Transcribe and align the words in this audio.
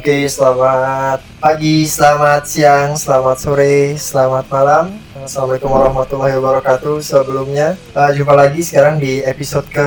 Oke, 0.00 0.24
selamat 0.32 1.20
pagi, 1.44 1.84
selamat 1.84 2.48
siang, 2.48 2.96
selamat 2.96 3.36
sore, 3.36 4.00
selamat 4.00 4.48
malam. 4.48 4.96
Assalamualaikum 5.20 5.68
warahmatullahi 5.68 6.32
wabarakatuh. 6.40 7.04
Sebelumnya, 7.04 7.76
uh, 7.92 8.08
jumpa 8.08 8.32
lagi 8.32 8.64
sekarang 8.64 8.96
di 8.96 9.20
episode 9.20 9.68
ke 9.68 9.84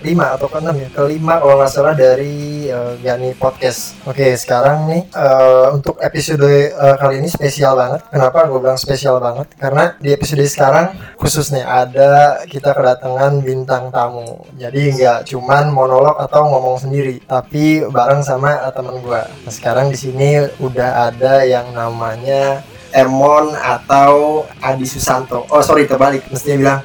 atau 0.40 0.48
ke 0.48 0.56
6 0.64 0.80
ya? 0.80 0.88
Kelima 0.96 1.36
kalau 1.44 1.60
nggak 1.60 1.68
salah 1.68 1.92
dari 1.92 2.64
uh, 2.72 2.96
Gani 3.04 3.36
Podcast. 3.36 4.00
Oke, 4.08 4.32
sekarang 4.40 4.88
nih 4.88 5.04
uh, 5.12 5.76
untuk 5.76 6.00
episode 6.00 6.72
uh, 6.72 6.96
kali 6.96 7.20
ini 7.20 7.28
spesial 7.28 7.76
banget. 7.76 8.00
Kenapa 8.08 8.48
gue 8.48 8.56
bilang 8.56 8.80
spesial 8.80 9.20
banget? 9.20 9.52
Karena 9.60 9.92
di 10.00 10.08
episode 10.08 10.48
sekarang 10.48 10.96
khususnya 11.20 11.68
ada 11.68 12.40
kita 12.48 12.72
kedatangan 12.72 13.44
bintang 13.44 13.92
tamu. 13.92 14.40
Jadi 14.56 14.96
nggak 14.96 15.28
cuman 15.36 15.68
monolog 15.68 16.16
atau 16.16 16.48
ngomong 16.48 16.80
sendiri, 16.80 17.20
tapi 17.28 17.84
bareng 17.84 18.24
sama 18.24 18.56
uh, 18.64 18.72
teman 18.72 19.04
gue. 19.04 19.20
Nah, 19.20 19.52
sekarang 19.52 19.92
di 19.92 20.00
sini 20.00 20.48
udah 20.64 21.12
ada 21.12 21.44
yang 21.44 21.76
namanya 21.76 22.64
Ermon 22.92 23.54
atau 23.54 24.44
Adi 24.60 24.86
Susanto. 24.86 25.46
Oh 25.50 25.62
sorry 25.62 25.86
terbalik, 25.86 26.26
mestinya 26.30 26.56
bilang 26.58 26.80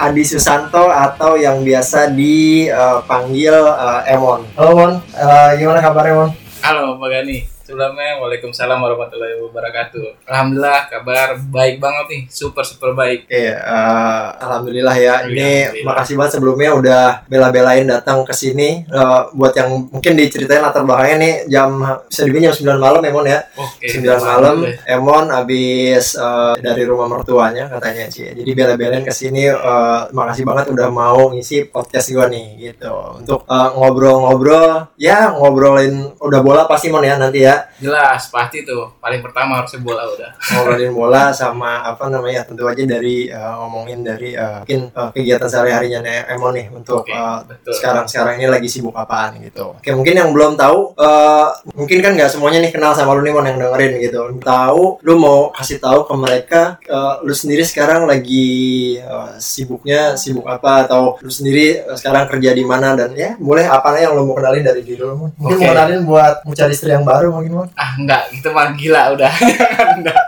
Adi 0.00 0.24
Susanto 0.24 0.88
atau 0.88 1.36
yang 1.38 1.60
biasa 1.62 2.10
dipanggil 2.10 3.54
uh, 3.54 4.02
Emon. 4.08 4.42
Halo 4.56 4.70
Mon, 4.74 4.92
uh, 4.98 5.50
gimana 5.54 5.78
kabarnya 5.84 6.14
Mon? 6.16 6.30
Halo 6.64 6.96
Pak 6.98 7.08
Gani, 7.12 7.44
sebelumnya 7.72 8.20
Waalaikumsalam 8.20 8.84
warahmatullahi 8.84 9.40
wabarakatuh. 9.48 10.28
Alhamdulillah 10.28 10.92
kabar 10.92 11.40
baik 11.40 11.80
banget 11.80 12.04
nih, 12.12 12.22
super 12.28 12.60
super 12.68 12.92
baik. 12.92 13.24
Iya, 13.32 13.64
uh, 13.64 14.36
alhamdulillah 14.44 14.92
ya. 15.00 15.24
Ini 15.24 15.80
makasih 15.80 16.20
banget 16.20 16.36
sebelumnya 16.36 16.76
udah 16.76 17.24
bela-belain 17.32 17.88
datang 17.88 18.28
ke 18.28 18.36
sini. 18.36 18.84
Uh, 18.92 19.32
buat 19.32 19.56
yang 19.56 19.88
mungkin 19.88 20.12
diceritain 20.20 20.60
latar 20.60 20.84
belakangnya 20.84 21.16
nih 21.16 21.34
jam 21.48 21.80
bisa 22.12 22.28
dibilang 22.28 22.52
jam 22.52 22.76
9 22.76 22.76
malam 22.76 23.00
Emon 23.08 23.24
ya. 23.24 23.40
Oke. 23.56 23.88
9 23.88 24.04
malam 24.20 24.56
Emon 24.84 25.24
habis 25.32 26.12
uh, 26.20 26.52
dari 26.60 26.84
rumah 26.84 27.08
mertuanya 27.08 27.72
katanya 27.72 28.12
sih. 28.12 28.36
Jadi 28.36 28.52
bela-belain 28.52 29.00
ke 29.00 29.16
sini 29.16 29.48
uh, 29.48 30.12
makasih 30.12 30.44
banget 30.44 30.68
udah 30.68 30.92
mau 30.92 31.32
ngisi 31.32 31.72
podcast 31.72 32.12
gua 32.12 32.28
nih 32.28 32.68
gitu. 32.68 32.92
Untuk 33.16 33.48
uh, 33.48 33.72
ngobrol-ngobrol 33.80 34.92
ya 35.00 35.32
ngobrolin 35.32 36.12
udah 36.20 36.40
bola 36.44 36.68
pasti 36.68 36.92
Mon 36.92 37.00
ya 37.00 37.16
nanti 37.16 37.48
ya. 37.48 37.61
Jelas 37.80 38.28
pasti 38.28 38.62
tuh 38.62 38.96
paling 39.02 39.20
pertama 39.20 39.60
harusnya 39.60 39.80
bola 39.82 40.02
udah. 40.06 40.30
ngobrolin 40.52 40.92
bola 40.92 41.32
sama 41.32 41.82
apa 41.82 42.08
namanya 42.12 42.44
tentu 42.46 42.68
aja 42.68 42.84
dari 42.84 43.30
uh, 43.32 43.54
ngomongin 43.64 44.04
dari 44.04 44.36
uh, 44.36 44.62
mungkin 44.62 44.90
uh, 44.92 45.10
kegiatan 45.10 45.48
sehari-harinya 45.48 46.00
nih, 46.04 46.28
Emon 46.34 46.52
nih 46.54 46.66
untuk 46.70 47.02
Oke, 47.06 47.14
uh, 47.14 47.42
betul. 47.46 47.72
sekarang 47.74 48.04
sekarang 48.06 48.34
ini 48.38 48.48
lagi 48.50 48.68
sibuk 48.68 48.94
apaan 48.94 49.40
gitu. 49.40 49.76
Oke 49.78 49.90
mungkin 49.92 50.14
yang 50.18 50.30
belum 50.30 50.54
tahu 50.54 50.94
uh, 50.96 51.48
mungkin 51.74 51.98
kan 52.04 52.12
nggak 52.14 52.30
semuanya 52.30 52.58
nih 52.62 52.72
kenal 52.72 52.92
sama 52.92 53.16
lu 53.16 53.24
nih 53.24 53.32
Mon 53.32 53.46
yang 53.46 53.58
dengerin 53.58 53.92
gitu. 54.02 54.20
Tahu 54.42 54.82
lu 55.02 55.14
mau 55.18 55.50
kasih 55.54 55.78
tahu 55.82 56.04
ke 56.06 56.14
mereka 56.14 56.62
uh, 56.88 57.22
lu 57.24 57.32
sendiri 57.32 57.64
sekarang 57.66 58.04
lagi 58.06 58.98
uh, 59.02 59.36
sibuknya 59.40 60.14
sibuk 60.14 60.46
apa 60.46 60.86
atau 60.86 61.16
lu 61.20 61.30
sendiri 61.32 61.82
uh, 61.86 61.96
sekarang 61.96 62.28
kerja 62.28 62.50
di 62.52 62.64
mana 62.64 62.94
dan 62.94 63.12
ya 63.16 63.34
boleh 63.40 63.66
apa 63.66 63.96
yang 63.98 64.14
lu 64.14 64.28
mau 64.28 64.36
kenalin 64.38 64.64
dari 64.64 64.80
diri 64.84 65.02
lu. 65.02 65.32
Mungkin 65.36 65.56
Oke. 65.58 65.64
mau 65.64 65.72
kenalin 65.74 66.00
buat 66.04 66.34
mencari 66.46 66.72
istri 66.72 66.90
yang 66.92 67.04
baru 67.06 67.34
mungkin 67.42 67.58
Mon. 67.58 67.68
Ah 67.74 67.98
enggak, 67.98 68.30
itu 68.30 68.48
mah 68.54 68.70
gila 68.78 69.02
udah. 69.18 69.32
Enggak. 69.98 70.22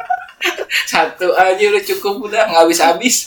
Satu 0.85 1.33
aja 1.33 1.63
udah 1.63 1.83
cukup 1.87 2.29
udah 2.29 2.43
nggak 2.51 2.63
habis 2.67 2.81
habis. 2.83 3.17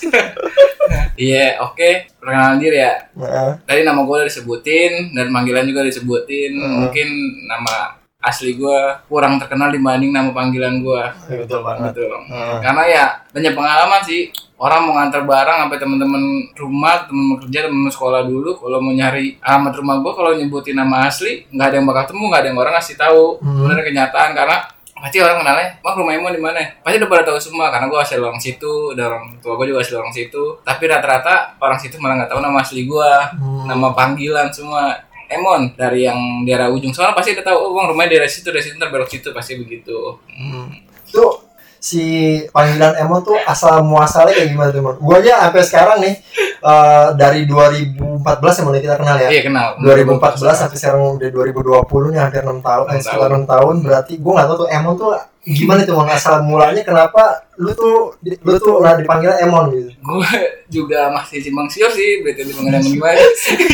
Iya 1.17 1.57
oke 1.65 2.13
perkenalan 2.21 2.61
diri 2.61 2.77
ya. 2.77 2.93
Nah, 3.17 3.57
Tadi 3.65 3.81
nama 3.81 4.05
gue 4.05 4.15
udah 4.21 4.29
disebutin 4.29 5.17
dan 5.17 5.33
panggilan 5.33 5.65
juga 5.65 5.81
disebutin. 5.81 6.53
Mungkin 6.53 7.07
nama 7.49 7.96
asli 8.27 8.53
gue 8.53 8.79
kurang 9.07 9.39
terkenal 9.39 9.71
dibanding 9.71 10.11
nama 10.11 10.29
panggilan 10.29 10.83
gue. 10.83 11.03
betul 11.39 11.63
banget. 11.63 11.95
Betul. 11.95 12.11
Hmm. 12.27 12.59
Karena 12.59 12.83
ya 12.85 13.05
banyak 13.31 13.53
pengalaman 13.55 14.01
sih. 14.03 14.27
Orang 14.57 14.89
mau 14.89 14.97
ngantar 14.97 15.21
barang 15.21 15.69
sampai 15.69 15.77
temen-temen 15.77 16.23
rumah, 16.57 17.05
temen 17.05 17.37
kerja, 17.37 17.69
temen 17.69 17.93
sekolah 17.93 18.25
dulu. 18.25 18.57
Kalau 18.57 18.81
mau 18.81 18.89
nyari 18.89 19.37
alamat 19.37 19.69
rumah 19.77 20.01
gua, 20.01 20.17
kalau 20.17 20.33
nyebutin 20.33 20.73
nama 20.73 21.05
asli, 21.05 21.45
nggak 21.53 21.67
ada 21.69 21.75
yang 21.77 21.85
bakal 21.85 22.09
temu, 22.09 22.25
nggak 22.25 22.41
ada 22.41 22.49
yang 22.49 22.57
orang 22.57 22.73
ngasih 22.73 22.97
tahu. 22.97 23.37
Hmm. 23.37 23.69
Bener 23.69 23.85
kenyataan 23.85 24.33
karena 24.33 24.57
pasti 24.97 25.21
orang 25.21 25.45
kenalnya, 25.45 25.77
wah 25.85 25.93
rumah 25.93 26.09
Emon 26.09 26.33
di 26.33 26.41
mana? 26.41 26.57
Pasti 26.81 26.97
udah 26.97 27.05
pada 27.05 27.23
tahu 27.29 27.37
semua 27.37 27.69
karena 27.69 27.85
gua 27.85 28.01
asli 28.01 28.17
orang 28.17 28.41
situ, 28.41 28.73
dan 28.97 29.05
orang 29.13 29.25
tua 29.37 29.53
gua 29.53 29.65
juga 29.69 29.85
asli 29.85 29.93
orang 29.93 30.09
situ. 30.09 30.43
Tapi 30.65 30.83
rata-rata 30.89 31.53
orang 31.61 31.77
situ 31.77 31.95
malah 32.01 32.15
nggak 32.17 32.31
tahu 32.33 32.41
nama 32.41 32.57
asli 32.57 32.81
gua, 32.89 33.29
Hmm. 33.37 33.69
nama 33.69 33.93
panggilan 33.93 34.49
semua. 34.49 34.97
Emon 35.27 35.75
dari 35.75 36.07
yang 36.07 36.43
daerah 36.47 36.71
ujung 36.71 36.91
soalnya 36.95 37.15
pasti 37.15 37.35
udah 37.35 37.45
tahu 37.45 37.57
oh 37.59 37.71
bang 37.75 37.87
rumahnya 37.91 38.11
daerah 38.15 38.29
situ 38.31 38.47
dari 38.47 38.63
situ 38.63 38.75
ntar 38.79 38.89
belok 38.91 39.11
situ 39.11 39.29
pasti 39.35 39.59
begitu 39.59 40.19
Hmm. 40.37 40.69
Itu 41.07 41.46
si 41.87 42.05
panggilan 42.51 42.99
Emon 42.99 43.23
tuh 43.23 43.39
asal 43.43 43.79
muasalnya 43.81 44.35
kayak 44.35 44.49
gimana 44.51 44.69
tuh, 44.69 44.83
Mon? 44.83 44.95
Gua 44.99 45.23
aja 45.23 45.47
sampai 45.47 45.63
sekarang 45.63 45.97
nih 46.03 46.15
eh, 46.59 47.07
dari 47.15 47.41
2014 47.47 48.27
ya 48.59 48.63
mulai 48.63 48.81
kita 48.81 48.95
kenal 48.97 49.15
ya. 49.15 49.29
iya 49.31 49.41
kenal 49.41 49.67
2014 49.79 50.35
sampai 50.51 50.77
sekarang 50.77 51.01
udah 51.15 51.29
2020 51.31 52.11
nih 52.11 52.19
hampir 52.19 52.43
6 52.43 52.59
tahun, 52.59 52.85
eh, 52.85 52.91
Enam 52.91 53.03
sekitar 53.03 53.29
6 53.31 53.47
tahun 53.47 53.75
berarti 53.81 54.13
gua 54.19 54.31
nggak 54.35 54.47
tahu 54.49 54.57
tuh 54.57 54.69
Emon 54.69 54.93
tuh 54.93 55.09
gimana 55.47 55.79
tuh 55.87 55.95
Mon 55.95 56.11
asal 56.11 56.43
mulanya 56.43 56.83
kenapa 56.83 57.47
lu 57.55 57.71
tuh 57.71 58.19
lu 58.19 58.57
tuh 58.59 58.83
nah 58.83 58.99
dipanggil 58.99 59.31
Emon 59.39 59.71
gitu. 59.71 59.95
gue 59.95 60.29
juga 60.67 61.07
masih 61.07 61.39
simpang 61.39 61.71
siur 61.71 61.87
sih 61.87 62.19
bete 62.19 62.43
di 62.43 62.51
pengen 62.51 62.83
gimana 62.83 63.15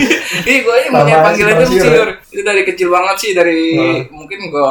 iya 0.48 0.60
gue 0.62 0.70
aja 0.70 0.88
punya 0.88 1.02
Namanya 1.02 1.18
panggilan 1.26 1.50
simpang 1.50 1.66
itu 1.66 1.74
siur, 1.74 1.90
siur 1.90 2.10
itu 2.30 2.42
dari 2.46 2.62
kecil 2.62 2.88
banget 2.94 3.16
sih 3.18 3.32
dari 3.34 3.62
Nah. 3.74 4.06
mungkin 4.14 4.40
gue 4.54 4.70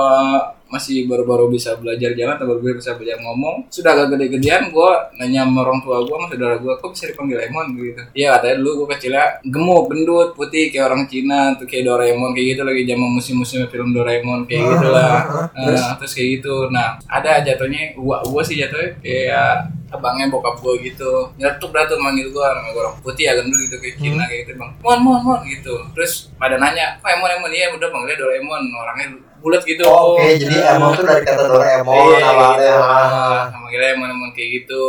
masih 0.73 1.05
baru-baru 1.05 1.53
bisa 1.53 1.77
belajar 1.77 2.17
jalan 2.17 2.41
atau 2.41 2.49
baru 2.49 2.81
bisa 2.81 2.97
belajar 2.97 3.21
ngomong 3.21 3.69
sudah 3.69 3.93
agak 3.93 4.17
gede-gedean 4.17 4.73
gue 4.73 4.93
nanya 5.21 5.45
sama 5.45 5.61
orang 5.69 5.79
tua 5.85 6.01
gue 6.01 6.17
sama 6.17 6.27
saudara 6.33 6.57
gue 6.57 6.73
kok 6.81 6.91
bisa 6.97 7.05
dipanggil 7.13 7.39
Emon 7.45 7.67
gitu 7.77 8.03
iya 8.17 8.41
katanya 8.41 8.57
dulu 8.65 8.71
gue 8.83 8.89
kecilnya 8.97 9.27
gemuk 9.45 9.85
gendut 9.93 10.29
putih 10.33 10.73
kayak 10.73 10.89
orang 10.89 11.05
Cina 11.05 11.53
tuh 11.61 11.69
kayak 11.69 11.85
Doraemon 11.85 12.33
kayak 12.33 12.57
gitu 12.57 12.63
lagi 12.65 12.83
zaman 12.89 13.11
musim-musim 13.13 13.61
film 13.69 13.93
Doraemon 13.93 14.49
kayak 14.49 14.65
gitu 14.65 14.89
lah 14.89 15.43
Terus? 15.53 15.81
Nah, 15.81 15.95
terus 16.01 16.13
kayak 16.17 16.29
gitu. 16.41 16.55
Nah, 16.73 16.89
ada 17.05 17.33
jatuhnya 17.45 17.93
gua 17.99 18.25
gua 18.25 18.43
sih 18.43 18.57
jatuhnya 18.57 18.97
kayak 19.05 19.69
abangnya 19.93 20.33
bokap 20.33 20.57
gua 20.65 20.75
gitu. 20.81 21.29
Nyetuk 21.37 21.71
dah 21.75 21.85
tuh 21.85 21.99
manggil 22.01 22.33
gua 22.33 22.57
nama 22.57 22.73
gua 22.73 22.83
orang 22.89 22.97
putih 23.05 23.29
ya 23.29 23.33
gendut 23.37 23.59
gitu 23.69 23.77
kayak 23.77 23.97
Cina 24.01 24.25
kayak 24.25 24.41
gitu, 24.49 24.53
Bang. 24.57 24.73
Mon, 24.81 24.99
mon, 25.05 25.21
mon 25.21 25.41
gitu. 25.45 25.75
Terus 25.93 26.33
pada 26.41 26.57
nanya, 26.57 26.97
"Kok 27.01 27.11
Emon 27.13 27.31
Emon 27.31 27.53
iya 27.53 27.69
udah 27.73 27.89
panggilnya 27.93 28.17
Doraemon." 28.17 28.63
Orangnya 28.73 29.07
bulat 29.43 29.63
gitu. 29.63 29.83
Oh, 29.85 30.15
Oke, 30.15 30.39
jadi 30.39 30.57
Emon 30.73 30.95
tuh 30.95 31.05
dari 31.05 31.21
kata 31.21 31.45
Doraemon 31.45 31.93
Iya, 31.93 32.19
awalnya. 32.25 32.57
gitu. 32.57 32.81
Ah. 32.81 33.43
Manggilnya 33.53 33.89
Emon 33.93 34.09
Emon 34.09 34.31
kayak 34.31 34.63
gitu. 34.63 34.83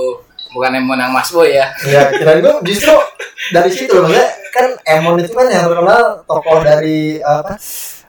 Bukan 0.49 0.71
Emon 0.71 0.95
yang 0.95 1.09
Mas 1.09 1.27
Boy 1.27 1.51
ya. 1.51 1.73
Ya, 1.83 2.13
kira 2.13 2.37
itu 2.37 2.51
justru 2.63 2.93
dari 3.55 3.69
situ 3.69 3.91
loh, 3.91 4.07
kan 4.51 4.77
Emon 4.85 5.17
itu 5.17 5.33
kan 5.33 5.49
yang 5.49 5.65
terkenal 5.65 6.21
tokoh 6.23 6.61
dari 6.61 7.17
apa? 7.19 7.57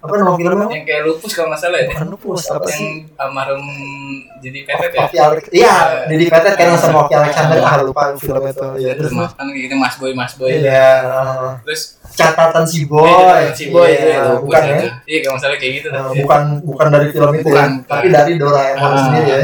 Apa 0.04 0.20
nama 0.20 0.36
filmnya? 0.36 0.68
Yang 0.68 0.84
kayak 0.84 1.02
lupus 1.02 1.32
kalau 1.32 1.48
nggak 1.48 1.60
salah 1.60 1.78
ya. 1.80 1.88
Bukan 1.88 2.06
lupus, 2.12 2.42
apa 2.46 2.68
Yang 2.68 2.76
sih? 2.76 2.92
almarhum 3.16 3.62
jadi 4.38 4.58
petet 4.62 4.90
ya. 4.92 5.00
Oki 5.02 5.16
Alex, 5.16 5.42
iya, 5.48 5.74
Petet 6.04 6.52
kan 6.54 6.66
yang 6.68 6.76
sama 6.76 6.98
Oki 7.02 7.14
Alexander, 7.16 7.58
ah 7.58 7.74
lupa 7.80 8.02
film 8.14 8.42
itu, 8.44 8.66
ya 8.78 8.92
terus 8.92 9.10
kan 9.10 9.46
kayak 9.48 9.64
gitu 9.64 9.74
Mas 9.74 9.96
Boy, 9.96 10.12
Mas 10.12 10.32
Boy. 10.36 10.60
Iya, 10.60 10.88
ah. 11.02 11.52
Terus 11.64 11.96
catatan 12.12 12.62
si 12.62 12.84
boy, 12.84 13.08
Iya, 13.08 13.50
si 13.50 13.64
boy 13.68 13.88
itu 13.88 14.06
Iya, 14.06 14.20
ya, 14.20 14.36
bukan 14.38 14.62
ya? 14.62 14.76
Iya, 15.02 15.18
kalau 15.24 15.34
masalah 15.34 15.56
kayak 15.56 15.72
gitu. 15.80 15.88
Nah, 15.88 16.00
tapi- 16.04 16.20
bukan 16.20 16.42
bukan 16.62 16.86
dari 16.92 17.08
film 17.08 17.32
itu 17.32 17.48
bukan. 17.48 17.68
tapi 17.88 18.06
dari 18.12 18.32
Doraemon 18.36 18.84
Ah, 18.86 19.00
sendiri 19.00 19.30
ya. 19.32 19.40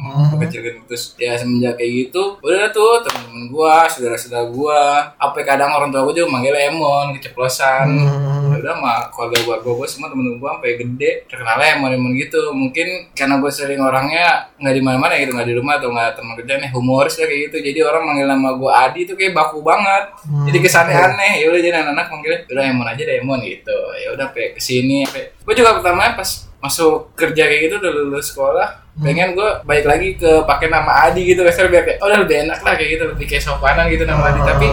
Hmm. 0.00 0.32
kecil 0.40 0.60
gitu 0.60 0.78
terus 0.86 1.12
ya 1.14 1.36
semenjak 1.36 1.76
kayak 1.76 1.92
gitu 2.08 2.40
udah 2.40 2.68
tuh 2.68 3.04
temen-temen 3.04 3.48
gua 3.48 3.84
saudara-saudara 3.84 4.48
gua 4.48 4.80
apa 5.14 5.36
kadang 5.42 5.70
orang 5.70 5.88
tua 5.88 6.02
gua 6.02 6.14
juga 6.14 6.28
manggil 6.28 6.56
Emon 6.56 7.12
keceplosan 7.14 7.86
Hmm. 7.90 8.56
Udah 8.60 8.76
mah 8.76 9.08
keluarga 9.08 9.40
gua 9.40 9.56
gua, 9.58 9.72
gua 9.74 9.86
semua 9.86 10.08
temen-temen 10.08 10.36
gua 10.36 10.52
sampai 10.54 10.76
gede 10.76 11.24
terkenal 11.24 11.56
Emon 11.58 11.88
Emon 11.90 12.12
gitu 12.12 12.50
mungkin 12.50 12.86
karena 13.12 13.36
gua 13.36 13.48
sering 13.48 13.78
orangnya 13.78 14.48
nggak 14.56 14.74
di 14.74 14.82
mana-mana 14.82 15.14
gitu 15.16 15.32
nggak 15.32 15.46
di 15.46 15.54
rumah 15.54 15.74
atau 15.76 15.88
nggak 15.88 16.10
teman 16.12 16.34
kerja 16.34 16.54
nih 16.58 16.70
humoris 16.70 17.14
lah 17.14 17.26
kayak 17.26 17.40
gitu 17.46 17.56
jadi 17.62 17.80
orang 17.82 18.02
manggil 18.04 18.26
nama 18.26 18.48
gua 18.52 18.72
Adi 18.84 19.04
tuh 19.04 19.14
kayak 19.14 19.32
baku 19.32 19.60
banget 19.60 20.12
Hmm. 20.20 20.44
jadi 20.44 20.58
kesannya 20.60 20.92
aneh 20.94 21.32
ya 21.40 21.46
udah 21.48 21.60
jadi 21.60 21.76
anak-anak 21.76 22.06
manggilnya 22.08 22.38
udah 22.46 22.62
Emon 22.62 22.86
aja 22.86 23.02
deh 23.02 23.16
Emon 23.18 23.40
gitu 23.40 23.78
ya 23.96 24.08
udah 24.12 24.26
kayak 24.30 24.50
ke 24.54 24.60
sini 24.60 25.02
sampai 25.02 25.32
gue 25.32 25.54
juga 25.54 25.76
pertama 25.76 26.12
pas 26.12 26.49
masuk 26.60 27.16
kerja 27.16 27.48
kayak 27.48 27.60
gitu 27.68 27.74
udah 27.80 27.92
lulus 27.92 28.32
sekolah 28.32 28.68
pengen 29.00 29.32
gue 29.32 29.48
balik 29.64 29.86
lagi 29.88 30.08
ke 30.20 30.44
pakai 30.44 30.68
nama 30.68 31.08
Adi 31.08 31.24
gitu 31.32 31.40
kasar 31.40 31.72
biar 31.72 31.88
kayak 31.88 31.98
oh 32.04 32.06
udah 32.12 32.20
lebih 32.20 32.36
enak 32.44 32.60
lah 32.60 32.76
kayak 32.76 32.90
gitu 33.00 33.04
lebih 33.16 33.26
kayak 33.26 33.42
sopanan 33.42 33.88
gitu 33.88 34.04
nama 34.04 34.28
Adi. 34.28 34.40
Tapi 34.44 34.68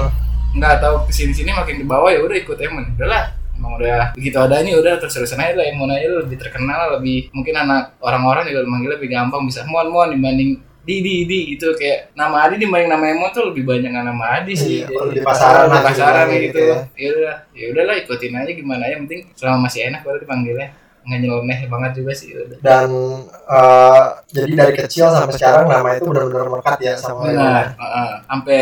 nggak 0.58 0.76
tahu 0.84 0.96
ke 1.08 1.12
sini 1.16 1.32
sini 1.32 1.52
makin 1.56 1.80
di 1.80 1.86
bawah 1.88 2.12
ya 2.12 2.20
udah 2.20 2.36
ikut 2.36 2.58
Emon 2.60 2.84
udahlah 2.98 3.32
emang 3.58 3.74
udah 3.78 4.14
begitu 4.18 4.38
adanya 4.38 4.72
udah 4.78 4.94
terus 5.00 5.14
terusan 5.16 5.40
aja 5.40 5.54
lah 5.56 5.66
Emon 5.70 5.90
aja 5.90 6.08
lebih 6.12 6.38
terkenal 6.38 7.00
lebih 7.00 7.30
mungkin 7.32 7.56
anak 7.56 7.96
orang-orang 8.04 8.50
juga 8.50 8.68
manggil 8.68 8.92
lebih 8.98 9.10
gampang 9.12 9.48
bisa 9.48 9.64
Mon 9.70 9.88
Mon 9.88 10.12
dibanding 10.12 10.60
di 10.88 11.04
di 11.04 11.28
di 11.28 11.40
gitu 11.56 11.76
kayak 11.76 12.16
nama 12.16 12.48
Adi 12.48 12.64
dibanding 12.64 12.90
nama 12.90 13.06
Emon 13.12 13.30
tuh 13.32 13.54
lebih 13.54 13.64
banyak 13.64 13.92
nama 13.92 14.40
Adi 14.40 14.54
sih. 14.56 14.84
Iya, 14.84 14.92
kalau 14.92 15.12
di 15.14 15.22
pasaran 15.22 15.66
di 15.68 15.72
lah 15.72 15.84
pasaran 15.84 16.26
gitu 16.32 16.42
gitu. 16.42 16.62
ya. 16.64 16.78
ya 16.96 17.10
udah 17.16 17.36
ya 17.54 17.66
udahlah 17.76 17.96
ikutin 18.02 18.34
aja 18.34 18.52
gimana 18.56 18.84
ya 18.88 18.96
penting 19.04 19.22
selama 19.36 19.58
masih 19.68 19.80
enak 19.88 20.02
baru 20.04 20.18
dipanggilnya 20.20 20.68
nggak 21.08 21.20
nyeleneh 21.24 21.60
banget 21.72 21.92
juga 22.04 22.12
sih 22.12 22.36
udah. 22.36 22.60
Dan 22.60 22.90
eh, 23.32 24.06
jadi 24.36 24.52
dari 24.60 24.74
kecil 24.76 25.08
sampai 25.08 25.40
sekarang 25.40 25.72
nama 25.72 25.96
itu 25.96 26.04
benar-benar 26.04 26.52
melekat 26.52 26.78
ya 26.84 26.94
sama 27.00 27.32
benar 27.32 27.80
Heeh. 27.80 28.12
sampai 28.28 28.60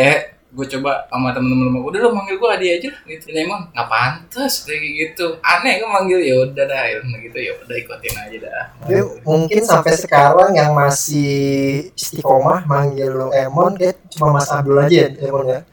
gue 0.56 0.64
coba 0.72 1.04
sama 1.12 1.36
temen-temen 1.36 1.84
udah 1.84 2.00
lo 2.00 2.16
manggil 2.16 2.40
gue 2.40 2.48
Adi 2.48 2.68
aja 2.80 2.90
gitu. 2.96 3.26
Lemon 3.36 3.68
nggak 3.76 3.88
pantas 3.92 4.64
kayak 4.64 4.88
gitu. 4.88 5.36
Aneh 5.44 5.84
gue 5.84 5.90
manggil 5.90 6.24
ya 6.24 6.48
udah 6.48 6.64
dah 6.64 6.84
ya 6.88 7.04
udah 7.04 7.20
gitu 7.20 7.38
ya 7.44 7.52
udah 7.60 7.76
ikutin 7.76 8.16
aja 8.16 8.38
dah. 8.40 8.64
Tapi 8.88 9.04
mungkin 9.28 9.62
sampai 9.68 10.00
sekarang 10.00 10.56
yang 10.56 10.72
masih 10.72 11.92
istiqomah 11.92 12.64
manggil 12.70 13.12
lo 13.12 13.36
Emon 13.36 13.76
kayak 13.76 14.00
cuma 14.16 14.40
Mas 14.40 14.48
Abdul 14.48 14.80
aja 14.80 14.96
ya 14.96 15.10
Emon 15.28 15.44
ya. 15.50 15.60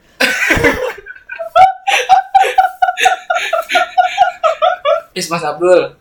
Is 5.15 5.31
Mas 5.31 5.45
Abdul 5.45 5.93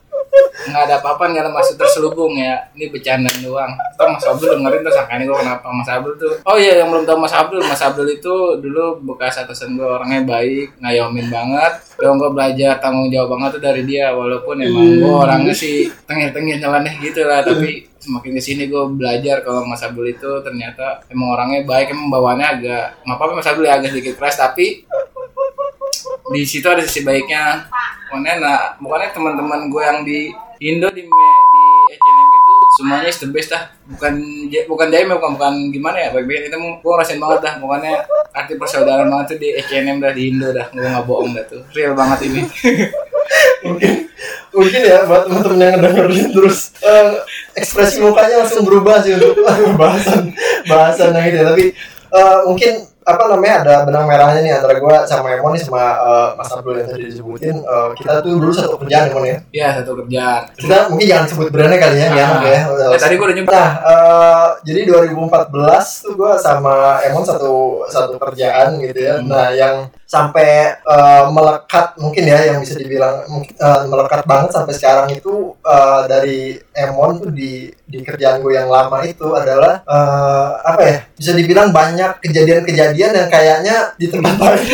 nggak 0.61 0.83
ada 0.87 0.95
apa-apa 1.01 1.23
nggak 1.31 1.43
ada 1.47 1.51
maksud 1.51 1.75
terselubung 1.75 2.37
ya. 2.37 2.69
Ini 2.77 2.87
bercandaan 2.93 3.37
doang. 3.43 3.71
Ntar 3.97 4.07
Mas 4.11 4.25
Abdul 4.25 4.57
dengerin 4.57 4.81
terus 4.85 4.95
sangkain 4.95 5.23
gue 5.27 5.37
kenapa 5.37 5.67
Mas 5.73 5.89
Abdul 5.89 6.13
tuh. 6.15 6.33
Oh 6.47 6.57
iya 6.57 6.81
yang 6.81 6.89
belum 6.89 7.03
tahu 7.03 7.17
Mas 7.19 7.35
Abdul 7.35 7.61
Mas 7.65 7.81
Abdul 7.83 8.07
itu 8.07 8.35
dulu 8.61 9.01
bekas 9.13 9.37
atasan 9.41 9.75
gue 9.75 9.87
orangnya 9.87 10.23
baik 10.23 10.79
ngayomin 10.79 11.27
banget. 11.27 11.73
Dan 11.99 12.17
gue 12.17 12.29
belajar 12.33 12.81
tanggung 12.81 13.13
jawab 13.13 13.37
banget 13.37 13.49
tuh 13.59 13.61
dari 13.61 13.83
dia 13.85 14.09
walaupun 14.15 14.55
emang 14.57 14.87
gue 14.97 15.13
orangnya 15.13 15.53
sih 15.53 15.89
tengil-tengil 16.09 16.57
nyeleneh 16.57 16.97
gitu 16.97 17.21
lah 17.27 17.45
tapi 17.45 17.91
semakin 18.01 18.33
ke 18.33 18.41
sini 18.41 18.65
gue 18.65 18.83
belajar 18.97 19.45
kalau 19.45 19.61
Mas 19.69 19.85
Abdul 19.85 20.09
itu 20.09 20.41
ternyata 20.41 21.05
emang 21.13 21.37
orangnya 21.37 21.61
baik 21.61 21.93
emang 21.93 22.09
bawaannya 22.09 22.47
agak 22.57 22.85
apa-apa 23.05 23.37
Mas 23.37 23.45
Abdul 23.45 23.69
ya 23.69 23.77
agak 23.77 23.93
sedikit 23.93 24.17
keras 24.17 24.41
tapi 24.41 24.89
di 26.31 26.41
situ 26.47 26.67
ada 26.67 26.83
sisi 26.83 27.03
baiknya. 27.03 27.67
Makanya 28.11 28.33
nah 28.39 28.59
makanya 28.79 29.15
teman-teman 29.15 29.71
gue 29.71 29.83
yang 29.83 29.99
di 30.03 30.19
Indo 30.61 30.87
di 30.93 31.01
di 31.03 31.65
H&M 31.97 32.29
itu 32.37 32.53
semuanya 32.77 33.07
is 33.09 33.19
the 33.19 33.27
best 33.31 33.49
dah. 33.51 33.71
Bukan 33.87 34.13
bukan 34.67 34.87
jaim 34.93 35.09
bukan 35.11 35.31
bukan 35.35 35.53
gimana 35.71 35.97
ya 35.97 36.09
baik-baik. 36.15 36.51
Itu 36.51 36.57
gue 36.59 36.91
ngerasain 36.91 37.19
banget 37.19 37.39
dah. 37.43 37.53
Makanya 37.59 38.05
arti 38.31 38.53
persaudaraan 38.55 39.09
banget 39.09 39.35
tuh 39.35 39.39
di 39.39 39.49
H&M 39.57 39.97
dah 39.99 40.11
di 40.13 40.23
Indo 40.31 40.49
dah. 40.53 40.67
Gue 40.71 40.85
nggak 40.85 41.05
bohong 41.07 41.31
dah 41.35 41.45
tuh. 41.47 41.61
Real 41.75 41.93
banget 41.95 42.19
ini. 42.29 42.41
Mungkin 43.65 44.11
mungkin 44.51 44.81
ya 44.83 45.07
buat 45.07 45.31
teman-teman 45.31 45.59
yang 45.63 45.79
dengerin 45.79 46.27
terus 46.35 46.75
eh, 46.83 47.23
ekspresi 47.55 48.03
mukanya 48.03 48.43
langsung 48.43 48.67
berubah 48.67 48.99
sih 48.99 49.15
untuk 49.15 49.39
bahasan 49.81 50.35
bahasan 50.67 51.15
yang 51.15 51.25
itu 51.31 51.37
ya. 51.39 51.43
tapi 51.47 51.65
eh, 52.11 52.39
mungkin 52.43 52.73
apa 53.01 53.23
namanya 53.27 53.55
ada 53.61 53.73
benang 53.81 54.05
merahnya 54.05 54.39
nih 54.39 54.53
antara 54.53 54.77
gua 54.77 55.03
sama 55.03 55.33
Emon 55.33 55.51
nih 55.51 55.61
sama 55.61 55.81
eh, 55.97 56.29
Mas 56.35 56.49
Abdul 56.49 56.77
yang 56.77 56.87
tadi 56.87 57.03
disebutin 57.07 57.57
Eh, 57.57 57.89
kita 57.97 58.21
tuh 58.21 58.31
dulu 58.35 58.51
satu 58.51 58.75
kerjaan 58.77 59.09
Emon 59.09 59.25
ya 59.25 59.37
ya 59.51 59.67
satu 59.75 59.91
kerjaan 59.97 60.41
kita 60.53 60.75
mungkin 60.87 61.07
jangan 61.07 61.25
sebut 61.25 61.47
brandnya 61.49 61.79
kali 61.79 61.97
ya 61.97 62.07
Ah. 62.07 62.13
ya, 62.13 62.27
Enak 62.61 62.93
ya. 62.93 62.97
tadi 62.97 63.13
gue 63.15 63.25
udah 63.25 63.35
nyebut 63.35 63.49
Nah, 63.51 63.69
eh, 63.83 64.47
jadi 64.63 64.79
2014 64.85 65.49
tuh 65.99 66.13
gue 66.15 66.33
sama 66.37 66.75
Emon 67.01 67.23
satu 67.23 67.55
satu 67.85 68.15
kerjaan 68.17 68.77
gitu 68.77 68.99
ya. 68.99 69.15
Nah, 69.19 69.49
yang 69.51 69.75
sampai 70.05 70.49
eh, 70.77 71.23
melekat 71.27 71.95
mungkin 71.97 72.23
ya 72.23 72.39
yang 72.45 72.59
bisa 72.59 72.75
dibilang 72.75 73.23
eh, 73.51 73.81
melekat 73.85 74.21
banget 74.23 74.51
sampai 74.51 74.73
sekarang 74.73 75.07
itu 75.09 75.55
eh, 75.57 76.01
dari 76.05 76.39
Emon 76.71 77.17
tuh 77.19 77.31
di 77.31 77.65
di 77.83 77.99
kerjaan 78.01 78.39
gue 78.39 78.53
yang 78.53 78.67
lama 78.67 79.01
itu 79.03 79.25
adalah 79.31 79.81
eh, 79.81 80.49
apa 80.61 80.81
ya? 80.83 80.97
Bisa 81.11 81.31
dibilang 81.31 81.71
banyak 81.71 82.21
kejadian-kejadian 82.21 82.90
yang 82.99 83.29
kayaknya 83.31 83.75
di 83.95 84.07
tempat 84.11 84.35
lain 84.35 84.65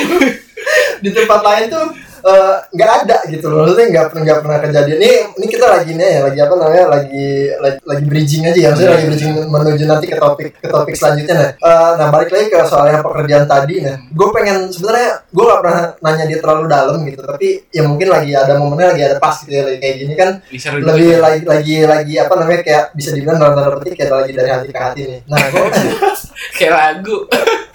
di 1.04 1.10
tempat 1.14 1.42
lain 1.46 1.66
tuh 1.69 1.86
eh, 2.28 2.56
nggak 2.74 2.92
ada 3.06 3.18
gitu 3.30 3.46
loh. 3.48 3.64
Maksudnya 3.64 3.88
nggak 3.94 4.06
pernah 4.12 4.24
nggak 4.25 4.40
pernah 4.44 4.60
kejadian. 4.60 4.98
Ini 5.00 5.12
ini 5.38 5.46
kita 5.48 5.66
lagi 5.69 5.92
nih 5.94 6.08
ya 6.08 6.19
lagi 6.28 6.40
apa 6.42 6.54
namanya 6.58 6.86
lagi 6.90 7.30
lagi, 7.62 7.80
lagi 7.86 8.04
bridging 8.10 8.44
aja 8.50 8.60
ya. 8.60 8.69
Maksudnya 8.74 8.92
lagi 8.98 9.06
bridging 9.08 9.31
menuju 9.48 9.84
nanti 9.86 10.06
ke 10.10 10.18
topik 10.18 10.50
ke 10.60 10.68
topik 10.68 10.96
selanjutnya 10.98 11.36
nah 11.38 11.50
Eh, 11.58 11.92
nah 12.00 12.08
balik 12.12 12.30
lagi 12.31 12.48
ke 12.52 12.60
soal 12.68 12.86
yang 12.92 13.04
pekerjaan 13.04 13.46
tadi 13.46 13.75
nah 13.84 13.98
gue 14.00 14.28
pengen 14.34 14.58
sebenarnya 14.72 15.10
gue 15.30 15.44
nggak 15.46 15.62
pernah 15.62 15.81
nanya 16.04 16.25
dia 16.25 16.40
terlalu 16.40 16.66
dalam 16.68 16.98
gitu 17.06 17.22
tapi 17.24 17.48
ya 17.72 17.84
mungkin 17.86 18.08
lagi 18.08 18.31
ada 18.34 18.54
momennya 18.60 18.88
lagi 18.96 19.04
ada 19.04 19.18
pas 19.20 19.36
gitu 19.44 19.52
ya 19.54 19.63
lagi 19.68 19.80
kayak 19.80 19.96
gini 20.02 20.13
kan. 20.18 20.30
Bisa 20.50 20.68
lebih 20.74 21.22
lagi 21.22 21.42
lagi 21.46 21.75
lagi 21.86 22.13
apa 22.18 22.34
namanya 22.36 22.62
kayak 22.66 22.84
bisa 22.98 23.10
dibilang 23.13 23.38
dalam 23.40 23.54
tanda 23.56 23.70
petik 23.80 23.94
kayak 24.00 24.12
lagi 24.12 24.31
dari 24.34 24.50
hati 24.50 24.68
ke 24.72 24.80
hati 24.80 25.02
nih. 25.06 25.20
Nah 25.30 25.40
gue 25.54 25.66
kayak 26.58 26.74
lagu 26.74 27.18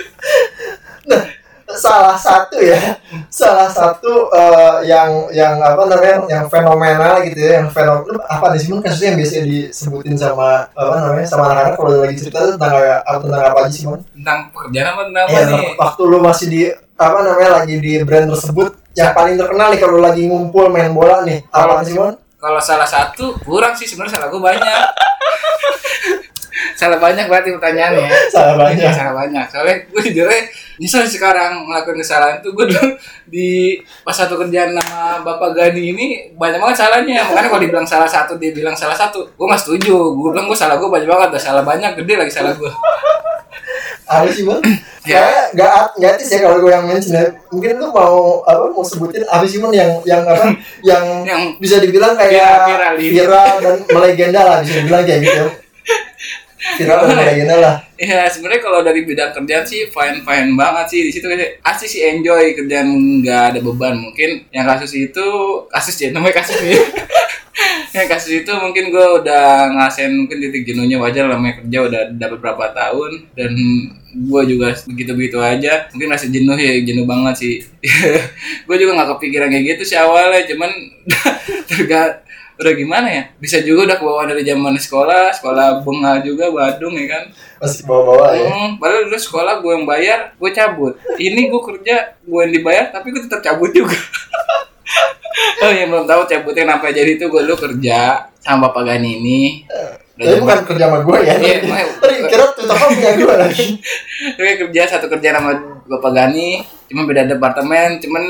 salah 1.72 2.16
satu 2.16 2.60
ya 2.60 3.00
salah 3.32 3.68
satu 3.68 4.28
eh, 4.32 4.76
yang 4.88 5.28
yang 5.32 5.56
apa 5.60 5.88
namanya 5.88 6.16
yang 6.28 6.44
fenomenal 6.48 7.14
gitu 7.24 7.38
ya 7.40 7.64
yang 7.64 7.68
fenomenal 7.72 8.20
apa 8.28 8.56
sih 8.60 8.68
Mon 8.72 8.84
kasusnya 8.84 9.14
yang 9.14 9.18
biasanya 9.20 9.44
disebutin 9.48 10.16
sama 10.16 10.68
apa 10.72 10.94
namanya 11.00 11.26
sama 11.28 11.44
anak-anak 11.52 11.74
kalau 11.80 11.90
lagi 12.04 12.16
cerita 12.20 12.38
tuh 12.44 12.54
tentang 12.60 12.74
apa 12.76 13.18
tentang 13.24 13.42
apa 13.42 13.58
aja 13.64 13.72
sih 13.72 13.84
Mon? 13.88 14.00
tentang 14.12 14.38
pekerjaan 14.52 14.86
apa 14.92 15.00
tentang 15.08 15.24
apa 15.24 15.32
Iya 15.32 15.42
nih 15.48 15.64
waktu 15.80 16.02
lu 16.04 16.18
masih 16.20 16.46
di 16.48 16.60
apa 16.96 17.18
namanya 17.24 17.50
lagi 17.62 17.74
di 17.80 17.92
brand 18.04 18.28
tersebut 18.30 18.68
yang 18.92 19.12
paling 19.16 19.34
terkenal 19.40 19.66
nih 19.72 19.80
kalau 19.80 19.98
lagi 19.98 20.22
ngumpul 20.28 20.68
main 20.68 20.92
bola 20.92 21.24
nih 21.24 21.40
apa 21.48 21.82
sih 21.86 21.96
Mon? 21.96 22.14
kalau 22.36 22.60
salah 22.60 22.88
satu 22.88 23.38
kurang 23.46 23.72
sih 23.78 23.88
sebenarnya 23.88 24.18
salah 24.18 24.28
gue 24.28 24.42
banyak 24.42 24.86
salah 26.74 26.98
banyak 26.98 27.26
berarti 27.26 27.50
pertanyaannya. 27.54 28.08
Salah 28.30 28.54
banyak. 28.58 28.92
salah 28.92 29.14
banyak. 29.14 29.44
Soalnya 29.48 29.76
gue 29.88 30.02
jujurnya 30.10 30.40
nyesel 30.80 31.04
sekarang 31.06 31.68
ngelakuin 31.68 31.98
kesalahan 32.00 32.38
tuh. 32.42 32.52
Gue 32.54 32.70
dulu 32.70 32.96
di 33.28 33.78
pas 34.02 34.14
satu 34.14 34.34
kerjaan 34.40 34.74
nama 34.74 35.22
bapak 35.22 35.54
Gani 35.54 35.82
ini 35.94 36.06
banyak 36.34 36.58
banget 36.58 36.76
salahnya. 36.86 37.22
Makanya 37.30 37.48
kalau 37.48 37.62
dibilang 37.62 37.86
salah 37.86 38.08
satu 38.08 38.36
dia 38.36 38.50
bilang 38.52 38.74
salah 38.74 38.96
satu. 38.96 39.24
Gue 39.36 39.46
nggak 39.46 39.62
setuju. 39.62 39.96
Gue 40.14 40.28
bilang 40.34 40.46
gue 40.50 40.58
salah 40.58 40.76
gue 40.76 40.88
banyak 40.88 41.08
banget. 41.08 41.28
Dah 41.38 41.42
salah 41.42 41.62
banyak 41.62 41.92
gede 42.02 42.14
lagi 42.18 42.32
salah 42.32 42.52
gue 42.54 42.72
Apa 44.02 44.28
sih 44.28 44.44
Mon? 44.44 44.60
Ya. 45.08 45.48
Nggak 45.56 45.96
nggak 45.96 46.10
etis 46.20 46.36
ya 46.36 46.44
kalau 46.44 46.60
gue 46.60 46.68
yang 46.68 46.84
mention 46.84 47.16
ya. 47.16 47.24
Mungkin 47.48 47.80
lu 47.80 47.88
mau 47.90 48.44
apa 48.44 48.68
mau 48.68 48.84
sebutin 48.84 49.24
apa 49.24 49.44
sih 49.48 49.56
yang 49.60 50.02
yang 50.04 50.22
apa 50.26 50.52
yang 50.90 51.04
yang 51.24 51.40
bisa 51.56 51.80
dibilang 51.80 52.12
kayak 52.18 52.68
Viral- 52.68 52.68
viral 52.68 52.94
viral 53.00 53.52
dan 53.62 53.76
melegenda 53.88 54.40
lah 54.44 54.56
bisa 54.60 54.84
dibilang 54.84 55.04
kayak 55.06 55.20
gitu 55.24 55.46
viral 56.78 57.10
dan 57.10 57.16
melegenda 57.18 57.56
lah. 57.58 57.76
Ya 57.98 58.26
sebenarnya 58.30 58.62
kalau 58.62 58.80
dari 58.82 59.02
bidang 59.06 59.30
kerjaan 59.34 59.64
sih 59.66 59.90
fine 59.90 60.22
fine 60.22 60.50
banget 60.54 60.86
sih. 60.90 61.00
Di 61.06 61.12
situ 61.14 61.26
kayak 61.26 61.62
asli 61.62 61.86
sih 61.90 62.02
enjoy 62.06 62.54
kerjaan 62.54 62.88
nggak 63.22 63.42
ada 63.54 63.58
beban. 63.62 63.98
Mungkin 63.98 64.50
yang 64.54 64.66
kasus 64.66 64.94
itu 64.94 65.26
kasus 65.70 65.94
ya 65.98 66.10
namanya 66.14 66.42
kasus 66.42 66.58
nih 66.62 66.78
yang 67.96 68.08
kasus 68.08 68.32
itu 68.42 68.52
mungkin 68.56 68.88
gue 68.88 69.06
udah 69.20 69.68
ngerasain 69.68 70.08
mungkin 70.08 70.40
titik 70.40 70.64
jenuhnya 70.64 70.96
wajar 70.96 71.28
lah 71.28 71.36
namanya 71.36 71.60
kerja 71.60 71.78
udah 71.84 72.02
dapat 72.16 72.38
berapa 72.40 72.64
tahun. 72.72 73.10
Dan 73.36 73.52
gue 74.12 74.42
juga 74.48 74.72
begitu 74.88 75.12
begitu 75.12 75.38
aja. 75.42 75.86
Mungkin 75.92 76.08
masih 76.08 76.28
jenuh 76.32 76.56
ya 76.56 76.72
jenuh 76.84 77.04
banget 77.04 77.34
sih. 77.38 77.54
Gue 78.68 78.76
juga 78.76 78.92
nggak 79.00 79.10
kepikiran 79.16 79.48
kayak 79.48 79.64
gitu 79.76 79.82
sih 79.88 79.98
awalnya 79.98 80.44
cuman 80.44 80.70
terga 81.68 82.20
udah 82.62 82.74
gimana 82.78 83.08
ya? 83.10 83.22
Bisa 83.36 83.58
juga 83.60 83.90
udah 83.90 83.96
kebawa 83.98 84.22
dari 84.30 84.46
zaman 84.46 84.78
sekolah 84.78 85.34
sekolah 85.34 85.82
bengal 85.82 86.22
juga 86.22 86.48
Badung 86.48 86.94
ya 86.94 87.06
kan? 87.10 87.24
Masih 87.58 87.82
bawa-bawa 87.84 88.26
ya? 88.34 88.48
Hmm, 88.48 88.70
padahal 88.78 89.10
dulu 89.10 89.18
sekolah 89.18 89.54
gue 89.60 89.72
yang 89.74 89.86
bayar, 89.86 90.18
gue 90.38 90.50
cabut. 90.54 90.94
Ini 91.18 91.50
gue 91.50 91.62
kerja, 91.62 91.96
gue 92.22 92.40
yang 92.46 92.52
dibayar, 92.54 92.84
tapi 92.94 93.10
gue 93.10 93.22
tetap 93.26 93.42
cabut 93.42 93.70
juga. 93.74 93.98
oh 95.66 95.72
yang 95.72 95.88
belum 95.90 96.06
tahu 96.06 96.22
cabutnya 96.26 96.62
kenapa 96.68 96.94
jadi 96.94 97.18
itu 97.18 97.26
gue 97.26 97.40
dulu 97.44 97.56
kerja 97.58 98.30
sama 98.42 98.70
Bapak 98.70 98.94
Gani 98.94 99.10
ini. 99.18 99.40
Udah 100.12 100.26
tapi 100.28 100.40
bukan 100.44 100.58
kerja 100.68 100.84
sama 100.86 100.98
gue 101.02 101.18
ya. 101.24 101.34
Iya, 101.40 101.56
tadi 102.02 102.14
kira 102.28 102.44
tutup 102.52 102.76
punya 102.76 103.10
gue 103.16 103.34
lagi 103.34 103.66
Gue 104.38 104.54
kerja 104.66 104.82
satu 104.86 105.06
kerja 105.08 105.28
sama 105.34 105.50
Bapak 105.88 106.12
Gani, 106.12 106.62
cuma 106.86 107.08
beda 107.08 107.26
departemen, 107.26 107.98
cuman 107.98 108.22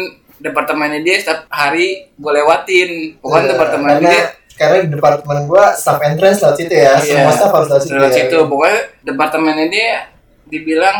departemennya 0.42 1.00
dia 1.00 1.16
setiap 1.16 1.46
hari 1.48 2.10
gue 2.10 2.32
lewatin. 2.34 2.90
Pokoknya 3.18 3.40
Eh, 3.40 3.50
departemen 3.54 3.88
karena 3.94 4.10
dia 4.10 4.22
karena 4.52 4.76
departemen 4.84 5.38
gue 5.46 5.64
staff 5.74 5.98
entrance 6.02 6.38
lewat 6.38 6.56
situ 6.56 6.74
ya 6.74 6.92
Iya, 6.92 7.00
semua 7.00 7.32
staff 7.32 7.52
harus 7.52 7.68
lewat 7.70 7.82
situ 7.82 7.94
lewat 7.94 8.10
ya. 8.10 8.16
situ. 8.18 8.38
Pokoknya 8.44 8.80
departemennya 9.02 9.66
dia 9.68 9.88
dibilang 10.44 10.98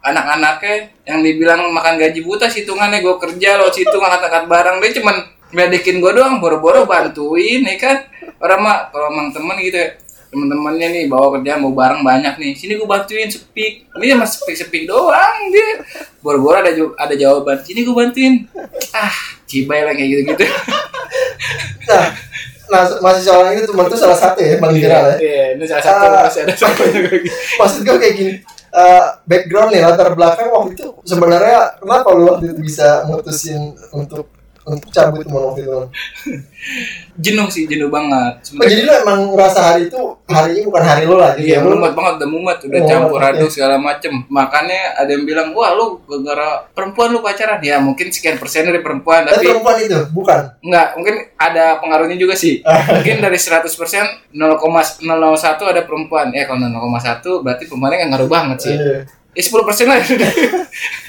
anak-anaknya 0.00 0.74
yang 1.04 1.20
dibilang 1.20 1.60
makan 1.68 1.98
gaji 1.98 2.22
buta 2.22 2.46
hitungannya 2.46 3.02
gue 3.02 3.14
kerja 3.18 3.58
lo 3.58 3.68
situ 3.68 3.90
ngangkat-ngangkat 3.90 4.44
barang 4.46 4.76
dia 4.78 4.92
cuman 5.02 5.16
ngeledekin 5.48 5.98
gue 5.98 6.12
doang 6.14 6.38
boro-boro 6.38 6.84
bantuin 6.84 7.64
ya 7.64 7.76
kan 7.76 7.96
orang 8.38 8.60
mah 8.62 8.76
kalau 8.88 9.10
emang 9.10 9.34
temen 9.34 9.56
gitu 9.58 9.74
ya 9.76 9.88
temen-temennya 10.28 10.88
nih 10.92 11.04
bawa 11.08 11.40
kerjaan 11.40 11.64
mau 11.64 11.72
barang 11.72 12.04
banyak 12.04 12.34
nih. 12.36 12.52
Sini 12.52 12.76
gue 12.76 12.84
bantuin 12.84 13.28
sepik. 13.28 13.88
Ini 13.96 14.14
emang 14.14 14.28
sepik 14.28 14.56
sepik 14.56 14.84
doang 14.84 15.48
dia. 15.48 15.80
Boro-boro 16.20 16.60
ada 16.60 16.70
ada 16.72 17.14
jawaban. 17.16 17.60
Sini 17.64 17.82
gue 17.82 17.96
bantuin. 17.96 18.44
Ah 18.92 19.16
cibai 19.48 19.80
lah 19.80 19.96
kayak 19.96 20.08
gitu 20.12 20.22
gitu 20.28 20.44
nah 21.88 22.04
nah 22.68 22.82
masih 23.00 23.22
soal 23.24 23.48
itu 23.56 23.64
cuma 23.72 23.88
itu 23.88 23.96
salah 23.96 24.12
satu 24.12 24.44
ya 24.44 24.60
paling 24.60 24.76
viral 24.76 25.16
ya. 25.16 25.16
Iya, 25.16 25.44
ini 25.56 25.64
salah 25.64 25.84
satu 25.88 26.04
Ah. 26.04 26.22
masih 26.28 26.40
ada 26.44 26.52
satu 26.52 26.82
lagi. 26.84 27.28
maksud 27.64 27.80
gue 27.80 27.96
kayak 27.96 28.14
gini 28.14 28.32
eh, 28.68 29.04
background 29.24 29.72
nih 29.72 29.80
latar 29.88 30.12
belakang 30.12 30.52
waktu 30.52 30.76
itu 30.76 30.86
sebenarnya 31.00 31.80
kenapa 31.80 32.08
lu 32.12 32.28
waktu 32.28 32.52
itu 32.52 32.60
bisa 32.60 33.08
mutusin 33.08 33.72
untuk 33.88 34.28
untuk 34.68 34.90
cabut 34.92 35.26
mon 35.32 35.42
waktu 35.52 35.64
itu 35.64 35.70
Mon? 35.72 35.88
jenuh 37.18 37.48
sih 37.50 37.64
jenuh 37.66 37.90
banget 37.90 38.34
Oh, 38.58 38.66
jadi 38.66 38.82
lu 38.84 38.92
emang 38.92 39.20
ngerasa 39.34 39.60
hari 39.60 39.82
itu 39.90 40.02
hari 40.28 40.50
ini 40.58 40.62
bukan 40.68 40.84
hari 40.84 41.02
lu 41.06 41.16
lagi 41.18 41.48
Iya, 41.48 41.62
ya 41.62 41.64
lu 41.64 41.78
mumet 41.78 41.94
banget, 41.94 42.12
udah 42.18 42.28
mumet, 42.28 42.58
udah 42.66 42.80
campur 42.84 43.20
aduk 43.22 43.50
segala 43.50 43.76
macem. 43.78 44.12
Makanya 44.28 44.98
ada 44.98 45.10
yang 45.14 45.24
bilang, 45.24 45.48
wah 45.54 45.72
lu 45.72 46.02
gara-gara 46.04 46.66
perempuan 46.74 47.14
lu 47.14 47.22
pacaran. 47.22 47.62
Ya 47.62 47.78
mungkin 47.78 48.10
sekian 48.10 48.36
persen 48.36 48.66
dari 48.66 48.82
perempuan, 48.82 49.24
tapi 49.24 49.40
tapi 49.40 49.46
perempuan 49.54 49.76
itu 49.80 49.98
bukan 50.10 50.40
enggak, 50.60 50.88
mungkin 50.98 51.14
ada 51.38 51.78
pengaruhnya 51.78 52.18
juga 52.18 52.34
sih. 52.34 52.60
mungkin 52.98 53.16
dari 53.22 53.38
100 53.38 53.64
persen 53.78 54.04
0,001 54.34 55.06
ada 55.72 55.82
perempuan. 55.86 56.34
Ya 56.34 56.44
kalau 56.44 56.60
0,1 56.60 57.44
berarti 57.46 57.64
perempuannya 57.70 57.96
nggak 58.04 58.10
ngaruh 58.12 58.30
banget 58.30 58.58
sih. 58.58 58.74
Iya. 58.76 58.98
Ya 59.32 59.42
10 59.42 59.68
persen 59.68 59.86
lah. 59.88 60.02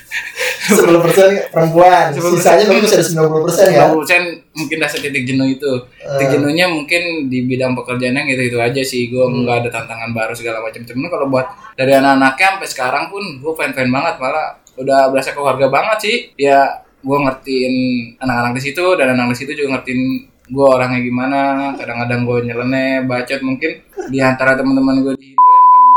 sepuluh 0.70 1.02
persen 1.02 1.30
perempuan 1.50 2.14
10%. 2.14 2.36
sisanya 2.36 2.64
mungkin 2.68 2.84
bisa 2.86 2.96
ada 2.96 3.06
sembilan 3.06 3.28
puluh 3.28 3.44
persen 3.50 3.68
ya 3.68 3.84
50 3.88 4.00
persen 4.04 4.22
mungkin 4.54 4.78
rasa 4.80 4.98
titik 5.00 5.24
jenuh 5.24 5.48
itu. 5.50 5.72
Titik 5.98 6.28
Eh. 6.28 6.32
jenuhnya 6.36 6.66
mungkin 6.68 7.02
di 7.28 7.40
bidang 7.44 7.74
pekerjaannya 7.74 8.22
gitu-gitu 8.28 8.58
aja 8.60 8.82
sih. 8.82 9.08
Gue 9.08 9.24
Hmm. 9.24 9.44
nggak 9.44 9.56
ada 9.66 9.70
tantangan 9.72 10.12
baru 10.12 10.34
segala 10.34 10.60
macam. 10.60 10.82
Cuman 10.84 11.08
kalau 11.08 11.28
buat 11.28 11.48
dari 11.74 11.92
anak-anaknya 11.96 12.48
sampai 12.58 12.70
sekarang 12.70 13.04
pun 13.08 13.24
gue 13.40 13.54
fan-fan 13.56 13.90
banget 13.90 14.16
malah 14.20 14.48
udah 14.76 15.10
berasa 15.10 15.32
keluarga 15.32 15.68
banget 15.68 15.98
sih. 16.04 16.16
Ya 16.36 16.60
gue 17.00 17.18
ngertiin 17.18 17.74
anak-anak 18.20 18.60
di 18.60 18.62
situ 18.62 18.86
dan 19.00 19.16
anak 19.16 19.32
di 19.32 19.38
situ 19.40 19.52
juga 19.56 19.80
ngertiin 19.80 20.02
gue 20.50 20.68
orangnya 20.68 21.00
gimana. 21.00 21.42
Kadang-kadang 21.80 22.28
gue 22.28 22.38
nyeleneh, 22.46 23.08
bacot 23.08 23.40
mungkin 23.40 23.72
di 24.10 24.20
antara 24.20 24.54
teman-teman 24.54 25.00
gue 25.02 25.14
di 25.16 25.39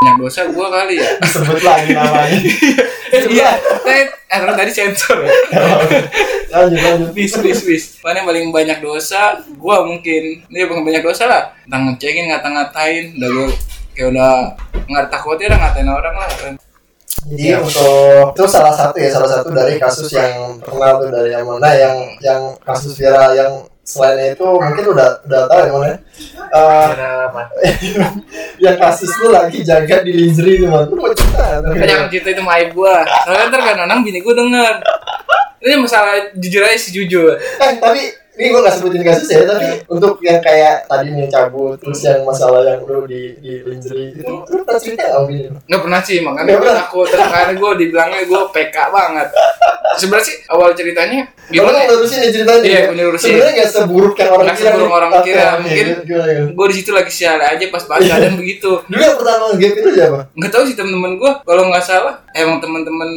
yang 0.04 0.18
dosa 0.18 0.40
gue 0.50 0.66
kali 0.66 0.94
ya. 0.99 1.11
sebut 1.32 1.61
lagi 1.62 1.90
namanya. 1.94 2.38
Iya, 3.12 3.61
tadi, 3.85 4.09
eh, 4.09 4.56
tadi 4.56 4.73
sensor 4.73 5.21
ya. 5.21 5.32
lanjut 6.52 6.80
lanjut. 6.80 7.11
Bis 7.12 7.37
bis 7.37 7.61
bis 7.61 7.85
mana 8.00 8.25
yang 8.25 8.28
paling 8.28 8.49
banyak 8.49 8.78
dosa? 8.80 9.37
Gua 9.61 9.85
mungkin. 9.85 10.40
Dia 10.49 10.64
paling 10.64 10.80
banyak 10.80 11.04
dosa 11.04 11.28
lah. 11.28 11.52
Tentang 11.68 11.92
ngecekin 11.92 12.32
ngata-ngatain. 12.32 13.21
Udah 13.21 13.28
gua 13.28 13.47
kayak 13.92 14.09
udah 14.16 14.32
nggak 14.88 15.06
takutnya 15.12 15.52
udah 15.52 15.61
ngatain 15.61 15.88
orang 15.92 16.16
lah 16.16 16.30
Jadi 17.23 17.54
untuk 17.54 18.35
itu 18.35 18.44
salah 18.49 18.75
satu 18.75 18.97
ya 18.97 19.11
salah 19.12 19.30
satu 19.30 19.49
dari 19.52 19.76
kasus 19.76 20.11
yang 20.11 20.59
terkenal 20.59 20.99
tuh 20.99 21.11
dari 21.12 21.30
yang 21.30 21.44
mana 21.47 21.71
yang 21.76 21.97
yang 22.18 22.42
kasus 22.64 22.97
viral 22.99 23.30
yang 23.37 23.52
selain 23.83 24.39
itu 24.39 24.47
mungkin 24.47 24.95
udah 24.95 25.27
udah 25.27 25.41
tahu 25.51 25.61
yang 25.67 25.75
mana 25.75 25.87
ya? 25.91 25.99
Eh, 26.55 26.91
yang 28.71 28.77
kasus 28.79 29.11
lu 29.19 29.35
lagi 29.35 29.67
jaga 29.67 30.07
di 30.07 30.15
lingerie 30.15 30.62
tuh 30.62 30.71
man 30.71 30.87
lu 30.87 31.03
mau 31.03 31.11
cerita? 31.11 31.59
Jangan 31.67 32.07
cerita 32.07 32.29
itu 32.31 32.43
ibu 32.47 32.73
gua. 32.79 33.03
Soalnya 33.27 33.51
ntar 33.51 33.61
kan 33.67 33.77
orang 33.83 34.07
bini 34.07 34.23
gua 34.23 34.39
denger. 34.39 34.75
Ini 35.62 35.75
masalah 35.79 36.15
jujur 36.39 36.62
aja 36.62 36.79
sih 36.79 36.95
jujur. 36.95 37.35
Eh 37.39 37.73
tapi 37.83 38.22
ini 38.33 38.49
gue 38.49 38.61
gak 38.61 38.75
sebutin 38.75 39.03
kasus 39.03 39.29
ya 39.29 39.45
tapi 39.45 39.85
untuk 39.87 40.17
yang 40.19 40.41
kayak 40.41 40.85
tadi 40.85 41.09
nih 41.11 41.29
cabut 41.29 41.77
terus 41.77 42.01
yang 42.01 42.21
masalah 42.23 42.65
yang 42.67 42.81
lu 42.83 43.05
di 43.05 43.37
di 43.39 43.61
lingerie 43.61 44.15
itu 44.15 44.25
lu 44.25 44.62
pernah 44.62 44.81
cerita 44.81 45.05
nggak 45.05 45.25
Bini? 45.27 45.49
nggak 45.62 45.81
pernah 45.81 46.01
sih 46.01 46.19
makanya 46.19 46.57
gue 46.57 46.73
takut 46.75 47.07
terus 47.07 47.29
karena 47.29 47.53
gue 47.53 47.71
dibilangnya 47.77 48.21
gue 48.25 48.41
PK 48.51 48.77
banget 48.89 49.29
sebenarnya 49.95 50.25
sih 50.25 50.37
awal 50.49 50.73
ceritanya 50.73 51.29
Gimana 51.45 51.69
gimana 51.69 51.85
ya? 51.85 51.89
ngurusin 51.93 52.19
nih 52.19 52.31
ceritanya? 52.33 52.65
Iya, 52.65 52.81
gua 52.81 52.95
nerusin. 52.97 53.27
Sebenarnya 53.29 53.53
nggak 53.53 53.71
seburuk 53.71 54.15
yang 54.17 54.31
orang 54.31 54.47
Nggak 54.47 54.57
kira. 54.57 54.71
seburuk 54.71 54.93
orang 54.95 55.11
kira. 55.21 55.47
Mungkin- 55.61 55.91
gue 56.49 56.67
di 56.67 56.75
situ 56.75 56.91
lagi 56.91 57.12
sial 57.12 57.37
aja 57.37 57.65
pas 57.69 57.85
banget 57.85 58.05
keadaan 58.09 58.35
begitu 58.35 58.71
Dulu 58.83 59.03
yang 59.03 59.19
pertama 59.19 59.45
gap 59.53 59.73
itu 59.75 59.91
siapa? 59.93 60.19
nggak 60.33 60.49
tahu 60.51 60.62
sih 60.65 60.73
temen-temen 60.73 61.12
gue 61.15 61.31
kalau 61.43 61.62
nggak 61.69 61.85
salah 61.85 62.15
emang 62.33 62.57
temen-temen 62.57 63.11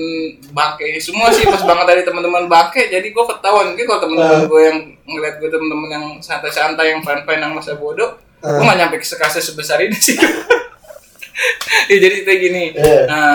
bangke 0.52 1.00
semua 1.00 1.32
sih 1.32 1.46
pas 1.46 1.64
banget 1.64 1.86
dari 1.88 2.02
temen-temen 2.04 2.44
bangke 2.46 2.82
jadi 2.86 3.08
gue 3.08 3.24
ketahuan 3.26 3.72
mungkin 3.72 3.86
kalau 3.86 4.02
temen-temen 4.02 4.36
Ah. 4.36 4.44
gue 4.46 4.62
yang 4.62 4.78
ngeliat 5.06 5.38
gue 5.38 5.48
temen-temen 5.48 5.90
yang 5.90 6.06
santai-santai 6.18 6.92
yang 6.92 7.02
fine-fine 7.02 7.40
yang 7.40 7.54
masa 7.54 7.74
bodoh 7.74 8.18
Ah. 8.38 8.52
gue 8.52 8.64
nggak 8.64 8.78
nyampe 8.78 8.96
ke 9.00 9.08
kasus 9.12 9.42
sebesar 9.44 9.80
ini 9.80 9.96
sih 9.96 10.14
ya 11.90 11.98
jadi 11.98 12.16
kayak 12.22 12.40
gini 12.40 12.64
Iya. 12.72 13.00
nah 13.06 13.30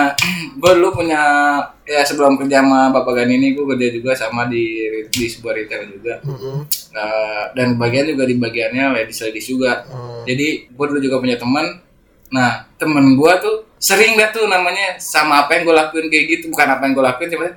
gue 0.53 0.71
dulu 0.73 0.89
punya 0.95 1.21
ya 1.83 2.01
sebelum 2.01 2.35
kerja 2.35 2.59
sama 2.59 2.89
bapak 2.89 3.13
Gani 3.17 3.35
ini 3.35 3.47
gue 3.51 3.65
kerja 3.65 3.87
juga 3.89 4.11
sama 4.13 4.47
di 4.47 4.79
di 5.07 5.25
sebuah 5.25 5.53
retail 5.53 5.83
juga 5.89 6.15
Mm-mm. 6.21 6.63
Nah, 6.91 7.11
dan 7.51 7.75
bagian 7.75 8.03
juga 8.05 8.23
di 8.23 8.35
bagiannya 8.35 8.91
ladies 8.93 9.19
ladies 9.21 9.45
juga 9.45 9.83
Hmm. 9.85 10.23
jadi 10.23 10.47
gue 10.65 10.85
dulu 10.87 10.99
juga 10.99 11.17
punya 11.17 11.35
teman 11.35 11.79
nah 12.29 12.63
temen 12.75 13.13
gue 13.13 13.33
tuh 13.37 13.55
sering 13.75 14.15
dah 14.15 14.29
tuh 14.29 14.47
namanya 14.47 14.95
sama 14.95 15.43
apa 15.43 15.55
yang 15.55 15.67
gue 15.67 15.75
lakuin 15.75 16.07
kayak 16.07 16.25
gitu 16.29 16.45
bukan 16.47 16.67
apa 16.69 16.81
yang 16.83 16.93
gue 16.93 17.03
lakuin 17.03 17.29
cuma 17.29 17.47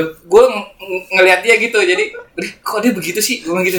gue 0.00 0.44
ngelihat 1.10 1.40
dia 1.40 1.54
gitu 1.56 1.78
jadi 1.78 2.04
"Ih, 2.38 2.50
kok 2.58 2.80
dia 2.80 2.92
begitu 2.92 3.18
sih? 3.18 3.42
Gue 3.42 3.60
gitu. 3.62 3.78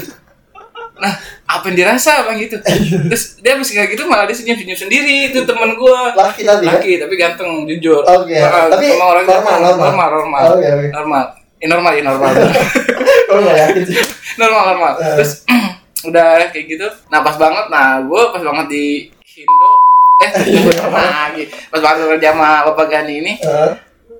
Nah 0.94 1.10
apa 1.44 1.66
yang 1.68 1.78
dirasa? 1.80 2.22
Bang 2.24 2.38
gitu. 2.38 2.62
Terus 2.62 3.40
dia 3.40 3.58
habis 3.58 3.70
kayak 3.70 3.92
gitu 3.92 4.06
malah 4.06 4.24
dia 4.24 4.34
senyum 4.34 4.54
senyum 4.56 4.78
sendiri 4.78 5.30
itu 5.30 5.42
temen 5.42 5.74
gue 5.74 6.00
Laki 6.14 6.42
tapi 6.44 6.64
ya? 6.64 6.72
laki 6.72 6.92
tapi 6.98 7.14
ganteng 7.18 7.66
jujur. 7.66 8.06
Oke, 8.06 8.38
Nah, 8.38 8.70
tapi 8.70 8.94
sama 8.94 9.06
orang 9.12 9.26
normal, 9.26 9.56
normal. 9.58 9.74
normal 9.80 10.08
normal. 10.12 10.42
Oke, 10.54 10.68
oke. 10.70 10.88
normal. 10.92 11.24
Eh, 11.58 11.68
normal 11.68 11.92
ya 11.94 12.04
normal. 12.04 12.32
Yakin 13.34 13.84
sih. 13.84 13.98
normal 14.42 14.64
normal. 14.70 14.92
Eh. 15.00 15.16
terus 15.18 15.32
udah 16.10 16.46
kayak 16.52 16.66
gitu. 16.68 16.88
Nah 17.10 17.20
pas 17.22 17.36
banget 17.36 17.66
nah 17.68 17.98
gue 18.00 18.22
pas 18.30 18.42
banget 18.44 18.68
di 18.70 18.86
Indo 19.34 19.72
eh 20.22 20.30
lagi 20.30 21.50
pas 21.74 21.82
banget 21.82 22.06
kerja 22.06 22.30
sama 22.32 22.50
bapak 22.70 22.86
Gani 22.88 23.14
ini. 23.18 23.34
Eh, 23.42 23.72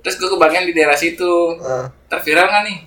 terus 0.04 0.20
gue 0.20 0.28
kebagian 0.28 0.68
di 0.68 0.76
daerah 0.76 0.94
situ. 0.94 1.56
Eh. 1.64 1.86
ntar 2.12 2.20
viral 2.20 2.46
nggak 2.52 2.64
nih? 2.68 2.78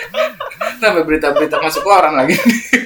Sampai 0.80 1.04
berita-berita 1.04 1.60
masuk 1.60 1.84
koran 1.84 2.16
lagi. 2.16 2.34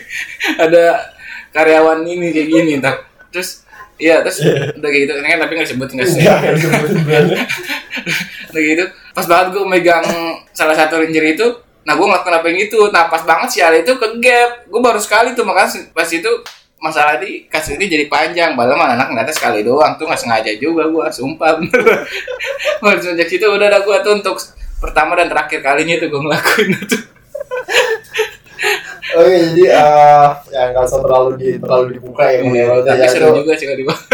Ada 0.66 1.14
karyawan 1.54 2.02
ini 2.02 2.35
kayak 2.35 2.49
gini 2.50 2.73
ntar. 2.83 3.07
Terus 3.31 3.62
Iya, 4.02 4.19
terus 4.26 4.42
udah 4.83 4.88
kayak 4.90 5.02
gitu, 5.07 5.12
kan 5.14 5.38
tapi 5.47 5.52
nggak 5.54 5.69
sebut 5.71 5.88
nggak 5.95 6.09
brandnya. 7.07 7.45
Udah 8.50 8.62
gitu, 8.66 8.85
pas 9.14 9.26
banget 9.31 9.47
gue 9.54 9.62
megang 9.62 10.07
salah 10.50 10.75
satu 10.75 10.99
ranger 10.99 11.23
itu, 11.23 11.47
nah 11.87 11.95
gue 11.95 12.02
ngelakuin 12.02 12.35
apa 12.35 12.47
yang 12.50 12.61
itu, 12.66 12.81
nah 12.90 13.07
pas 13.07 13.23
banget 13.23 13.49
si 13.54 13.59
Ali 13.62 13.87
itu 13.87 13.95
ke 13.95 14.09
gap, 14.19 14.66
gue 14.66 14.81
baru 14.83 14.99
sekali 14.99 15.38
tuh 15.38 15.47
makanya 15.47 15.87
pas 15.95 16.09
itu 16.11 16.31
masalah 16.83 17.23
di 17.23 17.47
ini 17.47 17.85
jadi 17.87 18.11
panjang, 18.11 18.59
padahal 18.59 18.75
mah 18.75 18.99
anak 18.99 19.15
ngeliatnya 19.15 19.31
sekali 19.31 19.62
doang 19.62 19.95
tuh 19.95 20.11
nggak 20.11 20.19
sengaja 20.19 20.51
juga 20.59 20.91
gue, 20.91 21.07
sumpah 21.15 21.55
bener. 21.62 22.03
Sejak 22.99 23.31
situ 23.31 23.47
udah 23.47 23.71
ada 23.71 23.87
gue 23.87 23.97
tuh 24.03 24.19
untuk 24.19 24.35
pertama 24.83 25.15
dan 25.15 25.31
terakhir 25.31 25.62
kalinya 25.62 25.95
tuh 26.03 26.11
gue 26.11 26.21
ngelakuin 26.27 26.75
itu. 26.75 26.99
Oke, 29.02 29.35
jadi 29.35 29.62
eh 29.75 30.28
ya 30.54 30.62
nggak 30.71 30.85
usah 30.87 31.00
terlalu 31.02 31.30
di 31.37 31.49
terlalu 31.59 31.99
dibuka 31.99 32.25
ya. 32.30 32.38
Iya, 32.47 32.64
tapi 32.87 33.02
ya, 33.02 33.09
seru 33.11 33.26
itu 33.35 33.40
juga 33.42 33.54
sih 33.59 33.66
kalau 33.66 33.78
dibahas. 33.82 34.02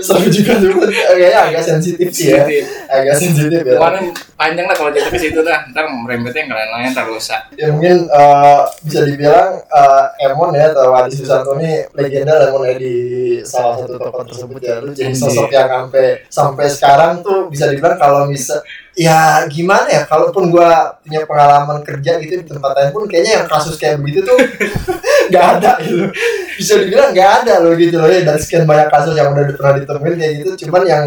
Seru 0.00 0.32
juga 0.32 0.56
cuma 0.56 0.88
kayaknya 0.88 1.40
agak 1.52 1.62
sensitif 1.66 2.08
sih 2.08 2.32
ya. 2.32 2.40
Agak 2.88 3.20
sensitif 3.20 3.60
ya. 3.60 3.76
Pokoknya 3.76 4.00
panjang 4.32 4.64
lah 4.64 4.72
kalau 4.72 4.90
jatuh 4.96 5.12
ke 5.12 5.18
situ 5.20 5.40
dah, 5.44 5.68
ntar 5.68 5.84
merembetnya 5.92 6.48
yang 6.48 6.56
lain-lain 6.56 6.90
rusak. 7.12 7.42
ya 7.58 7.68
mungkin 7.68 8.08
eh, 8.08 8.62
bisa 8.80 9.00
dibilang 9.04 9.60
eh, 9.60 10.24
Emon 10.24 10.56
ya 10.56 10.72
atau 10.72 10.96
Adi 10.96 11.12
Susanto 11.12 11.52
ini 11.60 11.84
legenda 11.92 12.48
Emon 12.48 12.64
ya 12.64 12.74
di 12.80 12.96
salah 13.44 13.76
satu 13.76 14.00
tokoh 14.00 14.24
tersebut 14.24 14.60
ya 14.62 14.80
lu 14.80 14.96
jadi 14.96 15.12
sosok 15.12 15.52
yang 15.52 15.68
sampai 15.68 16.06
sampai 16.32 16.66
sekarang 16.70 17.12
tuh 17.20 17.52
bisa 17.52 17.68
dibilang 17.68 17.98
kalau 18.00 18.30
bisa 18.30 18.62
ya 18.94 19.46
gimana 19.46 19.86
ya 19.88 20.02
kalaupun 20.06 20.50
gua 20.50 20.98
punya 21.00 21.24
pengalaman 21.24 21.80
kerja 21.84 22.20
gitu 22.20 22.42
di 22.42 22.46
tempat 22.46 22.72
lain 22.74 22.90
pun 22.92 23.04
kayaknya 23.06 23.32
yang 23.42 23.46
kasus 23.50 23.74
kayak 23.74 23.98
begitu 23.98 24.22
tuh 24.22 24.38
nggak 25.30 25.46
ada 25.58 25.72
gitu. 25.82 26.06
Bisa 26.54 26.72
dibilang 26.78 27.10
nggak 27.10 27.30
ada 27.42 27.54
loh 27.58 27.74
gitu 27.74 27.98
loh 27.98 28.06
ya 28.06 28.22
dari 28.22 28.38
sekian 28.38 28.64
banyak 28.64 28.86
kasus 28.86 29.18
yang 29.18 29.34
udah 29.34 29.44
pernah 29.50 29.74
ditemuin 29.82 30.14
kayak 30.14 30.34
gitu. 30.42 30.50
Cuman 30.66 30.82
yang 30.86 31.04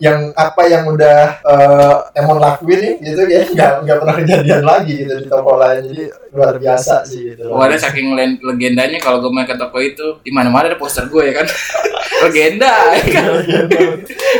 yang 0.00 0.32
apa 0.32 0.64
yang 0.72 0.88
udah 0.88 1.36
eh, 1.44 1.94
Emon 2.16 2.40
lakuin 2.40 2.80
nih 2.80 2.94
gitu 3.12 3.28
ya 3.28 3.44
nggak 3.44 3.72
nggak 3.84 3.96
pernah 4.00 4.14
kejadian 4.16 4.62
lagi 4.64 5.04
gitu 5.04 5.12
di 5.20 5.28
toko 5.28 5.60
lain. 5.60 5.84
Jadi 5.84 6.04
luar 6.32 6.56
biasa 6.56 7.04
sih 7.04 7.36
gitu 7.36 7.52
Oh, 7.52 7.60
ada 7.60 7.76
saking 7.76 8.16
legendanya 8.40 8.96
kalau 8.96 9.20
gue 9.20 9.28
main 9.28 9.44
ke 9.44 9.52
toko 9.56 9.76
itu 9.84 10.16
di 10.24 10.32
mana 10.32 10.48
mana 10.48 10.72
ada 10.72 10.80
poster 10.80 11.04
gue 11.12 11.28
ya 11.28 11.44
kan? 11.44 11.46
Legenda 12.24 12.72
ya 12.96 13.04
kan? 13.20 13.24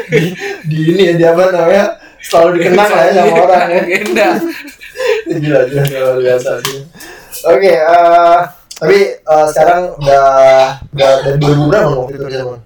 Di, 0.08 0.22
di 0.64 0.78
ini 0.96 1.02
ya 1.12 1.14
dia 1.20 1.28
apa 1.36 1.52
namanya? 1.52 1.86
Selalu 2.16 2.48
dikenang 2.58 2.90
lah 2.90 3.02
ya 3.04 3.12
sama 3.12 3.34
orang 3.44 3.68
ya. 3.68 3.80
legenda. 3.84 4.28
Gila 5.28 5.60
gila 5.68 5.84
luar 5.84 6.18
biasa 6.24 6.50
sih 6.64 6.80
oke 7.46 7.72
eh, 7.72 8.38
tapi 8.76 8.98
eh, 9.16 9.46
sekarang 9.54 9.80
udah 9.96 10.26
udah 10.92 11.10
dari 11.24 11.38
2000 11.40 11.70
berapa 11.70 11.88
waktu 11.94 12.12
itu 12.12 12.24
kerja 12.26 12.40
Mon? 12.44 12.60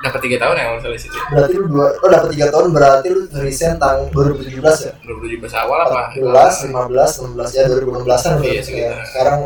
dapat 0.00 0.20
tiga 0.24 0.36
tahun 0.40 0.54
ya 0.56 0.64
kalau 0.64 0.80
salah 0.80 0.96
situ 0.96 1.16
berarti 1.28 1.54
lu 1.60 1.66
dua 1.68 1.86
oh 2.00 2.08
dapat 2.08 2.28
tiga 2.32 2.46
tahun 2.48 2.66
berarti 2.72 3.08
lu 3.12 3.22
resign 3.36 3.76
tahun 3.76 4.08
2017 4.08 4.56
ya 4.64 4.92
2017 5.04 5.62
awal 5.68 5.78
apa 5.84 6.02
14, 6.16 6.72
15, 6.72 7.36
16 7.36 7.52
ya 7.52 7.62
2016 7.68 8.08
kan 8.08 8.34
Iya, 8.40 8.62
ya. 8.64 8.92
Sekarang 9.04 9.40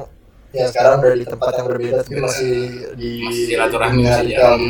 ya 0.54 0.64
sekarang 0.70 1.02
udah 1.02 1.18
di 1.18 1.26
tempat 1.26 1.52
yang 1.58 1.66
berbeda 1.66 1.94
tapi 2.06 2.14
masih 2.22 2.54
di 2.94 3.12
silaturahmi 3.50 4.06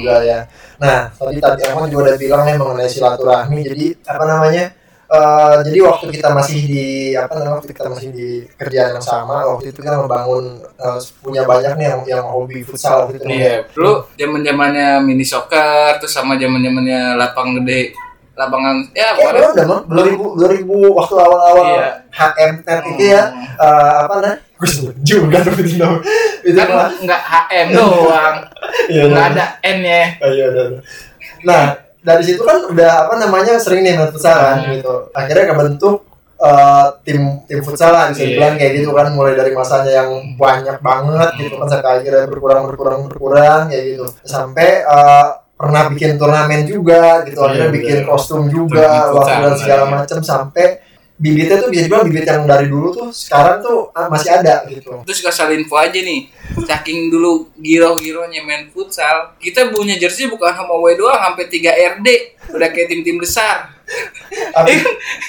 juga 0.00 0.16
ya. 0.24 0.40
Nah, 0.80 1.12
tadi 1.12 1.36
tadi 1.36 1.60
Emang 1.68 1.92
juga 1.92 2.02
udah 2.08 2.16
bilang 2.16 2.42
nih 2.48 2.56
mengenai 2.56 2.88
silaturahmi. 2.88 3.60
Jadi 3.68 3.86
apa 4.08 4.24
namanya? 4.24 4.64
Eh, 5.04 5.54
jadi 5.64 5.78
waktu 5.84 6.06
kita 6.10 6.28
masih 6.30 6.58
di 6.64 6.86
apa 7.12 7.32
namanya 7.34 7.54
waktu 7.58 7.70
kita 7.70 7.88
masih 7.88 8.08
di 8.10 8.28
kerjaan 8.54 8.96
yang 8.96 9.04
sama 9.04 9.44
waktu 9.44 9.70
itu 9.70 9.80
kan 9.80 10.00
membangun 10.00 10.44
eh, 10.64 10.98
punya 11.20 11.42
banyak 11.44 11.72
nih 11.76 11.86
yang 11.88 12.00
yang 12.06 12.24
hobi 12.26 12.60
futsal 12.62 13.08
gitu 13.12 13.24
Iya, 13.24 13.68
dulu 13.72 14.08
zaman 14.14 14.40
zamannya 14.40 14.88
mini 15.00 15.22
soccer, 15.22 15.98
terus 15.98 16.12
sama 16.12 16.34
zaman 16.36 16.60
zamannya 16.60 17.14
lapang 17.14 17.60
gede, 17.62 17.92
lapangan 18.34 18.82
ya 18.90 19.04
Ya, 19.04 19.08
pokoknya 19.14 19.32
belum 19.32 19.52
udah, 19.54 19.66
Bang. 19.68 19.82
2000, 19.86 20.66
2000 20.66 20.98
waktu 20.98 21.14
awal-awal 21.20 21.66
Iya. 21.70 21.88
HM 22.14 22.54
net 22.62 22.82
itu 22.88 23.04
ya, 23.10 23.22
eh, 23.58 23.92
apa 24.02 24.14
nah? 24.22 24.36
Gue 24.54 24.68
sebut 24.70 24.96
juga 25.02 25.38
itu 25.42 25.76
nama. 25.78 25.98
Itu 26.42 26.56
kan 26.56 26.68
nggak 27.02 27.22
HM 27.22 27.66
doang, 27.74 28.36
Iya, 28.88 29.02
nggak 29.10 29.26
iya. 29.26 29.34
ada 29.34 29.44
N 29.62 29.78
ya. 29.82 30.04
Oh, 30.22 30.30
iya, 30.30 30.46
iya, 30.50 30.62
iya. 30.70 30.80
Nah, 31.44 31.64
dari 32.04 32.22
situ 32.22 32.44
kan 32.44 32.68
udah 32.68 33.08
apa 33.08 33.14
namanya 33.16 33.56
sering 33.56 33.80
nih 33.80 33.96
main 33.96 34.12
futsal 34.12 34.36
kan 34.36 34.56
Hmm. 34.60 34.76
gitu. 34.76 34.94
Akhirnya 35.10 35.44
kebentuk 35.50 35.96
eh, 36.36 36.86
tim 37.02 37.20
tim 37.48 37.60
futsal 37.64 37.88
lah 37.88 38.12
bisa 38.12 38.20
Iya. 38.20 38.28
dibilang 38.28 38.54
kayak 38.54 38.72
gitu 38.76 38.90
kan 38.92 39.06
mulai 39.10 39.32
dari 39.32 39.50
masanya 39.50 40.04
yang 40.04 40.10
banyak 40.36 40.76
banget 40.78 41.30
gitu 41.40 41.54
kan 41.56 41.66
sampai 41.66 41.90
akhirnya 41.98 42.26
berkurang 42.28 42.62
berkurang 42.68 43.00
berkurang 43.08 43.62
kayak 43.66 43.84
gitu 43.96 44.04
sampai 44.22 44.84
eh, 44.84 45.26
pernah 45.54 45.88
bikin 45.88 46.18
turnamen 46.18 46.66
juga 46.66 47.24
gitu 47.24 47.40
akhirnya 47.40 47.70
Iya, 47.70 47.76
bikin 47.78 47.98
bener. 48.02 48.08
kostum 48.10 48.42
juga 48.46 49.08
waktu 49.08 49.40
dan 49.40 49.54
segala 49.56 49.84
iya. 49.86 49.92
macam 49.96 50.18
sampai 50.20 50.66
bibitnya 51.24 51.56
tuh 51.56 51.72
bisa 51.72 51.88
dibilang 51.88 52.04
bibit 52.04 52.28
yang 52.28 52.44
dari 52.44 52.68
dulu 52.68 52.92
tuh 52.92 53.08
sekarang 53.08 53.64
tuh 53.64 53.88
ah, 53.96 54.12
masih 54.12 54.36
ada 54.36 54.68
gitu 54.68 54.92
Terus 55.08 55.24
kasih 55.24 55.56
info 55.56 55.80
aja 55.80 55.96
nih, 55.96 56.28
saking 56.68 57.08
dulu 57.08 57.48
giro-gironya 57.56 58.44
main 58.44 58.68
futsal, 58.68 59.32
kita 59.40 59.72
punya 59.72 59.96
jersey 59.96 60.28
bukan 60.28 60.52
sama 60.52 60.76
W 60.76 60.92
doang, 60.92 61.16
sampai 61.16 61.48
3 61.48 61.96
RD, 61.96 62.08
udah 62.52 62.68
kayak 62.68 62.88
tim-tim 62.92 63.16
besar. 63.16 63.72
tapi 64.52 64.72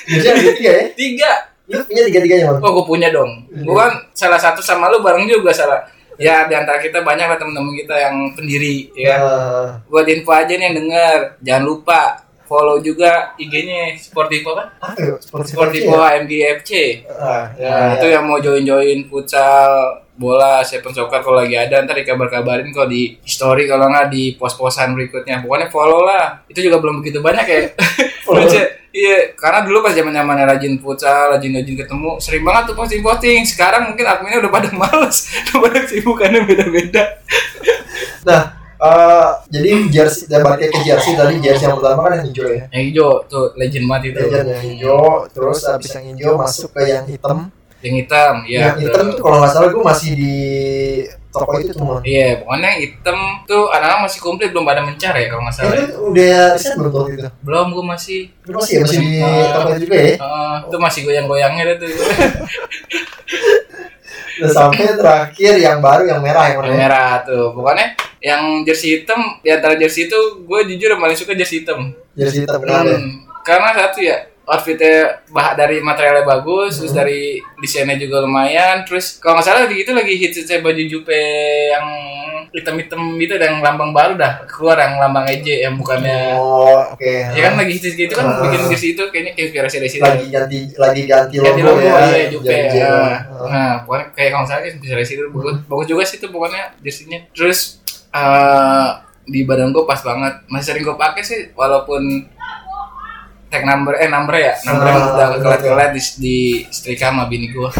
biasanya 0.07 0.31
ada 0.31 0.43
tiga 0.55 0.71
ya 0.71 0.83
Tiga. 0.95 1.31
lu 1.65 1.81
punya 1.83 2.01
tiga 2.07 2.19
tiganya 2.23 2.45
man 2.51 2.59
Oh, 2.63 2.71
gue 2.79 2.85
punya 2.87 3.09
dong. 3.11 3.31
Gue 3.51 3.75
kan 3.75 3.91
salah 4.11 4.39
satu 4.39 4.59
sama 4.59 4.87
lu 4.91 4.99
bareng 4.99 5.25
juga 5.25 5.51
salah. 5.51 5.81
Ya, 6.15 6.47
di 6.47 6.55
antara 6.55 6.79
kita 6.79 7.03
banyak 7.03 7.27
lah 7.27 7.35
temen-temen 7.35 7.75
kita 7.75 7.95
yang 7.99 8.15
pendiri, 8.31 8.87
ya. 8.95 9.19
Eh, 9.19 9.67
Buat 9.91 10.07
info 10.07 10.31
aja 10.31 10.47
nih 10.47 10.71
yang 10.71 10.75
denger, 10.79 11.17
jangan 11.43 11.63
lupa 11.67 12.23
follow 12.45 12.77
juga 12.79 13.33
IG-nya 13.35 13.93
Sportivo 13.97 14.53
kan? 14.53 14.69
apa 14.77 14.97
ya 14.97 15.15
seperti 15.17 15.49
Sportivo 15.51 15.97
MGFC. 15.99 16.71
ah, 17.09 17.49
ya, 17.55 17.69
Nah, 17.69 17.85
ya. 17.91 17.95
itu 17.97 18.07
yang 18.07 18.23
mau 18.23 18.37
join-join 18.37 19.05
futsal, 19.05 19.71
bola, 20.15 20.63
seven 20.63 20.89
soccer 20.89 21.19
kalau 21.19 21.43
lagi 21.43 21.53
ada 21.53 21.83
ntar 21.83 21.97
dikabar-kabarin 21.97 22.71
kok 22.71 22.87
di 22.87 23.19
story 23.21 23.67
kalau 23.67 23.91
nggak 23.91 24.07
di 24.07 24.33
post-postan 24.33 24.95
berikutnya. 24.95 25.43
Pokoknya 25.43 25.67
follow 25.67 26.01
lah. 26.01 26.39
Itu 26.47 26.61
juga 26.61 26.79
belum 26.79 27.03
begitu 27.03 27.19
banyak 27.19 27.45
ya. 27.45 27.59
Iya, 28.95 29.35
karena 29.35 29.59
dulu 29.59 29.83
pas 29.83 29.91
zaman-zamannya 29.91 30.47
rajin 30.47 30.79
futsal, 30.79 31.35
rajin-rajin 31.35 31.75
ketemu, 31.75 32.15
sering 32.15 32.47
banget 32.47 32.71
tuh 32.71 32.75
posting-posting. 32.79 33.43
Sekarang 33.43 33.91
mungkin 33.91 34.07
adminnya 34.07 34.39
udah 34.39 34.51
pada 34.55 34.71
males, 34.79 35.27
udah 35.51 35.57
pada 35.67 35.83
sibukannya 35.83 36.47
beda-beda. 36.47 37.03
Nah, 38.23 38.55
eh, 38.85 39.29
jadi 39.49 39.69
jersey, 39.89 40.23
dan 40.29 40.39
balik 40.45 40.69
ke 40.69 40.79
jersey 40.85 41.13
tadi 41.17 41.33
jersey 41.41 41.65
yang 41.65 41.77
pertama 41.81 41.99
kan 42.05 42.11
yang 42.21 42.25
hijau 42.29 42.47
ya. 42.49 42.63
Yang 42.69 42.83
hijau 42.91 43.09
tuh 43.25 43.45
legend 43.57 43.85
banget 43.89 44.03
itu. 44.11 44.19
Legend 44.21 44.47
yang 44.47 44.63
hijau, 44.69 45.03
terus 45.33 45.59
habis 45.65 45.91
yang 45.93 46.05
hijau 46.13 46.31
masuk 46.37 46.69
ke 46.73 46.81
yang 46.87 47.05
hitam. 47.09 47.37
Yang 47.85 47.95
hitam, 48.01 48.33
ya. 48.49 48.59
yang 48.73 48.77
hitam 48.81 49.05
itu 49.13 49.21
kalau 49.21 49.37
nggak 49.43 49.51
salah 49.53 49.69
gue 49.69 49.83
masih 49.85 50.11
di 50.17 50.37
toko 51.29 51.51
itu 51.59 51.71
tuh 51.75 51.85
mon. 51.85 52.01
Iya, 52.01 52.41
pokoknya 52.41 52.67
yang 52.71 52.81
hitam 52.81 53.17
tuh 53.45 53.63
anak-anak 53.69 53.99
masih 54.09 54.19
komplit 54.23 54.49
belum 54.55 54.65
pada 54.65 54.81
mencar 54.81 55.13
ya 55.13 55.27
kalau 55.29 55.41
nggak 55.45 55.55
salah. 55.55 55.75
ya. 55.75 55.83
Itu 55.85 55.97
udah 56.09 56.37
riset 56.55 56.73
belum 56.79 56.91
tuh 56.95 57.05
itu? 57.11 57.29
Belum, 57.45 57.67
gue 57.75 57.85
masih 57.85 58.19
masih 58.47 58.73
ya, 58.73 58.79
masih 58.81 58.97
di 59.03 59.19
toko 59.53 59.69
itu 59.69 59.81
juga 59.85 59.95
ya. 59.99 60.15
Itu 60.65 60.77
masih 60.81 61.01
goyang-goyangnya 61.05 61.63
deh 61.75 61.77
tuh. 64.35 64.43
Dan 64.45 64.51
sampai 64.51 64.85
terakhir 64.99 65.53
yang 65.57 65.77
baru 65.79 66.03
yang 66.05 66.19
merah 66.19 66.45
yang? 66.51 66.59
Yang 66.61 66.75
ya? 66.75 66.77
merah 66.77 67.11
tuh. 67.23 67.45
Pokoknya 67.55 67.87
yang 68.19 68.41
jersey 68.67 68.99
hitam 68.99 69.39
di 69.39 69.49
antara 69.49 69.79
jersey 69.79 70.11
itu 70.11 70.19
gue 70.43 70.59
jujur 70.75 70.99
paling 70.99 71.17
suka 71.17 71.31
jersey 71.33 71.63
hitam. 71.63 71.95
Jersey 72.13 72.43
hitam 72.43 72.59
kenapa? 72.59 72.91
ya? 72.91 72.97
Hmm, 72.99 73.11
karena 73.47 73.69
satu 73.71 73.99
ya 74.03 74.17
outfitnya 74.45 75.25
bah 75.27 75.53
dari 75.53 75.77
materialnya 75.79 76.21
bagus, 76.23 76.77
terus 76.77 76.91
dari 76.91 77.37
desainnya 77.57 77.97
juga 77.97 78.21
lumayan, 78.21 78.81
terus 78.81 79.17
kalau 79.17 79.35
nggak 79.35 79.45
salah 79.45 79.65
di 79.65 79.81
itu 79.81 79.89
lagi 79.89 80.13
hits 80.15 80.41
saya 80.41 80.61
baju 80.61 80.81
jupe 80.81 81.17
yang 81.67 81.87
hitam-hitam 82.51 83.01
gitu 83.17 83.35
dan 83.35 83.59
lambang 83.59 83.91
baru 83.91 84.15
dah 84.15 84.47
keluar 84.47 84.77
yang 84.77 84.95
lambang 84.95 85.27
EJ 85.27 85.59
yang 85.61 85.75
bukannya 85.75 86.33
Oh, 86.33 86.87
oke. 86.87 87.03
ya 87.35 87.41
kan 87.43 87.59
lagi 87.59 87.73
hits 87.73 87.93
gitu 87.93 88.13
kan 88.13 88.23
Ah. 88.23 88.47
bikin 88.47 88.61
jersey 88.69 88.89
itu 88.91 89.03
kayaknya 89.09 89.31
kayak 89.33 89.45
inspirasi 89.49 89.75
dari 89.77 89.91
situ. 89.91 90.01
lagi 90.01 90.25
ganti 90.29 90.59
lagi 90.73 91.01
ganti 91.03 91.35
logo, 91.35 91.47
Ganti 91.49 91.61
logo 91.61 91.81
ya. 91.81 91.99
iya 92.07 92.25
Jupe. 92.29 92.47
Janji, 92.47 92.79
ya. 92.79 92.87
ah. 92.87 93.15
Nah, 93.45 93.71
pokoknya 93.83 94.05
kayak 94.13 94.29
kalau 94.29 94.43
misalnya 94.45 94.63
inspirasi 94.71 95.11
itu 95.11 95.23
bagus, 95.27 95.55
bagus 95.65 95.85
juga 95.85 96.03
sih 96.05 96.17
itu 96.17 96.27
pokoknya 96.29 96.61
jersey-nya. 96.79 97.19
Terus 97.31 97.59
eh 98.11 98.87
di 99.25 99.41
badan 99.41 99.73
gue 99.73 99.83
pas 99.83 99.99
banget. 99.99 100.33
Masih 100.47 100.65
sering 100.69 100.83
gue 100.83 100.95
pakai 100.95 101.21
sih 101.21 101.39
walaupun 101.51 102.01
tag 103.55 103.63
number 103.63 103.95
eh 103.95 104.05
number 104.05 104.35
ya, 104.35 104.53
number 104.61 104.83
Ah, 104.85 104.95
udah 105.07 105.27
betul. 105.31 105.41
kelet-kelet 105.41 105.89
di, 105.89 106.01
di 106.17 106.37
setrika 106.67 107.09
sama 107.09 107.23
bini 107.25 107.47
gue. 107.47 107.69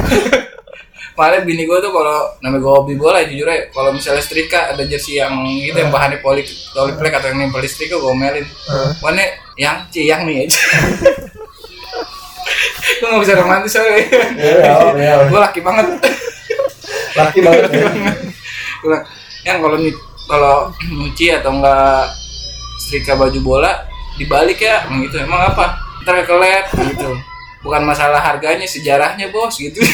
Malah 1.15 1.41
bini 1.41 1.63
gue 1.63 1.77
tuh 1.77 1.91
kalau 1.91 2.27
namanya 2.39 2.59
gue 2.59 2.73
hobi 2.73 2.93
bola 2.93 3.19
ya 3.19 3.27
jujur 3.29 3.43
ya 3.45 3.67
kalau 3.69 3.91
misalnya 3.91 4.19
setrika 4.19 4.67
ada 4.69 4.83
jersey 4.83 5.15
yang 5.15 5.31
gitu 5.57 5.75
yang 5.77 5.87
bahannya 5.87 6.19
poli 6.19 6.43
polyplek 6.69 7.13
atau 7.13 7.27
yang 7.29 7.39
nempel 7.41 7.59
di 7.59 7.67
setrika 7.67 7.95
gue 7.95 8.07
omelin 8.09 8.43
Ah. 8.65 8.91
Pokoknya 8.93 9.25
yang 9.55 9.87
ciyang 9.87 10.23
nih 10.23 10.43
aja 10.43 10.59
Gue 12.95 13.07
gak 13.07 13.21
bisa 13.21 13.33
romantis 13.33 13.71
soalnya 13.71 13.95
Iya, 14.37 14.75
iya. 14.93 15.13
Gue 15.25 15.39
laki 15.39 15.59
banget 15.59 15.87
Laki 17.13 17.39
banget 17.41 17.69
ya. 17.69 17.87
Gue 17.87 18.11
bilang, 18.83 19.03
yang 19.41 19.57
kalau 19.59 19.77
ny- 19.77 20.01
kalau 20.25 20.55
nyuci 20.85 21.25
atau 21.31 21.51
enggak 21.53 22.11
setrika 22.77 23.15
baju 23.15 23.39
bola 23.41 23.71
dibalik 24.15 24.59
ya 24.59 24.85
emang 24.85 25.03
gitu. 25.03 25.19
Emang 25.19 25.41
apa? 25.51 25.79
Ntar 26.03 26.23
kelet 26.23 26.65
gitu. 26.71 27.09
Bukan 27.61 27.81
masalah 27.81 28.21
harganya 28.21 28.65
sejarahnya 28.65 29.29
bos 29.29 29.57
gitu. 29.57 29.81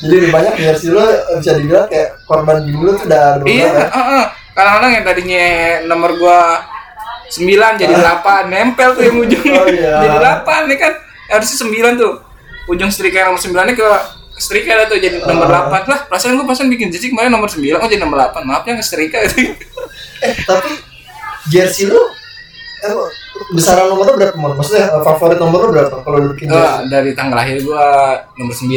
Jadi 0.00 0.30
banyak 0.30 0.54
jersey 0.56 0.88
lo 0.88 1.02
bisa 1.36 1.52
dibilang 1.52 1.84
kayak 1.86 2.22
korban 2.24 2.62
dulu 2.64 2.94
tuh 2.94 3.04
udah 3.04 3.36
ada 3.36 3.44
iya 3.44 3.66
ya. 3.68 3.86
heeh. 3.90 4.24
kadang-kadang 4.54 4.90
yang 4.94 5.04
tadinya 5.04 5.44
nomor 5.84 6.10
gua 6.16 6.62
9 7.28 7.44
jadi 7.76 7.92
8 7.92 8.48
nempel 8.48 8.96
tuh 8.96 9.02
yang 9.04 9.16
ujungnya. 9.26 9.52
Oh, 9.54 9.66
iya. 9.68 9.94
jadi 10.00 10.16
8 10.40 10.70
nih 10.72 10.78
kan 10.78 10.92
harusnya 11.28 11.56
9 11.68 12.00
tuh. 12.00 12.14
Ujung 12.68 12.88
setrika 12.88 13.20
yang 13.20 13.28
nomor 13.28 13.42
9 13.42 13.52
nya 13.52 13.74
ke 13.74 13.88
setrika 14.38 14.70
dah 14.72 14.86
tuh 14.86 14.96
jadi 14.96 15.20
nomor 15.20 15.50
Ah. 15.50 15.68
8 15.68 15.84
lah. 15.84 16.00
Perasaan 16.08 16.38
gua 16.38 16.46
pasan 16.46 16.70
bikin 16.70 16.88
jersey 16.88 17.12
kemarin 17.12 17.28
nomor 17.28 17.50
9 17.50 17.60
oh 17.76 17.84
jadi 17.84 18.00
nomor 18.00 18.16
8 18.24 18.48
maaf 18.48 18.62
ya 18.64 18.72
nggak 18.72 18.86
setrika 18.86 19.18
Eh, 20.18 20.32
tapi 20.46 20.70
jersey 21.46 21.86
lu 21.86 21.98
besaran 23.50 23.88
nomornya 23.88 24.14
berapa? 24.14 24.34
Mon? 24.34 24.52
Maksudnya 24.54 24.86
eh, 24.88 25.02
favorit 25.02 25.38
nomor 25.38 25.68
berapa 25.68 25.96
kalau 25.98 26.18
lu 26.20 26.32
bikin 26.32 26.48
Oh, 26.48 26.82
dari 26.84 27.12
tanggal 27.12 27.36
lahir 27.36 27.60
gua 27.60 27.84
nomor 28.34 28.52
9 28.52 28.68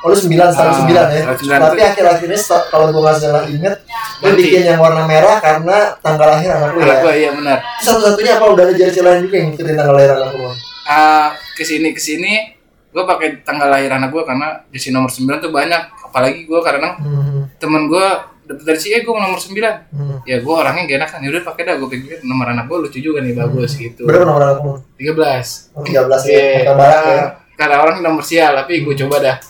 Oh, 0.00 0.08
lu 0.08 0.16
9, 0.16 0.36
standar 0.46 0.68
Ah, 0.70 0.76
9 0.76 0.92
ya. 0.92 1.22
standar 1.24 1.36
9 1.38 1.64
Tapi 1.66 1.80
akhir-akhirnya 1.82 2.38
kalau 2.68 2.86
gua 2.90 3.00
nggak 3.02 3.16
salah 3.18 3.44
inget, 3.46 3.74
lu 4.20 4.34
bikin 4.34 4.62
yang 4.66 4.76
warna 4.76 5.02
merah 5.04 5.36
karena 5.38 5.76
tanggal 5.98 6.28
lahir 6.30 6.50
anak 6.52 6.70
lu 6.70 6.80
ya. 6.80 6.96
gua 7.00 7.12
iya 7.14 7.30
benar 7.32 7.58
Satu-satunya 7.80 8.32
apa 8.36 8.44
udah 8.46 8.62
ada 8.62 8.74
jersey 8.74 9.00
lain 9.00 9.20
juga 9.22 9.36
yang 9.36 9.48
ngikutin 9.50 9.74
tanggal 9.74 9.94
lahir 9.94 10.10
anak 10.14 10.30
lu? 10.34 10.44
Ah, 10.84 11.28
ke 11.52 11.62
sini 11.62 11.88
ke 11.90 11.98
sini 11.98 12.52
gua 12.90 13.04
pakai 13.06 13.40
tanggal 13.40 13.66
lahir 13.66 13.88
anak 13.90 14.08
gua 14.08 14.22
karena 14.22 14.60
jersey 14.68 14.88
nomor 14.88 15.08
9 15.08 15.24
tuh 15.40 15.48
banyak 15.50 15.82
apalagi 16.04 16.44
gua 16.44 16.60
karena 16.60 16.94
Hmm. 16.94 17.48
temen 17.56 17.88
gua 17.88 18.28
dapet 18.44 18.62
dari 18.62 18.78
eh 18.90 19.00
gua 19.00 19.12
mau 19.14 19.22
nomor 19.24 19.40
9 19.40 19.56
Hmm. 19.90 20.18
ya 20.22 20.36
gue 20.38 20.54
orangnya 20.54 20.82
gak 20.84 20.98
enak 20.98 21.10
kan 21.10 21.20
yaudah 21.20 21.42
pakai 21.44 21.62
dah 21.64 21.74
gue 21.76 21.88
pikir 21.88 22.16
nomor 22.22 22.46
anak 22.46 22.64
gue 22.64 22.78
lucu 22.80 22.98
juga 22.98 23.18
nih 23.18 23.32
bagus 23.32 23.72
gitu 23.74 24.04
Berapa 24.04 24.24
nomor 24.24 24.42
anak 24.42 24.58
lu? 24.60 24.72
13 24.94 25.72
Oh, 25.72 25.82
13 25.82 26.24
ya. 26.24 26.38
Iya. 26.60 26.60
Ya. 26.66 27.24
kata 27.54 27.74
orang 27.78 27.98
nomor 27.98 28.20
sial 28.20 28.52
tapi 28.54 28.80
gue 28.80 28.94
coba 28.96 29.16
dah 29.18 29.36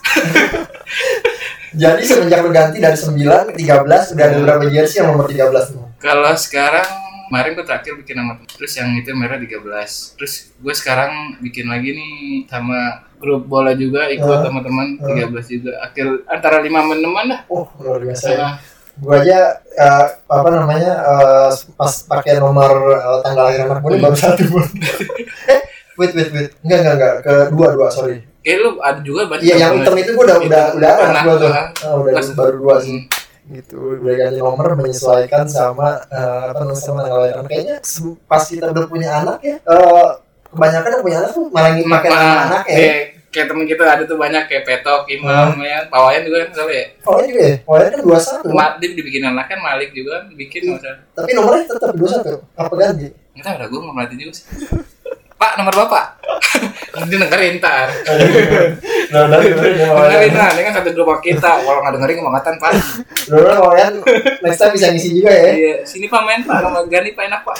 Jadi 1.74 2.02
semenjak 2.04 2.38
lu 2.38 2.50
ganti 2.50 2.78
dari 2.78 2.94
9 2.94 3.18
ke 3.50 3.52
13 3.58 4.14
udah 4.14 4.24
ada 4.24 4.36
berapa 4.38 4.64
jersey 4.68 5.02
yang 5.02 5.10
nomor 5.10 5.26
13 5.26 5.74
tuh? 5.74 5.82
kalau 5.98 6.30
sekarang 6.36 6.86
kemarin 7.26 7.50
gue 7.52 7.64
terakhir 7.64 7.92
bikin 7.96 8.14
nama 8.14 8.38
terus 8.46 8.76
yang 8.76 8.94
itu 8.94 9.10
merah 9.10 9.34
13 9.34 9.58
terus 10.14 10.32
gue 10.54 10.70
sekarang 10.72 11.10
bikin 11.40 11.66
lagi 11.66 11.90
nih 11.90 12.14
sama 12.46 12.78
grup 13.16 13.42
bola 13.44 13.72
juga 13.72 14.06
ikut 14.06 14.22
Ah. 14.22 14.44
sama 14.44 14.60
teman 14.60 15.00
Ah. 15.00 15.18
13 15.26 15.34
juga 15.50 15.72
akhir 15.82 16.06
antara 16.28 16.60
lima 16.60 16.78
teman 16.84 17.24
dah 17.26 17.40
Oh, 17.48 17.66
luar 17.80 17.98
biasa 18.00 18.26
ya. 18.30 18.48
Gua 18.94 19.18
aja 19.18 19.38
eh, 19.58 20.04
apa 20.30 20.48
namanya 20.54 20.92
eh, 21.02 21.50
pas 21.74 21.92
pakai 22.06 22.38
nomor 22.38 22.70
eh, 22.94 23.18
tanggal 23.26 23.44
lahir 23.50 23.60
anak 23.66 23.78
gua 23.82 23.90
ini 23.90 24.00
baru 24.00 24.16
satu 24.16 24.42
Bun. 24.46 24.66
eh, 25.54 25.60
wait 25.98 26.12
wait 26.14 26.30
wait. 26.30 26.50
Enggak 26.62 26.78
enggak 26.78 26.94
enggak. 26.94 27.14
Ke 27.22 27.32
dua 27.50 27.68
dua 27.74 27.88
sorry. 27.90 28.22
kayak 28.44 28.58
lu 28.60 28.70
ada 28.76 29.00
juga 29.00 29.24
banyak 29.24 29.44
Iya, 29.48 29.54
yang 29.56 29.72
hitam 29.80 29.96
itu 29.98 30.10
gua 30.14 30.24
udah 30.30 30.38
udah 30.46 30.64
udah 30.78 30.92
anak 31.10 31.22
gua 31.26 31.34
tuh. 31.40 31.50
Ah, 31.50 31.66
udah 31.98 32.12
Pas- 32.14 32.34
baru 32.38 32.56
dua 32.60 32.74
sih. 32.78 32.98
Gitu. 33.44 33.76
Udah 34.00 34.14
ganti 34.14 34.38
nomor 34.38 34.68
menyesuaikan 34.78 35.44
sama 35.50 35.98
eh, 36.08 36.44
apa 36.54 36.60
namanya 36.62 36.78
sama 36.78 37.00
tanggal 37.02 37.20
lahir 37.24 37.36
anak. 37.42 37.50
Kayaknya 37.50 37.76
pas 38.24 38.42
kita 38.46 38.66
udah 38.70 38.84
punya 38.86 39.08
anak 39.10 39.38
ya 39.42 39.56
eh, 39.58 40.08
kebanyakan 40.54 40.90
yang 40.94 41.02
punya 41.02 41.18
anak 41.18 41.30
tuh 41.34 41.44
malah 41.50 41.70
pakai 41.74 42.08
nama 42.14 42.34
anak 42.46 42.62
ya. 42.70 42.78
Kayak, 43.34 43.46
temen 43.50 43.66
kita 43.66 43.82
ada 43.82 44.02
tuh 44.06 44.14
banyak 44.14 44.46
kayak 44.46 44.62
Petok, 44.62 45.10
Imam, 45.10 45.58
ya, 45.58 45.90
Pawayan 45.90 46.22
juga 46.22 46.46
kan 46.46 46.48
misalnya 46.54 46.74
ya. 46.78 46.86
Oh 47.02 47.18
juga 47.18 47.42
ya, 47.42 47.54
oh 47.66 47.74
kan 47.74 48.00
dua 48.06 48.18
satu. 48.22 48.46
Ma- 48.54 48.78
dia 48.78 48.88
dibikin 48.94 49.26
anak 49.26 49.50
kan 49.50 49.58
Malik 49.58 49.90
juga 49.90 50.22
bikin 50.30 50.70
masa. 50.70 51.02
Tapi 51.18 51.34
nomornya 51.34 51.66
tetap 51.66 51.98
dua 51.98 52.08
satu. 52.14 52.46
Apa 52.54 52.74
ganti? 52.78 53.10
Enggak 53.34 53.44
tahu, 53.50 53.54
udah 53.58 53.66
gue 53.66 53.80
nggak 53.82 53.94
merhatiin 53.98 54.20
juga 54.22 54.32
sih. 54.38 54.46
Pak, 55.34 55.58
nomor 55.58 55.74
bapak. 55.74 56.04
dia 57.10 57.18
dengerin 57.18 57.58
ntar. 57.58 57.90
Nah, 59.10 59.26
dari 59.34 59.50
Dengerin 59.50 60.32
nah, 60.32 60.48
ini 60.54 60.62
kan 60.62 60.72
satu 60.78 60.90
grup 60.94 61.18
kita. 61.20 61.60
Kalau 61.60 61.82
nggak 61.82 61.94
dengerin 61.98 62.16
kemangatan 62.22 62.54
pak. 62.62 62.72
Dulu 63.26 63.48
kalian 63.50 63.94
next 64.46 64.58
time 64.62 64.72
bisa 64.78 64.86
ngisi 64.94 65.20
juga 65.20 65.34
ya. 65.34 65.50
Iya, 65.52 65.74
sini 65.82 66.06
pak 66.06 66.22
main 66.22 66.40
pak, 66.46 66.62
nama 66.62 66.80
Gani 66.86 67.10
pak 67.18 67.24
enak 67.26 67.40
pak. 67.42 67.56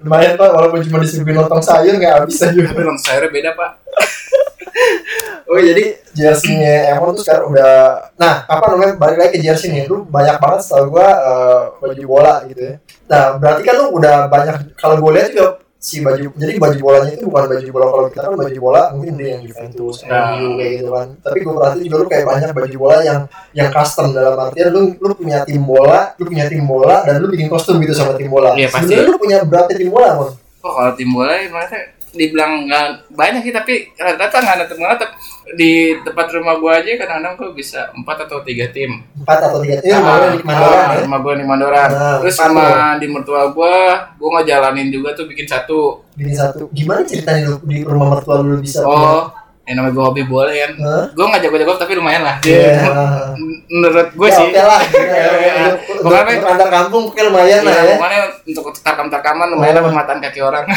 Lumayan 0.00 0.32
pak, 0.40 0.48
walaupun 0.50 0.80
cuma 0.88 0.98
disuguhin 1.04 1.36
lontong 1.36 1.62
sayur 1.62 1.94
nggak 2.00 2.12
habis 2.24 2.40
aja. 2.42 2.60
Tapi 2.64 2.82
long 2.82 2.98
sayurnya 2.98 3.30
beda 3.30 3.50
pak. 3.54 3.70
Oh 5.46 5.56
jadi 5.56 5.94
jersey-nya 6.10 6.90
Emon 6.92 7.14
tuh 7.14 7.22
sekarang 7.22 7.54
udah 7.54 8.10
Nah 8.18 8.44
apa 8.44 8.66
namanya 8.74 8.98
balik 8.98 9.16
lagi 9.16 9.38
ke 9.38 9.40
jersey 9.40 9.70
nih 9.70 9.86
Lu 9.86 10.02
banyak 10.02 10.36
banget 10.36 10.66
setahu 10.66 10.90
gua 10.92 11.06
eh, 11.06 11.60
baju 11.80 12.04
bola 12.04 12.34
gitu 12.50 12.60
ya 12.60 12.74
Nah 13.06 13.22
berarti 13.38 13.62
kan 13.62 13.74
lu 13.78 13.94
udah 13.94 14.26
banyak 14.26 14.74
Kalau 14.74 14.98
gue 14.98 15.12
lihat 15.14 15.30
juga 15.32 15.62
si 15.78 16.02
baju 16.02 16.34
Jadi 16.34 16.58
baju 16.58 16.78
bolanya 16.82 17.14
itu 17.14 17.24
bukan 17.30 17.46
baju 17.46 17.68
bola 17.70 17.86
Kalau 17.86 18.06
kita 18.10 18.26
kan 18.26 18.34
baju 18.36 18.58
bola 18.58 18.82
mungkin 18.90 19.12
dari 19.14 19.28
yang 19.32 19.42
Juventus, 19.46 19.96
Nah. 20.04 20.34
MU 20.34 20.58
kayak 20.58 20.72
gitu 20.82 20.90
kan 20.90 21.06
Tapi 21.22 21.38
gue 21.38 21.52
perhatiin 21.54 21.82
juga 21.86 21.96
lu 21.96 22.08
kayak 22.10 22.26
banyak 22.26 22.50
baju 22.50 22.76
bola 22.82 22.96
yang 23.06 23.20
Yang 23.54 23.68
custom 23.70 24.06
dalam 24.10 24.34
artian 24.36 24.68
lu, 24.74 24.80
lu 24.98 25.14
punya 25.14 25.38
tim 25.46 25.62
bola 25.62 26.00
Lu 26.18 26.24
punya 26.26 26.44
tim 26.50 26.64
bola 26.66 26.96
dan 27.06 27.22
lu 27.22 27.30
bikin 27.30 27.46
kostum 27.46 27.78
gitu 27.78 27.94
sama 27.94 28.18
tim 28.18 28.28
bola 28.28 28.58
Iya, 28.58 28.66
pasti. 28.66 28.92
Sebenarnya 28.92 29.14
lu 29.14 29.18
punya 29.22 29.38
berapa 29.46 29.70
tim 29.70 29.88
bola 29.88 30.08
Mon? 30.18 30.30
Oh 30.66 30.72
kalau 30.74 30.92
tim 30.98 31.08
bola 31.14 31.38
mereka 31.38 31.78
dibilang 32.16 32.64
nggak 32.64 32.86
banyak 33.10 33.40
sih 33.42 33.52
tapi 33.52 33.72
rata-rata 33.92 34.36
nggak 34.38 34.56
ada 34.56 34.64
tim 34.64 34.76
bola 34.76 34.96
Tep- 34.96 35.16
di 35.48 35.72
tempat 36.00 36.26
rumah 36.32 36.56
gua 36.56 36.72
aja 36.76 36.90
kadang-kadang 36.96 37.34
gua 37.36 37.50
bisa 37.52 37.86
empat 37.92 38.26
atau 38.26 38.42
tiga 38.42 38.66
tim. 38.68 38.98
Empat 39.16 39.38
atau 39.44 39.60
tiga 39.60 39.78
tim 39.78 39.94
lu 39.94 40.02
di 40.32 40.42
Mandoran 40.42 40.86
ya? 40.90 40.98
rumah 41.04 41.20
gua 41.20 41.32
di 41.32 41.44
Mandoran 41.44 41.88
Nah, 41.88 42.16
terus 42.18 42.34
sama 42.34 42.66
di 42.96 43.06
mertua 43.06 43.46
gua 43.48 43.74
gua 44.14 44.28
ngejalanin 44.36 44.88
juga 44.88 45.12
tuh 45.12 45.24
bikin 45.24 45.44
satu. 45.44 46.02
Bikin 46.12 46.34
satu. 46.34 46.66
Gimana 46.72 47.00
ceritanya 47.02 47.46
lu 47.48 47.62
di 47.62 47.78
rumah 47.80 48.08
mertua 48.12 48.40
lu 48.40 48.58
bisa 48.58 48.82
oh 48.82 49.30
yang 49.62 49.78
namanya 49.78 49.94
gua 49.94 50.04
hobi 50.08 50.22
bola 50.22 50.50
kan. 50.50 50.72
Hah? 50.76 51.04
gua 51.10 51.24
nggak 51.28 51.42
jago-jago 51.42 51.72
tapi 51.76 51.92
lumayan 51.94 52.22
lah. 52.22 52.36
Iya. 52.42 52.82
menurut 53.68 54.08
gue 54.10 54.28
Ya, 54.28 54.36
sih. 54.36 54.46
Oke 54.48 54.62
lah. 54.62 54.80
Iya, 54.96 55.30
iya. 55.36 55.54
Untuk 55.74 56.06
Pokoknya- 56.06 56.42
antar 56.44 56.68
kampung 56.72 57.02
oke 57.06 57.20
lumayan 57.20 57.60
lah 57.62 57.70
Iya, 57.72 57.82
ya. 57.84 57.94
pokoknya 57.94 58.20
untuk 58.46 58.64
tarkam-tarkaman 58.76 59.46
lumayan 59.52 59.74
lah 59.74 59.84
pemataan 59.84 60.18
kaki 60.20 60.40
orang 60.40 60.64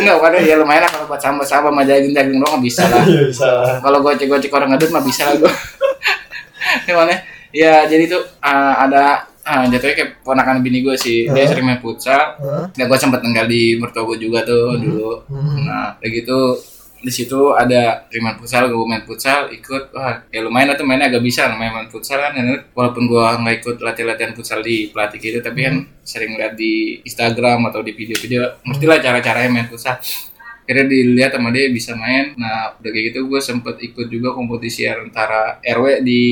Enggak, 0.00 0.14
pokoknya 0.18 0.40
ya 0.42 0.54
lumayan 0.58 0.82
lah 0.86 0.90
kalau 0.90 1.06
buat 1.10 1.20
sambal-sambal 1.20 1.70
sama 1.70 1.82
daging-daging 1.84 2.38
doang 2.40 2.62
bisa 2.62 2.82
lah. 2.88 3.04
Iya 3.04 3.22
bisa. 3.28 3.48
kalau 3.82 3.98
gocek-gocek 4.00 4.52
orang 4.52 4.74
ngedut 4.74 4.90
mah 4.90 5.04
bisa 5.04 5.22
lah 5.28 5.34
gue 5.38 5.52
gimana 6.88 7.14
ya? 7.54 7.84
Jadi 7.86 8.04
tuh 8.10 8.22
uh, 8.42 8.74
ada 8.80 9.28
uh, 9.44 9.64
jatuhnya 9.68 9.94
kayak 9.94 10.10
ponakan 10.24 10.64
bini 10.64 10.80
gue 10.80 10.96
sih. 10.96 11.28
Dia 11.28 11.44
sering 11.46 11.68
main 11.68 11.78
futsal. 11.78 12.38
Dan 12.74 12.86
gue 12.88 12.98
sempet 12.98 13.20
tinggal 13.20 13.46
di 13.46 13.76
mertua 13.76 14.02
gue 14.08 14.18
juga 14.18 14.42
tuh 14.42 14.78
dulu. 14.80 15.22
Hmm. 15.28 15.68
nah 15.68 15.94
kayak 16.00 16.24
gitu 16.24 16.38
di 17.04 17.12
situ 17.12 17.52
ada 17.52 18.08
main 18.08 18.40
futsal 18.40 18.72
gue 18.72 18.86
main 18.88 19.04
futsal 19.04 19.52
ikut. 19.52 19.92
Wah 19.92 20.24
ya 20.32 20.40
lumayan 20.40 20.72
lah 20.72 20.76
tuh 20.80 20.88
mainnya 20.88 21.12
agak 21.12 21.20
bisa 21.20 21.44
namanya 21.46 21.84
main 21.84 21.88
futsal 21.92 22.16
kan. 22.16 22.32
Dan 22.32 22.64
walaupun 22.72 23.04
gue 23.04 23.20
nggak 23.20 23.54
ikut 23.60 23.76
latihan-latihan 23.84 24.32
futsal 24.32 24.64
di 24.64 24.88
pelatih 24.88 25.20
gitu 25.20 25.38
tapi 25.44 25.60
kan 25.68 25.84
sering 26.00 26.40
lihat 26.40 26.56
di 26.56 27.04
Instagram 27.04 27.68
atau 27.68 27.84
di 27.84 27.92
video-video 27.92 28.64
mestilah 28.64 28.98
cara-caranya 29.04 29.50
main 29.52 29.68
futsal. 29.68 30.00
Akhirnya 30.64 30.88
dilihat 30.88 31.36
sama 31.36 31.52
dia 31.52 31.68
bisa 31.68 31.92
main. 31.92 32.32
Nah 32.40 32.80
udah 32.80 32.90
kayak 32.90 33.04
gitu 33.12 33.28
gue 33.28 33.40
sempet 33.44 33.76
ikut 33.84 34.08
juga 34.08 34.32
kompetisi 34.32 34.88
antara 34.88 35.60
RW 35.60 36.00
di 36.00 36.22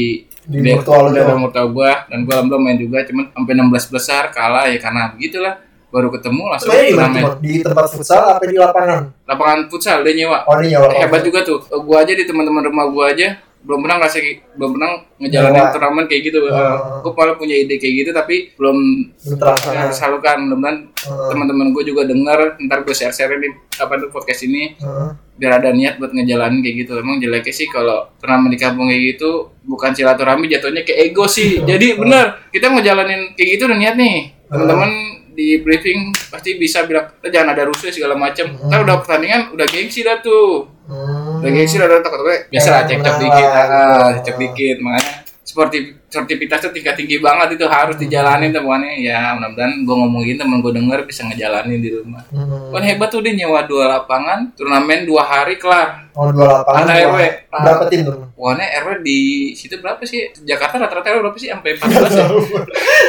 Di 0.42 0.58
mertua 0.58 1.70
gue 1.70 1.92
dan 2.10 2.26
gue 2.26 2.34
belum 2.34 2.60
main 2.66 2.74
juga 2.74 3.06
cuman 3.06 3.30
sampai 3.30 3.54
16 3.54 3.94
besar 3.94 4.22
kalah 4.34 4.66
ya 4.66 4.74
karena 4.82 5.14
begitulah 5.14 5.54
baru 5.92 6.08
ketemu 6.10 6.42
langsung 6.48 6.66
Sebenarnya 6.66 6.88
di 6.88 6.94
turnamen? 6.94 7.22
Di 7.38 7.52
tempat 7.60 7.86
futsal 7.86 8.22
apa 8.26 8.44
di 8.44 8.56
lapangan? 8.56 9.00
lapangan 9.22 9.58
futsal 9.68 9.98
dia 10.00 10.14
nyewa 10.16 10.38
Oh 10.42 10.56
ini 10.56 10.72
nyawa. 10.72 10.88
hebat 10.96 11.20
juga 11.20 11.40
tuh 11.42 11.60
gua 11.78 12.00
aja 12.00 12.12
di 12.12 12.24
teman-teman 12.24 12.64
rumah 12.64 12.88
gua 12.88 13.06
aja 13.08 13.28
belum 13.62 13.78
pernah 13.78 13.96
ngerasa 13.96 14.18
belum 14.52 14.70
pernah 14.72 14.90
ngejalanin 15.16 15.54
Nyewa. 15.54 15.70
turnamen 15.70 16.04
kayak 16.06 16.22
gitu 16.24 16.38
Oh. 16.42 16.98
gua 17.00 17.12
malah 17.14 17.36
punya 17.36 17.54
ide 17.54 17.76
kayak 17.76 17.94
gitu 17.94 18.10
tapi 18.10 18.50
belum 18.52 18.74
Belum 19.14 19.38
terlaksana. 19.38 19.76
yang 19.78 19.92
salurkan 19.92 20.36
mudah-mudahan 20.42 20.76
Oh. 21.04 21.28
teman-teman 21.28 21.70
gua 21.70 21.82
juga 21.82 22.02
denger 22.02 22.38
ntar 22.60 22.78
gue 22.80 22.90
share-share 22.90 23.36
di 23.36 23.48
apa 23.76 23.92
tuh 23.96 24.08
podcast 24.08 24.42
ini 24.42 24.74
Heeh. 24.74 25.08
biar 25.34 25.58
ada 25.58 25.70
niat 25.70 25.94
buat 25.96 26.10
ngejalanin 26.10 26.58
kayak 26.58 26.76
gitu 26.80 26.92
emang 26.96 27.18
jeleknya 27.18 27.52
sih 27.52 27.68
kalau 27.68 28.10
turnamen 28.16 28.48
di 28.48 28.56
kampung 28.56 28.86
kayak 28.86 29.14
gitu 29.14 29.30
bukan 29.62 29.90
silaturahmi 29.90 30.48
jatuhnya 30.48 30.82
kayak 30.82 30.98
ego 31.06 31.24
sih 31.26 31.60
jadi 31.60 31.94
bener 31.94 32.48
kita 32.48 32.66
ngejalanin 32.66 33.32
kayak 33.32 33.48
gitu 33.52 33.62
udah 33.64 33.76
niat 33.76 33.94
nih 33.94 34.16
teman-teman 34.48 34.90
di 35.32 35.58
briefing 35.58 35.98
pasti 36.28 36.54
bisa 36.54 36.84
bilang 36.84 37.08
"Eh, 37.18 37.28
jangan 37.28 37.52
ada 37.52 37.64
rusuh 37.64 37.88
segala 37.88 38.12
macam 38.12 38.52
ntar 38.60 38.80
udah 38.80 39.00
pertandingan 39.00 39.50
udah 39.50 39.66
gengsi 39.66 40.00
dah 40.00 40.20
tuh 40.20 40.68
Hmm. 40.82 41.40
udah 41.40 41.50
gengsi 41.50 41.78
udah 41.78 42.00
takut 42.00 42.20
gue 42.20 42.36
biasa 42.50 42.68
lah 42.68 42.82
cek 42.82 42.90
cek 42.90 42.98
menang 42.98 43.18
dikit 43.18 43.46
lah, 43.46 43.64
ah, 43.64 44.06
gitu. 44.12 44.20
cek 44.22 44.36
dikit 44.36 44.76
makanya 44.78 45.12
sportif 45.52 45.84
sportivitas 46.08 46.60
tuh 46.60 46.72
tingkat 46.72 46.96
tinggi 46.96 47.20
banget 47.20 47.56
itu 47.56 47.64
harus 47.64 47.96
dijalanin 47.96 48.48
temannya 48.48 49.00
ya 49.00 49.36
mudah-mudahan 49.36 49.84
gue 49.84 49.94
ngomongin 49.94 50.36
temen 50.36 50.60
gue 50.60 50.72
denger 50.72 51.04
bisa 51.04 51.24
ngejalanin 51.24 51.76
di 51.76 51.92
rumah 51.92 52.24
Hmm. 52.32 52.72
kan 52.72 52.80
hebat 52.82 53.08
tuh 53.08 53.20
dia 53.20 53.32
nyewa 53.34 53.64
dua 53.64 53.84
lapangan 53.90 54.48
turnamen 54.52 55.04
dua 55.04 55.20
hari 55.22 55.56
kelar 55.56 56.08
Oh 56.12 56.28
dua 56.28 56.60
lapangan. 56.60 56.84
Dua- 56.84 57.08
RW. 57.08 57.18
Berapa 57.48 57.84
tim 57.88 58.04
tuh? 58.04 58.12
Pokoknya 58.36 58.68
RW 58.84 59.00
di 59.00 59.20
situ 59.56 59.80
berapa 59.80 59.96
sih? 60.04 60.28
Jakarta 60.44 60.76
rata-rata 60.76 61.08
RW 61.08 61.24
berapa 61.24 61.38
sih? 61.40 61.48
Sampai 61.48 61.72
14 61.80 61.88
ya? 62.12 62.26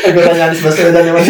Gue 0.08 0.24
tanya 0.24 0.44
Anies 0.48 0.64
Baswedan 0.64 1.04
yang 1.04 1.16
mana? 1.20 1.28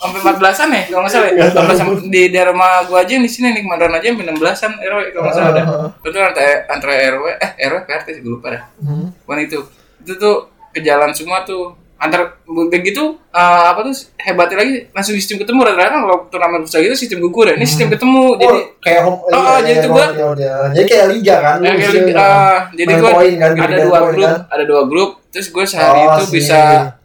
Sampai 0.00 0.20
14-an 0.24 0.68
ya 0.72 0.82
kalau 0.88 1.02
nggak 1.04 1.12
salah. 1.12 1.28
ya? 1.28 1.32
Nggak 1.36 1.52
tahu. 1.52 1.64
14 1.68 1.76
-an. 1.76 1.88
di 2.08 2.22
daerah 2.32 2.52
rumah 2.56 2.70
gua 2.88 2.98
aja 3.04 3.14
di 3.14 3.28
sini 3.28 3.52
nih 3.52 3.62
Mandaran 3.68 3.92
aja 3.94 4.08
sampai 4.08 4.24
16-an 4.26 4.72
RW 4.80 5.00
kalau 5.12 5.24
nggak 5.28 5.36
salah 5.36 5.50
ada. 5.52 5.62
Itu 6.00 6.16
antara, 6.16 6.52
antara 6.72 6.92
RW 6.96 7.24
eh 7.36 7.50
RW 7.60 7.76
PRT 7.84 8.06
sih 8.08 8.20
gue 8.24 8.32
lupa 8.32 8.46
dah. 8.48 8.62
Hmm. 8.80 9.12
Itu. 9.38 9.60
Itu 10.04 10.12
tuh 10.14 10.36
ke 10.68 10.80
jalan 10.80 11.10
semua 11.10 11.40
tuh 11.42 11.72
antar 11.94 12.36
begitu 12.68 13.16
eh, 13.30 13.62
apa 13.64 13.80
tuh 13.80 13.94
hebatnya 14.18 14.60
lagi 14.60 14.72
langsung 14.90 15.14
sistem 15.14 15.40
ketemu 15.40 15.64
rata-rata 15.64 15.88
kan 15.88 16.00
kalau 16.02 16.16
turnamen 16.28 16.60
futsal 16.60 16.82
gitu 16.82 16.92
sistem 16.92 17.18
gugur 17.18 17.48
ya 17.48 17.56
ini 17.56 17.64
sistem 17.64 17.88
ketemu 17.88 18.36
jadi 18.36 18.50
Oh, 18.52 18.60
kayak 18.78 19.00
home. 19.00 19.18
Oh, 19.22 19.32
oh, 19.32 19.58
jadi 19.58 19.78
tuh 19.80 19.88
gua- 19.88 20.12
Jadi 20.74 20.86
kayak 20.86 21.06
liga 21.08 21.36
kan? 21.38 21.56
Ya, 21.62 21.72
kayak 21.72 21.92
ah, 22.12 22.58
jadi 22.74 22.92
poin 23.00 23.32
kan, 23.38 23.50
ada 23.56 23.76
dua 23.80 23.98
grup, 24.04 24.20
kan. 24.20 24.38
ada 24.50 24.64
dua 24.66 24.82
grup, 24.84 25.10
terus 25.30 25.46
gue 25.48 25.64
sehari 25.64 26.00
Oh, 26.02 26.12
itu 26.12 26.22
sih. 26.22 26.32
bisa 26.36 26.60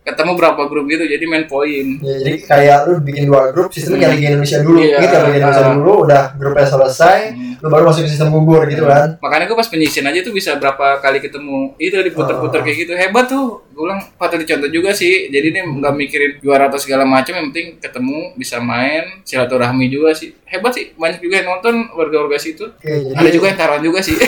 ketemu 0.09 0.31
berapa 0.33 0.61
grup 0.65 0.85
gitu, 0.89 1.03
jadi 1.05 1.23
main 1.29 1.45
poin. 1.45 1.85
Ya, 2.01 2.15
jadi 2.25 2.37
kayak 2.41 2.79
lu 2.89 2.95
bikin 2.99 3.29
dua 3.29 3.53
grup, 3.53 3.69
sistemnya 3.69 4.09
kayak 4.09 4.15
Liga 4.17 4.27
Indonesia 4.33 4.59
dulu. 4.59 4.79
Iya. 4.81 4.97
Gitu 4.99 5.13
ya, 5.13 5.21
Liga 5.21 5.37
Indonesia 5.37 5.63
Ah. 5.63 5.73
dulu, 5.77 5.93
udah 6.03 6.23
grupnya 6.33 6.67
selesai, 6.67 7.19
Hmm. 7.29 7.53
lu 7.61 7.67
baru 7.69 7.83
masuk 7.87 8.01
ke 8.03 8.09
sistem 8.09 8.29
gugur 8.33 8.61
gitu 8.65 8.83
kan. 8.83 9.07
Makanya 9.21 9.45
gue 9.45 9.57
pas 9.57 9.69
penyisian 9.69 10.05
aja 10.07 10.19
tuh 10.19 10.33
bisa 10.33 10.51
berapa 10.57 10.85
kali 10.97 11.19
ketemu, 11.21 11.77
itu 11.77 11.95
diputer-puter 12.01 12.59
Oh. 12.59 12.63
kayak 12.65 12.77
gitu, 12.83 12.93
hebat 12.97 13.25
tuh. 13.29 13.61
Gue 13.79 13.87
bilang 13.87 14.03
patut 14.19 14.43
dicontoh 14.43 14.67
juga 14.67 14.91
sih, 14.91 15.31
jadi 15.31 15.55
ini 15.55 15.79
nggak 15.79 15.93
mikirin 15.95 16.31
juara 16.43 16.67
atau 16.67 16.75
segala 16.75 17.07
macam, 17.07 17.31
yang 17.31 17.47
penting 17.47 17.79
ketemu, 17.79 18.35
bisa 18.35 18.59
main, 18.59 19.23
silaturahmi 19.23 19.87
juga 19.87 20.11
sih. 20.11 20.35
Hebat 20.43 20.75
sih, 20.75 20.91
banyak 20.99 21.23
juga 21.23 21.39
yang 21.39 21.47
nonton 21.47 21.87
warga-warga 21.95 22.35
situ. 22.35 22.67
Oke, 22.67 22.91
jadi 22.91 23.15
Ada 23.15 23.29
juga 23.31 23.45
yang 23.47 23.55
taruhan 23.55 23.79
juga 23.79 24.03
sih. 24.03 24.19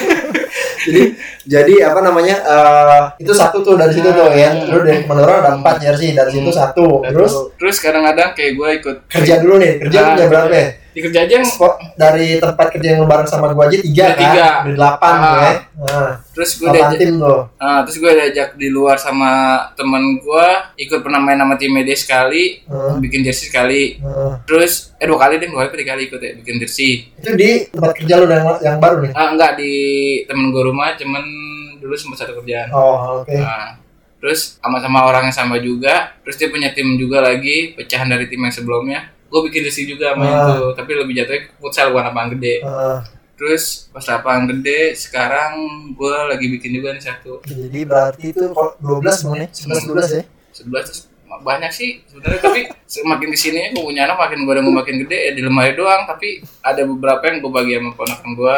jadi 0.87 1.03
jadi 1.43 1.73
apa 1.91 1.99
namanya 1.99 2.35
eh, 2.47 3.03
itu 3.19 3.35
satu 3.35 3.59
tuh 3.59 3.75
dari 3.75 3.91
situ 3.91 4.07
tuh 4.07 4.31
ya. 4.31 4.55
Lu 4.71 4.87
dari 4.87 5.03
Manora 5.03 5.43
ada 5.43 5.51
empat 5.59 5.83
jersey 5.83 6.15
dari 6.15 6.31
situ 6.31 6.47
satu. 6.47 7.03
Terus? 7.03 7.51
Terus 7.59 7.75
kadang-kadang 7.83 8.31
kayak 8.31 8.55
gue 8.55 8.69
ikut 8.79 8.97
kerja 9.11 9.43
dulu 9.43 9.59
nih 9.59 9.83
kerja 9.83 9.99
Ah, 9.99 10.15
jam 10.15 10.27
berapa 10.31 10.55
ya 10.55 10.67
di 10.91 10.99
kerja 10.99 11.19
aja 11.23 11.33
yang 11.33 11.47
Spot 11.47 11.73
dari 11.95 12.35
tempat 12.35 12.67
kerja 12.69 12.89
yang 12.93 13.03
bareng 13.03 13.23
sama 13.23 13.51
gua 13.51 13.65
aja 13.65 13.79
tiga 13.79 14.07
kan 14.07 14.19
tiga. 14.19 14.47
dari 14.61 14.73
delapan 14.75 15.13
Ah. 15.13 15.21
ya. 15.21 15.53
nah, 15.81 16.11
terus 16.29 16.51
gue 16.55 16.67
diajak 16.69 16.99
tim 16.99 17.13
tuh. 17.15 17.41
Ah, 17.55 17.79
terus 17.81 17.97
gue 17.97 18.11
diajak 18.11 18.49
di 18.53 18.67
luar 18.67 18.95
sama 18.95 19.31
temen 19.73 20.03
gue 20.17 20.47
ikut 20.77 20.99
pernah 20.99 21.17
main 21.17 21.35
sama 21.35 21.55
tim 21.55 21.71
media 21.71 21.95
sekali 21.95 22.59
Hmm. 22.63 22.99
bikin 22.99 23.21
jersey 23.21 23.47
sekali. 23.47 23.97
Nah, 23.97 24.43
terus 24.43 24.91
eh 24.95 25.05
dua 25.05 25.17
kali 25.17 25.39
deh 25.39 25.47
kali 25.47 25.71
tiga 25.73 25.91
kali 25.91 26.01
ikut 26.05 26.19
ya 26.19 26.31
bikin 26.35 26.55
jersey. 26.59 27.07
Itu 27.15 27.33
di 27.33 27.65
tempat 27.67 27.91
kerja 27.95 28.13
lu 28.17 28.25
yang 28.27 28.45
yang 28.59 28.77
baru 28.77 28.95
nih? 29.01 29.11
Ah 29.13 29.31
enggak 29.31 29.51
di 29.55 29.73
temen 30.23 30.49
gue 30.49 30.63
rumah 30.63 30.93
cuman 30.93 31.23
dulu 31.77 31.95
sempat 31.95 32.21
satu 32.21 32.37
kerjaan. 32.37 32.67
Oh 32.69 33.23
oke. 33.23 33.31
Nah, 33.31 33.79
terus 34.19 34.59
sama-sama 34.59 35.01
orang 35.01 35.25
yang 35.25 35.35
sama 35.35 35.57
juga 35.57 36.13
terus 36.21 36.37
dia 36.37 36.45
punya 36.47 36.69
tim 36.69 36.93
juga 36.93 37.23
lagi 37.23 37.73
pecahan 37.73 38.05
dari 38.05 38.27
tim 38.27 38.37
yang 38.37 38.53
sebelumnya 38.53 39.09
gue 39.31 39.39
bikin 39.47 39.63
jersey 39.63 39.87
juga 39.87 40.11
sama 40.11 40.23
Ah. 40.23 40.35
itu 40.51 40.75
tapi 40.75 40.91
lebih 40.93 41.15
jatuhnya 41.15 41.41
futsal 41.55 41.89
bukan 41.89 42.03
lapangan 42.05 42.29
gede. 42.35 42.55
Ah, 42.61 42.99
terus 43.33 43.63
pas 43.89 44.03
lapangan 44.03 44.43
gede 44.49 44.93
sekarang 44.93 45.51
gue 45.91 46.15
lagi 46.27 46.45
bikin 46.49 46.71
juga 46.73 46.91
nih 46.91 47.01
satu. 47.01 47.39
Jadi 47.41 47.79
berarti 47.81 48.25
itu 48.29 48.43
kok 48.45 48.75
12 48.77 49.23
mau 49.23 49.33
nih? 49.33 49.49
11 49.49 49.87
12 49.87 50.11
ya? 50.11 50.23
11 50.53 50.83
terus 50.83 51.01
banyak 51.41 51.71
sih 51.71 52.03
sebenarnya 52.05 52.37
tapi 52.37 52.61
semakin 52.85 53.31
ke 53.31 53.37
sini 53.39 53.71
gue 53.71 53.81
punya 53.81 54.03
anak 54.03 54.19
makin 54.19 54.43
gue 54.43 54.53
mau 54.61 54.75
makin 54.75 55.01
gede 55.01 55.17
ya 55.17 55.31
di 55.31 55.41
lemari 55.41 55.73
doang. 55.73 56.03
Tapi 56.03 56.43
ada 56.61 56.83
beberapa 56.83 57.23
yang 57.23 57.39
gue 57.39 57.49
bagi 57.49 57.73
sama 57.73 57.91
ponakan 57.95 58.29
gue 58.35 58.57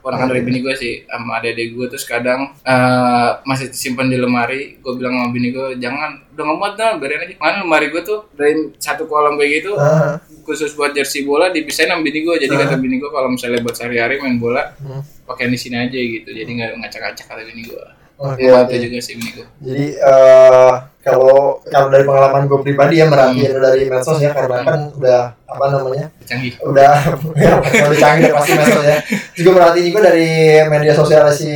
ponakan 0.00 0.26
dari 0.28 0.42
bini 0.42 0.58
gue 0.60 0.74
sih 0.74 1.04
sama 1.04 1.38
adik-adik 1.38 1.76
gue 1.76 1.86
terus 1.92 2.04
kadang 2.04 2.56
eh, 2.60 3.30
masih 3.44 3.70
simpan 3.70 4.08
di 4.08 4.16
lemari 4.16 4.80
gue 4.80 4.92
bilang 4.96 5.20
sama 5.20 5.28
bini 5.30 5.52
gue 5.52 5.76
jangan 5.76 6.20
udah 6.32 6.42
nggak 6.44 6.58
muat 6.58 6.74
dah 6.74 6.90
biarin 6.96 7.20
aja. 7.22 7.34
Karena 7.36 7.56
lemari 7.62 7.86
gue 7.92 8.02
tuh 8.02 8.18
dari 8.32 8.52
satu 8.80 9.04
kolam 9.04 9.36
kayak 9.36 9.50
gitu 9.60 9.72
Ah, 9.76 10.16
khusus 10.42 10.72
buat 10.72 10.90
jersey 10.90 11.22
bola 11.22 11.52
dipisahin 11.52 11.92
sama 11.92 12.02
bini 12.02 12.24
gue 12.24 12.34
jadi 12.40 12.52
Ah. 12.56 12.60
kata 12.66 12.76
bini 12.80 12.96
gue 12.96 13.10
kalau 13.12 13.28
misalnya 13.28 13.60
buat 13.60 13.76
sehari-hari 13.76 14.16
main 14.18 14.40
bola 14.40 14.72
hmm. 14.80 15.28
pakai 15.28 15.46
di 15.46 15.58
sini 15.60 15.76
aja 15.78 15.94
gitu. 15.94 16.26
Jadi 16.32 16.50
nggak 16.50 16.80
ngacak-ngacak 16.80 17.26
kata 17.28 17.42
bini 17.44 17.68
gue 17.68 17.84
Oke, 18.20 18.44
Iya, 18.44 18.68
itu 18.68 18.76
juga 18.84 18.98
sih 19.00 19.14
gue 19.16 19.46
Jadi 19.64 19.86
eh, 19.96 20.72
kalau 21.00 21.64
kalau 21.64 21.88
dari 21.88 22.04
pengalaman 22.04 22.44
gue 22.44 22.60
pribadi 22.60 23.00
ya 23.00 23.08
merhati 23.08 23.48
dari 23.48 23.88
medsos 23.88 24.20
ya 24.20 24.36
karena 24.36 24.60
kan 24.60 24.80
udah 24.92 25.20
apa 25.48 25.64
namanya 25.72 26.06
canggih 26.22 26.52
udah 26.60 26.92
ya, 27.40 27.52
udah 27.88 27.96
canggih 27.98 28.28
ya 28.28 28.34
pasti 28.36 28.52
medsos 28.54 28.84
ya. 28.84 28.96
Juga 29.32 29.50
merhati 29.56 29.80
juga 29.82 30.00
dari 30.06 30.28
media 30.68 30.92
sosial 30.92 31.32
si 31.32 31.48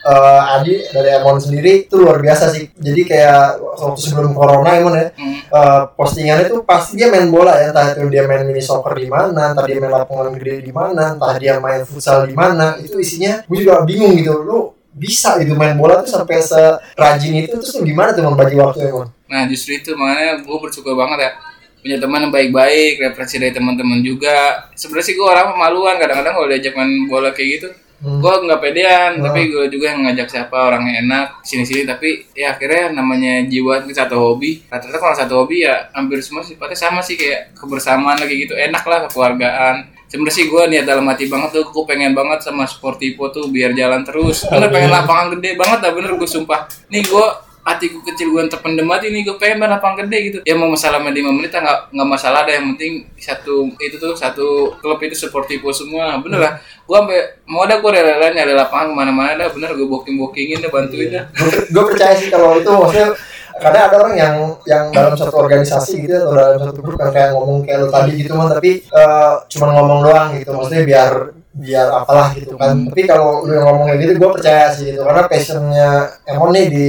eh, 0.00 0.54
Adi 0.56 0.80
dari 0.88 1.08
Emon 1.12 1.36
sendiri 1.36 1.84
itu 1.84 2.00
luar 2.00 2.16
biasa 2.18 2.48
sih. 2.48 2.72
Jadi 2.72 3.04
kayak 3.04 3.60
waktu 3.60 4.00
sebelum 4.00 4.32
corona 4.32 4.72
Emon 4.72 4.96
ya 4.96 5.12
Hmm. 5.12 5.36
eh, 5.44 5.82
postingannya 5.92 6.48
itu 6.48 6.64
pasti 6.64 6.96
dia 6.96 7.12
main 7.12 7.28
bola 7.28 7.60
ya 7.60 7.76
entah 7.76 7.92
itu 7.92 8.08
dia 8.08 8.24
main 8.24 8.48
mini 8.48 8.64
soccer 8.64 8.96
di 8.96 9.04
mana, 9.04 9.52
entah 9.52 9.68
dia 9.68 9.76
main 9.76 9.92
lapangan 9.92 10.32
gede 10.32 10.64
di 10.64 10.72
mana, 10.72 11.12
entah 11.12 11.36
dia 11.36 11.60
main 11.60 11.84
futsal 11.84 12.24
di 12.24 12.32
mana. 12.32 12.80
Itu 12.80 12.96
isinya 12.96 13.44
gue 13.44 13.56
juga 13.60 13.84
bingung 13.84 14.16
gitu. 14.16 14.40
Lu 14.40 14.79
bisa 14.90 15.38
gitu 15.38 15.54
main 15.54 15.78
bola 15.78 16.02
tuh 16.02 16.18
sampai 16.18 16.42
serajin 16.42 17.34
itu 17.46 17.54
terus 17.54 17.78
gimana 17.80 18.10
tuh 18.10 18.26
membagi 18.26 18.58
waktu? 18.58 18.90
Nah 19.30 19.46
justru 19.46 19.78
itu 19.78 19.94
makanya 19.94 20.42
gue 20.42 20.56
bersyukur 20.58 20.98
banget 20.98 21.30
ya 21.30 21.32
punya 21.80 21.96
teman 21.96 22.28
yang 22.28 22.32
baik-baik, 22.34 23.00
referensi 23.00 23.40
dari 23.40 23.56
teman-teman 23.56 24.04
juga. 24.04 24.68
Sebenarnya 24.76 25.06
sih 25.08 25.14
gue 25.16 25.24
orang 25.24 25.56
pemaluan 25.56 25.96
kadang-kadang 25.96 26.36
kalau 26.36 26.48
diajak 26.52 26.76
main 26.76 27.08
bola 27.08 27.32
kayak 27.32 27.50
gitu, 27.56 27.68
Hmm. 28.00 28.16
gue 28.16 28.32
nggak 28.48 28.60
pedean, 28.64 29.10
Hmm. 29.16 29.24
tapi 29.28 29.52
gue 29.52 29.64
juga 29.68 29.92
yang 29.92 30.00
ngajak 30.08 30.28
siapa 30.32 30.56
orang 30.56 30.88
yang 30.88 31.04
enak 31.08 31.40
sini-sini. 31.44 31.84
Tapi 31.84 32.32
ya 32.32 32.56
akhirnya 32.56 32.96
namanya 32.96 33.44
jiwa 33.44 33.84
itu 33.84 33.92
satu 33.92 34.16
hobi. 34.16 34.64
Rata-rata 34.72 34.96
kalau 34.96 35.16
satu 35.16 35.34
hobi 35.44 35.68
ya 35.68 35.88
hampir 35.92 36.20
semua 36.24 36.40
sifatnya 36.40 36.76
sama 36.76 37.00
sih 37.04 37.16
kayak 37.20 37.52
kebersamaan 37.56 38.16
lagi 38.20 38.44
gitu, 38.44 38.56
enak 38.56 38.84
lah 38.84 39.04
kekeluargaan. 39.08 39.76
Sebenarnya 40.10 40.34
sih 40.34 40.50
gue 40.50 40.62
niat 40.66 40.84
dalam 40.90 41.06
hati 41.06 41.30
banget 41.30 41.54
tuh, 41.54 41.70
gue 41.70 41.84
pengen 41.86 42.18
banget 42.18 42.42
sama 42.42 42.66
Sportivo 42.66 43.30
tuh 43.30 43.46
biar 43.46 43.70
jalan 43.78 44.02
terus. 44.02 44.42
Bener 44.50 44.66
pengen 44.66 44.90
lapangan 44.90 45.38
gede 45.38 45.54
banget 45.54 45.78
dah 45.86 45.94
bener 45.94 46.18
gue 46.18 46.26
sumpah. 46.26 46.66
Nih 46.90 47.06
gue 47.06 47.26
hatiku 47.60 48.02
kecil 48.02 48.34
gue 48.34 48.42
terpendem 48.50 48.88
hati 48.90 49.14
nih 49.14 49.22
gue 49.22 49.36
pengen 49.38 49.62
main 49.62 49.70
lapangan 49.70 50.02
gede 50.02 50.18
gitu. 50.26 50.38
Ya 50.42 50.58
mau 50.58 50.66
masalah 50.66 50.98
main 50.98 51.14
5 51.14 51.30
menit 51.30 51.54
nggak 51.54 51.94
nggak 51.94 52.08
masalah 52.10 52.42
ada 52.42 52.58
yang 52.58 52.74
penting 52.74 53.06
satu 53.22 53.70
itu 53.78 54.02
tuh 54.02 54.18
satu 54.18 54.74
klub 54.82 54.98
itu 54.98 55.14
Sportivo 55.14 55.70
semua. 55.70 56.18
Bener 56.18 56.42
lah. 56.42 56.52
Gue 56.58 56.96
sampai 56.98 57.38
mau 57.46 57.62
ada 57.62 57.78
gue 57.78 57.90
rela-rela 57.94 58.34
nyari 58.34 58.50
lapangan 58.50 58.90
ke 58.90 58.94
mana-mana 58.98 59.30
dah 59.38 59.48
bener 59.54 59.78
gue 59.78 59.86
booking 59.86 60.18
bookingin 60.18 60.58
dah 60.58 60.74
bantuin 60.74 61.14
dah. 61.14 61.24
Gue 61.70 61.84
percaya 61.86 62.18
sih 62.18 62.26
kalau 62.26 62.58
itu 62.58 62.66
maksudnya 62.66 63.14
kadang 63.60 63.82
ada 63.86 63.96
orang 64.00 64.14
yang 64.16 64.34
yang 64.64 64.84
dalam 64.90 65.12
satu 65.14 65.36
organisasi 65.36 66.08
gitu 66.08 66.16
atau 66.16 66.32
dalam 66.32 66.60
satu 66.64 66.80
grup 66.80 66.98
yang 66.98 67.12
kayak 67.12 67.30
ngomong 67.36 67.58
kayak 67.62 67.78
lo 67.84 67.88
tadi 67.92 68.10
gitu 68.16 68.32
mah 68.34 68.48
tapi 68.50 68.70
eh, 68.82 69.32
cuma 69.52 69.66
ngomong 69.76 69.98
doang 70.02 70.28
gitu. 70.40 70.50
Maksudnya 70.56 70.82
biar 70.88 71.12
biar 71.50 71.86
apalah 71.92 72.28
gitu 72.32 72.54
kan. 72.56 72.88
Tapi 72.88 73.02
kalau 73.04 73.42
lu 73.44 73.52
yang 73.54 73.66
ngomong 73.68 73.86
kayak 73.90 74.00
gitu 74.02 74.12
gue 74.16 74.30
percaya 74.32 74.64
sih 74.72 74.84
gitu. 74.94 75.02
Karena 75.04 75.22
passionnya 75.28 75.88
Emon 76.24 76.50
nih 76.56 76.66
di 76.72 76.88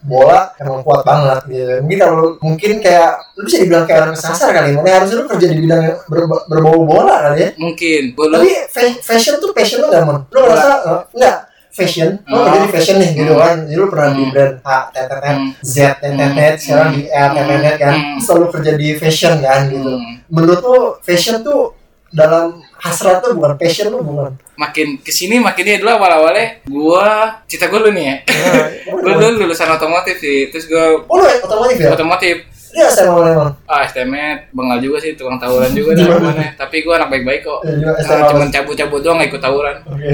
bola 0.00 0.48
emang 0.56 0.80
kuat 0.80 1.04
banget 1.04 1.44
gitu. 1.46 1.72
Mungkin 1.84 1.98
kalau 2.00 2.16
mungkin 2.40 2.70
kayak 2.80 3.10
lu 3.36 3.44
bisa 3.44 3.56
dibilang 3.60 3.84
kayak 3.84 4.00
orang 4.08 4.14
kesasar 4.16 4.48
kali. 4.50 4.72
Makanya 4.72 4.96
harusnya 4.96 5.16
lu 5.20 5.26
kerja 5.28 5.46
di 5.52 5.56
bidang 5.60 5.80
yang 5.84 5.98
berba- 6.08 6.44
berbau 6.48 6.80
bola 6.88 7.14
kali 7.28 7.38
ya. 7.44 7.50
Mungkin. 7.60 8.02
Tapi 8.16 8.50
fa- 8.72 9.00
fashion 9.04 9.36
tuh 9.38 9.52
passion 9.52 9.84
lu 9.84 9.92
gak 9.92 10.04
mon? 10.08 10.24
Lu 10.32 10.38
ngerasa 10.40 10.68
uh, 10.88 11.00
enggak 11.12 11.36
fashion? 11.70 12.10
Lu 12.22 12.32
Hmm. 12.32 12.44
kerja 12.44 12.58
di 12.58 12.70
fashion 12.70 12.96
nih 12.98 13.10
gitu 13.14 13.32
Hmm. 13.32 13.40
kan? 13.40 13.56
Jadi 13.62 13.76
lu 13.76 13.86
pernah 13.86 14.10
di 14.10 14.22
Hmm. 14.22 14.32
brand 14.32 14.54
A, 14.62 14.76
TTT, 14.88 15.24
Hmm. 15.28 15.50
Z, 15.60 15.76
TTT, 15.96 16.38
sekarang 16.58 16.90
di 16.92 17.02
R, 17.06 17.30
TTT 17.32 17.66
kan? 17.76 17.94
Hmm. 17.94 18.18
Selalu 18.18 18.46
kerja 18.50 18.72
di 18.74 18.88
fashion 18.94 19.34
kan 19.38 19.60
gitu. 19.66 19.92
Hmm. 19.92 20.14
Menurut 20.26 20.60
lu 20.60 20.76
fashion 21.00 21.40
tuh 21.40 21.78
dalam 22.10 22.58
hasrat 22.76 23.22
tuh 23.22 23.38
bukan 23.38 23.54
passion 23.54 23.86
lu 23.88 24.02
bukan? 24.02 24.34
makin 24.56 24.98
ke 24.98 25.08
sini 25.08 25.38
makin 25.38 25.62
dia 25.62 25.78
dulu 25.78 25.94
awal-awalnya 25.94 26.58
gue 26.60 27.06
cita 27.46 27.70
gue 27.70 27.78
lu 27.78 27.94
nih 27.94 28.04
ya 28.04 28.16
gue 28.90 29.12
dulu 29.14 29.46
lulusan 29.46 29.70
otomotif 29.70 30.18
sih 30.18 30.50
terus 30.50 30.66
gue 30.66 30.84
Oh 31.00 31.16
lu 31.16 31.26
otomotif 31.38 31.78
ya? 31.78 31.94
otomotif 31.94 32.50
Dia 32.70 32.86
STM 32.86 33.10
mana 33.12 33.28
emang? 33.30 33.52
ah 33.64 33.82
STM 33.82 34.14
bengal 34.50 34.78
juga 34.78 34.96
sih 34.98 35.12
tukang 35.12 35.36
tawuran 35.36 35.70
juga 35.70 35.90
dah 35.92 36.06
Gimana? 36.06 36.26
mana 36.30 36.44
tapi 36.54 36.76
gue 36.80 36.92
anak 36.92 37.08
baik-baik 37.08 37.40
kok 37.42 37.60
Ya, 37.64 37.88
Ah, 37.88 37.98
STM 37.98 38.22
cuman 38.30 38.48
cabut-cabut 38.48 39.00
doang 39.00 39.18
gak 39.18 39.28
ikut 39.28 39.40
tawuran 39.40 39.76
Oke. 39.84 40.10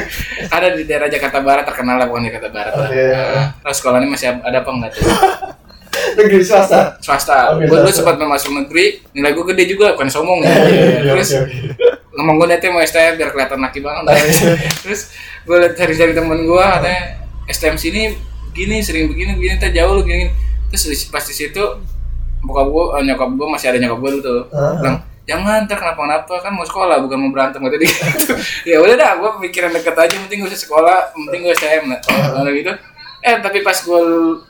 ada 0.56 0.66
di 0.70 0.82
daerah 0.82 1.06
Jakarta 1.06 1.38
Barat 1.38 1.64
terkenal 1.64 1.96
lah 1.96 2.06
pokoknya 2.06 2.30
Jakarta 2.30 2.48
Barat 2.48 2.72
lah. 2.72 2.88
Oke. 2.88 3.04
Nah, 3.08 3.46
terus 3.58 3.76
sekolahnya 3.76 4.08
masih 4.08 4.26
ada 4.34 4.58
apa 4.58 4.70
enggak 4.70 4.90
tuh? 4.92 5.04
Negeri 6.08 6.40
swasta. 6.40 6.96
Swasta. 6.98 7.52
Oke, 7.52 7.64
gue 7.64 7.76
dulu 7.76 7.84
swasta. 7.84 8.14
sempat 8.14 8.16
masuk 8.18 8.50
negeri, 8.54 9.02
nilai 9.12 9.34
gue 9.34 9.44
gede 9.52 9.64
juga, 9.68 9.92
bukan 9.92 10.08
sombong 10.08 10.40
ya. 10.40 10.50
Iya, 10.64 11.12
Terus 11.12 11.28
oke, 11.36 11.44
oke. 11.44 11.86
ngomong 12.14 12.34
gue 12.38 12.46
nanti 12.48 12.66
mau 12.68 12.80
STM 12.80 13.14
biar 13.14 13.30
kelihatan 13.30 13.58
laki 13.60 13.78
banget. 13.78 14.02
Terus 14.80 15.00
gue 15.44 15.56
liat 15.58 15.74
cari-cari 15.74 16.12
temen 16.12 16.38
gue, 16.40 16.64
katanya 16.64 17.02
STM 17.46 17.76
sini 17.76 18.02
gini, 18.50 18.80
sering 18.80 19.06
begini, 19.06 19.36
begini, 19.36 19.54
tak 19.58 19.70
jauh 19.70 19.92
lu 19.92 20.02
gini. 20.02 20.30
Terus 20.68 20.86
pas 21.08 21.22
di 21.22 21.34
situ 21.34 21.62
bokap 22.44 22.66
gue, 22.70 22.84
eh, 22.98 23.02
nyokap 23.10 23.30
gue 23.34 23.48
masih 23.50 23.66
ada 23.74 23.78
nyokap 23.82 23.98
gue 23.98 24.10
dulu 24.14 24.22
tuh. 24.22 24.42
Ah. 24.54 24.74
Bilang, 24.78 24.96
jangan 25.28 25.68
ntar 25.68 25.76
kenapa-napa 25.76 26.40
kan 26.40 26.56
mau 26.56 26.64
sekolah 26.64 27.04
bukan 27.04 27.18
mau 27.20 27.28
berantem 27.28 27.60
gitu 27.60 27.84
ya 28.72 28.80
udah 28.80 28.96
dah 28.96 29.12
gue 29.20 29.30
pikiran 29.44 29.76
deket 29.76 29.92
aja 29.92 30.16
penting 30.24 30.40
gue 30.40 30.48
sekolah 30.48 31.12
penting 31.12 31.44
gue 31.44 31.52
STM 31.52 31.84
nah 31.92 32.00
kalau 32.00 32.48
gitu 32.48 32.72
eh 33.28 33.36
tapi 33.38 33.60
pas 33.60 33.76
gue 33.76 34.00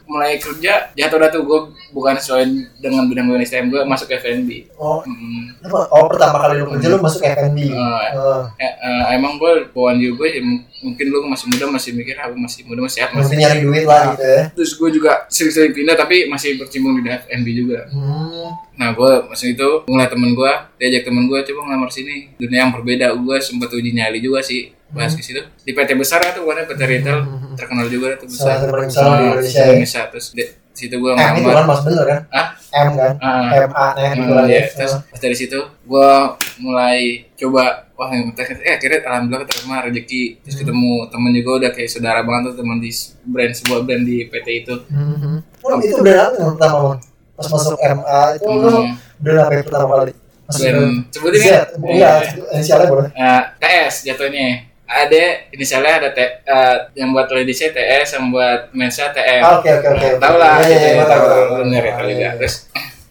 mulai 0.06 0.38
kerja 0.38 0.94
jatuh 0.94 1.18
dah 1.18 1.28
tuh 1.28 1.42
gue 1.42 1.60
bukan 1.90 2.14
sesuai 2.14 2.46
dengan 2.78 3.04
bidang 3.04 3.26
gue 3.26 3.42
STM 3.42 3.66
gue 3.68 3.82
masuk 3.82 4.06
F&B 4.08 4.70
Oh, 4.78 5.02
Hmm. 5.02 5.50
oh 5.90 6.06
pertama 6.06 6.38
kali 6.38 6.62
lu 6.62 6.70
kerja 6.70 6.86
lu 6.88 7.02
masuk 7.02 7.18
F&B. 7.20 7.58
Oh, 7.68 7.98
Oh. 8.14 8.42
Eh, 8.56 8.70
eh, 8.70 9.02
emang 9.12 9.34
gue 9.36 9.66
bawaan 9.68 9.98
juga 9.98 10.24
ya, 10.24 10.38
mungkin 10.78 11.04
lu 11.04 11.26
masih 11.26 11.50
muda 11.50 11.66
masih 11.68 11.90
mikir 11.92 12.14
aku 12.14 12.38
masih 12.38 12.62
muda 12.62 12.80
masih 12.80 12.96
sehat 12.96 13.10
masih 13.10 13.34
nyari 13.34 13.60
duit 13.60 13.82
lah 13.82 14.14
gitu 14.14 14.22
ya. 14.22 14.42
terus 14.54 14.70
gue 14.72 14.88
juga 14.92 15.26
sering-sering 15.26 15.72
pindah 15.72 15.96
tapi 15.96 16.30
masih 16.30 16.54
bercimbung 16.54 16.94
di 16.96 17.10
F&B 17.10 17.46
juga 17.52 17.90
Hmm. 17.90 18.54
Nah 18.78 18.94
gue 18.94 19.10
maksud 19.26 19.48
itu 19.50 19.68
ngeliat 19.84 20.06
temen 20.06 20.30
gue, 20.32 20.52
diajak 20.78 21.02
temen 21.02 21.26
gue 21.26 21.38
coba 21.42 21.60
ngelamar 21.64 21.90
sini 21.90 22.30
dunia 22.38 22.62
yang 22.62 22.70
berbeda. 22.70 23.10
Gue 23.12 23.42
sempat 23.42 23.74
uji 23.74 23.90
nyali 23.90 24.22
juga 24.22 24.38
sih 24.40 24.70
bahas 24.90 25.12
ke 25.12 25.20
situ 25.20 25.40
di 25.60 25.72
PT 25.72 25.94
besar 25.94 26.20
tuh 26.32 26.42
gue 26.42 26.54
PT 26.64 26.80
retail 26.82 27.18
terkenal 27.54 27.86
juga 27.86 28.16
tuh 28.16 28.26
besar. 28.26 28.44
Salah 28.46 28.56
satu 28.58 28.72
paling 28.72 28.88
besar 28.88 29.04
di 29.04 29.24
Indonesia 29.26 29.58
ya. 29.58 29.66
Indonesia. 29.70 30.02
Terus 30.08 30.26
di 30.32 30.44
situ 30.74 30.94
gue 30.94 31.10
M 31.10 31.18
itu 31.18 31.20
kan 31.20 31.34
ngelamar. 31.36 31.64
mas 31.66 31.80
bener 31.82 32.04
kan? 32.06 32.20
Ah, 32.30 32.46
M 32.80 32.92
kan? 32.94 33.14
ah, 33.18 33.42
M 33.52 33.72
A 33.72 33.86
gitu 34.14 34.22
Hmm, 34.24 34.46
iya. 34.46 34.58
ya. 34.58 34.64
Terus 34.70 34.92
pas 35.02 35.18
dari 35.18 35.36
situ 35.36 35.58
gue 35.58 36.10
mulai 36.58 36.98
coba 37.34 37.62
wah 37.92 38.08
yang 38.08 38.30
eh 38.30 38.72
akhirnya 38.72 39.02
alhamdulillah 39.02 39.42
keterima 39.44 39.82
rezeki 39.82 40.22
terus 40.38 40.54
ketemu 40.56 40.90
temen 41.08 41.30
juga 41.34 41.50
udah 41.58 41.70
kayak 41.74 41.90
saudara 41.90 42.20
banget 42.22 42.42
tuh 42.48 42.56
temen 42.56 42.78
di 42.78 42.90
brand 43.24 43.52
sebuah 43.52 43.80
brand 43.82 44.02
di 44.02 44.16
PT 44.24 44.46
itu 44.56 44.74
Hmm. 44.86 45.42
Oh, 45.60 45.78
itu 45.78 45.98
brand 45.98 46.20
apa 46.24 46.34
yang 46.36 46.50
pertama 46.54 46.76
Mon? 46.80 46.98
Pas 47.34 47.46
masuk 47.48 47.74
MA 47.76 48.20
itu 48.34 48.46
Hmm. 48.46 48.94
brand 49.18 49.38
apa 49.40 49.52
yang 49.52 49.66
pertama 49.66 49.92
kali? 49.98 50.12
Brand 50.48 50.94
sebutin 51.10 51.40
ya 51.42 51.60
iya, 51.90 52.10
inisialnya 52.52 52.86
boleh. 52.88 53.10
Eh, 53.12 53.42
TS 53.58 53.94
jatuhnya 54.06 54.64
ada 54.88 55.22
inisialnya 55.52 56.00
ada 56.00 56.08
T, 56.10 56.18
eh, 56.18 56.76
yang 56.96 57.12
buat 57.12 57.28
ladiesnya 57.28 57.70
TS 57.70 58.16
yang 58.16 58.32
buat 58.32 58.72
mensnya 58.72 59.12
TM 59.12 59.42
Ah, 59.44 59.60
Oke, 59.60 59.68
oke, 59.70 59.88
oke. 59.92 60.08
tahu 60.16 60.36
lah 60.36 60.56
Iya, 60.58 60.66
gitu 60.66 60.86
iya, 60.88 60.96
ya 60.96 61.04
tahu, 61.04 61.24
bener 61.60 61.82
ya 61.84 61.92
kali 61.94 62.08
iya, 62.08 62.16
ya 62.16 62.20
iya. 62.24 62.30
terus 62.34 62.54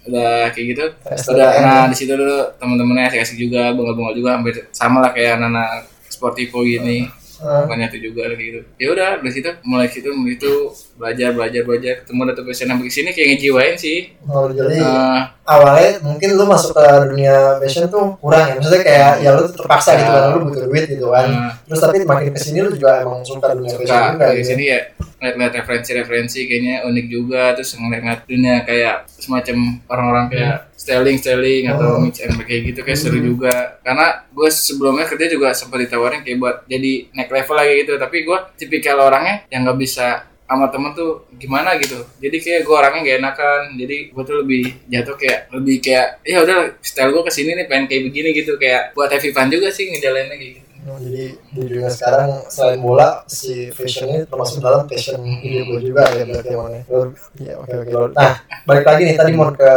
udah 0.03 0.49
kayak 0.49 0.65
gitu 0.71 0.85
udah 1.29 1.47
nah 1.61 1.83
di 1.85 1.95
situ 1.95 2.11
dulu 2.11 2.37
teman-temannya 2.55 3.11
asik-asik 3.11 3.37
juga 3.37 3.69
bengal-bengal 3.71 4.13
juga 4.15 4.29
hampir 4.35 4.65
sama 4.71 4.97
lah 4.99 5.11
kayak 5.11 5.37
anak-anak 5.37 5.85
sportivo 6.07 6.63
gini. 6.63 7.05
Banyak 7.41 7.89
itu 7.93 8.11
juga 8.11 8.33
kayak 8.33 8.39
gitu. 8.41 8.59
Ya 8.81 8.87
udah 8.93 9.09
dari 9.21 9.33
situ 9.33 9.49
mulai 9.63 9.87
situ 9.89 10.09
mulai 10.09 10.33
itu 10.37 10.51
belajar 10.97 11.29
belajar 11.33 11.61
belajar. 11.63 11.93
Ketemu 12.01 12.19
ada 12.25 12.33
tuh 12.33 12.45
passion 12.49 12.67
sampai 12.69 12.89
sini 12.89 13.09
kayak 13.13 13.27
ngejiwain 13.37 13.75
sih. 13.77 13.97
Oh, 14.25 14.49
jadi 14.49 14.77
Eh, 14.77 15.21
awalnya 15.45 16.01
mungkin 16.03 16.29
lu 16.35 16.45
masuk 16.49 16.73
ke 16.75 16.85
dunia 17.13 17.57
fashion 17.61 17.85
tuh 17.87 18.17
kurang 18.19 18.45
ya. 18.45 18.53
Maksudnya 18.57 18.81
kayak 18.83 19.11
ya 19.21 19.29
lu 19.37 19.43
terpaksa 19.47 19.89
gitu 19.95 20.11
kan 20.11 20.23
lu 20.33 20.39
butuh 20.49 20.63
duit 20.67 20.85
gitu 20.89 21.07
kan. 21.13 21.27
Hmm. 21.27 21.51
terus 21.67 21.79
tapi 21.83 21.97
makin 22.07 22.29
ke 22.31 22.39
sini 22.39 22.59
lu 22.63 22.69
juga 22.73 23.03
emang 23.03 23.19
suka 23.23 23.47
dunia 23.53 23.73
fashion 23.75 23.87
suka 23.87 24.11
juga 24.13 24.19
dari 24.23 24.39
gitu 24.41 24.49
sini 24.53 24.63
ya 24.73 24.79
ngeliat-ngeliat 25.17 25.53
referensi-referensi 25.63 26.39
kayaknya 26.45 26.75
unik 26.85 27.05
juga. 27.09 27.43
Terus 27.57 27.69
ngeliat-ngeliat 27.77 28.21
dunia 28.25 28.55
kayak 28.65 28.95
semacam 29.17 29.57
orang-orang 29.89 30.25
kayak 30.29 30.55
styling 30.87 31.19
styling 31.19 31.67
atau 31.67 31.99
Oh. 31.99 31.99
mix 31.99 32.23
and 32.23 32.31
match 32.39 32.47
kayak 32.47 32.61
gitu 32.71 32.79
kayak 32.87 32.95
seru 32.95 33.19
juga. 33.19 33.83
Karena 33.83 34.23
gue 34.31 34.47
sebelumnya 34.47 35.03
kerja 35.03 35.27
juga 35.27 35.51
sempat 35.51 35.83
ditawarin 35.83 36.23
kayak 36.23 36.39
buat 36.39 36.55
jadi 36.63 37.11
next 37.11 37.31
level 37.35 37.55
lagi 37.59 37.73
gitu. 37.83 37.93
Tapi 37.99 38.17
gue 38.23 38.37
tipikal 38.55 39.03
orangnya 39.03 39.43
yang 39.51 39.67
nggak 39.67 39.75
bisa 39.75 40.23
sama 40.47 40.71
temen 40.71 40.95
tuh 40.95 41.27
gimana 41.35 41.75
gitu. 41.75 41.99
Jadi 42.23 42.39
kayak 42.39 42.63
gue 42.63 42.71
orangnya 42.71 43.03
gak 43.03 43.19
enakan. 43.19 43.61
Jadi 43.75 44.15
gue 44.15 44.23
tuh 44.23 44.35
lebih 44.47 44.63
jatuh 44.87 45.15
kayak 45.19 45.39
lebih 45.51 45.75
kayak 45.83 46.07
ya 46.23 46.39
udah 46.39 46.57
style 46.79 47.11
gue 47.11 47.23
ke 47.27 47.31
sini 47.35 47.51
nih 47.51 47.67
pengen 47.67 47.85
kayak 47.91 48.03
begini 48.07 48.29
gitu. 48.31 48.55
Kayak 48.55 48.95
buat 48.95 49.11
happy 49.11 49.35
fun 49.35 49.51
juga 49.51 49.67
sih 49.67 49.91
ngejalaninnya 49.91 50.39
kayak 50.39 50.53
gitu 50.55 50.66
Oh, 50.87 50.95
jadi 50.97 51.35
di 51.35 51.61
dunia 51.67 51.91
sekarang 51.91 52.47
selain 52.47 52.79
bola 52.79 53.27
si 53.27 53.67
fashion 53.69 54.07
ini 54.07 54.23
termasuk 54.23 54.57
dalam 54.57 54.87
fashion 54.87 55.19
hidup 55.37 55.67
lo 55.67 55.79
juga 55.79 56.07
ya 56.09 56.23
berarti 56.23 56.49
emangnya. 56.49 56.81
Lo- 56.87 57.11
Iya 57.35 57.53
oke 57.59 57.73
oke. 57.77 57.91
Nah 58.13 58.31
balik 58.63 58.85
lagi 58.87 59.01
nih 59.03 59.15
tadi 59.15 59.31
mau 59.31 59.51
ke 59.51 59.71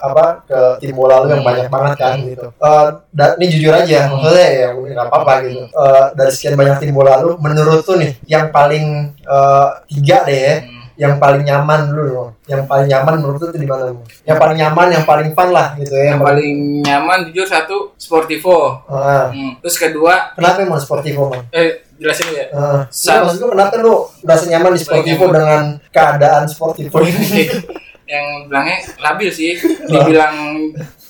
apa 0.00 0.24
ke 0.42 0.60
tim 0.80 0.92
bola 0.92 1.20
lo 1.20 1.28
yang 1.28 1.44
banyak 1.44 1.68
banget 1.68 1.94
kan 1.94 2.16
gitu. 2.18 2.46
Eh, 2.50 2.86
da- 3.10 3.36
ini 3.36 3.46
jujur 3.50 3.72
aja 3.72 4.08
maksudnya 4.08 4.48
ya 4.48 4.68
nggak 4.72 5.06
apa-apa 5.06 5.32
gitu. 5.44 5.62
Eh, 5.68 6.04
dari 6.14 6.30
sekian 6.32 6.56
banyak 6.56 6.76
tim 6.80 6.92
bola 6.92 7.12
lo 7.18 7.36
menurut 7.36 7.84
tuh 7.84 7.96
nih 7.96 8.16
yang 8.24 8.48
paling 8.48 8.86
eh, 9.20 9.68
tiga 9.86 10.24
deh 10.24 10.40
ya 10.40 10.56
Hmm. 10.58 10.74
yang 10.98 11.14
paling 11.14 11.46
nyaman 11.46 11.94
dulu 11.94 12.34
yang 12.50 12.66
paling 12.66 12.90
nyaman 12.90 13.22
menurut 13.22 13.38
lu 13.38 13.46
tuh 13.48 13.54
di 13.54 13.70
mana 13.70 13.94
yang 14.26 14.34
paling 14.34 14.58
nyaman 14.58 14.86
yang 14.90 15.04
paling 15.06 15.30
fun 15.30 15.54
lah 15.54 15.78
gitu 15.78 15.94
ya 15.94 16.10
yang 16.10 16.18
paling 16.18 16.82
nyaman 16.82 17.18
jujur 17.30 17.46
satu 17.46 17.87
Sportivo 18.08 18.80
Ah, 18.84 19.28
Hmm. 19.28 19.60
terus 19.60 19.76
kedua 19.76 20.32
kenapa 20.32 20.64
emang 20.64 20.80
Sportivo 20.80 21.28
man? 21.28 21.44
eh 21.50 21.84
jelasin 21.94 22.30
ya 22.30 22.46
Uh, 22.48 22.80
Sa- 22.88 23.20
maksud 23.20 23.44
kenapa 23.46 23.76
lu 23.76 23.94
merasa 24.22 24.44
nyaman 24.46 24.72
di 24.72 24.80
Sportivo 24.80 25.22
nyaman. 25.22 25.34
dengan 25.34 25.62
keadaan 25.90 26.44
Sportivo 26.46 26.96
ini? 27.02 27.44
yang 28.08 28.48
bilangnya 28.48 28.80
labil 28.98 29.28
sih 29.28 29.52
dibilang 29.84 30.32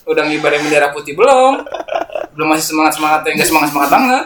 udah 0.03 0.25
ngibarin 0.25 0.59
bendera 0.59 0.91
putih 0.91 1.15
belum 1.15 1.63
belum 2.33 2.47
masih 2.49 2.67
semangat 2.69 2.97
semangat 2.97 3.21
yang 3.23 3.35
nggak 3.37 3.47
semangat 3.47 3.69
semangat 3.71 3.91
banget 3.93 4.25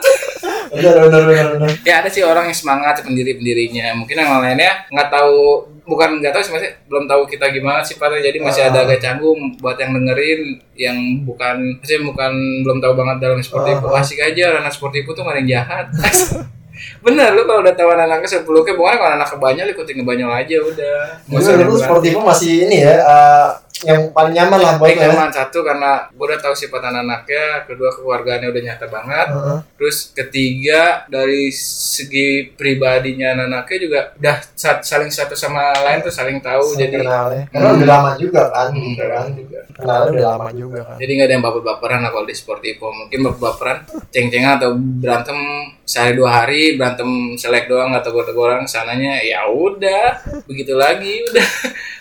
benar 0.72 0.94
benar 1.02 1.22
benar 1.22 1.46
benar. 1.52 1.68
ya 1.82 1.94
ada 2.00 2.08
sih 2.08 2.22
orang 2.22 2.48
yang 2.48 2.56
semangat 2.56 3.02
pendiri 3.02 3.36
pendirinya 3.36 3.92
mungkin 3.92 4.16
yang 4.16 4.40
lainnya 4.40 4.88
nggak 4.88 5.08
tahu 5.10 5.68
bukan 5.82 6.22
nggak 6.22 6.30
tahu 6.30 6.42
sih 6.42 6.50
maksudnya 6.50 6.74
belum 6.86 7.04
tahu 7.04 7.22
kita 7.26 7.50
gimana 7.50 7.82
sifatnya 7.82 8.22
jadi 8.22 8.38
masih 8.38 8.62
ada 8.64 8.78
Ah. 8.78 8.84
agak 8.86 8.98
canggung 8.98 9.38
buat 9.58 9.74
yang 9.74 9.90
dengerin 9.92 10.40
yang 10.74 10.96
bukan 11.22 11.56
maksudnya 11.76 12.02
bukan 12.04 12.32
belum 12.62 12.78
tahu 12.78 12.94
banget 12.94 13.16
dalam 13.18 13.38
seperti 13.38 13.70
itu 13.72 13.86
Ah. 13.86 13.98
asik 13.98 14.18
aja 14.18 14.44
anak 14.56 14.70
seperti 14.70 15.02
itu 15.02 15.10
tuh 15.10 15.22
nggak 15.22 15.34
ada 15.34 15.40
yang 15.40 15.50
jahat 15.52 15.86
bener 17.00 17.28
lu 17.32 17.44
kalau 17.44 17.60
udah 17.60 17.74
tahu 17.74 17.88
anak-anaknya 17.90 18.28
sepuluh 18.30 18.62
ke 18.62 18.72
pokoknya 18.72 18.98
kalau 18.98 19.14
anak 19.14 19.28
kebanyakan 19.28 19.72
ikutin 19.72 19.94
ngebanyol 20.00 20.32
aja 20.32 20.56
udah 20.58 20.96
Nggak 21.22 21.32
Jadi 21.32 21.36
usah 21.38 21.52
menurut 21.52 21.68
lu 21.68 21.76
ada 21.76 21.84
Sportivo 21.84 22.18
masih 22.22 22.52
ini 22.64 22.76
ya 22.80 22.96
uh, 23.02 23.50
yang 23.82 24.14
paling 24.14 24.30
nyaman 24.30 24.58
lah 24.62 24.72
buat 24.78 24.94
ya. 24.94 25.10
nyaman 25.10 25.26
satu 25.28 25.58
karena 25.60 26.06
gue 26.06 26.22
udah 26.22 26.38
tahu 26.38 26.54
sifat 26.54 26.86
anak-anaknya, 26.86 27.66
kedua 27.66 27.90
keluarganya 27.90 28.46
udah 28.46 28.62
nyata 28.62 28.86
banget, 28.86 29.26
Heeh. 29.34 29.58
terus 29.74 29.96
ketiga 30.14 30.80
dari 31.10 31.50
segi 31.50 32.46
pribadinya 32.54 33.34
anak-anaknya 33.34 33.78
juga 33.82 34.00
udah 34.14 34.36
sa- 34.54 34.78
saling 34.78 35.10
satu 35.10 35.34
sama 35.34 35.74
lain 35.82 35.98
tuh 35.98 36.14
saling 36.14 36.38
tahu 36.38 36.62
Saling 36.62 36.78
jadi 36.78 36.96
kenal 37.02 37.26
ya. 37.34 37.42
Karena 37.50 37.68
udah 37.74 37.88
lama 37.90 38.10
juga 38.14 38.42
kan, 38.48 38.68
Hmm, 38.70 38.86
gitu 38.86 39.02
kan. 39.02 39.26
juga. 39.34 39.58
Kenalnya 39.74 40.10
udah 40.14 40.26
lama 40.30 40.48
juga 40.54 40.78
kan. 40.86 40.96
Jadi 41.02 41.10
nggak 41.10 41.26
ada 41.26 41.34
yang 41.34 41.44
baper-baperan 41.44 42.00
lah 42.00 42.10
kalau 42.14 42.26
di 42.30 42.36
Sportivo. 42.38 42.86
Mungkin 42.86 43.18
baper-baperan, 43.18 43.76
ceng-cengan 44.14 44.52
atau 44.62 44.70
berantem 44.78 45.38
sehari 45.82 46.14
dua 46.14 46.30
hari, 46.30 46.71
berantem 46.76 47.36
selek 47.38 47.66
doang 47.70 47.92
atau 47.96 48.12
tegur-teguran 48.12 48.68
sananya 48.68 49.18
ya 49.24 49.48
udah 49.48 50.20
begitu 50.44 50.76
lagi 50.76 51.24
udah. 51.32 51.48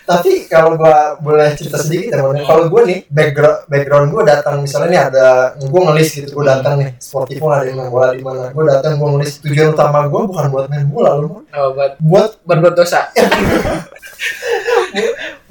Tapi 0.02 0.50
kalau 0.50 0.74
gua 0.74 1.14
boleh 1.22 1.54
cerita 1.54 1.78
sedikit 1.78 2.18
ya, 2.18 2.22
kalau 2.42 2.66
gua 2.66 2.82
nih 2.82 3.06
background 3.06 3.58
background 3.70 4.06
gua 4.10 4.22
datang 4.26 4.60
misalnya 4.60 4.88
nih 4.90 5.02
ada 5.08 5.26
gua 5.70 5.80
ngelis 5.92 6.08
gitu, 6.18 6.28
gua 6.36 6.58
datang 6.58 6.74
nih 6.82 6.90
Sportivo 6.98 7.46
ada 7.48 7.70
yang 7.70 7.86
bola 7.86 8.10
di 8.10 8.22
mana, 8.22 8.50
gua 8.50 8.64
datang 8.78 8.98
gua 8.98 9.08
ngelis 9.16 9.38
tujuan 9.46 9.72
utama 9.72 10.10
gua 10.10 10.22
bukan 10.26 10.44
buat 10.50 10.66
main 10.68 10.86
bola 10.90 11.10
loh. 11.16 11.46
Oh, 11.54 11.68
buat 11.72 11.92
buat 12.02 12.30
berbuat 12.44 12.74
dosa. 12.74 13.08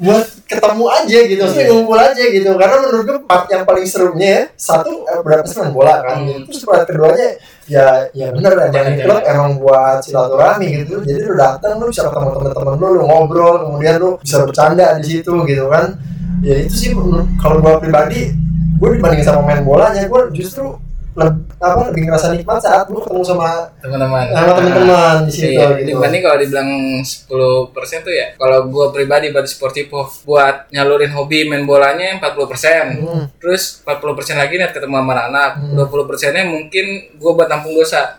buat 0.01 0.25
ketemu 0.45 0.85
aja 0.89 1.19
gitu, 1.27 1.41
maksudnya 1.45 1.67
ngumpul 1.71 1.99
aja 1.99 2.23
gitu. 2.27 2.49
Karena 2.57 2.75
menurut 2.81 3.03
gue 3.05 3.19
part 3.25 3.45
yang 3.49 3.63
paling 3.63 3.85
serunya 3.87 4.29
ya, 4.29 4.41
satu 4.57 5.05
berapa 5.21 5.45
sih 5.45 5.57
main 5.61 5.73
bola 5.73 6.01
kan, 6.01 6.25
gitu. 6.25 6.39
terus 6.49 6.61
part 6.65 6.83
keduanya 6.85 7.39
ya 7.69 8.09
ya 8.11 8.35
bener 8.35 8.51
emang 8.67 8.87
di 8.91 9.01
klub 9.05 9.21
emang 9.23 9.51
buat 9.61 10.03
silaturahmi 10.03 10.67
gitu. 10.83 10.95
Jadi 11.05 11.19
lu 11.23 11.33
datang 11.37 11.79
lu 11.79 11.89
bisa 11.89 12.09
ketemu 12.09 12.29
teman-teman 12.35 12.75
lu, 12.77 12.87
lu 12.99 13.03
ngobrol, 13.07 13.55
kemudian 13.67 13.93
lu 13.97 14.09
bisa 14.19 14.43
bercanda 14.43 14.97
di 14.99 15.05
situ 15.07 15.33
gitu 15.47 15.65
kan. 15.71 15.95
Ya 16.41 16.57
itu 16.57 16.73
sih 16.73 16.91
kalau 17.37 17.61
gua 17.61 17.77
pribadi, 17.77 18.33
gue 18.81 18.89
dibandingin 18.97 19.25
sama 19.25 19.45
main 19.45 19.61
bolanya, 19.61 20.09
gue 20.09 20.21
justru 20.33 20.73
leb- 21.13 21.43
apa 21.57 21.81
lebih 21.87 22.01
ngerasa 22.03 22.31
nikmat 22.31 22.57
saat 22.57 22.87
lu 22.87 22.97
ketemu 22.97 23.19
sama 23.21 23.49
teman-teman 23.77 24.25
sama 24.27 24.51
teman-teman 24.55 25.15
di 25.21 25.31
situ 25.31 25.51
Iya, 25.51 25.67
gitu. 25.77 25.87
dibanding 25.93 26.21
kalau 26.21 26.37
dibilang 26.37 26.69
10% 27.01 27.27
tuh 28.01 28.13
ya 28.13 28.27
kalau 28.33 28.65
gue 28.65 28.85
pribadi 28.91 29.29
buat 29.29 29.43
sportivo 29.43 29.99
buat 30.23 30.69
nyalurin 30.69 31.11
hobi 31.11 31.45
main 31.45 31.63
bolanya 31.63 32.15
40% 32.17 32.97
Hmm. 32.97 33.25
terus 33.37 33.81
40% 33.81 34.01
lagi 34.35 34.55
net 34.55 34.71
ketemu 34.71 34.95
sama 34.95 35.13
anak 35.21 35.51
Hmm. 35.57 35.75
20% 35.75 36.31
nya 36.31 36.43
mungkin 36.43 36.85
gue 37.11 37.31
buat 37.31 37.45
tampung 37.45 37.75
dosa 37.79 38.17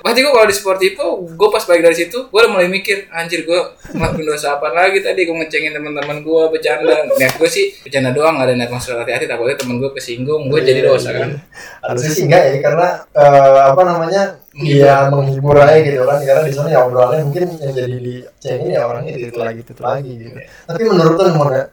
berarti 0.00 0.18
gue 0.18 0.32
kalau 0.32 0.46
di 0.46 0.54
sportivo 0.54 1.04
gue 1.26 1.48
pas 1.50 1.62
balik 1.62 1.82
dari 1.82 1.96
situ 1.96 2.18
gue 2.22 2.38
udah 2.38 2.50
mulai 2.50 2.68
mikir 2.68 3.08
anjir 3.10 3.42
gue 3.42 3.60
ngelakuin 3.90 4.26
dosa 4.26 4.56
apa 4.56 4.70
lagi 4.70 5.00
tadi 5.00 5.22
gue 5.22 5.34
ngecengin 5.34 5.72
teman-teman 5.72 6.20
gue 6.20 6.42
bercanda 6.48 6.86
niat 7.12 7.34
gue 7.34 7.48
sih 7.48 7.74
bercanda 7.80 8.10
doang 8.10 8.36
gak 8.36 8.46
ada 8.46 8.54
niat 8.56 8.70
maksud 8.70 8.94
hati-hati 8.94 9.26
takutnya 9.26 9.56
temen 9.56 9.76
gue 9.76 9.90
kesinggung 9.90 10.46
gue 10.46 10.60
jadi 10.70 10.80
Iya, 10.80 10.88
dosa 10.88 11.08
iya. 11.10 11.18
kan? 11.18 11.30
harusnya 11.80 12.10
sih 12.14 12.24
enggak 12.28 12.42
ya 12.46 12.56
karena 12.62 12.88
eh, 13.16 13.58
apa 13.70 13.80
namanya 13.82 14.22
dia 14.54 14.94
menghibur 15.10 15.56
aja 15.58 15.78
gitu 15.80 16.02
kan. 16.04 16.18
Karena 16.22 16.42
di 16.46 16.52
sana 16.54 16.68
ya 16.70 16.80
obrolannya 16.86 17.24
mungkin 17.26 17.42
yang 17.58 17.72
jadi 17.74 17.96
di 17.98 18.14
cengin. 18.42 18.74
ya 18.74 18.82
orangnya 18.86 19.12
itu 19.16 19.36
lagi 19.38 19.60
itu 19.62 19.82
lagi 19.82 20.12
gitu. 20.18 20.38
Tapi 20.66 20.82
menurut 20.86 21.16
Mon, 21.34 21.50
ya, 21.54 21.64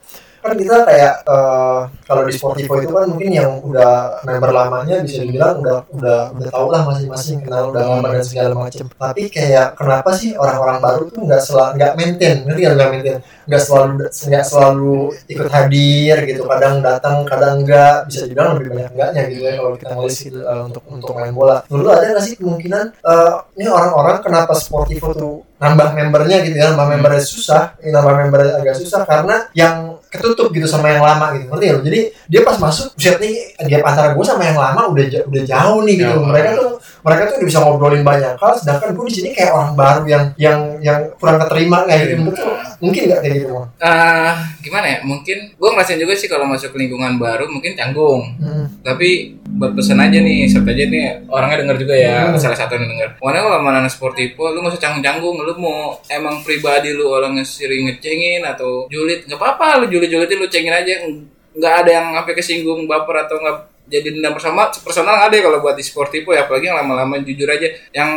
kan 0.47 0.57
kita 0.57 0.77
kayak 0.87 1.13
eh, 1.27 1.81
kalau 2.07 2.23
di 2.23 2.33
Sportivo 2.33 2.73
itu 2.79 2.93
kan 2.95 3.05
mungkin 3.11 3.29
yang 3.35 3.51
udah 3.59 4.23
member 4.23 4.51
lamanya 4.55 5.03
bisa 5.03 5.27
dibilang 5.27 5.59
udah 5.59 5.77
udah 5.91 6.19
udah 6.33 6.49
tau 6.49 6.67
lah 6.71 6.81
masing-masing 6.87 7.43
kenal 7.43 7.75
udah 7.75 7.83
lama 7.83 8.07
dan 8.15 8.23
segala 8.23 8.53
macem. 8.55 8.85
Tapi 8.87 9.23
kayak 9.27 9.75
kenapa 9.75 10.09
sih 10.15 10.35
orang-orang 10.39 10.77
baru 10.79 11.03
tuh 11.11 11.21
nggak 11.27 11.43
selalu 11.43 11.71
nggak 11.75 11.93
maintain? 11.99 12.37
Ngerti 12.47 12.59
nggak 12.63 12.75
nggak 12.75 12.91
maintain? 12.95 13.17
Nggak 13.47 13.61
selalu 13.63 13.91
nggak 14.07 14.45
selalu 14.47 14.97
ikut 15.27 15.49
hadir 15.51 16.15
gitu. 16.23 16.41
Kadang 16.47 16.75
datang 16.79 17.15
kadang 17.27 17.53
enggak 17.63 17.95
bisa 18.07 18.23
dibilang 18.27 18.55
lebih 18.59 18.69
banyak 18.75 18.91
enggaknya 18.95 19.21
gitu 19.27 19.41
ya 19.43 19.53
kalau 19.59 19.71
kita 19.75 19.93
ngelis 19.95 20.17
gitu 20.23 20.39
eh, 20.43 20.61
untuk 20.63 20.83
untuk 20.87 21.11
main 21.15 21.33
bola. 21.35 21.57
Dulu 21.67 21.87
ada 21.91 22.05
nggak 22.07 22.23
sih 22.23 22.35
kemungkinan 22.39 22.85
eh, 23.03 23.33
ini 23.59 23.67
orang-orang 23.67 24.17
kenapa 24.23 24.55
Sportivo 24.55 25.11
tuh 25.11 25.46
nambah 25.57 25.87
membernya 25.97 26.37
gitu 26.45 26.55
ya 26.55 26.69
nambah 26.73 26.87
membernya 26.97 27.23
susah 27.23 27.73
ini 27.81 27.89
nambah 27.89 28.13
membernya 28.13 28.53
agak 28.61 28.75
susah 28.77 29.01
karena 29.09 29.49
yang 29.57 29.97
ketutup 30.07 30.53
gitu 30.53 30.69
sama 30.69 30.87
yang 30.93 31.03
lama 31.03 31.35
gitu 31.35 31.51
ngerti 31.51 31.63
nggak 31.67 31.77
lu? 31.77 31.83
jadi 31.83 31.99
dia 32.31 32.41
pas 32.47 32.55
masuk 32.55 32.95
buset 32.95 33.17
nih 33.19 33.35
gap 33.67 33.83
antara 33.83 34.15
gue 34.15 34.25
sama 34.25 34.43
yang 34.47 34.55
lama 34.55 34.87
udah 34.93 35.03
udah 35.27 35.43
jauh 35.43 35.81
nih 35.83 35.95
gitu 35.99 36.13
Jauh. 36.15 36.25
mereka 36.29 36.49
tuh 36.55 36.69
mereka 37.03 37.21
tuh 37.27 37.35
udah 37.41 37.47
bisa 37.49 37.59
ngobrolin 37.59 38.03
banyak 38.05 38.33
hal 38.39 38.53
sedangkan 38.55 38.89
gue 38.95 39.05
di 39.11 39.15
sini 39.17 39.29
kayak 39.35 39.51
orang 39.51 39.71
baru 39.75 40.01
yang 40.07 40.23
yang 40.39 40.59
yang 40.79 40.99
kurang 41.19 41.41
keterima 41.43 41.83
kayak 41.89 42.01
gitu 42.15 42.21
lu 42.23 42.31
mungkin 42.77 43.09
nggak 43.09 43.21
kayak 43.25 43.35
gitu? 43.41 43.53
Ah, 43.81 44.37
gimana 44.61 44.85
ya? 44.85 44.97
Mungkin 45.01 45.57
gue 45.57 45.69
ngerasain 45.73 45.97
juga 45.97 46.13
sih 46.13 46.29
kalau 46.29 46.45
masuk 46.45 46.77
lingkungan 46.77 47.17
baru 47.17 47.49
mungkin 47.49 47.73
canggung. 47.73 48.37
Hmm. 48.37 48.69
Tapi 48.85 49.33
buat 49.57 49.73
pesan 49.73 49.97
aja 49.97 50.13
nih, 50.21 50.45
serta 50.45 50.69
aja 50.69 50.85
nih 50.85 51.25
orangnya 51.25 51.65
denger 51.65 51.77
juga 51.81 51.95
ya, 51.97 52.29
Hmm. 52.29 52.37
salah 52.37 52.53
satu 52.53 52.77
yang 52.77 52.85
denger. 52.85 53.17
Pokoknya 53.17 53.41
kalau 53.41 53.59
mana 53.65 53.89
sportivo, 53.89 54.53
lu 54.53 54.61
gak 54.61 54.77
usah 54.77 54.81
canggung-canggung. 54.89 55.35
Lu 55.47 55.55
mau 55.55 55.95
emang 56.11 56.43
pribadi 56.43 56.91
lu 56.91 57.07
orangnya 57.07 57.47
sering 57.47 57.87
ngecengin 57.87 58.43
atau 58.43 58.91
julid, 58.91 59.23
nggak 59.23 59.39
apa-apa. 59.39 59.79
Lu 59.79 59.85
julid-julidin, 59.87 60.37
lu 60.43 60.51
cengin 60.51 60.75
aja. 60.75 61.07
Nggak 61.55 61.73
ada 61.85 61.89
yang 61.89 62.07
sampai 62.19 62.33
kesinggung, 62.35 62.83
baper 62.83 63.23
atau 63.23 63.39
nggak 63.39 63.57
jadi 63.87 64.07
dendam 64.11 64.35
bersama. 64.35 64.67
Personal 64.67 65.15
nggak 65.15 65.27
ada 65.31 65.35
ya 65.39 65.43
kalau 65.47 65.59
buat 65.63 65.75
di 65.79 65.83
sportivo 65.87 66.35
ya, 66.35 66.43
apalagi 66.43 66.67
yang 66.67 66.77
lama-lama 66.83 67.23
jujur 67.23 67.47
aja. 67.47 67.71
Yang 67.95 68.09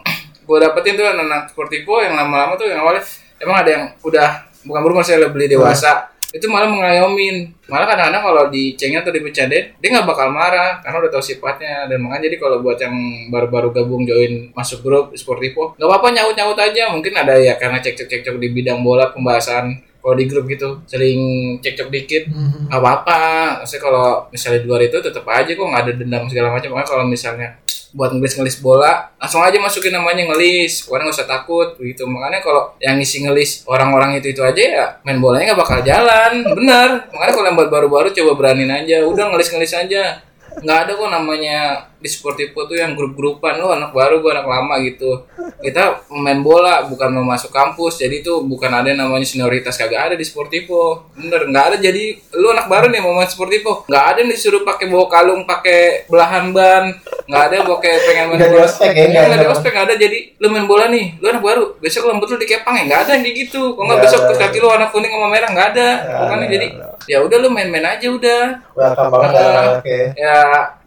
gue 0.46 0.58
dapetin 0.62 0.94
tuh 0.94 1.10
anak 1.10 1.50
sportivo 1.50 1.98
yang 1.98 2.14
lama-lama 2.14 2.54
tuh 2.54 2.70
yang 2.70 2.86
awalnya 2.86 3.02
emang 3.42 3.66
ada 3.66 3.70
yang 3.74 3.84
udah 4.00 4.46
bukan 4.62 4.80
berumur 4.82 5.02
saya 5.02 5.26
beli 5.26 5.50
dewasa 5.50 6.15
itu 6.36 6.46
malah 6.52 6.68
mengayomin. 6.68 7.56
Malah 7.66 7.88
kadang-kadang 7.88 8.22
kalau 8.22 8.42
dicengin 8.52 9.00
atau 9.00 9.10
dibecandain 9.10 9.72
dia 9.80 9.88
nggak 9.88 10.06
bakal 10.06 10.28
marah 10.28 10.78
karena 10.84 10.96
udah 11.00 11.10
tahu 11.16 11.24
sifatnya. 11.24 11.88
Dan 11.88 12.04
makanya 12.04 12.28
jadi 12.28 12.36
kalau 12.36 12.60
buat 12.60 12.76
yang 12.76 12.94
baru-baru 13.32 13.72
gabung 13.72 14.04
join 14.04 14.52
masuk 14.52 14.84
grup 14.84 15.16
Sportivo 15.16 15.72
nggak 15.80 15.88
apa-apa 15.88 16.08
nyaut-nyaut 16.12 16.58
aja. 16.60 16.92
Mungkin 16.92 17.16
ada 17.16 17.34
ya 17.40 17.56
karena 17.56 17.80
cekcok-cekcok 17.80 18.36
di 18.36 18.48
bidang 18.52 18.84
bola 18.84 19.08
pembahasan 19.10 19.80
kalau 19.98 20.14
di 20.14 20.30
grup 20.30 20.46
gitu 20.46 20.86
sering 20.86 21.18
cekcok 21.58 21.90
dikit 21.90 22.30
Hmm. 22.30 22.70
nggak 22.70 22.78
apa-apa. 22.78 23.18
Maksudnya 23.64 23.82
kalau 23.82 24.06
misalnya 24.30 24.60
di 24.62 24.66
luar 24.70 24.82
itu 24.86 24.98
tetap 25.02 25.24
aja 25.26 25.50
kok 25.50 25.66
nggak 25.66 25.82
ada 25.82 25.92
dendam 25.98 26.22
segala 26.30 26.54
macam. 26.54 26.68
Makanya 26.76 26.88
kalau 26.92 27.04
misalnya 27.10 27.48
buat 27.96 28.12
ngelis-ngelis 28.12 28.60
bola 28.60 29.08
langsung 29.16 29.40
aja 29.40 29.56
masukin 29.56 29.96
namanya 29.96 30.28
ngelis. 30.28 30.84
Pokoknya 30.84 31.08
nggak 31.08 31.16
usah 31.16 31.28
takut 31.28 31.68
gitu 31.80 32.04
makanya 32.04 32.44
kalau 32.44 32.76
yang 32.76 33.00
ngisi 33.00 33.24
ngelis 33.24 33.64
orang-orang 33.64 34.20
itu 34.20 34.36
itu 34.36 34.44
aja 34.44 34.60
ya 34.60 34.86
main 35.02 35.16
bolanya 35.16 35.56
nggak 35.56 35.60
bakal 35.64 35.80
jalan. 35.80 36.32
Bener 36.44 37.08
makanya 37.08 37.32
kalau 37.32 37.46
yang 37.48 37.56
baru-baru 37.56 38.08
coba 38.12 38.32
beraniin 38.36 38.70
aja. 38.70 39.00
Udah 39.08 39.32
ngelis-ngelis 39.32 39.72
aja. 39.72 40.20
Nggak 40.60 40.78
ada 40.88 40.92
kok 40.92 41.08
namanya 41.08 41.58
di 41.96 42.08
Sportivo 42.12 42.68
tuh 42.68 42.76
yang 42.76 42.92
grup-grupan 42.92 43.56
lo 43.56 43.72
anak 43.72 43.96
baru 43.96 44.20
gue 44.20 44.28
anak 44.28 44.46
lama 44.46 44.74
gitu. 44.84 45.24
Kita 45.64 46.04
main 46.12 46.44
bola 46.44 46.84
bukan 46.84 47.08
mau 47.08 47.24
masuk 47.24 47.48
kampus 47.48 47.96
jadi 48.04 48.20
tuh 48.20 48.44
bukan 48.44 48.68
ada 48.68 48.92
yang 48.92 49.08
namanya 49.08 49.24
senioritas 49.24 49.80
kagak 49.80 50.12
ada 50.12 50.14
di 50.14 50.24
Sportivo. 50.24 51.08
Bener 51.16 51.48
nggak 51.48 51.64
ada. 51.72 51.76
Jadi 51.80 52.20
lu 52.36 52.52
anak 52.52 52.68
baru 52.68 52.92
nih 52.92 53.00
mau 53.00 53.16
main 53.16 53.28
Sportivo. 53.28 53.88
Nggak 53.88 54.04
ada 54.04 54.18
yang 54.20 54.30
disuruh 54.30 54.62
pakai 54.62 54.86
bawa 54.92 55.06
kalung 55.08 55.48
pakai 55.48 56.04
belahan 56.06 56.52
ban. 56.52 56.92
Nggak 57.26 57.42
ada 57.48 57.54
yang 57.56 57.66
pakai 57.66 57.92
pengen 58.04 58.24
main 58.28 58.38
di 58.38 58.48
bola. 58.52 58.64
ospek 58.68 58.92
ya, 58.92 59.04
nggak 59.08 59.40
di 59.40 59.46
ada. 59.48 59.54
ospek 59.56 59.70
nggak 59.72 59.86
ada. 59.88 59.94
Jadi 59.96 60.18
lu 60.36 60.46
main 60.52 60.66
bola 60.68 60.84
nih 60.92 61.16
lu 61.16 61.26
anak 61.32 61.42
baru. 61.42 61.64
Besok 61.80 62.12
lembut 62.12 62.28
lu 62.28 62.36
dikepang 62.36 62.76
ya? 62.76 62.82
Nggak 62.84 63.00
ada 63.08 63.10
yang 63.16 63.24
kayak 63.24 63.36
gitu. 63.48 63.62
Kok 63.72 63.82
nggak 63.88 64.00
besok 64.04 64.20
ke 64.28 64.34
kaki 64.36 64.58
lu 64.60 64.68
warna 64.68 64.86
kuning 64.92 65.08
sama 65.08 65.28
merah? 65.32 65.48
Nggak 65.48 65.68
ada. 65.72 65.88
Pokoknya 66.22 66.46
jadi 66.52 66.66
ya 67.08 67.18
udah 67.24 67.36
lu 67.40 67.48
main-main 67.48 67.96
aja 67.96 68.06
udah. 68.12 68.42
Welcome 68.76 69.10
banget. 69.10 69.32
Oke. 69.80 69.98
Ya 70.20 70.36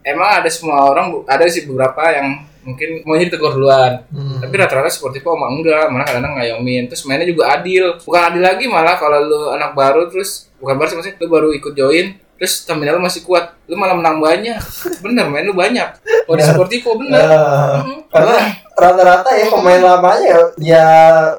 emang 0.04 0.44
ada 0.44 0.50
semua 0.52 0.90
orang 0.90 1.24
ada 1.28 1.46
sih 1.52 1.68
beberapa 1.68 2.02
yang 2.12 2.46
mungkin 2.60 3.02
maunya 3.08 3.32
ditegur 3.32 3.56
duluan. 3.56 4.04
Hmm. 4.12 4.44
tapi 4.44 4.54
rata-rata 4.60 4.92
seperti 4.92 5.24
itu 5.24 5.30
emang 5.32 5.60
enggak 5.60 5.88
malah 5.90 6.06
kadang-kadang 6.06 6.34
ngayomin. 6.38 6.84
Terus 6.92 7.04
mainnya 7.08 7.28
juga 7.28 7.56
adil. 7.56 7.98
Bukan 8.04 8.22
adil 8.22 8.44
lagi 8.44 8.66
malah 8.68 8.96
kalau 9.00 9.20
lu 9.24 9.42
anak 9.56 9.72
baru 9.74 10.12
terus 10.12 10.52
bukan 10.60 10.76
baru 10.76 10.88
sih 10.92 10.98
maksudnya 11.00 11.18
lu 11.24 11.28
baru 11.32 11.50
ikut 11.56 11.74
join 11.74 12.08
terus 12.40 12.64
stamina 12.64 12.90
lu 12.90 13.04
masih 13.04 13.22
kuat. 13.22 13.52
Lu 13.68 13.76
malah 13.76 13.94
menang 13.94 14.18
banyak. 14.18 14.56
Bener 15.04 15.28
main 15.28 15.44
lu 15.44 15.52
banyak. 15.52 15.86
Kalau 16.24 16.34
di 16.34 16.42
seperti 16.42 16.80
itu 16.80 16.90
bener. 16.96 17.20
Nah, 17.20 17.84
Mm. 17.84 18.00
karena 18.10 18.38
rata-rata 18.74 19.30
ya 19.30 19.46
pemain 19.46 19.78
lamanya 19.78 20.24
ya, 20.26 20.40
ya 20.58 20.88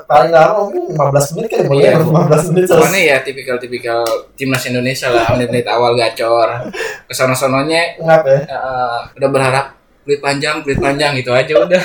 paling 0.05 0.29
lama 0.29 0.61
mungkin 0.63 0.93
15 0.93 1.33
menit 1.35 1.49
kan 1.51 1.65
Iya. 1.67 1.91
ya 1.91 1.99
15 1.99 2.43
menit. 2.53 2.65
Cuman 2.69 2.93
ya 2.95 3.17
tipikal-tipikal 3.21 4.01
timnas 4.37 4.63
Indonesia 4.63 5.09
lah 5.09 5.25
menit-menit 5.33 5.65
awal 5.67 5.97
gacor. 5.97 6.69
Kesono-sononya 7.07 7.97
ngap 7.99 8.23
ya. 8.23 8.39
eh, 8.45 8.99
udah 9.17 9.29
berharap 9.29 9.67
kulit 10.05 10.21
panjang 10.21 10.61
kulit 10.61 10.79
panjang 10.79 11.17
gitu 11.17 11.33
aja 11.33 11.55
udah. 11.57 11.83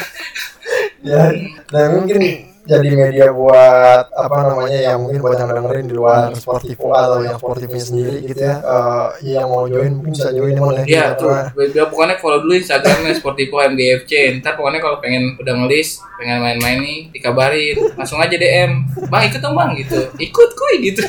Ya 1.01 1.30
dan 1.70 1.86
mungkin 1.93 2.20
jadi 2.66 2.89
media 2.91 3.28
buat 3.30 4.05
apa 4.09 4.38
namanya 4.43 4.80
yang 4.84 4.97
mungkin 4.99 5.22
buat 5.22 5.38
yang 5.38 5.47
dengerin 5.47 5.86
di 5.86 5.93
luar 5.93 6.34
Sportivo 6.34 6.91
atau 6.91 7.22
yang 7.22 7.38
Sportivonya 7.38 7.86
sendiri 7.86 8.18
gitu 8.24 8.41
ya 8.41 8.55
eh, 8.57 9.07
yang 9.32 9.45
mau 9.45 9.66
join 9.66 9.93
mungkin 9.93 10.11
bisa 10.11 10.30
join 10.30 10.51
emang 10.51 10.74
ya 10.76 10.84
Iya 10.86 11.05
tuh, 11.13 11.30
Karena- 11.30 11.53
biar 11.72 11.88
pokoknya 11.88 12.16
follow 12.18 12.39
dulu 12.39 12.53
Instagramnya 12.55 13.13
Sportivo 13.13 13.57
MBFC. 13.59 14.11
Ntar 14.38 14.53
pokoknya 14.53 14.80
kalau 14.80 14.97
pengen 14.97 15.36
udah 15.36 15.53
ngelis, 15.55 15.89
pengen 16.16 16.38
main-main 16.39 16.78
nih, 16.78 16.99
dikabarin, 17.11 17.76
langsung 17.93 18.18
aja 18.18 18.34
DM. 18.34 18.86
Bang 19.07 19.24
ikut 19.24 19.39
dong 19.39 19.53
bang 19.53 19.72
gitu, 19.76 19.99
ikut 20.16 20.49
kuy 20.51 20.76
gitu. 20.84 21.03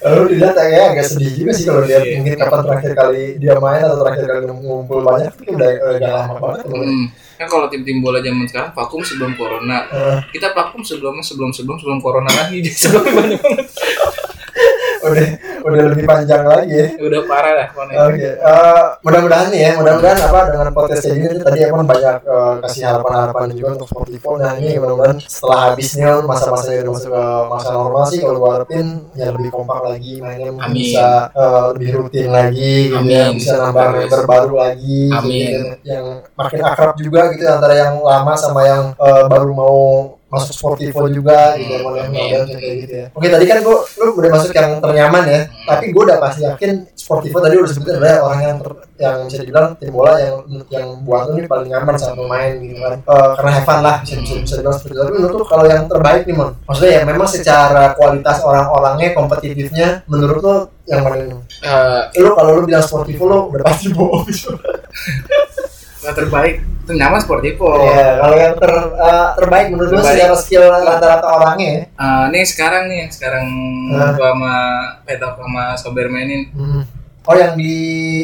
Lalu 0.00 0.22
dilihat 0.34 0.56
ya 0.58 0.92
agak 0.92 1.06
sedih 1.06 1.32
juga 1.34 1.52
sih 1.52 1.64
kalau 1.64 1.82
lihat 1.82 2.02
Iya. 2.02 2.14
mungkin 2.18 2.34
kapan 2.36 2.60
terakhir 2.62 2.92
kali 2.94 3.24
dia 3.38 3.54
main 3.56 3.82
atau 3.82 3.98
terakhir 4.00 4.24
kali 4.26 4.40
ngumpul 4.48 4.98
banyak 5.00 5.32
itu 5.32 5.50
udah 5.52 5.70
udah 5.96 6.10
lama 6.12 6.34
banget. 6.38 6.60
Hmm. 6.68 7.04
Kan 7.42 7.50
kalau 7.50 7.66
tim-tim 7.66 7.98
bola 7.98 8.22
zaman 8.22 8.46
sekarang 8.46 8.70
vakum 8.70 9.02
sebelum 9.02 9.34
corona. 9.34 9.82
Eh, 9.90 10.18
Kita 10.30 10.54
vakum 10.54 10.78
sebelumnya 10.80 11.26
sebelum 11.26 11.50
sebelum 11.50 11.74
sebelum 11.74 11.98
corona 11.98 12.30
lagi. 12.30 12.62
Sebelum 12.70 13.02
banyak 13.02 13.40
banget. 13.42 13.66
udah 15.10 15.26
udah 15.66 15.82
lebih 15.94 16.04
panjang 16.06 16.42
lagi 16.46 16.74
ya. 16.74 16.88
Udah 16.98 17.20
parah 17.26 17.52
lah. 17.58 17.68
Oke, 18.06 18.28
eh, 18.38 18.84
mudah-mudahan 19.02 19.48
nih 19.50 19.60
ya, 19.60 19.70
mudah-mudahan 19.78 20.18
apa 20.22 20.40
dengan 20.54 20.68
podcast 20.74 21.02
kayak 21.06 21.18
gini 21.18 21.34
tadi 21.42 21.58
emang 21.66 21.86
banyak 21.86 22.16
eh, 22.22 22.54
kasih 22.66 22.82
harapan-harapan 22.86 23.46
juga 23.54 23.68
untuk 23.78 23.88
Sportivo. 23.90 24.30
Nah 24.38 24.52
ini 24.58 24.78
mudah-mudahan 24.78 25.18
setelah 25.22 25.58
habisnya 25.72 26.10
masa-masanya 26.22 26.80
udah 26.86 26.92
masuk 26.94 27.10
ke 27.12 27.24
masa 27.50 27.70
normal 27.74 28.02
sih 28.08 28.18
kalau 28.22 28.38
gua 28.38 28.50
harapin 28.60 28.86
ya 29.18 29.28
lebih 29.34 29.50
kompak 29.50 29.80
lagi 29.82 30.14
mainnya 30.22 30.50
Amin. 30.54 30.74
bisa 30.74 31.06
eh, 31.34 31.62
lebih 31.74 31.90
rutin 31.98 32.28
lagi, 32.30 32.74
gitu 32.90 33.06
ya, 33.06 33.24
Amin. 33.28 33.38
bisa 33.38 33.52
nambah 33.58 33.86
member 33.92 34.22
baru 34.26 34.54
lagi, 34.54 35.00
gitu 35.10 35.18
Amin. 35.18 35.50
ya, 35.82 35.98
yang 35.98 36.04
makin 36.38 36.60
akrab 36.62 36.94
juga 36.98 37.20
gitu 37.34 37.44
antara 37.46 37.74
yang 37.74 37.94
lama 38.00 38.34
sama 38.38 38.60
yang 38.64 38.84
eh, 38.96 39.24
baru 39.26 39.50
mau 39.52 39.78
masuk 40.32 40.52
Sportivo 40.56 41.04
juga 41.12 41.60
gitu 41.60 41.68
ya, 41.68 41.80
mudah-mudahan 41.84 42.08
Amin. 42.48 42.56
kayak 42.56 42.76
gitu 42.80 42.94
ya. 42.96 43.06
Oke 43.12 43.26
tadi 43.28 43.44
kan 43.44 43.58
gua 43.60 43.84
lu 44.00 44.10
udah 44.16 44.30
masuk 44.32 44.52
yang 44.56 44.70
ternyaman 44.80 45.24
ya, 45.28 45.40
tapi 45.68 45.84
gua 45.92 46.02
udah 46.08 46.18
pasti 46.24 46.40
yakin 46.42 46.70
Sportivo 46.96 47.38
tadi 47.38 47.54
udah 47.60 47.68
sebutin 47.68 47.94
adalah 48.00 48.16
orang 48.24 48.40
yang 48.40 48.56
ter- 48.64 48.80
yang 48.96 49.16
bisa 49.26 49.42
dibilang 49.42 49.66
tim 49.76 49.90
bola 49.92 50.14
yang 50.16 50.36
yang 50.70 50.88
buat 51.02 51.28
lu 51.28 51.36
ini 51.36 51.50
paling 51.50 51.68
nyaman 51.68 51.94
sama 52.00 52.14
pemain 52.24 52.52
gitu 52.56 52.80
kan. 52.80 52.96
Eh, 53.02 53.30
karena 53.36 53.50
have 53.52 53.66
fun 53.68 53.78
lah 53.84 53.96
bisa 54.00 54.14
bisa 54.16 54.34
bisa 54.40 54.54
dibilang 54.56 54.76
seperti 54.80 54.94
itu. 54.96 55.00
Tapi 55.04 55.12
menurut 55.12 55.34
lu 55.36 55.44
kalau 55.44 55.64
yang 55.68 55.82
terbaik 55.84 56.22
nih 56.24 56.34
mon, 56.38 56.50
maksudnya 56.64 56.92
ya 56.96 57.02
memang 57.04 57.28
secara 57.28 57.82
kualitas 57.92 58.36
orang-orangnya 58.40 59.08
kompetitifnya 59.12 59.88
menurut 60.08 60.40
lu 60.40 60.54
yang 60.88 61.02
nih? 61.04 61.38
Eh, 61.62 62.00
Lu 62.24 62.32
kalau 62.32 62.50
lu 62.56 62.62
bilang 62.64 62.82
Sportivo 62.82 63.24
lu 63.28 63.38
udah 63.52 63.64
pasti 63.68 63.92
bohong. 63.92 64.24
yang 66.02 66.14
terbaik 66.14 66.54
itu 66.82 66.92
nyaman 66.92 67.20
Sportivo. 67.20 67.78
Iya, 67.78 68.18
kalau 68.18 68.36
yang 68.36 68.54
ter, 68.58 68.72
eh, 68.74 69.28
terbaik 69.36 69.66
menurut 69.70 69.90
Terbaik. 69.92 70.18
secara 70.18 70.34
skill 70.34 70.64
rata-rata 70.66 71.26
orangnya 71.30 71.68
ya. 71.68 71.82
Eh, 71.94 72.24
nih 72.28 72.44
sekarang 72.44 72.84
nih, 72.86 73.06
sekarang 73.06 73.46
Hah? 73.94 74.10
gua 74.12 74.30
sama 74.32 74.54
Petok 75.02 75.32
sama 75.38 75.64
Sober 75.74 76.06
mainin 76.08 76.50
Hmm. 76.50 76.82
Oh 77.22 77.38
yang 77.38 77.54
di 77.54 77.74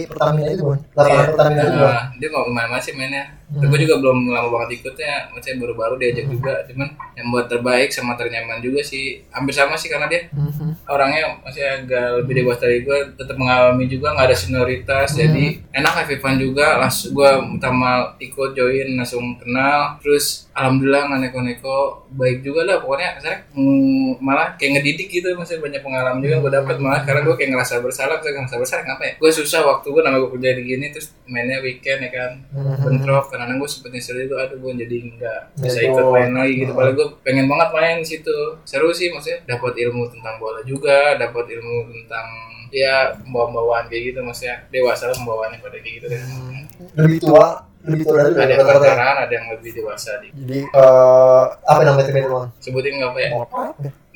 Pertamina 0.04 0.50
itu 0.50 0.62
bun, 0.64 0.78
lapangan 0.92 1.14
Iya. 1.14 1.28
Pertamina 1.30 1.62
itu 1.62 1.70
bun. 1.72 1.86
Nah, 1.86 2.04
dia 2.18 2.26
nggak 2.28 2.42
ke 2.42 2.50
mana-mana 2.50 2.82
sih 2.82 2.92
mainnya. 2.92 3.24
Hmm. 3.48 3.64
Gue 3.64 3.80
juga 3.80 3.96
belum 3.96 4.28
lama 4.28 4.48
banget 4.50 4.68
ikutnya, 4.76 5.32
maksudnya 5.32 5.56
baru-baru 5.56 5.94
diajak 5.96 6.26
juga. 6.28 6.52
Cuman 6.68 6.84
yang 7.14 7.32
buat 7.32 7.46
terbaik 7.46 7.88
sama 7.88 8.12
ternyaman 8.12 8.60
juga 8.60 8.82
sih, 8.82 9.24
hampir 9.30 9.54
sama 9.54 9.72
sih 9.72 9.88
karena 9.88 10.04
dia 10.04 10.28
Mhm. 10.28 10.84
orangnya 10.84 11.38
masih 11.40 11.64
agak 11.64 12.20
lebih 12.20 12.42
dewasa 12.42 12.66
dari 12.66 12.82
gue, 12.82 12.98
tetap 13.14 13.36
mengalami 13.38 13.86
juga 13.86 14.12
nggak 14.12 14.26
ada 14.28 14.36
senioritas, 14.36 15.08
Hmm. 15.14 15.18
jadi 15.22 15.44
enak 15.72 15.92
have 15.94 16.18
fun 16.18 16.36
juga. 16.36 16.76
Langsung 16.76 17.14
gue 17.14 17.30
pertama 17.56 17.88
ikut 18.18 18.50
join 18.52 18.88
langsung 18.98 19.24
kenal, 19.38 19.96
terus 20.02 20.47
alhamdulillah 20.58 21.02
nggak 21.06 21.20
neko-neko. 21.30 21.78
Baik 22.18 22.42
juga 22.42 22.66
lah 22.66 22.82
pokoknya 22.82 23.22
saya 23.22 23.46
mm, 23.54 24.18
malah 24.18 24.58
kayak 24.58 24.80
ngedidik 24.80 25.08
gitu 25.08 25.30
masih 25.38 25.62
banyak 25.62 25.80
pengalaman 25.80 26.18
juga 26.18 26.42
gue 26.42 26.52
dapet. 26.58 26.76
Malah 26.82 27.02
karena 27.06 27.20
gue 27.22 27.34
kayak 27.38 27.50
ngerasa 27.54 27.74
bersalah 27.78 28.18
saya 28.18 28.32
ngerasa 28.34 28.56
bersalah 28.58 28.82
kenapa 28.82 29.02
ya? 29.06 29.12
Gue 29.22 29.30
susah 29.30 29.60
waktu 29.62 29.86
gue 29.86 30.02
nama 30.02 30.16
gue 30.18 30.30
kerja 30.34 30.50
di 30.58 30.62
gini 30.66 30.86
terus 30.90 31.14
mainnya 31.30 31.62
weekend 31.62 32.00
ya 32.02 32.10
kan? 32.10 32.32
Mhm. 32.52 32.76
bentrok 32.78 33.30
karena 33.30 33.54
gue 33.54 33.68
sempet 33.68 33.90
nyesel 33.94 34.18
itu 34.24 34.34
aduh 34.34 34.58
gue 34.58 34.72
jadi 34.82 34.96
nggak 35.14 35.40
bisa 35.62 35.78
ikut 35.86 36.06
main 36.10 36.30
lagi 36.34 36.54
gitu. 36.66 36.72
Padahal 36.74 36.94
gue 36.98 37.08
pengen 37.22 37.46
banget 37.46 37.68
main 37.70 37.96
di 38.02 38.08
situ. 38.08 38.38
Seru 38.66 38.90
sih 38.90 39.14
maksudnya 39.14 39.46
dapat 39.46 39.78
ilmu 39.78 40.10
tentang 40.10 40.36
bola 40.42 40.60
juga 40.66 41.14
dapat 41.14 41.46
ilmu 41.54 41.92
tentang 42.02 42.26
ya 42.68 43.16
pembawaan 43.24 43.88
kayak 43.88 44.12
gitu 44.12 44.20
maksudnya 44.20 44.60
dewasa 44.68 45.08
lah 45.08 45.16
pembawaannya 45.16 45.58
pada 45.60 45.78
kayak 45.80 45.94
gitu. 46.02 46.06
Deh 46.12 46.22
Lebih 46.98 47.18
tua, 47.22 47.67
lebih 47.86 48.04
tua 48.04 48.26
dari 48.26 48.54
ada 48.58 48.74
yang 48.82 49.18
ada 49.22 49.32
yang 49.32 49.46
lebih 49.54 49.70
dewasa 49.78 50.18
di 50.18 50.28
Jadi 50.34 50.60
eh 50.66 51.44
apa 51.62 51.82
namanya 51.86 52.10
itu 52.10 52.26
bun? 52.26 52.46
sebutin 52.58 52.92
nggak 52.98 53.10
apa 53.14 53.18
ya 53.22 53.30
apa? 53.38 53.62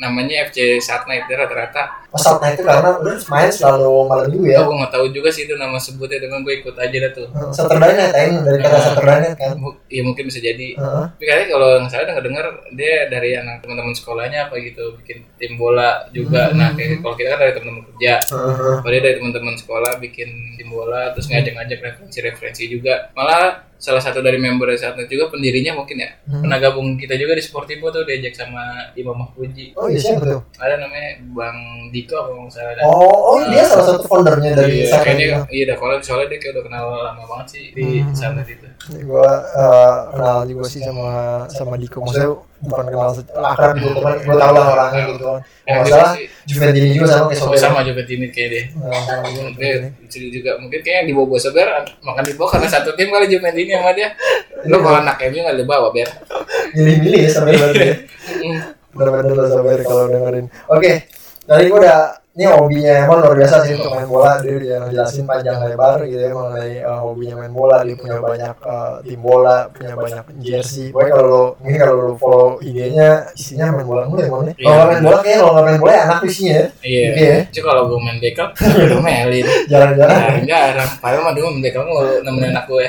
Namanya 0.02 0.42
FC 0.44 0.58
Satnight 0.78 1.24
dia 1.24 1.38
rata-rata 1.38 2.02
Oh, 2.10 2.18
Saat 2.18 2.42
Night 2.42 2.54
itu 2.54 2.66
karena 2.66 2.92
udah 2.94 3.16
main 3.24 3.48
selalu 3.48 3.88
malam 4.04 4.28
minggu 4.28 4.44
ya. 4.46 4.60
aku 4.60 4.72
nggak 4.74 4.92
tahu 4.92 5.06
juga 5.08 5.28
sih 5.28 5.42
itu 5.42 5.54
nama 5.54 5.78
sebutnya 5.78 6.20
teman 6.20 6.42
gue 6.42 6.54
ikut 6.58 6.74
aja 6.74 6.92
dah 6.98 7.10
tuh 7.10 7.24
Saturday 7.50 7.88
Night 7.90 8.12
kan 8.12 8.30
dari 8.42 8.58
kata 8.60 8.68
Ah. 8.70 8.82
Saturday 8.84 9.18
Night 9.22 9.36
kan. 9.38 9.52
Mu- 9.56 9.78
ya 9.86 10.02
mungkin 10.02 10.24
bisa 10.24 10.36
jadi 10.38 10.68
Heeh. 10.74 11.04
tapi 11.08 11.24
kayaknya 11.24 11.46
kalau 11.48 11.68
yang 11.72 11.86
saya 11.86 12.02
dengar 12.04 12.20
dengar 12.22 12.44
dia 12.70 12.94
dari 13.06 13.30
anak 13.32 13.56
teman-teman 13.60 13.94
sekolahnya 13.94 14.38
apa 14.44 14.54
gitu 14.58 14.84
bikin 14.98 15.24
tim 15.34 15.54
bola 15.54 15.90
juga 16.10 16.42
Hmm. 16.44 16.58
nah 16.58 16.68
kayak 16.70 17.00
kalau 17.00 17.14
kita 17.14 17.28
kan 17.30 17.38
dari 17.40 17.52
teman-teman 17.54 17.82
kerja 17.88 18.12
Heeh. 18.28 18.74
kalau 18.76 18.90
dia 18.90 19.02
dari 19.02 19.16
teman-teman 19.16 19.54
sekolah 19.56 19.92
bikin 19.98 20.28
tim 20.52 20.68
bola 20.68 21.02
terus 21.12 21.26
ngajak-ngajak 21.28 21.78
referensi-referensi 21.80 22.64
juga 22.68 23.08
malah 23.12 23.71
salah 23.82 23.98
satu 23.98 24.22
dari 24.22 24.38
member 24.38 24.62
dari 24.64 24.78
saat 24.78 24.94
itu 24.94 25.18
juga 25.18 25.26
pendirinya 25.28 25.74
mungkin 25.74 25.98
ya 25.98 26.10
Hmm. 26.22 26.38
pernah 26.38 26.54
gabung 26.56 26.94
kita 26.94 27.18
juga 27.18 27.34
di 27.34 27.42
Sportivo 27.42 27.90
tuh 27.90 28.06
diajak 28.06 28.30
sama 28.32 28.62
Imam 28.94 29.18
Mahfuji 29.18 29.74
Oh 29.74 29.90
iya 29.90 29.98
siapa 29.98 30.22
tuh? 30.22 30.40
ada 30.56 30.78
namanya 30.78 31.18
Bang 31.28 31.58
Diko 31.90 32.14
apa 32.14 32.30
nggak 32.32 32.46
salah 32.48 32.70
ada 32.72 32.82
Oh, 32.84 33.18
oh 33.34 33.40
dia 33.44 33.64
salah 33.64 33.86
satu 33.90 34.06
foundernya 34.06 34.54
dari 34.54 34.74
iya, 34.78 34.86
Saturday 34.88 35.26
kayaknya 35.26 35.50
iya 35.50 35.62
udah 35.66 35.76
kalau 35.76 35.94
soalnya 35.98 36.26
dia 36.28 36.38
kayak 36.38 36.52
udah 36.54 36.64
kenal 36.64 36.84
lama 36.94 37.22
banget 37.26 37.46
sih 37.50 37.64
di 37.72 37.86
Hmm. 38.00 38.14
sana 38.14 38.40
itu 38.40 38.66
Gua 39.02 39.28
eh, 39.50 39.94
kenal 40.10 40.38
juga 40.46 40.64
sih 40.64 40.80
sama 40.80 41.10
sama 41.48 41.74
Diko. 41.74 41.98
Maksudnya 42.00 42.30
bukan 42.62 42.84
kenal 42.86 43.10
akrab 43.42 43.74
gitu, 43.74 43.90
teman 43.92 44.14
gua 44.22 44.34
tahu 44.38 44.52
lah 44.54 44.66
orangnya 44.70 45.02
gitu 45.10 45.24
kan. 45.24 45.40
yang 45.62 45.74
Kalau 45.74 45.82
juga 45.82 45.96
salah 45.98 46.12
sih 46.14 46.26
Juventus 46.42 46.82
juga 46.88 47.06
sama 47.06 47.26
kayak 47.26 47.34
sama 47.34 47.50
Sober. 47.50 47.58
sama 47.58 47.80
juga 47.82 48.02
timid 48.02 48.30
kayak 48.30 48.48
dia 48.48 48.62
Nah, 48.72 49.00
sama 49.02 49.26
juga 49.26 49.42
Mungkin 49.50 49.78
Juventus. 49.82 50.08
jadi 50.08 50.26
juga 50.30 50.50
mungkin 50.56 50.80
kayak 50.80 51.02
di 51.02 51.12
bawah 51.12 51.38
Sober 51.38 51.66
makan 52.00 52.22
di 52.22 52.34
bawah 52.34 52.50
karena 52.52 52.68
satu 52.68 52.90
tim 52.94 53.08
kali 53.08 53.26
Juventus 53.26 53.58
ini 53.58 53.72
sama 53.72 53.90
dia 53.92 54.08
lo 54.62 54.76
kalau 54.78 54.98
anak 54.98 55.16
MU 55.26 55.38
nggak 55.38 55.56
dibawa 55.58 55.88
ber 55.90 56.08
Milih-milih 56.72 57.20
ya 57.26 57.30
sampai 57.30 57.52
berarti. 57.58 57.82
ya. 57.90 57.96
Mm. 58.38 58.58
Bener-bener 58.92 59.34
lah 59.34 59.50
sabar 59.50 59.78
kalau 59.82 60.04
dengerin. 60.06 60.46
Oke, 60.68 60.92
dari 61.42 61.64
gua 61.66 61.78
udah 61.80 62.00
ini 62.32 62.48
hobinya 62.48 63.04
emang 63.04 63.20
luar 63.20 63.36
biasa 63.36 63.56
sih 63.68 63.76
untuk 63.76 63.92
main 63.92 64.08
bola 64.08 64.40
dia 64.40 64.56
dia 64.56 64.76
jelasin 64.88 65.28
panjang 65.28 65.60
lebar 65.68 66.00
gitu 66.08 66.16
ya 66.16 66.32
mengenai 66.32 66.80
uh, 66.80 67.04
hobinya 67.04 67.44
main 67.44 67.52
bola 67.52 67.84
dia 67.84 67.92
punya 67.92 68.24
banyak 68.24 68.56
uh, 68.64 69.04
tim 69.04 69.20
bola 69.20 69.68
punya 69.68 69.92
banyak 69.92 70.24
jersey 70.40 70.88
pokoknya 70.96 71.12
kalau 71.12 71.44
mungkin 71.60 71.76
kalau 71.76 71.94
lu 72.00 72.16
follow 72.16 72.56
IG-nya 72.64 73.28
isinya 73.36 73.76
main 73.76 73.84
bola 73.84 74.08
mulu 74.08 74.24
ya 74.24 74.32
Mon, 74.32 74.48
ya? 74.48 74.54
Iya. 74.56 74.64
kalau 74.64 74.84
main 74.88 75.02
bola 75.04 75.18
kayaknya 75.20 75.40
kalau 75.44 75.52
nggak 75.52 75.66
main 75.68 75.78
bola 75.84 75.92
ya 75.92 76.02
anak 76.08 76.20
isinya 76.24 76.54
ya 76.56 76.66
Iya. 76.82 77.04
Gitu 77.12 77.20
ya. 77.20 77.36
Cuma 77.52 77.64
kalau 77.68 77.82
gue 77.92 77.98
main 78.00 78.16
dekel, 78.18 78.46
gue 78.56 79.00
melin. 79.04 79.44
jarang-jarang 79.68 80.34
jarang. 80.48 80.90
Padahal 81.04 81.22
mah 81.28 81.32
dulu 81.36 81.46
main 81.52 81.62
dekel 81.62 81.82
gue 81.84 82.06
nemenin 82.24 82.48
anak 82.56 82.64
gue. 82.64 82.84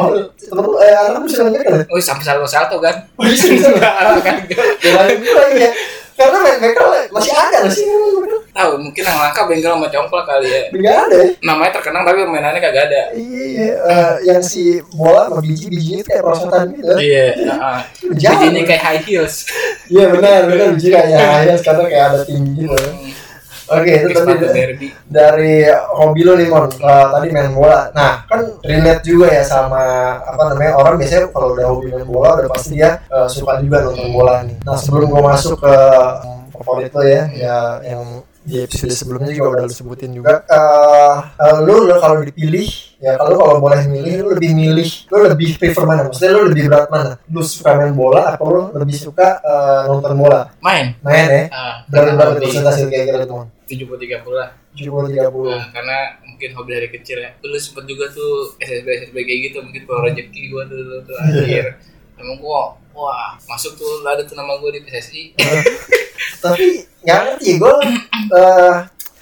oh 0.00 0.08
temen 0.32 0.64
lu 0.64 0.76
eh 0.80 0.96
anak 0.96 1.20
bisa 1.28 1.44
main 1.44 1.60
bola 1.60 1.84
Oh, 1.92 2.00
sampai 2.00 2.24
salto 2.48 2.80
kan? 2.80 3.04
oh 3.20 3.24
bisa 3.28 3.52
bisa 3.52 3.68
kan 3.76 4.36
Kirain 4.80 5.20
gue 5.20 5.44
ya 5.60 5.72
karena 6.18 6.38
main 6.42 6.58
bekel 6.58 6.86
masih 7.14 7.30
ada 7.30 7.62
nggak 7.62 7.70
sih 7.70 7.86
tahu 8.58 8.72
mungkin 8.82 9.02
yang 9.02 9.18
langka 9.18 9.42
bengkel 9.46 9.70
sama 9.70 9.86
congklak 9.86 10.24
kali 10.26 10.48
ya. 10.48 10.62
nggak 10.68 10.96
ada 11.06 11.16
ya 11.16 11.28
Namanya 11.40 11.70
terkenang 11.78 12.02
tapi 12.02 12.18
mainannya 12.26 12.58
kagak 12.58 12.84
ada. 12.90 13.02
Iya, 13.14 13.42
iya, 13.46 13.72
eh, 13.78 14.12
yang 14.26 14.42
si 14.42 14.62
bola 14.90 15.30
sama 15.30 15.38
biji-bijinya 15.38 15.96
itu 15.98 16.08
kayak 16.08 16.22
perosotan 16.22 16.66
gitu. 16.74 16.94
Iya, 16.98 17.26
heeh. 17.38 17.78
Jahat. 18.18 18.40
Bijinya 18.42 18.62
kayak 18.66 18.82
high 18.82 19.02
heels. 19.02 19.34
Iya 19.86 20.04
benar, 20.10 20.40
benar 20.44 20.66
biji 20.74 20.88
kayak 20.90 21.08
ya 21.46 21.54
sekarang 21.54 21.86
kayak 21.86 22.04
ada 22.10 22.18
tinggi 22.26 22.66
gitu. 22.66 22.76
Oke, 23.68 23.92
itu 24.00 24.08
Ini 24.08 24.16
tadi 24.16 24.46
derby. 24.48 24.86
dari 25.04 25.68
hobi 25.92 26.24
lo 26.24 26.32
nih 26.34 26.48
Mon, 26.48 26.72
Eh, 26.72 27.06
tadi 27.12 27.26
main 27.28 27.52
bola. 27.52 27.92
Nah, 27.92 28.24
kan 28.24 28.40
relate 28.64 29.04
juga 29.04 29.28
ya 29.28 29.44
sama 29.44 29.84
apa 30.24 30.40
namanya 30.48 30.72
orang 30.72 30.96
biasanya 30.96 31.28
kalau 31.28 31.52
udah 31.52 31.66
hobi 31.68 31.92
main 31.92 32.08
bola 32.08 32.40
udah 32.40 32.48
pasti 32.48 32.80
dia 32.80 33.04
eh, 33.04 33.28
suka 33.28 33.60
juga 33.60 33.84
nonton 33.84 34.08
bola 34.08 34.40
nih. 34.40 34.56
Nah, 34.64 34.72
sebelum 34.72 35.12
gua 35.12 35.36
masuk 35.36 35.60
ke 35.60 35.74
favorit 36.48 36.90
lo 36.90 37.04
ya, 37.04 37.22
ya 37.28 37.56
yang 37.84 38.24
di 38.48 38.64
episode 38.64 38.96
sebelumnya 38.96 39.36
juga 39.36 39.48
udah 39.60 39.64
lu 39.68 39.74
sebutin 39.76 40.10
juga. 40.16 40.40
Eh, 40.48 41.16
eh, 41.36 41.58
lu, 41.68 41.84
lu 41.84 41.94
kalau 42.00 42.24
dipilih 42.24 42.64
ya 42.98 43.14
kalau 43.20 43.36
kalau 43.44 43.60
boleh 43.60 43.84
milih 43.84 44.24
lu 44.24 44.26
lebih 44.32 44.56
milih 44.56 44.88
lu 45.12 45.16
lebih 45.28 45.48
prefer 45.60 45.84
mana? 45.84 46.08
Maksudnya 46.08 46.32
lu 46.32 46.42
lebih 46.48 46.64
berat 46.72 46.88
mana? 46.88 47.12
Lu 47.28 47.44
suka 47.44 47.76
main 47.76 47.92
bola 47.92 48.32
atau 48.32 48.48
lu 48.48 48.62
lebih 48.72 48.96
suka 48.96 49.44
eh, 49.44 49.80
nonton 49.84 50.16
bola? 50.16 50.48
Main. 50.64 50.96
Main 51.04 51.28
ya? 51.28 51.44
Ah, 51.52 51.74
Dari 51.84 52.16
berapa 52.16 52.40
persentase 52.40 52.88
kira-kira 52.88 53.28
tuh? 53.28 53.44
Mon? 53.44 53.48
70 53.68 53.84
30 53.84 54.32
lah. 54.32 54.48
70 54.72 55.12
30. 55.12 55.28
Nah, 55.52 55.68
karena 55.76 55.98
mungkin 56.24 56.48
hobi 56.56 56.70
dari 56.72 56.88
kecil 56.88 57.20
ya. 57.20 57.30
Dulu 57.44 57.56
sempet 57.60 57.84
juga 57.84 58.08
tuh 58.08 58.56
SSB 58.56 58.88
SSB 59.04 59.16
kayak 59.28 59.40
gitu 59.52 59.56
mungkin 59.60 59.82
kalau 59.84 60.00
rezeki 60.08 60.40
gua 60.48 60.64
dulu 60.64 60.96
tuh 61.04 61.16
akhir. 61.20 61.64
Emang 62.18 62.36
gua 62.36 62.60
wah 62.90 63.38
masuk 63.44 63.74
tuh 63.74 64.02
ada 64.02 64.20
tuh 64.20 64.34
nama 64.34 64.56
gua 64.56 64.68
di 64.68 64.80
PSSI. 64.80 65.22
tapi 66.38 66.66
nggak 67.00 67.18
ngerti 67.24 67.50
gue 67.56 67.74
eh 68.32 68.74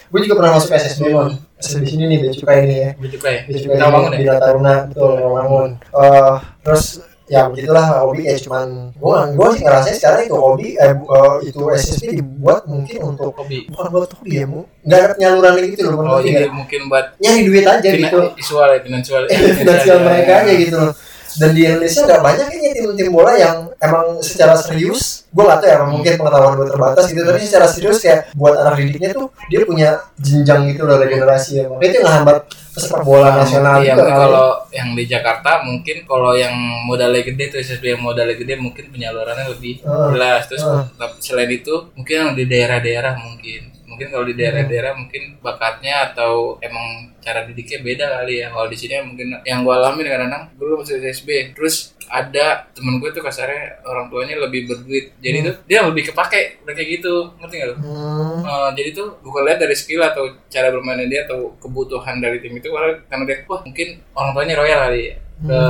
gue 0.06 0.20
juga 0.20 0.34
pernah 0.36 0.52
masuk 0.54 0.70
SSB 0.70 1.02
mon 1.10 1.32
SSB 1.56 1.82
sini 1.86 2.04
nih 2.06 2.18
bea 2.18 2.32
cukai 2.34 2.58
ini 2.62 2.76
ya 2.78 2.90
bea 2.92 3.08
cukai 3.10 3.36
Tahu 3.74 3.88
bangun 3.90 4.10
di 4.12 4.22
ya? 4.22 4.34
Taruna 4.36 4.74
betul 4.86 5.10
bangun 5.16 5.70
eh 5.80 6.34
terus 6.60 6.84
ya 7.26 7.48
begitulah 7.48 7.84
hobi 8.02 8.20
kayak 8.22 8.38
cuman 8.38 8.68
gue 8.92 9.16
gue 9.32 9.48
sih 9.50 9.62
ngerasain 9.62 9.96
sekarang 9.96 10.20
itu 10.22 10.36
hobi 10.36 10.68
eh, 10.74 10.92
bu- 10.94 11.08
eh, 11.10 11.36
itu 11.42 11.60
SSB 11.74 12.04
dibuat 12.14 12.62
mungkin 12.66 12.98
untuk 13.06 13.32
Hobi. 13.34 13.64
bukan 13.66 13.84
buat 13.90 14.10
hobi 14.12 14.32
ya 14.34 14.44
mu 14.44 14.60
nggak 14.84 14.98
ada 14.98 15.08
penyaluran 15.10 15.52
lagi 15.52 15.68
gitu 15.72 15.82
loh 15.86 15.96
Oh, 16.06 16.20
jadi 16.20 16.32
nggak? 16.38 16.52
mungkin 16.54 16.80
buat 16.86 17.06
nyari 17.16 17.40
duit 17.42 17.64
aja 17.66 17.88
gitu 17.90 18.18
visual 18.32 18.68
ya, 18.68 18.78
finansial. 18.78 19.22
finansial 19.58 19.98
mereka 20.02 20.32
aja 20.44 20.52
gitu 20.54 20.76
loh 20.76 20.92
dan 21.36 21.50
di 21.50 21.62
Indonesia 21.62 22.00
nggak 22.02 22.22
banyak 22.22 22.46
kayaknya 22.46 22.70
tim-tim 22.76 23.08
bola 23.08 23.32
yang 23.34 23.56
emang 23.78 24.06
secara 24.20 24.54
serius 24.54 25.28
gue 25.28 25.44
gak 25.44 25.58
tahu 25.58 25.68
ya 25.68 25.74
emang 25.76 25.90
mungkin 25.92 26.12
pengetahuan 26.16 26.52
gue 26.54 26.66
terbatas 26.66 27.04
gitu 27.06 27.20
tapi 27.22 27.38
secara 27.38 27.66
serius 27.66 27.98
kayak 28.00 28.32
buat 28.32 28.56
anak 28.56 28.74
didiknya 28.78 29.10
tuh 29.12 29.28
dia 29.46 29.60
punya 29.62 29.88
jenjang 30.16 30.64
gitu 30.66 30.82
loh 30.82 30.96
regenerasi 30.96 31.50
ya 31.54 31.64
makanya 31.68 31.90
itu 31.90 32.00
ngehambat 32.00 32.36
pesepak 32.72 33.02
bola 33.02 33.28
nasional 33.34 33.76
Iya, 33.76 33.84
juga 33.90 33.96
mungkin 33.98 34.08
kan. 34.10 34.22
kalau 34.22 34.46
yang 34.70 34.88
di 34.92 35.04
Jakarta 35.06 35.50
mungkin 35.62 35.96
kalau 36.04 36.32
yang 36.32 36.56
modalnya 36.82 37.20
gede 37.22 37.44
tuh 37.50 37.58
SSB 37.58 37.84
yang 37.90 38.00
modalnya 38.00 38.32
gede 38.34 38.54
mungkin 38.56 38.84
penyalurannya 38.86 39.46
lebih 39.50 39.80
Ah. 39.82 40.08
jelas. 40.08 40.44
Terus 40.46 40.64
tapi 40.92 41.16
selain 41.18 41.48
itu 41.50 41.72
mungkin 41.92 42.14
yang 42.14 42.30
di 42.32 42.44
daerah-daerah 42.44 43.12
mungkin 43.14 43.75
mungkin 43.96 44.12
kalau 44.12 44.28
di 44.28 44.36
daerah-daerah 44.36 44.92
mungkin 44.92 45.40
bakatnya 45.40 46.12
atau 46.12 46.60
emang 46.60 47.16
cara 47.18 47.48
didiknya 47.48 47.80
beda 47.80 48.06
kali 48.20 48.44
ya. 48.44 48.52
Kalau 48.52 48.68
di 48.68 48.76
sini 48.76 49.00
mungkin 49.00 49.32
yang 49.42 49.64
gue 49.64 49.72
alami 49.72 50.04
kadang-kadang 50.04 50.52
dulu 50.54 50.84
masih 50.84 51.00
SSB 51.00 51.56
terus 51.56 51.96
ada 52.06 52.70
temen 52.70 53.00
gue 53.00 53.10
tuh 53.10 53.18
kasarnya 53.18 53.82
orang 53.82 54.06
tuanya 54.06 54.36
lebih 54.38 54.68
berduit. 54.68 55.16
Jadi 55.18 55.42
tuh 55.42 55.54
dia 55.64 55.80
lebih 55.82 56.12
kepake 56.12 56.62
udah 56.62 56.74
kayak 56.76 56.88
gitu. 57.00 57.14
Ngerti 57.40 57.54
gak 57.56 57.68
lu? 57.72 57.76
Hmm. 57.80 58.38
Uh, 58.44 58.70
jadi 58.76 58.90
tuh 58.92 59.08
bukan 59.24 59.42
lihat 59.42 59.58
dari 59.58 59.74
skill 59.74 60.04
atau 60.04 60.28
cara 60.46 60.68
bermainnya 60.68 61.08
dia 61.08 61.20
atau 61.24 61.56
kebutuhan 61.58 62.20
dari 62.20 62.38
tim 62.38 62.52
itu 62.52 62.68
karena 62.70 63.24
dia 63.26 63.42
wah 63.48 63.58
mungkin 63.64 64.04
orang 64.12 64.30
tuanya 64.36 64.54
royal 64.60 64.80
kali 64.86 65.00
ya. 65.10 65.14
Ke 65.40 65.60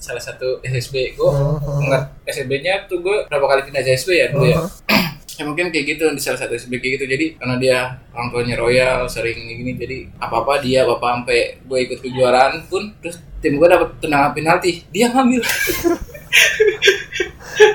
salah 0.00 0.22
satu 0.22 0.62
SSB 0.62 1.12
gue 1.12 1.28
Hmm. 1.28 1.84
nggak 1.84 2.24
SSB-nya 2.24 2.88
tuh 2.88 3.04
gue 3.04 3.28
berapa 3.28 3.44
kali 3.44 3.60
pindah 3.68 3.82
SSB 3.82 4.10
ya 4.16 4.26
dulu 4.32 4.46
ya. 4.46 4.56
Hmm. 4.56 4.70
ya 4.88 5.00
mungkin 5.42 5.68
kayak 5.68 5.86
gitu 5.88 6.04
di 6.08 6.20
salah 6.20 6.38
satu 6.38 6.52
SSB 6.52 6.78
kayak 6.78 6.92
gitu. 6.98 7.04
Jadi 7.08 7.26
karena 7.36 7.56
dia 7.56 7.78
orang 8.10 8.28
tuanya 8.28 8.56
royal 8.56 9.04
sering 9.06 9.36
gini 9.36 9.72
jadi 9.74 9.98
apa 10.18 10.42
apa 10.42 10.58
dia 10.58 10.82
bapak 10.84 11.10
sampai 11.22 11.40
gue 11.60 11.78
ikut 11.84 11.98
kejuaraan 12.00 12.64
pun 12.66 12.90
terus 12.98 13.18
tim 13.38 13.56
gue 13.56 13.68
dapet 13.68 13.88
tendangan 13.98 14.32
penalti. 14.32 14.84
Dia 14.88 15.08
ngambil. 15.08 15.40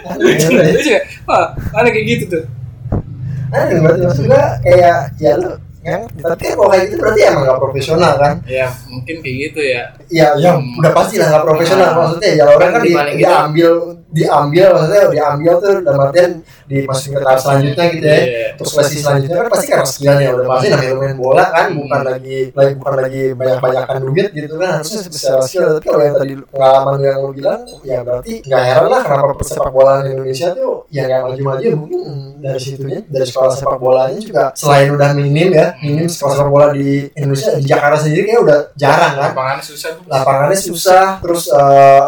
Aneh, 0.06 0.36
Itu 0.72 0.80
juga, 0.82 1.00
wah 1.28 1.46
ada 1.76 1.90
kayak 1.92 2.06
gitu 2.08 2.24
tuh. 2.32 2.44
Aneh 3.52 3.78
berarti 3.80 4.02
maksud 4.04 4.26
gue 4.26 4.44
kayak 4.64 4.98
ya 5.20 5.34
lu 5.38 5.52
yang 5.86 6.02
tapi 6.18 6.50
kan 6.50 6.58
kalau 6.58 6.70
kayak 6.74 6.86
gitu 6.90 6.98
berarti 6.98 7.22
emang 7.30 7.44
gak 7.46 7.62
profesional 7.62 8.14
kan? 8.18 8.36
Ya 8.50 8.74
mungkin 8.90 9.16
kayak 9.22 9.38
gitu 9.38 9.60
ya. 9.62 9.84
Ya 10.10 10.28
yang 10.42 10.58
Hmm. 10.58 10.82
udah 10.82 10.92
pasti 10.98 11.22
lah 11.22 11.28
gak 11.30 11.46
profesional. 11.46 11.86
Nah. 11.86 11.98
maksudnya 12.02 12.30
ya 12.34 12.44
orang 12.50 12.58
kan 12.58 12.74
Kan 12.74 12.82
di, 12.82 12.90
gitu. 12.90 13.22
diambil 13.22 13.72
diambil 14.16 14.66
maksudnya 14.72 15.04
diambil 15.12 15.54
tuh 15.60 15.74
dalam 15.84 16.00
artian 16.02 16.32
dimasukin 16.66 17.12
ke 17.12 17.22
tahap 17.22 17.40
selanjutnya 17.40 17.86
gitu 17.92 18.06
ya 18.06 18.16
Iya. 18.16 18.48
untuk 18.56 18.68
seleksi 18.68 18.98
selanjutnya 18.98 19.38
kan 19.38 19.48
pasti 19.52 19.68
karena 19.68 19.86
sekian 19.86 20.18
ya 20.18 20.30
udah 20.32 20.48
pasti 20.48 20.68
namanya 20.72 20.96
main 20.96 21.16
bola 21.16 21.46
kan 21.48 21.66
bukan 21.70 22.00
Hmm. 22.00 22.08
lagi 22.08 22.38
lagi 22.50 22.74
bukan 22.74 22.94
lagi 22.98 23.24
banyak 23.34 23.58
banyakan 23.60 23.98
duit 24.02 24.28
gitu 24.32 24.56
kan 24.56 24.70
harusnya 24.74 25.00
secara 25.06 25.40
skill 25.42 25.64
tapi 25.70 25.86
kalau 25.86 26.02
yang 26.02 26.16
tadi 26.16 26.34
pengalaman 26.48 26.98
yang 27.00 27.18
lu 27.20 27.30
bilang 27.32 27.60
ya 27.84 27.98
berarti 28.02 28.34
nggak 28.42 28.62
heran 28.64 28.88
lah 28.88 29.02
kenapa 29.04 29.44
sepak 29.44 29.70
bola 29.70 29.92
di 30.00 30.10
Indonesia 30.10 30.48
tuh 30.52 30.74
ya 30.88 31.02
nggak 31.06 31.22
maju-maju 31.22 31.68
mungkin 31.76 32.02
dari 32.40 32.60
situnya 32.60 33.00
dari 33.04 33.26
sekolah 33.26 33.52
sepak 33.52 33.78
bolanya 33.78 34.20
juga 34.20 34.44
selain 34.54 34.88
udah 34.90 35.10
minim 35.12 35.50
ya 35.52 35.68
minim 35.80 36.08
sekolah 36.08 36.34
sepak 36.36 36.50
bola 36.50 36.68
di 36.72 36.90
Indonesia 37.12 37.52
di 37.54 37.64
Jakarta 37.64 37.98
sendiri 38.00 38.24
kayak 38.26 38.42
udah 38.42 38.60
jarang 38.74 39.14
kan 39.14 39.30
lapangannya 39.30 39.64
susah 39.66 39.90
lapangannya 40.08 40.58
susah 40.58 41.06
terus 41.20 41.44
eh, 41.48 42.04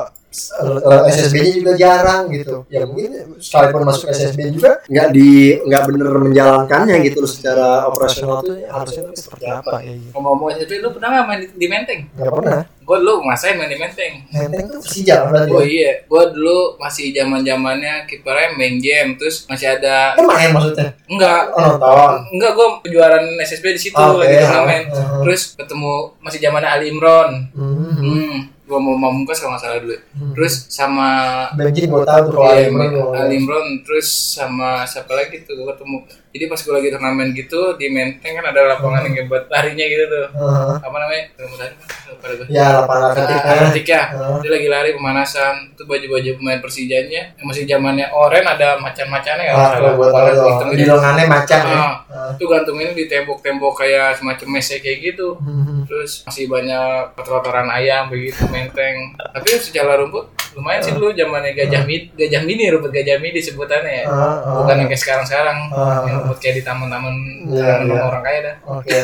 SSB-nya 1.12 1.52
juga 1.58 1.74
jarang 1.76 2.24
gitu 2.32 2.58
ya 2.70 2.84
mungkin 2.86 3.38
sekalipun 3.42 3.82
masuk 3.88 4.08
SSB 4.14 4.40
juga 4.54 4.72
nggak 4.86 5.08
di 5.12 5.32
nggak 5.66 5.84
bener 5.90 6.10
menjalankannya 6.30 6.96
gitu 7.10 7.18
loh 7.26 7.32
secara 7.32 7.68
operasional 7.90 8.40
tuh 8.46 8.56
harusnya 8.62 9.02
tuh 9.12 9.16
seperti 9.18 9.46
apa 9.50 9.76
ya 9.84 9.94
gitu. 9.98 10.10
ngomong-ngomong 10.16 10.50
SSB 10.58 10.72
lu 10.80 10.90
pernah 10.94 11.10
nggak 11.14 11.26
main 11.28 11.40
di, 11.42 11.48
di 11.58 11.68
Menteng? 11.68 12.02
nggak 12.16 12.34
pernah 12.34 12.62
Gue 12.88 13.04
dulu 13.04 13.20
masain 13.28 13.60
main 13.60 13.68
di 13.68 13.76
Menteng. 13.76 14.24
Menteng 14.32 14.72
tuh 14.72 14.80
Persija 14.80 15.28
berarti 15.28 15.52
Oh 15.52 15.60
iya, 15.60 16.08
gue 16.08 16.24
dulu 16.32 16.80
masih 16.80 17.12
zaman 17.12 17.44
zamannya 17.44 18.08
kipernya 18.08 18.56
main 18.56 18.80
game, 18.80 19.20
terus 19.20 19.44
masih 19.52 19.76
ada 19.76 20.16
kan 20.16 20.24
main 20.24 20.56
maksudnya 20.56 20.96
enggak 21.04 21.52
oh 21.52 21.76
nonton 21.76 22.32
enggak 22.32 22.52
gue 22.56 22.68
kejuaraan 22.88 23.28
SSB 23.44 23.76
di 23.76 23.82
situ 23.84 24.00
Oke, 24.00 24.24
lagi 24.24 24.40
turnamen. 24.40 24.84
uh-huh. 24.88 25.20
Terus 25.28 25.60
ketemu 25.60 26.16
masih 26.24 26.40
zamannya 26.40 26.70
Ali 26.72 26.86
Imron. 26.96 27.32
hmm. 27.52 27.76
Hmm, 28.00 28.36
gue 28.68 28.76
mau 28.78 28.94
mamungkas 28.94 29.40
kalau 29.40 29.56
nggak 29.56 29.64
salah 29.64 29.80
dulu. 29.80 29.96
Hmm. 30.12 30.34
Terus 30.36 30.54
sama 30.68 31.08
Benji 31.54 31.82
gue 31.84 32.04
tahu 32.04 32.22
tuh 32.22 32.34
kalau 32.34 32.52
Iya, 32.52 32.68
Imron 32.68 32.90
gua- 32.92 33.16
Ali 33.18 33.36
Imron 33.38 33.68
terus 33.82 34.08
sama 34.36 34.84
siapa 34.84 35.12
lagi 35.14 35.42
tuh 35.42 35.56
gue 35.56 35.66
ketemu. 35.70 35.98
Jadi 36.38 36.46
pas 36.46 36.60
gue 36.60 36.70
lagi 36.72 36.90
turnamen 36.90 37.28
gitu 37.34 37.74
di 37.74 37.90
Menteng 37.90 38.38
kan 38.38 38.46
ada 38.46 38.62
lapangan 38.70 39.02
yang 39.04 39.26
buat 39.26 39.50
larinya 39.50 39.82
gitu 39.84 40.06
tuh. 40.06 40.26
Heeh. 40.32 40.74
Apa 40.80 40.96
namanya? 40.96 41.24
Apa? 41.34 41.66
Lupa 42.08 42.26
gue. 42.32 42.46
ya 42.48 42.66
lapangan 42.78 43.08
atletik. 43.12 43.42
Atletik 43.42 43.86
ya. 43.86 44.04
Heeh. 44.08 44.38
Dia 44.40 44.52
lagi 44.54 44.68
lari 44.68 44.90
pemanasan. 44.94 45.54
Tuh 45.74 45.84
baju-baju 45.84 46.30
pemain 46.38 46.60
Persijanya 46.60 47.34
yang 47.34 47.46
masih 47.46 47.66
zamannya 47.66 48.06
oren 48.10 48.44
ada 48.44 48.78
macan-macannya 48.78 49.50
ah 49.50 49.74
kalau 49.74 49.98
tahu 50.06 50.30
tuh 50.62 50.72
di 50.72 50.86
lengannya 50.86 51.26
macan 51.26 51.62
ya 51.64 51.78
Ah, 51.78 51.94
Ah. 52.08 52.32
itu 52.34 52.44
gantunginnya 52.44 52.94
di 52.94 53.06
tembok-tembok 53.06 53.74
kayak 53.78 54.14
semacam 54.16 54.48
mese 54.54 54.78
kayak 54.78 55.00
gitu. 55.04 55.38
Hmm. 55.38 55.86
Terus 55.86 56.22
masih 56.24 56.46
banyak 56.46 57.14
kotoran 57.16 57.66
ayam 57.68 58.08
begitu 58.08 58.46
menteng. 58.48 59.16
Tapi 59.16 59.50
secara 59.58 59.98
rumput 59.98 60.37
lumayan 60.56 60.82
sih 60.82 60.94
dulu 60.94 61.12
zamannya 61.12 61.52
gajah 61.52 61.84
mid, 61.84 62.14
gajah 62.14 62.42
mini 62.46 62.72
rumput 62.72 62.92
gajah 62.94 63.18
mini 63.20 63.40
sebutannya 63.42 64.04
ya. 64.04 64.06
Ah, 64.08 64.40
ah. 64.40 64.54
Bukan 64.64 64.76
yang 64.80 64.90
kayak 64.90 65.02
sekarang-sekarang 65.02 65.58
Ah. 65.74 66.06
yang 66.06 66.16
rumput 66.24 66.38
kayak 66.40 66.56
di 66.60 66.64
taman-taman 66.64 67.16
Iya, 67.50 67.84
taman 67.84 67.92
iya. 67.92 68.04
orang 68.06 68.24
kaya 68.24 68.40
dah. 68.46 68.56
Oke. 68.64 68.96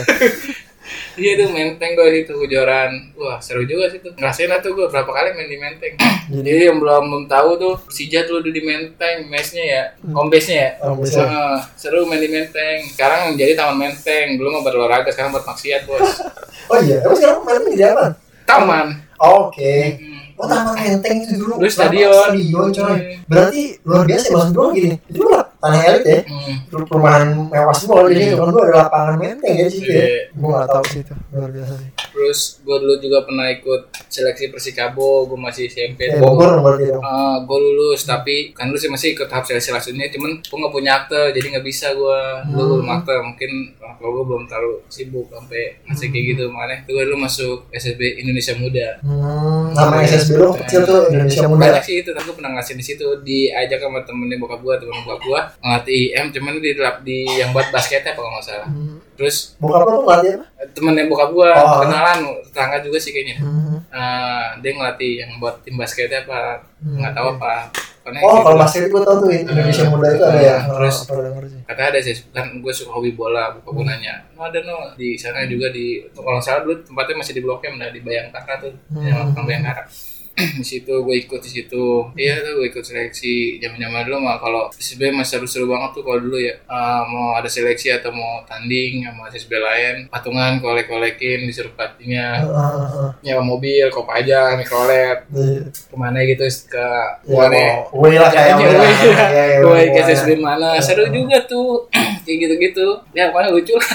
iya 1.16 1.40
tuh 1.40 1.48
menteng 1.54 1.96
gue 1.96 2.26
itu 2.26 2.34
kejuaraan 2.36 3.16
wah 3.16 3.40
seru 3.40 3.64
juga 3.64 3.88
sih 3.88 4.04
tuh 4.04 4.12
ngerasain 4.20 4.52
lah 4.52 4.60
tuh 4.60 4.76
gue 4.76 4.90
berapa 4.90 5.08
kali 5.08 5.32
main 5.32 5.48
di 5.48 5.56
menteng 5.56 5.94
jadi 6.44 6.74
yang 6.74 6.82
belum 6.84 7.04
belum 7.08 7.26
tahu 7.30 7.56
tuh 7.56 7.76
tuh 7.88 8.36
udah 8.44 8.52
di 8.52 8.62
menteng 8.62 9.30
mesnya 9.32 9.64
ya 9.64 9.84
kompesnya 10.12 10.58
ya 10.60 10.72
Home 10.84 11.00
base-nya. 11.00 11.24
Heeh, 11.24 11.56
seru 11.80 12.04
main 12.04 12.20
di 12.20 12.28
menteng 12.28 12.84
sekarang 12.92 13.38
jadi 13.40 13.56
taman 13.56 13.78
menteng 13.80 14.36
dulu 14.36 14.60
mau 14.60 14.64
berolahraga 14.66 15.08
sekarang 15.08 15.32
buat 15.32 15.46
maksiat 15.48 15.88
bos 15.88 16.04
Oh 16.72 16.80
iya, 16.80 17.00
emang 17.04 17.16
sekarang 17.16 17.40
mainnya 17.44 17.72
di 17.72 17.84
apa? 17.86 18.06
taman 18.44 18.88
Oke. 19.24 19.76
Hmm. 20.04 20.23
Oh 20.38 20.48
taman 20.50 20.74
menteng 20.76 21.18
itu 21.24 21.34
dulu. 21.38 21.62
Kenapa 21.62 21.74
stadion. 21.74 22.30
Stadion 22.34 22.68
coy. 22.74 22.98
Hmm. 22.98 23.26
Berarti 23.30 23.62
luar 23.86 24.04
biasa 24.10 24.26
ya, 24.26 24.34
maksud 24.34 24.52
gue 24.54 24.68
gini. 24.74 24.96
Itu 25.10 25.22
lah 25.30 25.53
tanah 25.64 25.80
elit 25.88 26.04
ya. 26.04 26.20
Hmm. 26.24 26.56
Perumahan 26.84 27.24
mewah 27.48 27.72
semua 27.72 28.04
di 28.06 28.20
sini. 28.20 28.36
Kan 28.36 28.50
gue 28.50 28.64
ada 28.64 28.76
lapangan 28.84 29.16
menteng 29.16 29.56
ya 29.56 29.68
sih 29.68 29.82
ya. 29.82 29.96
Iya. 29.96 30.20
Gue 30.30 30.50
nggak 30.50 30.68
tahu 30.68 30.84
sih 30.86 31.00
itu. 31.00 31.14
Luar 31.32 31.50
biasa 31.50 31.74
sih. 31.74 31.90
Terus 32.14 32.40
gue 32.60 32.76
dulu 32.78 32.94
juga 33.00 33.18
pernah 33.24 33.48
ikut 33.50 33.82
seleksi 34.06 34.46
Persikabo, 34.48 35.26
gue 35.26 35.40
masih 35.40 35.66
SMP. 35.66 36.06
Eh, 36.06 36.20
Bogor 36.20 36.60
berarti 36.60 36.86
dong. 36.86 37.02
Ah, 37.02 37.40
gue 37.40 37.58
lulus 37.58 38.04
tapi 38.04 38.52
kan 38.52 38.68
dulu 38.68 38.76
sih 38.76 38.88
masih 38.88 39.14
ikut 39.14 39.26
tahap 39.26 39.44
seleksi 39.44 39.72
langsungnya 39.72 40.10
cuman 40.10 40.38
gue 40.38 40.58
nggak 40.60 40.74
punya 40.74 40.92
akte 40.96 41.32
jadi 41.32 41.48
nggak 41.50 41.66
bisa 41.66 41.92
gue 41.92 42.20
dulu 42.50 42.74
belum 42.76 42.90
akte 42.92 43.14
mungkin 43.18 43.52
orang 43.78 43.96
tua 43.96 44.10
gue 44.12 44.24
belum 44.26 44.44
terlalu 44.46 44.74
sibuk 44.88 45.28
sampai 45.30 45.80
masih 45.84 46.08
kayak 46.08 46.26
gitu 46.30 46.44
makanya 46.50 46.78
tuh 46.84 46.92
gue 46.92 47.04
dulu 47.06 47.18
masuk 47.20 47.58
SSB 47.72 48.02
Indonesia 48.20 48.54
Muda 48.56 48.88
Hmm, 49.00 49.74
nama 49.74 49.96
SSB 50.02 50.32
lo 50.36 50.54
kecil 50.56 50.82
tuh 50.84 51.10
Indonesia 51.10 51.46
Muda. 51.46 51.62
banyak 51.72 51.84
sih 51.84 51.96
itu 52.00 52.10
tapi 52.12 52.26
gue 52.26 52.36
pernah 52.36 52.52
ngasih 52.54 52.74
di 52.74 52.84
situ 52.84 53.06
diajak 53.22 53.80
sama 53.80 54.00
temennya 54.02 54.38
bokap 54.38 54.60
gue 54.60 54.76
temen 54.78 54.98
bokap 55.02 55.22
gue 55.22 55.40
ngelatih 55.60 55.96
IM 56.10 56.26
cuman 56.30 56.54
di 56.58 56.72
di 57.04 57.18
yang 57.34 57.50
buat 57.50 57.68
basketnya 57.70 58.12
apa 58.12 58.20
kalau 58.20 58.34
nggak 58.34 58.46
salah 58.46 58.66
Hmm. 58.66 58.98
terus 59.14 59.54
Bokap 59.56 59.82
lo 59.82 59.90
tuh 59.92 60.02
ngelatih 60.04 60.32
apa? 60.34 60.46
temennya 60.72 61.04
bokap 61.06 61.30
gue 61.32 61.50
Oh. 61.52 61.80
kenalan 61.82 62.20
tetangga 62.44 62.78
juga 62.80 62.98
sih 62.98 63.12
kayaknya 63.12 63.38
Hmm. 63.40 63.78
Ah, 63.90 64.58
dia 64.58 64.72
ngelatih 64.72 65.14
yang 65.20 65.32
buat 65.38 65.62
tim 65.62 65.76
basketnya 65.76 66.24
apa 66.24 66.64
nggak 66.80 67.14
tahu 67.14 67.28
apa 67.36 67.56
Pokoknya 68.04 68.20
Oh, 68.20 68.30
gitu. 68.30 68.44
kalau 68.44 68.58
basket 68.60 68.84
gue 68.86 69.00
tau 69.00 69.16
tuh 69.16 69.32
Indonesia 69.32 69.84
Muda 69.88 70.08
itu 70.12 70.24
ada 70.26 70.42
ya. 70.44 70.58
Terus? 70.68 71.08
Oh, 71.08 71.24
kata 71.64 71.82
ada 71.88 72.00
sih 72.04 72.12
kan 72.30 72.52
gue 72.54 72.74
suka 72.76 72.92
hobi 72.92 73.16
bola 73.16 73.56
buka 73.56 73.70
gue 73.72 73.86
nanya 73.86 74.28
"Oh, 74.36 74.44
ada 74.44 74.60
no 74.60 74.92
di 74.94 75.16
sana 75.16 75.48
juga 75.48 75.72
di 75.72 76.04
kalau 76.12 76.36
nggak 76.36 76.44
salah 76.44 76.62
dulu 76.62 76.84
tempatnya 76.84 77.16
masih 77.16 77.32
di 77.32 77.40
blok 77.40 77.64
M 77.64 77.80
nah 77.80 77.88
di 77.88 78.04
Bayangkara 78.04 78.60
tuh 78.60 78.76
Hmm. 78.92 79.08
yang 79.08 79.24
orang 79.24 79.46
Bayangkara 79.46 79.88
di 80.60 80.66
situ 80.66 80.90
gue 80.90 81.16
ikut 81.20 81.40
di 81.40 81.52
situ. 81.52 82.10
Iya 82.14 82.42
tuh 82.42 82.58
gue 82.58 82.68
ikut 82.70 82.82
seleksi 82.82 83.58
zaman 83.58 83.78
zaman 83.78 84.02
dulu 84.06 84.18
mah. 84.20 84.38
Kalau 84.38 84.74
SSB 84.74 85.14
masih 85.14 85.38
seru-seru 85.38 85.66
banget 85.70 85.94
tuh 85.94 86.02
kalau 86.02 86.20
dulu 86.20 86.38
ya. 86.38 86.58
Ah, 86.66 87.06
mau 87.06 87.38
ada 87.38 87.46
seleksi 87.46 87.90
atau 87.90 88.10
mau 88.10 88.42
tanding 88.44 89.06
sama 89.06 89.30
SSB 89.30 89.52
lain 89.54 89.96
patungan 90.10 90.58
kolek-kolekin 90.58 91.46
disuruh 91.46 91.70
ah, 91.78 92.42
ah. 92.50 93.10
nyewa 93.22 93.42
mobil 93.42 93.86
kopaja 93.90 94.58
mikrolet 94.58 95.26
Iya. 95.30 95.62
ke 95.70 95.96
mana 95.96 96.20
gitu 96.24 96.44
ke 96.68 96.88
Ya, 97.24 97.34
Wane 97.34 97.62
mau- 97.92 98.04
Wih 98.04 98.18
lah 98.18 98.30
kayak 98.30 98.58
Aja, 98.58 98.66
weh. 98.66 98.74
Iya, 98.74 99.26
iya, 99.30 99.58
Gue 99.62 99.82
ke. 99.90 100.00
SSB 100.02 100.30
mana? 100.38 100.82
Seru 100.82 101.06
juga 101.10 101.38
tuh. 101.46 101.86
Kayak 102.24 102.38
gitu-gitu. 102.48 102.88
Ya 103.12 103.28
makanya 103.30 103.52
lucu 103.52 103.76
lah 103.76 103.92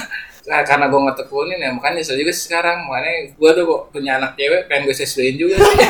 nah, 0.49 0.65
karena 0.65 0.85
gue 0.87 0.99
nggak 0.99 1.17
tekunin 1.19 1.59
ya 1.59 1.69
makanya 1.69 1.95
nyesel 1.95 2.17
juga 2.17 2.33
sekarang 2.33 2.77
makanya 2.83 3.13
gue 3.31 3.49
tuh 3.53 3.63
kok 3.63 3.81
punya 3.91 4.11
anak 4.17 4.33
cewek 4.33 4.65
pengen 4.65 4.81
gue 4.83 4.95
SSB-in 4.95 5.35
juga 5.37 5.55
sih 5.55 5.77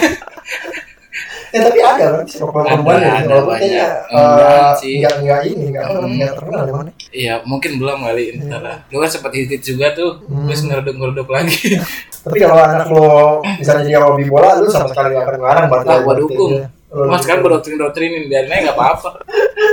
Ya 1.49 1.65
tapi 1.65 1.81
ada 1.81 2.05
kan 2.05 2.21
Ada, 2.21 2.45
perempuan 2.45 3.01
ya. 3.01 3.11
ada 3.17 3.25
Walaupun 3.27 3.49
banyak. 3.49 3.91
Enggak 4.13 4.53
eh, 4.61 4.71
sih. 4.77 4.93
nggak 5.01 5.15
nggak 5.19 5.41
ini 5.49 5.65
nggak 5.73 5.83
apa 5.83 5.97
Hmm. 5.97 6.13
nggak 6.13 6.31
terkenal 6.31 6.61
ya 6.61 6.71
mana. 6.71 6.91
iya 7.11 7.33
mungkin 7.41 7.71
belum 7.75 7.97
kali 7.99 8.23
entar 8.37 8.61
lah 8.61 8.77
lu 8.85 9.01
kan 9.01 9.09
sempat 9.09 9.31
hit 9.33 9.49
juga 9.59 9.87
tuh 9.91 10.21
Hmm. 10.21 10.45
terus 10.45 10.61
ngeredup-ngeredup 10.61 11.25
lagi 11.27 11.57
Tapi 12.19 12.37
kalau 12.37 12.59
anak 12.59 12.87
lo 12.87 13.39
misalnya 13.57 13.83
jadi 13.87 13.97
hobi 13.97 14.27
bola, 14.27 14.59
lu 14.59 14.67
sama 14.67 14.91
sekali 14.91 15.15
nggak 15.15 15.23
akan 15.23 15.65
berarti. 15.65 15.87
Nah, 15.87 15.97
gua 15.97 16.03
berarti 16.05 16.21
dukung. 16.21 16.51
Lu 16.91 17.03
Mas 17.07 17.23
dukung. 17.23 17.39
gue 17.39 17.49
doktrin 17.49 17.77
doktrinin 17.79 18.23
biarin 18.27 18.51
aja 18.51 18.61
nggak 18.61 18.77
apa-apa 18.77 19.09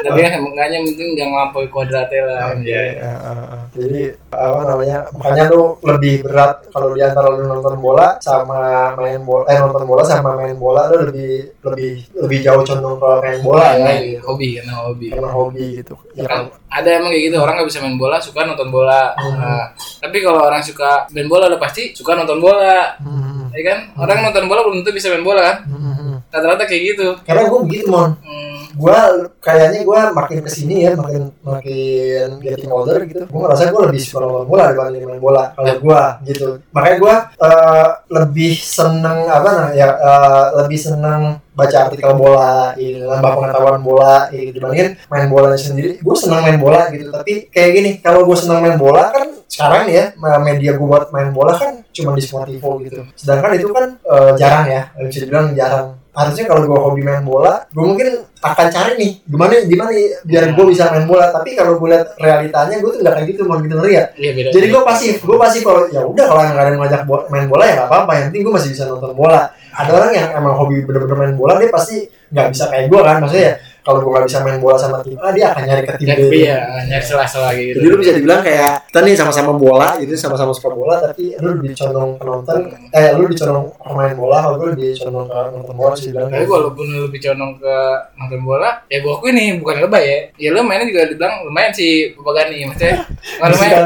tapi 0.07 0.19
kan 0.23 0.33
makanya 0.39 0.79
mungkin 0.81 1.07
jangan 1.13 1.31
ngelampaui 1.35 1.69
kuadratnya 1.69 2.23
lah 2.23 2.39
Oke, 2.55 2.71
ya 2.71 2.83
ya, 2.95 3.13
ah, 3.19 3.31
ah. 3.35 3.63
Jadi 3.77 4.01
apa 4.31 4.61
namanya? 4.65 4.99
Makanya 5.13 5.45
lu 5.51 5.63
lebih 5.83 6.15
berat 6.23 6.55
kalau 6.71 6.89
di 6.93 7.03
antara 7.03 7.29
lu 7.29 7.45
nonton 7.45 7.75
bola 7.77 8.17
sama 8.19 8.95
main 8.95 9.21
bola, 9.21 9.45
eh 9.51 9.59
nonton 9.59 9.85
bola 9.85 10.03
sama 10.03 10.31
main 10.33 10.57
bola 10.57 10.89
lu 10.89 11.11
lebih 11.11 11.53
lebih 11.61 11.93
lebih 12.17 12.39
jauh 12.41 12.63
condong 12.63 12.97
ke 12.97 13.11
main 13.21 13.41
bola 13.43 13.67
ya. 13.75 13.85
Nah, 13.85 13.97
hobi 14.25 14.49
karena 14.57 14.75
hobi 14.81 15.07
Karena 15.11 15.31
hobi 15.31 15.65
gitu. 15.77 15.95
Ya 16.15 16.25
kan 16.25 16.49
kan. 16.49 16.57
ada 16.73 16.89
emang 16.97 17.11
kayak 17.13 17.25
gitu 17.29 17.37
orang 17.37 17.55
nggak 17.61 17.69
bisa 17.69 17.81
main 17.85 17.97
bola 17.97 18.17
suka 18.19 18.41
nonton 18.43 18.69
bola 18.71 19.03
Hmm. 19.17 19.37
Nah, 19.37 19.65
tapi 19.99 20.19
kalau 20.21 20.41
orang 20.45 20.61
suka 20.61 21.05
main 21.13 21.27
bola 21.27 21.49
udah 21.49 21.61
pasti 21.61 21.93
suka 21.93 22.13
nonton 22.13 22.39
bola 22.39 22.97
Hmm, 23.01 23.49
ya 23.53 23.63
kan 23.65 23.79
orang 23.97 24.19
nonton 24.23 24.45
bola 24.47 24.61
belum 24.65 24.81
tentu 24.83 24.93
bisa 24.95 25.09
main 25.13 25.25
bola 25.25 25.41
kan 25.43 25.57
hmm, 25.67 25.93
hmm. 25.95 26.15
rata-rata 26.29 26.65
kayak 26.65 26.83
gitu 26.95 27.09
Karena 27.25 27.43
gue 27.47 27.61
begitu 27.65 27.89
mon. 27.89 28.13
hmm. 28.21 28.56
Gua 28.77 28.99
kayaknya 29.41 29.81
gua 29.89 30.01
makin 30.13 30.39
ke 30.45 30.51
sini 30.53 30.85
ya 30.85 30.93
makin 30.95 31.33
makin 31.41 32.29
getting 32.45 32.71
older 32.71 33.01
gitu. 33.09 33.25
Gua 33.33 33.49
ngerasa 33.49 33.73
gua 33.73 33.83
lebih 33.89 34.01
suka 34.05 34.19
nonton 34.21 34.45
bola 34.45 34.65
dibanding 34.71 35.05
main 35.09 35.21
bola 35.21 35.45
kalau 35.57 35.75
gua 35.81 36.03
gitu. 36.29 36.61
Makanya 36.77 36.97
gua 37.01 37.15
eh, 37.41 37.89
lebih 38.13 38.53
seneng 38.61 39.19
apa 39.27 39.51
nah 39.51 39.69
ya 39.73 39.89
eh, 39.97 40.45
lebih 40.63 40.79
seneng 40.79 41.41
baca 41.57 41.77
artikel 41.89 42.13
bola 42.13 42.77
gitu. 42.77 43.09
Nambah 43.09 43.33
pengetahuan 43.41 43.81
bola 43.81 44.29
gitu. 44.29 44.51
Dibandingin 44.61 45.01
main 45.09 45.27
bolanya 45.33 45.59
sendiri. 45.59 45.97
Gua 46.05 46.15
seneng 46.15 46.45
main 46.45 46.61
bola 46.61 46.93
gitu. 46.93 47.09
Tapi 47.09 47.49
kayak 47.49 47.71
gini 47.73 47.91
kalau 48.05 48.29
gua 48.29 48.37
seneng 48.37 48.61
main 48.61 48.77
bola 48.77 49.09
kan 49.09 49.33
sekarang 49.49 49.89
ya 49.89 50.13
media 50.45 50.77
gua 50.77 50.87
buat 50.87 51.05
main 51.17 51.33
bola 51.33 51.57
kan 51.57 51.81
cuma 51.97 52.13
di 52.13 52.23
Spotify 52.23 52.77
gitu. 52.85 53.03
Sedangkan 53.17 53.51
itu 53.57 53.73
kan 53.73 53.97
eh, 53.97 54.33
jarang 54.37 54.67
ya 54.69 54.83
bisa 55.01 55.25
dibilang 55.25 55.57
jarang 55.57 55.97
harusnya 56.17 56.45
kalau 56.49 56.65
gue 56.65 56.79
hobi 56.81 57.05
main 57.05 57.21
bola 57.21 57.69
gue 57.69 57.85
mungkin 57.85 58.25
akan 58.41 58.67
cari 58.73 58.93
nih 58.97 59.13
gimana 59.29 59.53
gimana 59.69 59.91
ya 59.93 60.17
biar 60.25 60.45
gue 60.57 60.65
bisa 60.73 60.89
main 60.89 61.05
bola. 61.05 61.29
Tapi 61.29 61.53
kalau 61.53 61.77
gue 61.77 61.89
lihat 61.93 62.17
realitanya 62.17 62.77
gue 62.81 62.91
tuh 62.91 63.01
nggak 63.05 63.15
kayak 63.21 63.27
gitu 63.37 63.41
mau 63.45 63.61
gitu 63.61 63.75
ngeri 63.77 63.93
ya. 63.93 64.05
Iya 64.17 64.31
beda. 64.33 64.49
jadi 64.57 64.67
gue 64.73 64.83
pasif 64.83 65.15
gue 65.21 65.37
pasif 65.37 65.61
kalau 65.61 65.83
ya 65.93 66.01
udah 66.09 66.25
kalau 66.25 66.41
yang 66.41 66.55
nggak 66.57 66.65
ada 66.65 66.73
yang 66.73 66.83
ngajak 66.89 67.03
main 67.29 67.47
bola 67.53 67.65
ya 67.69 67.75
nggak 67.77 67.89
apa-apa 67.93 68.13
yang 68.17 68.25
penting 68.33 68.43
gue 68.49 68.55
masih 68.57 68.71
bisa 68.73 68.83
nonton 68.89 69.13
bola. 69.13 69.43
Ada 69.77 69.91
orang 69.93 70.11
yang 70.17 70.29
emang 70.33 70.55
hobi 70.57 70.77
bener-bener 70.89 71.17
main 71.21 71.35
bola 71.37 71.53
dia 71.61 71.69
pasti 71.69 72.09
nggak 72.33 72.47
bisa 72.49 72.65
kayak 72.73 72.87
gue 72.89 73.01
kan 73.05 73.17
maksudnya 73.21 73.45
ya 73.45 73.55
kalau 73.87 74.03
gue 74.03 74.11
nggak 74.11 74.27
bisa 74.27 74.39
main 74.43 74.59
bola 74.59 74.75
sama 74.75 74.99
tim 75.07 75.15
A 75.23 75.31
dia 75.31 75.55
akan 75.55 75.63
nyari 75.63 75.83
ke 75.87 75.93
tim 76.03 76.09
B 76.11 76.19
Tapi 76.27 76.39
ya 76.43 76.59
nyari 76.91 77.05
celah-celah 77.07 77.51
gitu. 77.55 77.79
jadi 77.79 77.87
lu 77.87 77.97
bisa 78.03 78.13
dibilang 78.19 78.43
kayak 78.43 78.73
kita 78.91 78.99
nih 79.07 79.15
sama-sama 79.15 79.53
bola 79.55 79.89
gitu 80.03 80.11
sama-sama 80.19 80.51
suka 80.51 80.75
bola 80.75 80.95
tapi 80.99 81.39
lu 81.39 81.49
lebih 81.55 81.79
condong 81.79 82.11
penonton 82.19 82.59
eh 82.91 83.15
lu 83.15 83.31
lebih 83.31 83.39
condong 83.39 83.67
pemain 83.79 84.15
bola 84.19 84.39
kalau 84.43 84.57
gue 84.59 84.69
lebih 84.75 84.91
condong 84.99 85.27
ke 85.31 85.39
nonton 85.55 85.75
bola 85.79 85.95
sih 85.95 86.11
bilang 86.11 86.29
Tapi 86.33 86.49
walaupun 86.49 86.85
lu 86.91 86.99
lebih 87.07 87.21
condong 87.23 87.53
ke 87.61 87.75
nonton 88.17 88.41
bola, 88.43 88.71
ya 88.89 88.99
gua 89.05 89.21
akui 89.21 89.31
nih 89.37 89.61
bukan 89.61 89.77
lebay 89.85 90.05
ya. 90.05 90.19
Ya 90.41 90.49
lu 90.57 90.65
mainnya 90.65 90.89
juga 90.89 91.07
dibilang 91.13 91.45
lumayan 91.45 91.73
sih 91.77 92.17
Bapak 92.17 92.33
Gani, 92.43 92.57
maksudnya. 92.67 92.95
Nggak 93.39 93.49
lumayan. 93.53 93.85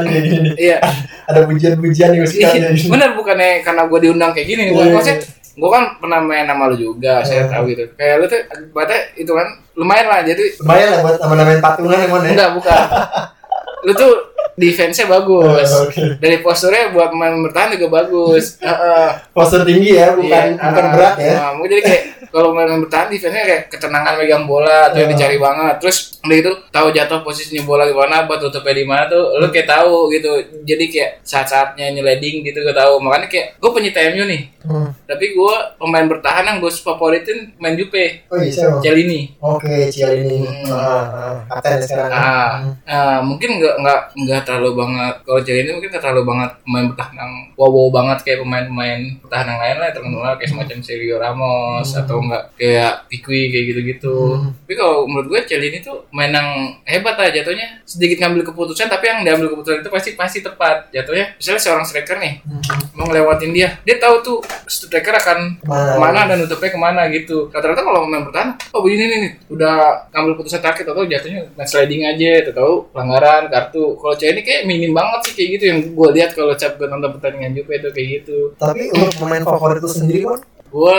Iya. 0.55 0.77
ada 1.29 1.39
pujian-pujian 1.47 2.09
musikalnya 2.17 2.71
Iya, 2.73 2.89
Bener 2.89 3.09
bukannya 3.13 3.61
karena 3.61 3.83
gua 3.85 3.99
diundang 4.01 4.31
kayak 4.33 4.47
gini 4.47 4.63
Iya, 4.71 4.83
iya. 4.83 4.93
maksudnya 4.95 5.17
gue 5.61 5.69
kan 5.69 5.83
pernah 6.01 6.17
main 6.17 6.49
sama 6.49 6.65
lu 6.65 6.75
juga, 6.75 7.21
saya 7.21 7.45
Iya. 7.45 7.53
tahu 7.53 7.63
gitu. 7.69 7.83
Kayak 7.93 8.15
lu 8.17 8.25
tuh, 8.25 8.41
berarti 8.73 8.97
itu 9.13 9.29
kan 9.29 9.47
lumayan 9.77 10.07
lah. 10.09 10.19
Jadi 10.25 10.57
lumayan 10.57 10.87
lah 10.89 10.99
buat 11.05 11.15
nama-namain 11.21 11.61
patungan 11.61 11.97
yang 12.01 12.09
mana 12.09 12.25
enggak 12.27 12.49
bukan. 12.57 12.73
lu 13.81 13.91
tuh 13.91 14.13
defense-nya 14.53 15.07
bagus. 15.07 15.69
Oh, 15.71 15.87
oke. 15.87 16.19
Dari 16.19 16.37
posturnya 16.39 16.91
buat 16.91 17.11
main 17.11 17.39
bertahan 17.41 17.73
juga 17.73 17.87
bagus. 17.93 18.57
Heeh. 18.61 19.09
postur 19.31 19.63
tinggi 19.63 19.95
ya 19.95 20.11
bukan 20.11 20.45
Iya, 20.51 20.59
bukan 20.59 20.83
ah, 20.83 20.91
berat 20.91 21.15
ya 21.17 21.33
mungkin 21.55 21.69
jadi 21.71 21.83
kayak 21.83 22.03
kalau 22.29 22.49
main 22.51 22.79
bertahan 22.79 23.07
defense-nya 23.09 23.43
kayak 23.43 23.63
ketenangan 23.67 24.15
megang 24.15 24.45
bola 24.45 24.87
atau 24.87 24.99
yang 24.99 25.09
dicari 25.09 25.35
banget. 25.35 25.75
Terus 25.79 25.97
udah 26.21 26.35
gitu 26.37 26.51
tahu 26.69 26.87
jatuh 26.89 27.19
posisinya 27.21 27.63
bola 27.63 27.83
gimana, 27.83 28.23
buat 28.23 28.39
tutupnya 28.39 28.73
di 28.73 28.85
mana 28.85 29.03
tuh, 29.05 29.35
lu 29.35 29.47
kayak 29.49 29.67
tahu 29.67 30.07
gitu. 30.09 30.31
Jadi 30.61 30.83
kayak 30.87 31.11
saat-saatnya 31.21 31.91
nyeleding 31.91 32.43
gitu 32.43 32.61
gue 32.61 32.71
tahu. 32.71 32.99
Makanya 32.99 33.27
kayak 33.27 33.47
gue 33.57 33.71
penyita 33.71 33.99
MU 34.11 34.23
nih. 34.25 34.41
Hmm. 34.61 34.93
Tapi 35.03 35.25
gue 35.27 35.53
pemain 35.75 36.05
bertahan 36.05 36.45
yang 36.45 36.57
gue 36.59 36.69
favoritin 36.71 37.51
main 37.57 37.73
Jupe, 37.73 38.23
oh 38.29 38.37
iya 38.37 38.77
Celini. 38.77 39.33
oke 39.35 39.89
Cial 39.89 40.21
ini 40.21 40.45
Hmm. 40.45 40.69
ah, 40.69 41.03
ah, 41.09 41.35
kapten 41.49 41.71
ya 41.73 41.83
sekarang 41.83 42.11
Ah, 42.13 42.49
Hmm. 42.61 42.73
ah, 42.85 43.19
mungkin 43.19 43.57
nggak 43.71 43.79
nggak 43.87 43.99
nggak 44.27 44.41
terlalu 44.43 44.69
banget 44.75 45.15
kalau 45.23 45.39
Celini 45.39 45.69
mungkin 45.71 45.89
nggak 45.91 46.03
terlalu 46.03 46.23
banget 46.27 46.51
pemain 46.67 46.85
bertahan 46.91 47.15
yang 47.15 47.33
wow 47.55 47.69
wow 47.71 47.87
banget 47.91 48.17
kayak 48.27 48.39
pemain-pemain 48.43 49.01
bertahan 49.23 49.47
yang 49.47 49.59
lain 49.63 49.77
lah 49.79 49.89
terkenal 49.95 50.33
kayak 50.35 50.49
semacam 50.51 50.77
Sergio 50.83 51.17
Ramos 51.21 51.89
atau 51.95 52.17
enggak 52.19 52.43
kayak 52.59 52.93
Piqui 53.07 53.41
kayak 53.51 53.65
gitu-gitu. 53.71 54.15
Hmm. 54.35 54.51
Tapi 54.67 54.73
kalau 54.75 55.07
menurut 55.07 55.27
gue 55.31 55.39
Celini 55.47 55.79
tuh 55.79 56.03
main 56.11 56.31
yang 56.33 56.75
hebat 56.83 57.15
lah 57.15 57.31
jatuhnya 57.31 57.79
sedikit 57.87 58.19
ngambil 58.19 58.51
keputusan 58.51 58.91
tapi 58.91 59.07
yang 59.07 59.23
diambil 59.23 59.53
keputusan 59.55 59.83
itu 59.83 59.91
pasti 59.91 60.09
pasti 60.19 60.39
tepat 60.43 60.91
jatuhnya. 60.91 61.35
Misalnya 61.39 61.61
seorang 61.61 61.85
striker 61.87 62.17
nih 62.19 62.33
Hmm. 62.41 62.63
mau 62.97 63.05
ngelewatin 63.07 63.53
dia, 63.53 63.79
dia 63.85 63.95
tahu 64.01 64.15
tuh 64.25 64.37
striker 64.65 65.13
akan 65.13 65.61
Ke 65.61 65.67
mana? 65.67 65.93
ke 65.93 65.99
mana 65.99 66.19
dan 66.27 66.37
nutupnya 66.41 66.69
ke 66.73 66.79
mana 66.79 67.01
gitu. 67.13 67.47
Rata-rata 67.53 67.81
kalau 67.85 68.07
main 68.09 68.25
bertahan, 68.25 68.57
oh 68.73 68.81
begini 68.81 69.03
nih, 69.07 69.19
nih 69.21 69.31
udah 69.51 69.75
ngambil 70.11 70.33
putusan 70.41 70.59
terakhir 70.59 70.89
atau 70.89 71.05
jatuhnya 71.05 71.41
sliding 71.63 72.03
aja, 72.07 72.49
atau 72.49 72.89
pelanggaran 72.89 73.51
kartu. 73.61 73.83
Kalau 73.95 74.13
cewek 74.13 74.31
ini 74.31 74.41
kayak 74.41 74.61
minim 74.65 74.91
banget 74.91 75.19
sih 75.23 75.33
kayak 75.33 75.49
gitu 75.51 75.63
yang 75.65 75.79
gue 75.87 76.09
lihat 76.11 76.31
kalau 76.31 76.53
cap 76.53 76.73
gue 76.73 76.85
nonton 76.85 77.11
pertandingan 77.11 77.51
Juve 77.53 77.73
itu 77.73 77.89
kayak 77.89 78.07
gitu. 78.17 78.37
Tapi 78.55 78.89
untuk 78.89 79.13
pemain 79.17 79.43
favorit 79.43 79.77
lu 79.77 79.87
sendiri 79.87 80.23
kan 80.25 80.41
Gue 80.67 80.95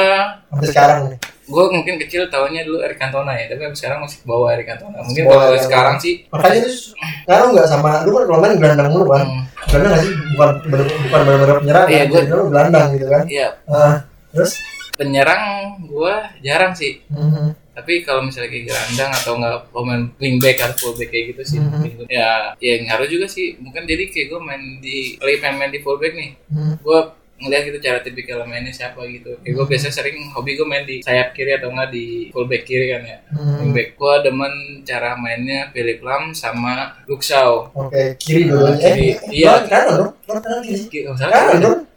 sampai 0.47 0.69
sekarang 0.69 1.01
nih. 1.09 1.19
gue 1.43 1.65
mungkin 1.67 1.95
kecil 1.99 2.29
tahunya 2.29 2.63
dulu 2.63 2.81
Eric 2.81 2.97
Cantona 2.97 3.33
ya, 3.33 3.49
tapi 3.49 3.73
sekarang 3.73 3.99
masih 4.01 4.21
bawa 4.23 4.53
Eric 4.53 4.69
Cantona. 4.69 5.01
Mungkin 5.01 5.23
kalau 5.27 5.43
Eric 5.49 5.63
sekarang 5.63 5.97
sih 5.97 6.15
Makanya 6.29 6.57
itu 6.61 6.93
ngaruh 7.25 7.49
nggak 7.51 7.67
sama 7.67 7.91
lu 8.03 8.11
kan 8.13 8.25
kalau 8.27 8.39
main 8.39 8.55
gelandang 8.55 8.89
mulu 8.89 9.07
kan? 9.11 9.25
hmm, 9.25 9.43
Gelandang 9.67 9.91
nggak 9.91 10.03
sih? 10.03 10.13
Bukan 10.31 10.49
bener, 10.63 10.87
bukan 11.03 11.21
benar-benar 11.21 11.57
penyerang. 11.59 11.87
Iya, 11.89 12.03
kan? 12.05 12.25
lu 12.29 12.45
gelandang 12.47 12.87
gitu 12.93 13.07
kan? 13.07 13.25
Iya, 13.27 13.49
Ah, 13.65 13.95
terus? 14.31 14.53
penyerang 14.93 15.43
gue 15.83 16.15
jarang 16.41 16.73
sih. 16.73 16.93
Mhm. 17.09 17.47
Tapi 17.73 18.05
kalau 18.05 18.20
misalnya 18.20 18.53
kayak 18.53 18.68
gelandang 18.68 19.11
atau 19.11 19.33
nggak 19.35 19.57
pemain 19.73 20.03
wingback 20.20 20.61
atau 20.61 20.77
fullback 20.79 21.09
kayak 21.09 21.25
gitu 21.33 21.43
sih, 21.47 21.59
Mhm. 21.59 21.68
mungkin. 21.73 22.05
ya 22.07 22.53
ya 22.59 22.75
ngaruh 22.85 23.09
juga 23.09 23.25
sih. 23.25 23.57
Mungkin 23.57 23.89
jadi 23.89 24.05
kayak 24.07 24.27
gue 24.29 24.41
main 24.41 24.62
di 24.79 25.16
lagi 25.16 25.37
pengen 25.41 25.57
main 25.57 25.73
di 25.73 25.81
fullback 25.81 26.12
nih, 26.12 26.31
Mhm. 26.53 26.75
gue 26.81 26.99
ngeliat 27.43 27.64
gitu 27.66 27.79
cara 27.83 27.99
tipikal 27.99 28.47
mainnya 28.47 28.70
siapa 28.70 29.03
gitu. 29.09 29.35
Kayak 29.43 29.55
gue 29.57 29.66
biasa 29.66 29.91
sering 29.91 30.14
hobi 30.31 30.55
gue 30.55 30.62
main 30.62 30.85
di 30.85 31.03
sayap 31.03 31.33
kiri 31.33 31.57
atau 31.57 31.73
nggak 31.73 31.91
di 31.91 32.31
fullback 32.31 32.62
kiri 32.62 32.87
kan 32.89 33.03
ya. 33.03 33.18
Mhm. 33.35 33.57
Wingback 33.59 33.89
gue 33.97 34.14
demen 34.23 34.55
cara 34.85 35.11
mainnya 35.16 35.73
Philip 35.73 35.99
Lam 36.01 36.37
sama 36.37 36.93
Luxau. 37.09 37.73
Oke, 37.75 38.14
kiri 38.16 38.47
dulu. 38.47 38.68
Eh, 38.79 39.16
iya. 39.33 39.64
Kanan 39.64 39.97
dong. 39.97 40.12
Kanan 40.23 40.61
kiri. 40.61 40.87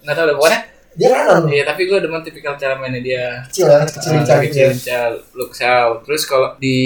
Nggak 0.01 0.15
tahu 0.15 0.25
deh 0.25 0.35
pokoknya. 0.35 0.59
Dia 0.95 1.07
kanan 1.11 1.43
dong. 1.43 1.51
Iya 1.51 1.63
tapi 1.67 1.81
gue 1.87 1.99
demen 1.99 2.23
tipikal 2.23 2.55
cara 2.55 2.79
mainnya 2.79 3.01
dia. 3.03 3.25
Kecil 3.51 3.67
ya, 3.67 3.79
kecil 3.83 4.11
cari 4.23 4.47
kecil 4.47 4.67
kecil 4.75 5.11
Luxau. 5.35 6.01
Terus 6.07 6.23
kalau 6.23 6.55
di 6.59 6.79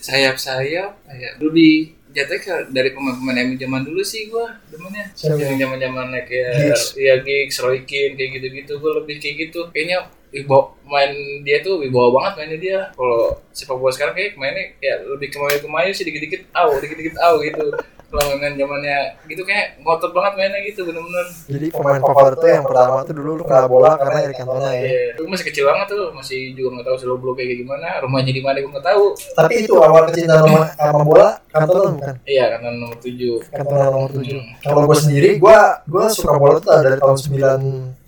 sayap-sayap 0.00 0.90
kayak 1.06 1.32
dulu 1.38 1.52
di 1.54 2.00
jatuhnya 2.10 2.40
ke 2.42 2.54
dari 2.74 2.90
pemain-pemain 2.90 3.46
MU 3.46 3.54
zaman 3.54 3.82
dulu 3.86 4.02
sih 4.02 4.26
gua 4.26 4.50
demennya 4.66 5.14
yang 5.14 5.58
zaman-zaman 5.62 6.10
kayak 6.26 6.74
Giggs. 6.74 6.84
ya 6.98 7.14
Giggs, 7.22 7.56
Roy 7.62 7.86
Keane 7.86 8.18
kayak 8.18 8.30
gitu-gitu 8.40 8.72
gua 8.82 8.98
lebih 9.02 9.22
kayak 9.22 9.36
gitu 9.46 9.70
kayaknya 9.70 10.10
wibawa 10.30 10.74
main 10.86 11.42
dia 11.46 11.62
tuh 11.62 11.78
wibawa 11.82 12.10
banget 12.18 12.32
mainnya 12.38 12.58
dia 12.58 12.78
kalau 12.94 13.38
sepak 13.54 13.78
bola 13.78 13.94
sekarang 13.94 14.14
kayak 14.14 14.34
mainnya 14.38 14.74
ya 14.82 14.98
lebih 15.06 15.30
kemayu 15.30 15.58
kemayu 15.62 15.90
sih 15.94 16.06
dikit-dikit 16.06 16.50
au 16.54 16.78
dikit-dikit 16.82 17.14
au 17.18 17.38
gitu 17.42 17.66
main 18.10 18.54
zamannya 18.58 18.98
gitu 19.30 19.42
kayak 19.46 19.78
ngotot 19.86 20.10
banget 20.10 20.32
mainnya 20.34 20.60
gitu 20.66 20.82
bener-bener 20.82 21.26
Jadi 21.46 21.66
pemain 21.70 22.02
favorit 22.02 22.38
tuh 22.42 22.50
yang 22.50 22.64
pertama 22.66 23.06
tuh 23.06 23.14
dulu 23.14 23.30
lu 23.38 23.44
kena 23.46 23.70
bola 23.70 23.94
karena 23.94 24.18
Eric 24.26 24.36
Cantona 24.42 24.70
ya. 24.74 24.82
Iya, 24.82 25.02
gue 25.14 25.28
masih 25.30 25.46
kecil 25.46 25.64
banget 25.70 25.86
tuh, 25.94 26.04
masih 26.10 26.40
juga 26.58 26.68
nggak 26.74 26.86
tahu 26.90 26.96
seluk 26.98 27.18
beluk 27.22 27.34
kayak 27.38 27.62
gimana, 27.62 27.88
rumahnya 28.02 28.32
di 28.34 28.42
mana 28.42 28.56
gue 28.58 28.70
nggak 28.70 28.86
tahu. 28.90 29.04
Tapi 29.38 29.52
itu 29.62 29.74
awal 29.78 30.02
kecintaan 30.10 30.42
sama, 30.42 30.62
sama 30.74 31.02
bola 31.06 31.28
Cantona 31.50 31.88
bukan? 31.94 32.14
Iya, 32.26 32.44
karena 32.58 32.68
nomor 32.74 32.98
7 32.98 33.54
Cantona 33.54 33.84
nomor 33.94 34.10
7. 34.10 34.66
Kalau 34.66 34.82
gue 34.90 34.98
sendiri, 34.98 35.28
gue 35.38 35.58
gue 35.86 36.04
suka 36.10 36.34
bola 36.34 36.54
tuh 36.58 36.70
dari 36.82 36.98
tahun 36.98 37.18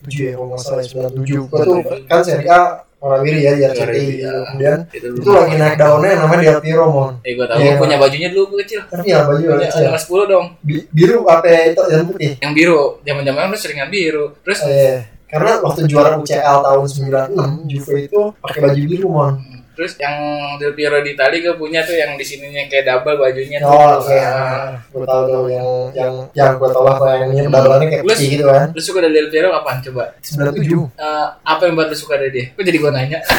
97 0.02 0.10
ya 0.10 0.32
kalau 0.34 0.46
nggak 0.50 0.60
salah 0.62 0.82
ya, 0.82 1.10
97. 1.14 1.50
Gue 1.50 1.60
tuh 1.62 1.78
kan 2.10 2.20
Serie 2.26 2.50
A 2.50 2.62
Warawiri 3.02 3.40
ya 3.40 3.52
di 3.52 3.62
RCTI 3.66 3.98
gitu. 4.06 4.22
ya. 4.22 4.32
Kemudian 4.46 4.78
Itu, 4.88 5.06
itu 5.12 5.28
lagi 5.28 5.54
naik 5.58 5.74
daunnya 5.74 6.08
yang 6.08 6.22
namanya 6.22 6.42
Del 6.48 6.60
Piero 6.62 6.86
mon. 6.86 7.12
Eh, 7.20 7.34
gue 7.34 7.42
tahu, 7.42 7.58
Iya. 7.58 7.66
gue 7.66 7.80
punya 7.82 7.96
bajunya 7.98 8.28
dulu 8.30 8.44
gue 8.46 8.58
kecil. 8.62 8.80
Tapi 8.86 9.06
ya 9.08 9.18
baju 9.22 9.42
Punya 9.42 9.66
kecil. 9.66 9.84
ada 9.84 9.98
10 9.98 10.24
dong, 10.24 10.46
Bi- 10.60 10.86
biru 10.88 11.16
apa 11.26 11.46
itu 11.66 11.82
yang 11.84 12.06
putih? 12.06 12.32
yang 12.38 12.52
biru. 12.52 12.80
Zaman-zaman 13.02 13.50
lu 13.50 13.56
seringan 13.56 13.88
biru. 13.88 14.24
Terus 14.40 14.58
Eh, 14.62 14.98
karena 15.26 15.58
waktu 15.58 15.80
juara 15.84 16.14
UCL 16.14 16.58
tahun 16.62 16.86
96 16.86 17.66
Juve 17.66 17.94
itu 18.04 18.20
pakai 18.38 18.60
baju 18.62 18.82
biru 18.86 19.08
mon. 19.10 19.34
Terus 19.72 19.96
yang 19.96 20.14
Del 20.60 20.76
Piero 20.76 21.00
di 21.00 21.16
Itali 21.16 21.40
gue 21.40 21.56
punya 21.56 21.80
tuh 21.80 21.96
yang 21.96 22.12
di 22.14 22.24
sininya 22.24 22.60
kayak 22.68 22.84
double 22.84 23.16
bajunya 23.16 23.58
tuh. 23.58 23.72
Oh, 23.72 24.00
oke. 24.00 24.12
Ah. 24.12 24.76
gue 24.84 25.06
tahu 25.08 25.22
tuh 25.26 25.44
yang 25.48 25.68
yang 25.96 26.12
yang 26.36 26.50
gue 26.60 26.68
tahu 26.68 26.84
apa 26.84 27.06
yang 27.16 27.28
ini 27.32 27.48
dalamnya 27.48 27.88
kayak 27.88 28.04
Lu- 28.04 28.16
gitu 28.16 28.44
kan. 28.44 28.68
Lu 28.76 28.80
suka 28.80 28.98
dari 29.00 29.14
Del 29.16 29.28
Piero 29.32 29.48
kapan 29.50 29.76
coba? 29.80 30.04
97. 30.20 30.92
Eh, 31.00 31.26
apa 31.42 31.62
yang 31.64 31.74
buat 31.74 31.88
lu 31.88 31.96
suka 31.96 32.14
dari 32.20 32.30
dia? 32.30 32.44
Kok 32.52 32.62
jadi 32.64 32.78
gue 32.78 32.90
nanya? 32.92 33.18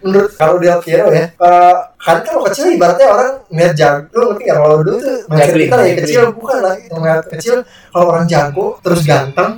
menurut 0.00 0.32
kalau 0.34 0.56
Del 0.56 0.80
Piero 0.80 1.12
ya 1.12 1.28
eh, 1.28 1.76
kan 2.00 2.16
kalau 2.24 2.42
kecil 2.48 2.72
ibaratnya 2.72 3.06
orang 3.12 3.30
ngeliat 3.52 3.74
jago 3.76 4.08
lu 4.16 4.24
ngerti 4.32 4.42
nggak 4.48 4.58
kalau 4.58 4.76
dulu 4.80 4.96
tuh 4.96 5.16
mindset 5.28 5.46
Juggling, 5.52 5.68
kita 5.68 5.76
ya 5.84 5.94
kecil 6.00 6.22
bukan 6.32 6.58
lah 6.64 6.74
ngeliat 6.88 7.24
kecil 7.28 7.54
kalau 7.92 8.06
orang 8.08 8.24
jago 8.24 8.66
terus 8.80 9.04
ganteng 9.04 9.50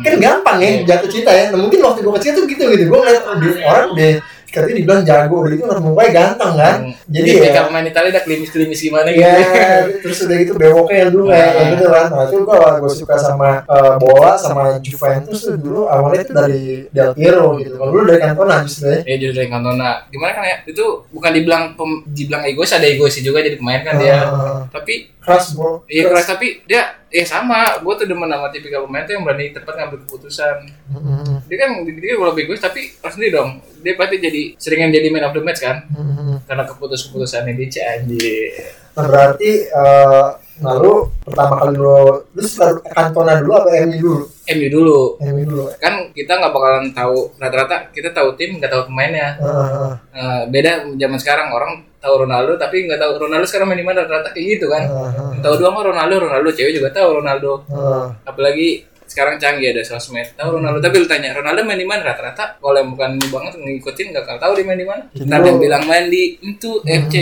kan 0.00 0.14
gampang 0.16 0.58
ya 0.60 0.68
Iya. 0.70 0.80
jatuh 0.88 1.08
cinta 1.12 1.30
ya 1.32 1.44
nah, 1.52 1.60
mungkin 1.60 1.80
waktu 1.84 2.00
gue 2.00 2.14
kecil 2.20 2.32
tuh 2.32 2.44
gitu 2.48 2.64
gitu 2.72 2.82
gue 2.88 3.00
ngeliat 3.00 3.24
orang 3.28 3.88
udah 3.92 4.10
katanya 4.50 4.76
dibilang 4.76 5.02
jago 5.02 5.36
udah 5.40 5.50
gitu 5.52 5.64
orang 5.64 5.84
mukanya 5.84 6.10
ganteng 6.12 6.52
kan 6.54 6.76
Hmm. 6.80 6.92
jadi 7.06 7.28
Jadi 7.30 7.48
ya 7.50 7.62
pemain 7.64 7.86
Itali 7.86 8.08
udah 8.08 8.22
klimis-klimis 8.22 8.80
gimana 8.80 9.08
gitu. 9.08 9.22
Iya, 9.22 9.66
terus 10.02 10.18
udah 10.22 10.36
gitu 10.36 10.52
bewoknya 10.54 10.96
yang 10.98 11.10
dulu 11.10 11.24
kayak 11.28 11.48
kayak 11.50 11.66
gitu 11.70 11.84
kan. 11.86 12.06
Nah 12.08 12.22
itu 12.24 12.36
gue 12.40 12.58
gue 12.80 12.92
suka 12.92 13.14
sama 13.16 13.50
eh, 13.62 13.94
bola 13.96 14.32
sama 14.34 14.64
Juventus 14.78 15.40
tuh 15.40 15.56
dulu 15.56 15.80
awalnya 15.86 16.22
itu 16.22 16.32
dari 16.32 16.62
Del 16.88 17.10
Piero 17.12 17.48
gitu. 17.56 17.74
Kalau 17.74 17.90
dulu 17.90 18.04
dari 18.04 18.20
Cantona 18.20 18.56
justru 18.62 18.86
ya. 18.88 19.00
Ya 19.04 19.14
jujur 19.16 19.34
dari 19.36 19.48
Cantona. 19.48 19.90
Gimana 20.06 20.32
kan 20.32 20.44
ya? 20.44 20.56
Itu 20.64 20.84
bukan 21.08 21.30
dibilang 21.30 21.62
pem, 21.74 21.90
dibilang 22.06 22.42
egois 22.44 22.70
ada 22.70 22.84
egois 22.84 23.14
juga 23.16 23.38
jadi 23.40 23.56
pemain 23.56 23.80
kan 23.80 23.94
dia. 23.96 24.18
Ah, 24.20 24.60
Tapi 24.68 25.14
keras 25.18 25.52
bro. 25.52 25.84
iya 25.86 26.06
keras 26.06 26.26
tapi 26.26 26.64
dia 26.64 26.99
ya 27.10 27.24
sama. 27.26 27.82
Gue 27.82 27.92
tuh 27.98 28.06
demen 28.06 28.30
sama 28.30 28.48
tipikal 28.48 28.86
pemain 28.86 29.04
tuh 29.04 29.18
yang 29.18 29.22
berani 29.26 29.52
tepat 29.52 29.74
ngambil 29.76 29.98
keputusan. 30.06 30.56
Mm-mm. 30.94 31.44
Dia 31.50 31.56
kan 31.60 31.70
dia 31.84 32.14
kalau 32.16 32.32
egois 32.38 32.62
tapi 32.62 32.94
pas 33.02 33.12
sendiri 33.12 33.36
dong. 33.36 33.60
Dia 33.82 33.98
pasti 33.98 34.16
jadi 34.16 34.42
seringan 34.56 34.94
jadi 34.94 35.08
man 35.10 35.26
of 35.28 35.34
the 35.34 35.42
match 35.42 35.60
kan 35.60 35.84
Mm-mm. 35.90 36.40
karena 36.46 36.64
keputus-keputusannya 36.64 37.52
dia 37.58 37.98
anjir. 37.98 38.72
Nah 38.94 39.04
berarti 39.06 39.50
eh, 39.68 40.28
nah 40.60 40.76
lu 40.76 41.08
pertama 41.24 41.54
kali 41.64 41.74
lu 41.76 41.96
lu 42.36 42.44
suka 42.44 42.76
Cantona 42.92 43.40
dulu 43.40 43.52
apa 43.56 43.68
MU 43.88 43.96
dulu? 43.98 44.24
MU 44.50 44.68
dulu. 44.68 45.00
MU 45.22 45.42
dulu. 45.46 45.64
Kan 45.80 46.12
kita 46.12 46.36
nggak 46.36 46.52
bakalan 46.52 46.86
tahu 46.92 47.32
rata-rata 47.38 47.88
kita 47.90 48.10
tahu 48.10 48.34
tim 48.36 48.60
nggak 48.60 48.70
tahu 48.70 48.82
pemainnya. 48.90 49.38
Ah. 49.40 49.94
Eh, 50.12 50.42
beda 50.50 50.84
zaman 50.98 51.18
sekarang 51.18 51.48
orang 51.54 51.72
tahu 52.00 52.24
Ronaldo 52.24 52.56
tapi 52.56 52.88
nggak 52.88 52.98
tahu 52.98 53.28
Ronaldo 53.28 53.46
sekarang 53.46 53.68
main 53.72 53.80
di 53.80 53.86
mana 53.86 54.04
rata-rata 54.04 54.32
kayak 54.32 54.46
gitu 54.58 54.66
kan. 54.68 54.84
Ah, 54.88 55.08
ah, 55.12 55.32
Tahu 55.40 55.54
doang 55.60 55.76
Ronaldo, 55.76 56.14
Ronaldo 56.28 56.48
cewek 56.52 56.72
juga 56.76 56.88
tahu 56.90 57.22
Ronaldo. 57.22 57.64
ah. 57.72 58.08
Apalagi 58.26 58.84
sekarang 59.10 59.42
canggih 59.42 59.74
ada 59.74 59.82
sosmed. 59.82 60.38
Tahu 60.38 60.62
Ronaldo 60.62 60.78
tapi 60.78 61.02
lu 61.02 61.06
tanya 61.10 61.34
Ronaldo 61.34 61.66
main 61.66 61.78
di 61.78 61.86
mana 61.86 62.06
rata-rata 62.06 62.58
kalau 62.62 62.78
yang 62.78 62.94
bukan 62.94 63.18
ini 63.18 63.26
banget 63.26 63.52
ngikutin 63.58 64.06
nggak 64.14 64.22
akan 64.22 64.36
tahu 64.38 64.52
dia 64.54 64.66
main 64.66 64.78
di 64.78 64.86
mana. 64.86 65.02
Ntar 65.14 65.40
yang 65.46 65.58
bilang 65.58 65.82
main 65.86 66.06
di 66.06 66.38
itu 66.38 66.78
FC 66.86 67.14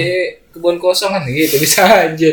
kebun 0.53 0.77
kosong 0.77 1.13
kan 1.17 1.25
gitu 1.29 1.57
bisa 1.57 1.85
aja. 1.85 2.31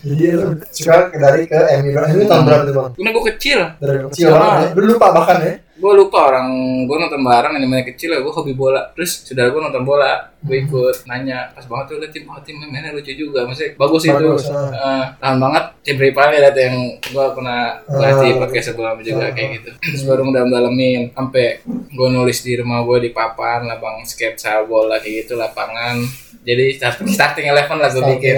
Jadi 0.00 0.24
lu 0.32 0.46
suka 0.68 0.94
dari 1.12 1.44
ke 1.44 1.58
MU 1.78 1.90
dulu. 1.90 2.06
MU 2.08 2.24
tahun 2.24 2.42
berapa 2.44 2.62
tuh 2.62 2.74
bang? 2.74 2.90
Karena 2.94 3.10
gue 3.10 3.24
kecil. 3.28 3.58
Dari 3.78 3.98
kecil 4.08 4.26
Ah. 4.28 4.32
banget 4.34 4.58
ya. 4.58 4.68
Lu 4.74 4.84
lupa 4.88 5.06
bahkan 5.12 5.36
ya. 5.40 5.54
Gue 5.78 5.92
lupa 5.94 6.26
orang 6.26 6.50
gue 6.84 6.96
nonton 6.98 7.22
bareng 7.22 7.54
yang 7.54 7.62
namanya 7.62 7.86
kecil 7.86 8.10
ya 8.10 8.18
gue 8.18 8.28
hobi 8.28 8.50
bola. 8.50 8.90
Terus 8.92 9.22
saudara 9.22 9.46
gue 9.48 9.62
nonton 9.62 9.82
bola, 9.82 10.26
gue 10.42 10.56
ikut 10.58 11.06
nanya 11.06 11.54
pas 11.54 11.62
banget 11.62 11.84
tuh 11.86 11.96
liat 11.98 12.10
tim 12.10 12.26
oh 12.26 12.38
tim 12.42 12.58
mainnya 12.58 12.90
lucu 12.90 13.14
juga, 13.14 13.46
maksudnya 13.46 13.78
bagus, 13.78 14.02
Bagus, 14.04 14.42
itu. 14.42 14.52
ah. 14.52 14.74
Eh, 14.74 15.04
tahan 15.16 15.38
banget 15.38 15.64
tim 15.80 15.96
rivalnya 15.96 16.38
liat 16.44 16.56
yang 16.58 16.76
gue 16.98 17.26
pernah 17.30 17.60
bahas 17.86 18.16
di 18.18 18.28
Ah. 18.28 18.36
podcast 18.36 18.66
sebelumnya 18.68 19.02
juga 19.02 19.24
Ah. 19.24 19.32
kayak 19.32 19.48
gitu. 19.56 19.70
Terus 19.78 20.02
baru 20.02 20.22
dalam-dalamin 20.28 21.14
sampai 21.14 21.46
gue 21.88 22.08
nulis 22.10 22.38
di 22.42 22.52
rumah 22.54 22.82
gue 22.82 22.98
di 22.98 23.10
papan 23.10 23.62
lapang 23.64 24.02
sketsa 24.02 24.66
bola 24.66 24.98
kayak 24.98 25.24
gitu 25.24 25.38
lapangan. 25.38 26.02
Jadi 26.42 26.74
starting 26.74 27.06
starting 27.08 27.46
eleven 27.46 27.78
lah 27.78 27.86
gue 27.88 28.02
bikin. 28.16 28.34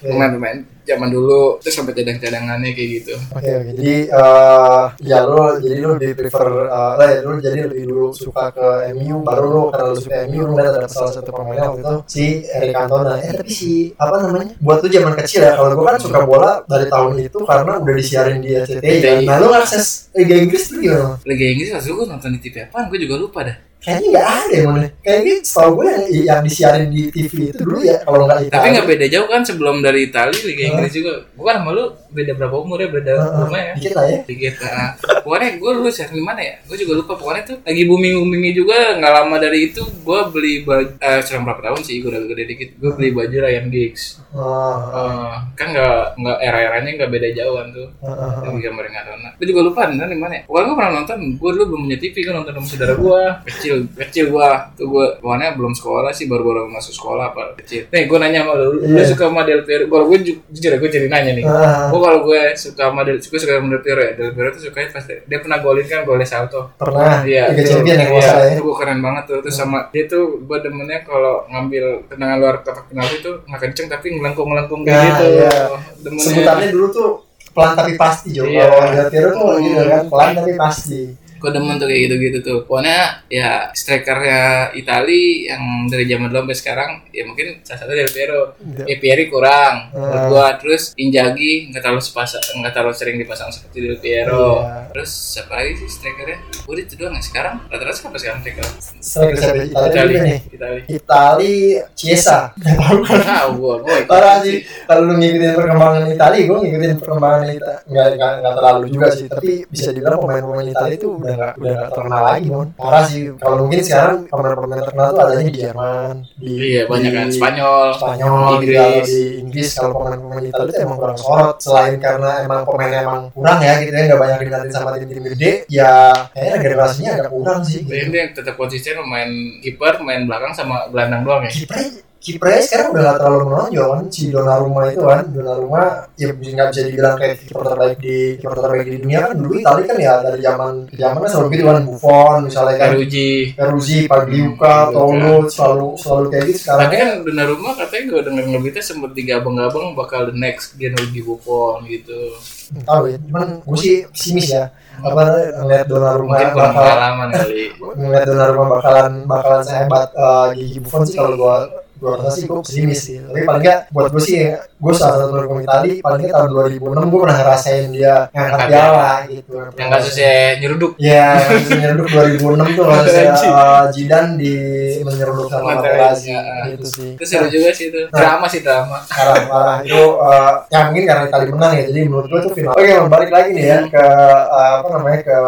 Pemain-pemain 0.00 0.58
zaman 0.84 1.08
dulu 1.08 1.58
terus 1.64 1.74
sampai 1.74 1.92
cadang-cadangannya 1.96 2.70
kayak 2.76 2.88
gitu. 3.00 3.14
Oke 3.32 3.50
oke. 3.50 3.70
Jadi 3.80 3.94
eh 4.12 4.84
ya 5.02 5.18
lu 5.24 5.58
jadi 5.58 5.76
lu 5.80 5.88
lebih 5.96 6.12
prefer 6.16 6.48
eh 6.68 6.92
lah 7.00 7.08
ya, 7.08 7.18
lu 7.24 7.32
jadi 7.40 7.58
lebih 7.66 7.82
dulu 7.88 8.06
suka 8.12 8.52
ke 8.52 8.68
MU 8.96 9.24
baru 9.24 9.46
lu 9.48 9.62
karena 9.72 9.88
lu 9.90 9.98
suka 9.98 10.16
MU 10.28 10.40
lu 10.44 10.52
ngeliat 10.54 10.74
ada 10.78 10.88
salah 10.88 11.12
satu 11.12 11.30
pemainnya 11.32 11.72
waktu 11.72 11.82
itu 11.82 11.96
si 12.06 12.24
Eric 12.46 12.72
Cantona. 12.76 13.18
Eh 13.18 13.32
tapi 13.32 13.50
si 13.50 13.70
apa 13.96 14.14
namanya? 14.20 14.52
Buat 14.60 14.78
lu 14.84 14.88
zaman 14.92 15.12
kecil 15.24 15.40
ya 15.42 15.52
kalau 15.56 15.72
gua 15.74 15.84
kan 15.96 15.96
suka 15.98 16.20
bola 16.22 16.52
dari 16.68 16.86
tahun 16.92 17.12
itu 17.18 17.38
karena 17.42 17.72
udah 17.80 17.94
disiarin 17.96 18.38
di 18.44 18.50
RCTI. 18.54 18.96
Iya. 19.00 19.12
Nah 19.24 19.36
lu 19.40 19.48
ngakses 19.50 20.12
Liga 20.14 20.34
Inggris 20.38 20.70
tuh 20.70 20.78
gimana? 20.78 21.18
Liga 21.26 21.46
Inggris 21.48 21.68
waktu 21.74 21.86
itu 21.90 21.94
gue 21.98 22.06
nonton 22.06 22.30
di 22.36 22.38
TV 22.38 22.54
apaan? 22.70 22.86
Gue 22.86 22.98
juga 23.02 23.14
lupa 23.18 23.40
dah. 23.42 23.56
Kayaknya 23.84 24.08
nggak 24.10 24.28
ada 24.28 24.54
ya 24.56 24.66
mana? 24.66 24.88
Kayaknya 25.04 25.34
setahu 25.44 25.70
gue 25.76 25.86
yang, 25.86 26.04
yang 26.10 26.40
disiarin 26.42 26.88
di 26.88 27.02
TV 27.12 27.52
itu 27.52 27.62
dulu 27.62 27.80
ya 27.84 27.96
kalau 28.00 28.24
nggak 28.24 28.38
Tapi 28.40 28.48
Italia. 28.48 28.72
nggak 28.72 28.88
beda 28.88 29.06
jauh 29.12 29.28
kan 29.28 29.42
sebelum 29.44 29.76
dari 29.84 30.00
Itali 30.08 30.38
Liga 30.40 30.62
Inggris 30.72 30.92
juga. 30.96 31.12
Gue 31.36 31.44
kan 31.44 31.56
sama 31.60 31.70
lu 31.76 31.84
beda 32.10 32.32
berapa 32.38 32.56
umur 32.56 32.78
ya 32.80 32.88
beda 32.88 33.12
Heeh, 33.12 33.40
lumayan. 33.44 33.74
Dikit 33.76 33.92
lah 33.92 34.06
ya. 34.08 34.20
Dikit. 34.24 34.54
nah. 34.64 34.90
pokoknya 35.24 35.56
gue 35.56 35.70
dulu 35.80 35.88
share 35.88 36.12
di 36.12 36.20
mana 36.20 36.40
ya 36.44 36.54
gue 36.68 36.76
juga 36.76 36.92
lupa 37.00 37.16
pokoknya 37.16 37.42
tuh 37.48 37.56
lagi 37.64 37.82
booming 37.88 38.12
boomingnya 38.20 38.52
juga 38.52 38.76
nggak 39.00 39.12
lama 39.12 39.36
dari 39.40 39.72
itu 39.72 39.80
gue 39.80 40.20
beli 40.28 40.60
baju 40.68 41.00
eh 41.00 41.20
sekarang 41.24 41.48
berapa 41.48 41.62
tahun 41.64 41.80
sih 41.80 42.04
gue 42.04 42.12
udah 42.12 42.22
gede 42.28 42.44
dikit 42.44 42.68
gue 42.76 42.90
beli 42.92 43.08
baju 43.16 43.36
Ryan 43.48 43.66
Giggs 43.72 44.20
Oh, 44.34 44.76
Eh, 44.94 45.34
kan 45.54 45.70
nggak 45.70 46.18
nggak 46.20 46.38
era 46.42 46.58
eranya 46.70 46.90
nggak 47.00 47.10
beda 47.10 47.28
jauhan 47.32 47.66
tuh 47.72 47.88
oh, 48.02 48.10
oh, 48.10 48.28
oh. 48.36 48.42
lagi 48.44 48.60
gambar 48.60 48.84
nggak 48.84 49.04
gue 49.40 49.46
juga 49.50 49.60
lupa 49.64 49.80
nonton 49.88 50.10
di 50.12 50.18
mana 50.20 50.32
ya 50.38 50.42
pokoknya 50.44 50.64
gue 50.68 50.76
pernah 50.76 50.92
nonton 51.00 51.18
gue 51.34 51.50
dulu 51.56 51.64
belum 51.72 51.80
punya 51.88 51.98
TV 51.98 52.16
kan 52.20 52.34
nonton 52.36 52.52
sama 52.54 52.66
saudara 52.68 52.94
gue 52.94 53.22
kecil 53.50 53.73
kecil 53.96 54.24
gue 54.28 54.48
tuh 54.74 54.86
gue 54.86 55.06
pokoknya 55.18 55.48
belum 55.52 55.72
sekolah 55.72 56.10
sih 56.10 56.24
baru-baru 56.24 56.66
masuk 56.66 56.92
sekolah 56.92 57.24
apa 57.28 57.54
kecil 57.56 57.86
nih 57.88 58.04
gue 58.04 58.16
nanya 58.16 58.42
sama 58.42 58.52
lu 58.54 58.66
lu 58.74 58.78
Iya. 58.94 59.04
suka 59.06 59.24
sama 59.26 59.42
Del 59.42 59.62
Piero 59.62 59.84
kalau 59.86 60.04
ju- 60.14 60.40
jujur 60.46 60.70
ya 60.70 60.78
gue 60.78 60.90
jadi 60.90 61.06
nanya 61.06 61.32
nih 61.32 61.44
Ah, 61.44 61.88
gue 61.88 61.98
kalau 61.98 62.18
gue 62.22 62.40
suka 62.54 62.82
sama 62.84 63.00
Del 63.02 63.16
gue 63.16 63.36
suka 63.36 63.52
sama 63.54 63.68
Del 63.68 63.80
Piero 63.80 64.00
ya 64.00 64.12
Del 64.12 64.30
Piero 64.30 64.48
tuh 64.50 64.62
sukanya 64.62 64.88
pas 64.90 65.04
dia 65.04 65.38
pernah 65.38 65.58
golin 65.58 65.84
kan 65.84 66.00
golnya 66.02 66.24
salto 66.24 66.60
pernah 66.74 67.20
Iya, 67.22 67.50
Liga 67.50 67.60
itu- 67.60 67.70
Champion 67.74 67.96
ya 67.96 68.06
kalau 68.06 68.20
iya, 68.20 68.32
ya. 68.34 68.50
itu 68.50 68.62
gue 68.62 68.76
keren 68.76 68.98
banget 68.98 69.24
tuh. 69.24 69.38
Terus 69.40 69.56
sama 69.56 69.78
dia 69.88 70.04
tuh 70.04 70.24
gue 70.40 70.58
demennya 70.58 70.98
kalau 71.02 71.46
ngambil 71.46 71.84
tendangan 72.06 72.36
luar 72.36 72.54
kotak 72.60 72.84
penalti 72.86 73.16
tuh 73.20 73.34
nggak 73.44 73.60
kenceng 73.60 73.86
tapi 73.88 74.06
ngelengkung-ngelengkung 74.12 74.82
kayak 74.82 74.94
Nah, 74.94 75.06
gitu. 75.10 75.24
iya. 75.32 75.52
Demennya. 75.98 76.24
Sebutannya 76.24 76.68
dulu 76.70 76.86
tuh 76.90 77.10
pelan 77.50 77.72
tapi 77.72 77.92
pasti 77.94 78.28
Jo. 78.30 78.42
Iya. 78.44 78.64
Kalau 78.66 78.88
Del 78.90 79.08
Piero 79.08 79.28
tuh 79.32 79.48
gitu 79.58 79.82
kan, 79.84 80.02
pelan 80.06 80.30
tapi 80.34 80.52
pasti. 80.54 81.00
Gue 81.44 81.52
demen 81.52 81.76
tuh 81.76 81.84
kayak 81.84 82.00
gitu-gitu 82.08 82.38
tuh. 82.40 82.58
Pokoknya 82.64 83.20
ya 83.28 83.68
strikernya 83.70 84.42
Itali 84.72 85.44
yang 85.44 85.60
dari 85.86 86.08
zaman 86.08 86.32
dulu 86.32 86.40
sampai 86.42 86.56
sekarang 86.56 86.90
ya 87.12 87.22
mungkin 87.22 87.60
salah 87.60 87.84
satu 87.84 87.92
Del 87.92 88.08
Piero. 88.08 88.56
Iya. 88.58 88.84
Ya 88.88 88.96
Pieri 88.96 89.24
kurang 89.28 89.92
Hmm. 89.92 90.32
gua 90.32 90.56
terus 90.56 90.96
Injagi 90.96 91.68
nggak 91.68 91.82
terlalu 91.82 92.00
sepasang 92.00 92.40
nggak 92.56 92.72
terlalu 92.72 92.94
sering 92.94 93.16
dipasang 93.16 93.52
seperti 93.52 93.84
Del 93.84 93.98
Piero. 94.00 94.64
Iya. 94.64 94.88
Terus 94.90 95.10
siapa 95.36 95.52
lagi 95.54 95.72
sih 95.76 95.90
strikernya? 95.90 96.38
Udah 96.64 96.80
itu 96.80 96.94
doang 96.96 97.20
sekarang. 97.20 97.60
Rata-rata 97.68 97.94
siapa 97.94 98.16
sekarang 98.16 98.38
striker? 98.40 98.64
Striker 98.98 99.36
siapa? 99.36 99.62
Itali. 99.84 100.14
nih. 100.16 100.38
Itali. 100.48 100.80
Itali 100.88 101.54
Chiesa. 101.92 102.38
Tahu 103.28 103.50
gua 103.58 103.74
ikut. 103.82 104.08
Parah 104.08 104.40
sih. 104.40 104.62
Kalau 104.84 105.02
lu 105.04 105.14
ngikutin 105.18 105.52
perkembangan 105.52 106.02
Itali, 106.08 106.38
gue 106.46 106.58
ngikutin 106.58 106.92
perkembangan 106.98 107.40
Itali. 107.50 107.80
Nggak, 107.90 108.06
nggak, 108.16 108.32
nggak 108.40 108.54
terlalu 108.54 108.84
juga 108.88 109.08
sih. 109.10 109.26
Tapi 109.26 109.50
bisa 109.66 109.90
dibilang 109.90 110.20
pemain-pemain 110.20 110.68
Itali 110.68 110.94
itu 110.94 111.08
udah 111.10 111.33
nggak 111.34 111.52
udah 111.58 111.72
nggak 111.74 111.90
terkenal 111.94 112.22
lagi, 112.22 112.48
mon. 112.50 112.68
Parah 112.78 113.04
sih. 113.06 113.22
Kalau 113.36 113.56
mungkin 113.66 113.80
sekarang 113.82 114.18
pemain-pemain 114.30 114.80
terkenal 114.82 115.06
tuh 115.12 115.20
adanya 115.22 115.44
di 115.44 115.54
Jerman, 115.54 116.14
di 116.38 116.52
Iya, 116.54 116.82
banyak 116.88 117.12
kan 117.12 117.28
Spanyol, 117.30 117.86
Spanyol, 117.98 118.42
Inggris. 118.58 119.06
Di 119.06 119.22
Inggris 119.44 119.68
kalau 119.76 119.94
pemain-pemain 120.00 120.44
Italia 120.48 120.72
itu 120.74 120.80
emang 120.82 120.98
kurang 120.98 121.18
sorot 121.18 121.56
selain 121.60 121.94
karena 121.98 122.30
emang 122.42 122.62
pemainnya 122.66 123.00
emang 123.04 123.22
kurang 123.34 123.58
ya 123.60 123.72
gitu 123.82 123.94
ya 123.94 124.02
nggak 124.10 124.20
banyak 124.20 124.38
diminatin 124.42 124.72
sama 124.72 124.88
tim-tim 124.98 125.24
gede 125.34 125.52
ya 125.70 125.94
kayaknya 126.34 126.56
generasinya 126.62 127.10
agak 127.18 127.30
kurang 127.30 127.60
sih 127.62 127.80
Tapi 127.84 127.96
gitu. 127.98 128.10
dia 128.10 128.24
tetap 128.32 128.54
konsisten 128.58 128.94
main 129.04 129.30
kiper, 129.60 130.00
main 130.02 130.24
belakang 130.26 130.52
sama 130.56 130.88
gelandang 130.90 131.22
doang 131.22 131.42
ya. 131.46 131.52
kipernya 131.52 132.02
kipernya 132.24 132.64
sekarang 132.64 132.96
udah 132.96 133.02
gak 133.04 133.16
terlalu 133.20 133.44
menonjol 133.52 133.86
kan 133.92 134.04
si 134.08 134.22
Donnarumma 134.32 134.80
itu 134.88 135.04
kan 135.04 135.28
Donnarumma 135.28 135.82
ya 136.16 136.32
nggak 136.32 136.68
bisa 136.72 136.80
dibilang 136.88 137.16
kayak 137.20 137.36
kiper 137.44 137.62
terbaik 137.68 137.98
di 138.00 138.16
kiper 138.40 138.58
terbaik 138.64 138.86
di 138.88 138.96
dunia 139.04 139.18
kan 139.28 139.32
dulu 139.36 139.52
Italia 139.60 139.84
kan 139.84 139.98
ya 140.00 140.14
dari 140.24 140.40
zaman 140.40 140.72
zaman 140.88 141.18
kan 141.20 141.28
selalu 141.28 141.48
gitu 141.52 141.64
kan 141.68 141.82
Buffon 141.84 142.36
misalnya 142.48 142.76
kan 142.80 142.90
Peruzzi. 142.96 143.30
Peruzzi, 143.52 143.98
Pagliuca, 144.08 144.74
Tolo 144.88 145.36
selalu 145.52 145.88
selalu 146.00 146.26
kayak 146.32 146.44
gitu 146.48 146.58
sekarang 146.64 146.80
Tapi 146.80 146.94
kan 146.96 147.10
Donnarumma 147.28 147.70
katanya 147.76 148.02
gue 148.08 148.20
denger 148.24 148.44
ngebitnya 148.48 148.82
sempet 148.82 149.10
digabung-gabung 149.12 149.86
bakal 149.92 150.20
the 150.32 150.34
next 150.34 150.80
Gianluigi 150.80 151.20
Buffon 151.20 151.84
gitu. 151.84 152.40
tahu 152.88 153.12
ya 153.12 153.20
cuman 153.20 153.60
gue 153.60 153.76
sih 153.76 153.96
pesimis 154.08 154.48
ya 154.48 154.72
apa 155.04 155.22
ngeliat 155.60 155.84
Donnarumma 155.84 156.32
Mungkin 156.40 156.48
kurang 156.56 156.72
pengalaman 156.72 157.28
kali. 157.36 157.62
ngeliat 158.00 158.24
Donnarumma 158.24 158.64
bakalan 158.80 159.12
bakalan 159.28 159.60
sehebat 159.60 160.08
uh, 160.16 160.48
Gigi 160.56 160.80
Buffon 160.80 161.04
sih 161.04 161.20
kalau 161.20 161.36
gua 161.36 161.68
gua 162.00 162.10
rasa 162.18 162.30
sih 162.36 162.46
gua 162.50 162.60
pesimis 162.60 163.00
sih. 163.00 163.16
tapi 163.22 163.42
paling 163.46 163.62
nggak 163.62 163.80
buat 163.94 164.10
gue 164.10 164.22
sih 164.22 164.38
gue 164.84 164.92
salah 164.92 165.16
satu 165.24 165.32
pendukung 165.32 165.64
Itali 165.64 166.04
paling 166.04 166.28
nggak 166.28 166.36
tahun 166.36 166.50
2006 166.76 167.08
gue 167.08 167.20
pernah 167.24 167.36
ngerasain 167.40 167.84
dia 167.88 168.14
ngangkat 168.36 168.60
piala 168.68 169.12
gitu. 169.32 169.52
Yang 169.80 169.88
kasusnya 169.96 170.34
nyeruduk. 170.60 170.92
ya 171.00 171.26
kasusnya 171.40 171.78
nyeruduk 171.80 172.06
2006 172.12 172.76
tuh 172.76 172.84
kasusnya 172.84 173.24
uh, 173.48 173.84
Zidane 173.88 174.30
di 174.36 174.54
menyeruduk 175.00 175.46
sama 175.48 175.80
Materazzi, 175.80 176.36
ya. 176.36 176.42
gitu 176.74 176.84
sih. 176.84 177.10
Itu 177.16 177.24
seru 177.24 177.46
juga 177.48 177.72
sih 177.72 177.88
itu. 177.88 178.00
Drama 178.12 178.46
sih 178.50 178.60
drama. 178.60 178.98
parah 179.08 179.36
parah 179.48 179.78
itu 179.80 180.02
uh, 180.20 180.52
ya 180.68 180.78
mungkin 180.92 181.04
karena 181.08 181.24
Itali 181.32 181.46
menang 181.48 181.72
ya 181.80 181.84
jadi 181.88 182.00
menurut 182.04 182.26
gue 182.28 182.40
itu 182.44 182.50
final. 182.52 182.72
Oke 182.76 182.92
balik 183.08 183.30
lagi 183.32 183.50
nih 183.56 183.64
ya 183.64 183.78
ke 183.88 184.06
uh, 184.52 184.72
apa 184.84 184.88
namanya 185.00 185.18
ke 185.24 185.38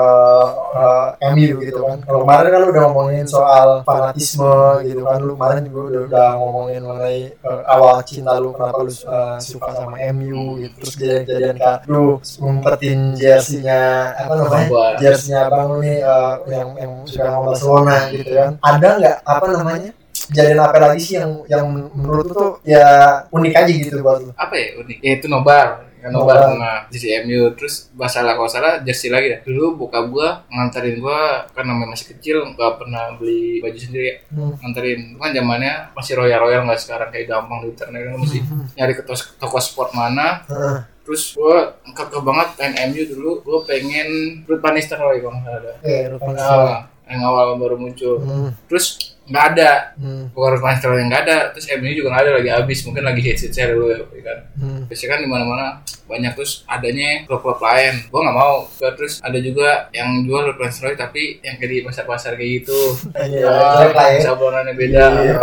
uh, 0.80 1.06
MU 1.36 1.54
gitu 1.60 1.80
kan. 1.84 1.98
Kalau 2.00 2.18
kemarin 2.24 2.48
kan 2.48 2.58
lu 2.64 2.68
udah 2.72 2.82
ngomongin 2.88 3.26
soal 3.28 3.68
fanatisme 3.84 4.80
gitu 4.88 5.04
kan 5.04 5.20
lu 5.20 5.36
kemarin 5.36 5.60
juga 5.68 5.80
udah 6.08 6.28
ngomongin 6.38 6.82
mengenai 6.84 7.20
uh, 7.42 7.62
awal 7.66 7.98
cinta 8.04 8.36
lu 8.38 8.52
kenapa 8.52 8.78
lu 8.84 8.92
uh, 8.92 9.36
suka 9.40 9.70
sama 9.74 9.96
MU 10.12 10.60
gitu 10.60 10.74
terus 10.80 10.94
kejadian-kejadian 10.96 11.56
kak 11.58 11.78
lu 11.88 12.20
ngumpetin 12.40 13.00
jersey-nya 13.16 13.82
apa 14.14 14.32
namanya 14.36 14.68
Gua. 14.68 14.86
jersey-nya 15.00 15.38
abang 15.48 15.66
lu 15.72 15.76
nih 15.82 15.98
uh, 16.04 16.34
yang 16.46 16.68
yang 16.78 16.92
suka 17.08 17.26
sama 17.26 17.40
Barcelona 17.50 17.96
gitu 18.12 18.32
kan 18.32 18.52
ada 18.60 18.88
nggak 19.00 19.16
apa 19.24 19.46
namanya 19.52 19.90
kejadian 20.26 20.58
apa 20.58 20.76
lagi 20.80 21.00
sih 21.00 21.14
yang 21.20 21.32
yang 21.46 21.64
menurut 21.94 22.24
lu 22.26 22.34
tuh 22.34 22.52
ya 22.66 22.86
unik 23.30 23.52
aja 23.54 23.70
gitu 23.70 24.00
buat 24.02 24.18
lu 24.24 24.30
Apa 24.34 24.54
ya 24.58 24.66
unik? 24.82 24.98
Ya 25.04 25.10
itu 25.20 25.26
nobar. 25.30 25.86
Kan 25.98 26.10
Nobar. 26.10 26.38
sama 26.44 26.72
jersey 26.86 27.16
MU 27.20 27.50
terus 27.52 27.90
masalah 27.92 28.32
kalau 28.32 28.46
salah 28.46 28.78
jersey 28.80 29.08
lagi 29.08 29.28
ya 29.28 29.38
dulu 29.40 29.74
bokap 29.76 30.06
gua 30.06 30.44
nganterin 30.48 30.98
gua 30.98 31.44
kan 31.48 31.62
namanya 31.62 31.92
masih 31.92 32.12
kecil 32.12 32.46
nggak 32.48 32.72
pernah 32.76 33.14
beli 33.14 33.58
baju 33.58 33.74
sendiri. 33.74 34.06
Ya 34.06 34.16
Hmm. 34.28 34.54
nganterin. 34.56 35.00
Kan 35.16 35.30
zamannya 35.32 35.72
masih 35.92 36.12
royal 36.14 36.40
royal 36.40 36.62
nggak 36.62 36.78
sekarang. 36.78 37.08
Kayak 37.08 37.26
gampang 37.28 37.58
di 37.60 37.68
internet 37.68 38.00
kan. 38.02 38.14
Mesti 38.16 38.38
nyari 38.72 38.92
ke 38.92 39.02
tos- 39.02 39.34
toko 39.34 39.58
sport 39.58 39.90
mana. 39.92 40.44
Heeh. 40.46 40.78
terus 41.02 41.32
gua 41.32 41.70
kekeh 41.86 42.18
banget 42.20 42.48
pengen 42.56 42.90
MU 42.90 43.02
dulu. 43.06 43.30
Gua 43.40 43.58
pengen 43.62 44.08
Ruth 44.42 44.58
Van 44.58 44.74
Nistelrooy 44.74 45.18
kalau 45.18 45.38
nggak 45.38 45.54
salah. 45.54 45.76
Eh, 45.80 46.02
Nistelrooy. 46.10 46.66
Ah, 46.66 46.80
yang 47.06 47.22
awal 47.22 47.54
baru 47.56 47.76
muncul. 47.76 48.18
Hmm. 48.18 48.50
terus 48.66 49.15
nggak 49.26 49.44
ada. 49.52 49.70
Hmm. 49.96 50.24
bukan 50.30 50.58
Nistelrooy 50.58 50.98
yang 50.98 51.08
nggak 51.08 51.22
ada 51.24 51.36
terus 51.50 51.66
MU 51.72 51.90
juga 51.90 52.08
nggak 52.10 52.22
ada 52.22 52.32
lagi 52.38 52.50
habis. 52.50 52.78
Mungkin 52.82 53.02
lagi 53.02 53.20
hits 53.20 53.42
hitsnya 53.42 53.70
dulu 53.70 53.90
ya 53.90 53.98
kan. 54.22 54.38
Hmm. 54.56 54.80
biasanya 54.86 55.10
kan 55.10 55.18
di 55.18 55.28
mana 55.28 55.44
mana 55.44 55.66
banyak 56.06 56.32
terus 56.32 56.62
adanya 56.66 57.26
klub-klub 57.26 57.58
lain. 57.58 57.94
Gua 58.08 58.20
nggak 58.22 58.36
mau. 58.36 58.56
Gua 58.70 58.90
terus 58.94 59.18
ada 59.20 59.38
juga 59.38 59.90
yang 59.90 60.22
jual 60.22 60.54
Nistelrooy 60.54 60.94
tapi 60.94 61.38
yang 61.40 61.56
kayak 61.56 61.70
di 61.70 61.78
pasar-pasar 61.82 62.34
kayak 62.34 62.62
gitu. 62.62 62.78
Iya, 63.26 63.50
jelek 63.50 63.96
lah 63.96 64.08
ya. 64.08 64.20
sablonannya 64.22 64.74
beda. 64.74 65.02
Iya, 65.18 65.34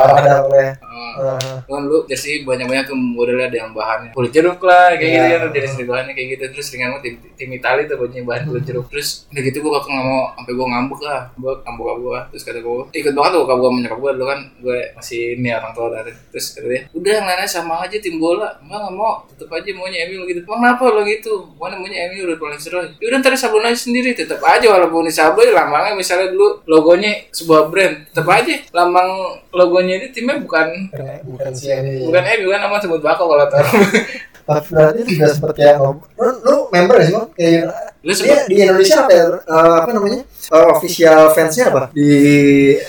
boleh. 0.41 0.69
Heeh. 1.13 1.57
kan 1.63 1.81
lu 1.85 2.05
jersey 2.05 2.41
banyak-banyak 2.41 2.85
tuh 2.85 2.97
modelnya 2.97 3.45
ada 3.45 3.57
yang 3.59 3.69
bahannya 3.69 4.09
kulit 4.11 4.33
jeruk 4.33 4.57
lah 4.61 4.93
kayak 4.93 5.11
gitu 5.11 5.25
Iya. 5.27 5.37
kan. 5.37 5.49
Jadi 5.51 5.67
sendiri 5.67 5.87
bahannya 5.89 6.13
kayak 6.15 6.29
gitu. 6.33 6.43
Terus 6.55 6.67
dengan 6.69 6.89
tim, 7.03 7.13
tim 7.35 7.49
Itali 7.51 7.81
tuh 7.85 7.97
bajunya 7.99 8.23
bahan 8.23 8.43
kulit 8.47 8.63
jeruk. 8.63 8.85
Terus 8.89 9.27
udah 9.29 9.41
gitu 9.43 9.57
gua 9.59 9.71
kakak 9.77 9.89
nggak 9.91 10.05
mau 10.05 10.21
sampai 10.33 10.53
gua 10.53 10.67
ngambek 10.71 10.99
lah. 11.03 11.21
Gua 11.35 11.53
ngambek 11.59 11.85
gua. 11.99 12.19
Terus 12.31 12.43
kata 12.43 12.59
gua 12.61 12.81
ikut 12.89 13.13
banget 13.13 13.31
tuh 13.35 13.41
gua 13.45 13.71
menyokap 13.73 13.99
gua 13.99 14.11
dulu 14.13 14.25
kan 14.29 14.39
gue 14.61 14.79
masih 14.93 15.41
ini 15.41 15.49
orang 15.49 15.73
tua 15.73 15.87
dari 15.89 16.13
terus 16.29 16.53
kata 16.53 16.67
dia 16.69 16.81
udah 16.93 17.11
yang 17.17 17.25
lainnya 17.27 17.49
sama 17.49 17.81
aja 17.83 17.97
tim 17.97 18.21
bola. 18.21 18.49
Enggak 18.61 18.79
nggak 18.85 18.95
mau 18.95 19.25
tetep 19.27 19.49
aja 19.49 19.69
maunya 19.73 19.99
MU 20.09 20.23
gitu. 20.29 20.41
Kenapa 20.45 20.83
lo 20.87 21.01
gitu? 21.03 21.33
Mana 21.57 21.75
maunya 21.77 22.09
MU 22.13 22.29
udah 22.29 22.37
paling 22.37 22.59
seru. 22.61 22.79
Ya 23.01 23.05
udah 23.09 23.19
ntar 23.19 23.33
sablon 23.35 23.65
aja 23.65 23.79
sendiri 23.79 24.13
tetep 24.13 24.39
aja 24.39 24.67
walaupun 24.69 25.05
di 25.05 25.13
sablon 25.13 25.49
lambangnya 25.51 25.97
misalnya 25.97 26.31
dulu 26.31 26.61
logonya 26.69 27.27
sebuah 27.33 27.69
brand 27.73 28.07
tetep 28.13 28.27
aja 28.29 28.55
lambang 28.71 29.09
logonya 29.51 29.99
ini 29.99 30.07
timnya 30.13 30.37
bukan 30.39 30.67
Bukan, 30.93 31.05
bukan 31.33 31.51
si 31.53 31.69
ini. 31.69 32.05
Bukan 32.07 32.23
MU 32.41 32.47
kan? 32.53 32.59
Nama 32.63 32.77
sebut 32.79 33.01
bako 33.01 33.23
kalau 33.25 33.45
tahu. 33.49 33.65
Tapi 34.43 34.67
berarti 34.69 35.01
juga 35.05 35.25
seperti 35.29 35.59
yang 35.61 35.79
lo, 35.79 35.91
lu, 36.13 36.29
lu 36.41 36.55
member 36.69 36.95
ya 36.95 37.05
sih 37.05 37.13
Bang? 37.13 37.27
Kayak 37.33 37.65
Lu 38.03 38.11
dia 38.11 38.35
di 38.43 38.55
Indonesia 38.57 38.99
apa 38.99 39.11
ya? 39.11 39.25
Eh, 39.39 39.75
apa 39.79 39.89
namanya? 39.89 40.21
Eh, 40.27 40.65
official 40.69 41.31
fansnya 41.31 41.71
apa? 41.71 41.81
Di 41.89 42.11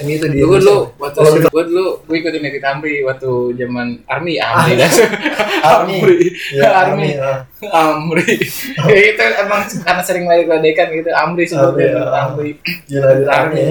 ini 0.03 0.13
itu 0.13 0.27
di 0.27 0.43
Gue 0.43 0.59
dulu 0.59 0.91
Indonesia. 0.91 0.99
waktu 0.99 1.19
di- 1.39 1.47
gue 1.49 1.65
dulu 1.65 1.85
gue 2.03 2.17
ikutin 2.19 2.41
Neti 2.43 2.59
Tamri 2.59 2.95
waktu 3.01 3.31
zaman 3.55 3.87
Army 4.05 4.35
Amri 4.37 4.75
kan. 4.75 4.91
Army. 5.71 5.99
Ya, 6.51 6.69
Army. 6.77 7.09
ya. 7.15 7.47
Amri. 7.71 8.35
Ya, 8.91 8.99
itu 9.07 9.23
emang 9.39 9.63
karena 9.79 10.03
sering 10.03 10.27
lari 10.27 10.45
ledekan 10.45 10.91
gitu 10.91 11.09
Amri 11.09 11.47
sebutnya 11.47 11.71
Amri, 11.71 11.95
ya. 11.95 12.05
Amri. 12.21 12.51
Gila 12.91 13.11
Army. 13.31 13.63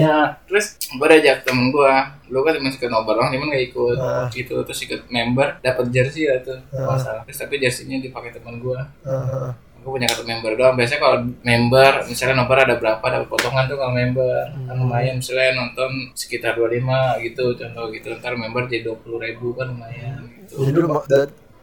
Terus 0.48 0.66
gue 0.80 1.06
ajak 1.12 1.44
temen 1.44 1.68
gue 1.68 1.92
lu 2.34 2.42
kan 2.42 2.52
cuma 2.52 2.66
suka 2.68 2.90
nobar 2.90 3.14
doang 3.14 3.30
cuman 3.30 3.46
gak 3.48 3.64
ikut. 3.64 3.96
Ah. 3.96 4.26
gitu 4.28 4.58
terus 4.60 4.82
ikut 4.82 5.06
member 5.06 5.62
dapat 5.62 5.86
jersey 5.88 6.26
lah 6.26 6.42
tuh 6.42 6.58
Ah. 6.74 6.90
masalah 6.90 7.22
terus 7.22 7.38
tapi 7.38 7.54
jerseynya 7.56 8.02
dipakai 8.02 8.34
teman 8.34 8.58
gue 8.58 8.74
Heeh. 9.06 9.48
aku 9.78 9.92
punya 9.92 10.08
kartu 10.08 10.24
member 10.24 10.52
doang. 10.54 10.74
Biasanya 10.74 10.96
kalau 10.98 11.16
member 11.40 11.92
misalnya 12.08 12.40
nomor 12.40 12.56
ada 12.56 12.74
berapa 12.74 13.04
dapat 13.04 13.28
potongan 13.28 13.68
tuh 13.68 13.76
kalau 13.76 13.92
member. 13.92 14.42
Kan 14.64 14.74
lumayan 14.74 15.20
misalnya 15.20 15.52
nonton 15.54 15.90
sekitar 16.10 16.56
25 16.56 16.80
gitu 17.20 17.52
contoh 17.52 17.92
gitu. 17.92 18.08
Ntar 18.10 18.32
member 18.34 18.64
jadi 18.64 18.80
20 18.82 19.04
ribu 19.20 19.52
kan 19.52 19.68
lumayan 19.68 20.24
gitu. 20.40 20.64
Jadi 20.64 20.72
lu 20.74 20.88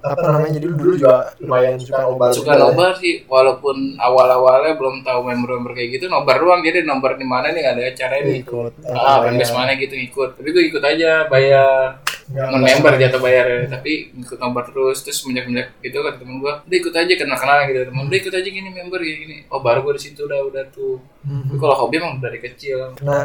apa 0.01 0.25
namanya? 0.33 0.51
jadi 0.57 0.65
lu 0.67 0.75
dulu 0.75 0.93
juga 0.97 1.31
lumayan 1.37 1.77
suka 1.77 2.01
nobar 2.03 2.29
suka 2.33 2.37
juga 2.41 2.53
ya? 2.53 2.61
nobar 2.65 2.91
sih 2.97 3.13
walaupun 3.29 3.77
awal-awalnya 4.01 4.73
belum 4.75 5.05
tahu 5.05 5.19
member-member 5.29 5.71
kayak 5.77 5.89
gitu 5.97 6.05
nobar 6.09 6.41
doang. 6.41 6.61
Jadi 6.65 6.83
nobar 6.83 7.15
di 7.15 7.25
mana 7.25 7.53
nih? 7.53 7.63
Ada 7.69 7.81
acara 7.93 8.13
ya? 8.17 8.21
ini 8.25 8.33
ikut. 8.41 8.71
Ah 8.89 9.21
fanbase 9.23 9.53
mana 9.53 9.71
gitu 9.77 9.95
ikut. 9.95 10.29
Tapi 10.37 10.47
gue 10.49 10.63
ikut 10.73 10.83
aja 10.83 11.29
bayar. 11.29 12.01
Non 12.31 12.63
member 12.63 12.95
jatuh 12.95 13.21
bayar. 13.21 13.45
Ya. 13.45 13.59
tapi 13.77 14.13
ikut 14.15 14.37
nobar 14.41 14.63
terus 14.67 15.03
terus 15.05 15.21
semenjak 15.21 15.45
semenjak 15.45 15.67
gitu 15.83 15.97
kata 16.01 16.17
temen 16.17 16.39
gue 16.39 16.53
udah 16.53 16.77
ikut 16.81 16.93
aja 16.95 17.13
kenal 17.13 17.37
kenalan 17.37 17.63
gitu. 17.69 17.79
Temen 17.87 18.03
udah 18.09 18.19
ikut 18.19 18.33
aja 18.33 18.49
gini 18.49 18.69
member 18.71 18.99
gini, 19.03 19.17
gini. 19.23 19.37
oh 19.51 19.59
baru 19.59 19.85
gue 19.85 19.93
di 19.99 20.01
situ 20.01 20.25
udah 20.25 20.39
udah 20.47 20.63
tuh. 20.73 20.97
Tapi 21.21 21.57
kalau 21.61 21.75
hobi 21.85 22.01
emang 22.01 22.17
dari 22.17 22.41
kecil. 22.41 22.97
Nah, 23.05 23.23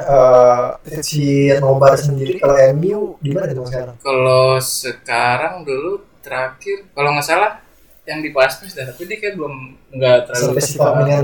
eh 0.84 1.00
si 1.00 1.48
nobar 1.56 1.96
sendiri 1.96 2.36
kalau 2.42 2.56
MU 2.76 3.16
di 3.24 3.30
mana 3.32 3.50
tuh 3.56 3.64
sekarang? 3.68 3.96
kalau 4.02 4.60
sekarang 4.60 5.54
dulu 5.64 6.15
terakhir 6.26 6.90
kalau 6.90 7.14
nggak 7.14 7.26
salah 7.26 7.62
yang 8.06 8.22
di 8.22 8.30
Paspes 8.30 8.70
dah 8.70 8.86
tapi 8.86 9.02
dia 9.10 9.18
kayak 9.18 9.34
belum 9.34 9.54
nggak 9.98 10.30
terlalu 10.30 10.62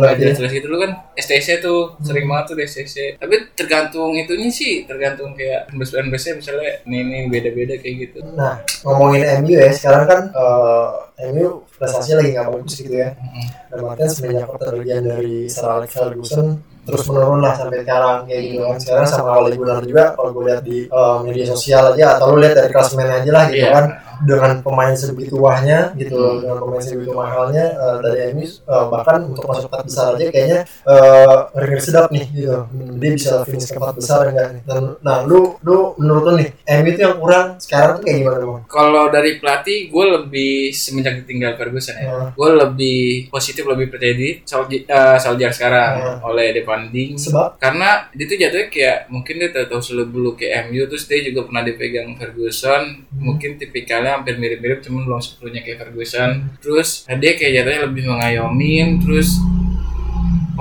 nggak 0.02 0.14
ya? 0.18 0.34
jelas 0.34 0.50
gitu 0.50 0.66
dulu 0.66 0.78
kan 0.82 0.90
STC 1.14 1.62
tuh 1.62 1.94
sering 2.02 2.26
banget 2.26 2.44
tuh 2.50 2.56
di 2.58 2.62
STC 2.66 3.22
tapi 3.22 3.34
tergantung 3.54 4.10
itunya 4.18 4.50
sih 4.50 4.82
tergantung 4.82 5.30
kayak 5.38 5.70
best 5.78 5.94
best 5.94 6.42
misalnya 6.42 6.82
ini 6.82 7.06
ini 7.06 7.18
beda 7.30 7.54
beda 7.54 7.74
kayak 7.78 7.94
gitu 8.02 8.18
Nah, 8.34 8.58
ngomongin 8.82 9.46
MU 9.46 9.54
ya, 9.54 9.70
sekarang 9.70 10.04
kan 10.10 10.20
eh, 10.34 11.30
MU 11.30 11.62
prestasinya 11.78 12.18
lagi 12.18 12.30
nggak 12.34 12.48
bagus 12.50 12.74
gitu 12.82 12.94
ya. 12.98 13.10
Mm. 13.14 13.46
Dan 13.70 13.78
artinya 13.86 14.10
semenjak 14.10 14.48
keterlian 14.50 15.02
dari 15.06 15.36
Sir 15.46 15.68
Alex 15.68 15.90
Ferguson 15.94 16.46
terus 16.82 17.06
menurun 17.06 17.38
lah 17.38 17.54
sampai 17.54 17.86
sekarang 17.86 18.26
kayak 18.26 18.42
gitu 18.42 18.58
kan. 18.66 18.78
Sekarang 18.82 19.06
sama 19.06 19.30
Ole 19.38 19.54
Gunnar 19.54 19.86
juga 19.86 20.18
kalau 20.18 20.34
gue 20.34 20.44
lihat 20.50 20.62
di 20.66 20.78
eh, 20.90 21.16
media 21.22 21.46
sosial 21.46 21.94
aja 21.94 22.18
atau 22.18 22.34
lu 22.34 22.42
lihat 22.42 22.58
dari 22.58 22.70
klasemen 22.74 23.06
aja 23.06 23.30
lah 23.30 23.44
gitu 23.52 23.62
Iya. 23.62 23.70
kan 23.70 23.86
dengan 24.22 24.52
pemain 24.60 24.94
sebegitu 24.94 25.36
wahnya 25.36 25.90
gitu 25.94 26.40
dengan 26.40 26.58
pemain 26.60 26.80
sebegitu 26.80 27.12
mahalnya 27.12 27.66
eh, 27.72 27.96
dari 28.00 28.18
MU 28.32 28.46
eh, 28.46 28.84
bahkan 28.88 29.18
untuk 29.26 29.44
masuk 29.44 29.66
empat 29.66 29.82
besar 29.84 30.04
aja 30.14 30.26
kayaknya 30.28 30.60
eh 30.64 31.38
ngeri 31.52 31.76
sedap 31.78 32.06
nih 32.08 32.26
gitu. 32.30 32.58
Dia 32.96 33.10
bisa 33.12 33.34
finish 33.42 33.68
ke 33.68 33.78
empat 33.78 33.94
besar 33.96 34.18
enggak? 34.28 34.48
Nih 34.52 34.62
dan 34.64 34.82
nah 35.00 35.18
lu 35.22 35.56
lu 35.60 35.94
menurut 35.96 36.22
lu 36.22 36.32
nih 36.38 36.48
MU 36.78 36.88
itu 36.88 37.00
yang 37.00 37.16
kurang 37.16 37.46
sekarang 37.56 37.94
tuh 37.98 38.04
kayak 38.04 38.18
gimana 38.20 38.38
bang? 38.42 38.62
kalau 38.68 39.04
dari 39.08 39.30
pelatih 39.38 39.78
gue 39.88 40.04
lebih 40.12 40.52
semenjak 40.70 41.14
ditinggal 41.22 41.54
Ferguson 41.56 41.96
ya 41.96 42.10
Hmm. 42.12 42.28
gue 42.36 42.50
lebih 42.52 43.00
positif 43.32 43.64
lebih 43.64 43.88
percaya 43.88 44.12
diri 44.12 44.44
Solskjaer 44.44 44.84
eh, 44.84 45.16
Solskjaer 45.16 45.52
sekarang 45.52 45.92
Hmm. 45.92 46.18
oleh 46.28 46.52
Depanding 46.52 47.16
Sebab? 47.16 47.56
karena 47.56 48.04
dia 48.12 48.24
tuh 48.26 48.36
jatuhnya 48.36 48.68
kayak 48.68 48.98
mungkin 49.08 49.34
dia 49.38 49.48
tahu 49.64 49.80
beluk 50.04 50.36
kayak 50.36 50.68
MU 50.68 50.84
terus 50.84 51.04
dia 51.06 51.22
juga 51.22 51.46
pernah 51.46 51.62
dipegang 51.62 52.12
Ferguson. 52.16 52.82
Mungkin 53.12 53.56
tipikalnya 53.56 54.11
hampir 54.18 54.36
mirip-mirip 54.36 54.84
cuman 54.84 55.08
belum 55.08 55.20
sepenuhnya 55.20 55.60
kayak 55.64 55.78
Ferguson. 55.86 56.30
Terus 56.60 57.08
dia 57.08 57.32
kayak 57.38 57.52
jatuhnya 57.62 57.80
lebih 57.88 58.04
mengayomin 58.08 59.00
terus 59.00 59.40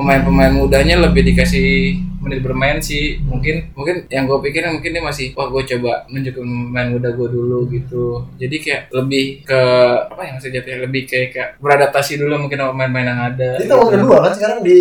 pemain-pemain 0.02 0.52
mudanya 0.52 0.98
lebih 0.98 1.22
dikasih 1.22 1.70
menit 2.22 2.46
bermain 2.46 2.78
sih. 2.78 3.18
Mungkin 3.22 3.74
mungkin 3.74 4.06
yang 4.10 4.30
gue 4.30 4.38
pikirin 4.46 4.78
mungkin 4.78 4.94
dia 4.94 5.02
masih 5.02 5.34
wah 5.34 5.50
gue 5.50 5.62
coba 5.66 6.06
nunjukin 6.06 6.42
pemain 6.42 6.90
muda 6.90 7.10
gue 7.14 7.28
dulu 7.30 7.66
gitu. 7.70 8.26
Jadi 8.38 8.56
kayak 8.62 8.82
lebih 8.94 9.42
ke 9.42 9.62
apa 10.06 10.22
ya 10.22 10.32
maksudnya 10.38 10.62
jatuhnya 10.62 10.80
lebih 10.86 11.02
kayak, 11.10 11.28
kayak 11.34 11.50
beradaptasi 11.58 12.22
dulu 12.22 12.46
mungkin 12.46 12.58
sama 12.62 12.72
pemain-pemain 12.78 13.08
yang 13.10 13.22
ada 13.34 13.50
Itu 13.58 13.66
tahun 13.70 13.88
kedua 13.98 14.18
kan 14.22 14.34
sekarang 14.38 14.60
di 14.62 14.80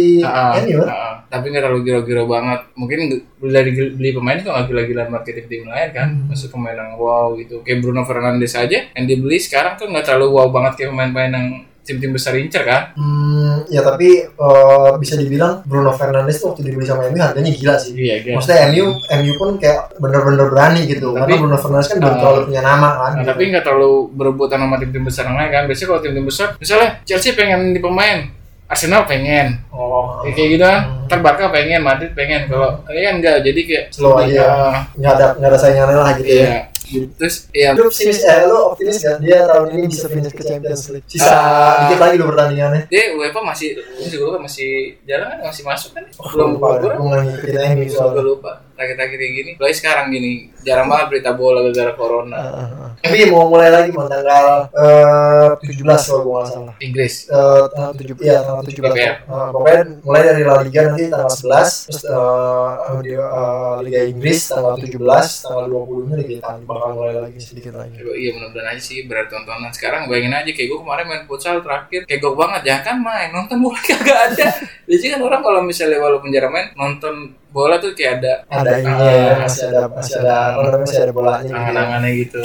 MU 0.68 0.80
ah, 0.84 1.12
tapi 1.32 1.44
nggak 1.48 1.62
terlalu 1.64 1.80
gila-gila 1.84 2.24
banget. 2.28 2.60
Mungkin 2.76 2.98
g- 3.08 3.24
beli 3.40 3.72
beli 3.96 4.10
pemain 4.12 4.36
juga 4.36 4.50
nggak 4.60 4.66
gila-gila 4.68 5.02
marketing 5.08 5.46
tim 5.48 5.64
lain 5.64 5.88
kan. 5.96 6.08
Hmm. 6.12 6.28
masuk 6.28 6.48
pemain 6.52 6.76
yang 6.76 6.92
wow 7.00 7.32
gitu. 7.40 7.64
Kayak 7.64 7.80
Bruno 7.80 8.04
Fernandes 8.04 8.52
aja 8.52 8.78
yang 8.92 9.04
dibeli 9.08 9.40
sekarang 9.40 9.80
kan 9.80 9.88
nggak 9.88 10.04
terlalu 10.04 10.28
wow 10.36 10.48
banget 10.52 10.84
kayak 10.84 10.90
pemain-pemain 10.92 11.32
yang 11.32 11.48
tim-tim 11.80 12.10
besar 12.10 12.34
incer 12.34 12.62
kan 12.62 12.92
Hmm, 12.92 13.64
ya 13.66 13.80
tapi 13.80 14.08
eh, 14.22 14.90
bisa 14.96 15.14
dibilang 15.14 15.60
Bruno 15.62 15.90
Fernandes 15.90 16.36
tuh 16.36 16.52
waktu 16.52 16.64
dibeli 16.64 16.84
sama 16.84 17.06
MU 17.06 17.18
harganya 17.18 17.50
gila 17.50 17.74
sih. 17.74 17.92
iya 17.94 18.20
kan 18.20 18.36
Maksudnya 18.36 18.60
MU, 18.68 18.84
MU 18.92 19.32
pun 19.34 19.50
kayak 19.56 19.96
bener-bener 19.96 20.46
berani 20.46 20.80
gitu. 20.84 21.10
Tapi- 21.10 21.20
Karena 21.26 21.36
Bruno 21.38 21.56
Fernandes 21.56 21.88
kan 21.88 21.96
belum 21.98 22.10
Ah. 22.10 22.18
terlalu 22.18 22.40
punya 22.46 22.62
nama 22.62 22.88
kan. 22.90 23.10
Nah, 23.10 23.10
gitu. 23.16 23.28
tapi 23.28 23.42
nggak 23.50 23.64
terlalu 23.64 23.92
berebutan 24.12 24.58
sama 24.58 24.76
tim-tim 24.76 25.02
besar 25.02 25.24
yang 25.24 25.36
lain 25.36 25.50
kan 25.50 25.62
biasanya 25.64 25.88
kalau 25.88 26.00
tim-tim 26.00 26.24
besar 26.24 26.46
misalnya 26.56 26.88
Chelsea 27.02 27.32
pengen 27.32 27.60
di 27.70 27.80
pemain 27.80 28.18
Arsenal 28.66 29.02
pengen 29.02 29.66
oh, 29.68 30.22
kayak 30.22 30.34
kayak 30.36 30.48
gitu 30.48 30.62
kan 30.62 30.80
Hmm. 31.10 31.50
pengen 31.50 31.80
Madrid 31.82 32.12
pengen 32.14 32.46
kalau 32.46 32.78
ini 32.86 33.00
kan 33.00 33.14
enggak 33.18 33.36
jadi 33.42 33.60
kayak 33.66 33.84
Slow 33.90 34.14
aja. 34.16 34.42
ah, 34.46 34.78
nggak 34.94 35.12
ada 35.12 35.26
nggak 35.34 35.50
ada 35.50 35.58
saingannya 35.58 35.96
lah 35.96 36.12
gitu 36.14 36.30
ya. 36.38 36.70
Terus 37.16 37.34
ya 37.54 37.72
Lu 37.72 37.86
optimis 37.86 38.20
eh, 38.26 38.42
lu 38.50 38.56
optimis 38.74 38.96
gak 39.00 39.16
dia 39.22 39.46
tahun 39.46 39.68
ini 39.78 39.84
bisa 39.86 40.06
finish 40.10 40.34
ke 40.34 40.42
Champions 40.42 40.84
League? 40.90 41.06
Sisa 41.06 41.38
dikit 41.86 41.98
lagi 42.02 42.16
lu 42.18 42.26
pertandingannya. 42.28 42.82
dia 42.90 43.02
UEFA 43.14 43.40
masih 43.46 43.68
masih 43.98 44.16
gue 44.18 44.38
masih 44.42 44.70
jarang 45.06 45.28
kan? 45.30 45.38
Masih 45.46 45.62
masuk 45.62 45.90
kan? 45.94 46.04
Oh, 46.18 46.26
belum 46.34 46.48
lupa, 46.58 46.66
gue 46.82 46.90
gue 46.90 47.06
nggak 47.06 47.22
ngikutin 47.26 47.56
MU 47.78 47.86
soalnya. 47.88 48.22
lupa 48.22 48.52
terakhir-terakhir 48.80 49.18
kayak 49.20 49.34
gini. 49.36 49.50
Apalagi 49.60 49.76
sekarang 49.76 50.06
gini 50.08 50.32
jarang 50.64 50.88
banget 50.88 51.06
berita 51.12 51.30
bola 51.36 51.60
gara-gara 51.68 51.92
corona. 51.92 52.36
Ah. 52.36 52.88
Tapi 53.00 53.28
mau 53.32 53.48
mulai 53.48 53.68
lagi 53.68 53.92
mau 53.92 54.08
tanggal 54.08 54.68
eh, 54.72 55.48
17 55.68 55.84
kalau 55.84 56.20
gue 56.24 56.32
nggak 56.32 56.48
salah. 56.48 56.74
Inggris. 56.80 57.14
Eh, 57.28 57.64
tanggal 57.76 57.92
7 57.96 58.24
iya 58.24 58.38
tanggal 58.44 58.64
17 58.64 58.80
IPL. 58.80 59.14
Eh, 59.20 59.48
pokoknya 59.52 59.82
mulai 60.04 60.22
dari 60.24 60.42
La 60.44 60.56
Liga 60.64 60.80
nanti 60.88 61.04
tanggal 61.08 61.32
11 61.32 61.88
terus 61.88 62.02
eh, 62.08 63.00
di, 63.04 63.12
eh, 63.16 63.76
Liga 63.84 64.00
Inggris 64.08 64.40
tanggal 64.48 64.74
17 64.80 65.44
tanggal 65.44 65.66
20 65.68 66.08
nya 66.08 66.14
Liga 66.20 66.34
Italia 66.40 66.64
bakal 66.64 66.88
mulai 66.96 67.16
lagi 67.20 67.40
sedikit 67.40 67.72
lagi. 67.76 67.96
Iya 68.00 68.30
mudah-mudahan 68.36 68.68
aja 68.76 68.82
sih 68.82 69.04
berarti 69.04 69.30
tontonan. 69.32 69.72
Sekarang 69.72 70.08
bayangin 70.08 70.32
aja 70.36 70.50
kayak 70.52 70.68
gue 70.68 70.78
kemarin 70.80 71.04
main 71.08 71.24
futsal 71.28 71.60
terakhir 71.60 72.08
kayak 72.08 72.20
gue 72.20 72.32
banget 72.36 72.62
ya 72.64 72.76
kan 72.80 72.96
main 73.00 73.28
nonton 73.32 73.56
bola 73.60 73.80
kagak 73.88 74.18
ada. 74.32 74.48
Biasanya 74.84 75.10
kan 75.16 75.22
orang 75.24 75.40
kalau 75.44 75.60
misalnya 75.64 75.98
walaupun 76.00 76.28
jarang 76.32 76.52
main 76.52 76.68
nonton 76.76 77.39
bola 77.50 77.76
tuh 77.76 77.92
kayak 77.92 78.12
ada 78.18 78.32
ada 78.48 78.74
ini 78.76 78.88
Ah, 78.88 79.36
masih 79.40 79.64
ada 79.66 79.82
masih 79.86 80.14
ada 80.16 80.36
masih 80.76 80.98
ada 81.00 81.12
bolanya 81.12 81.42
gitu 81.42 81.50
ya. 81.50 81.60
angan-angannya 81.60 82.10
gitu 82.16 82.42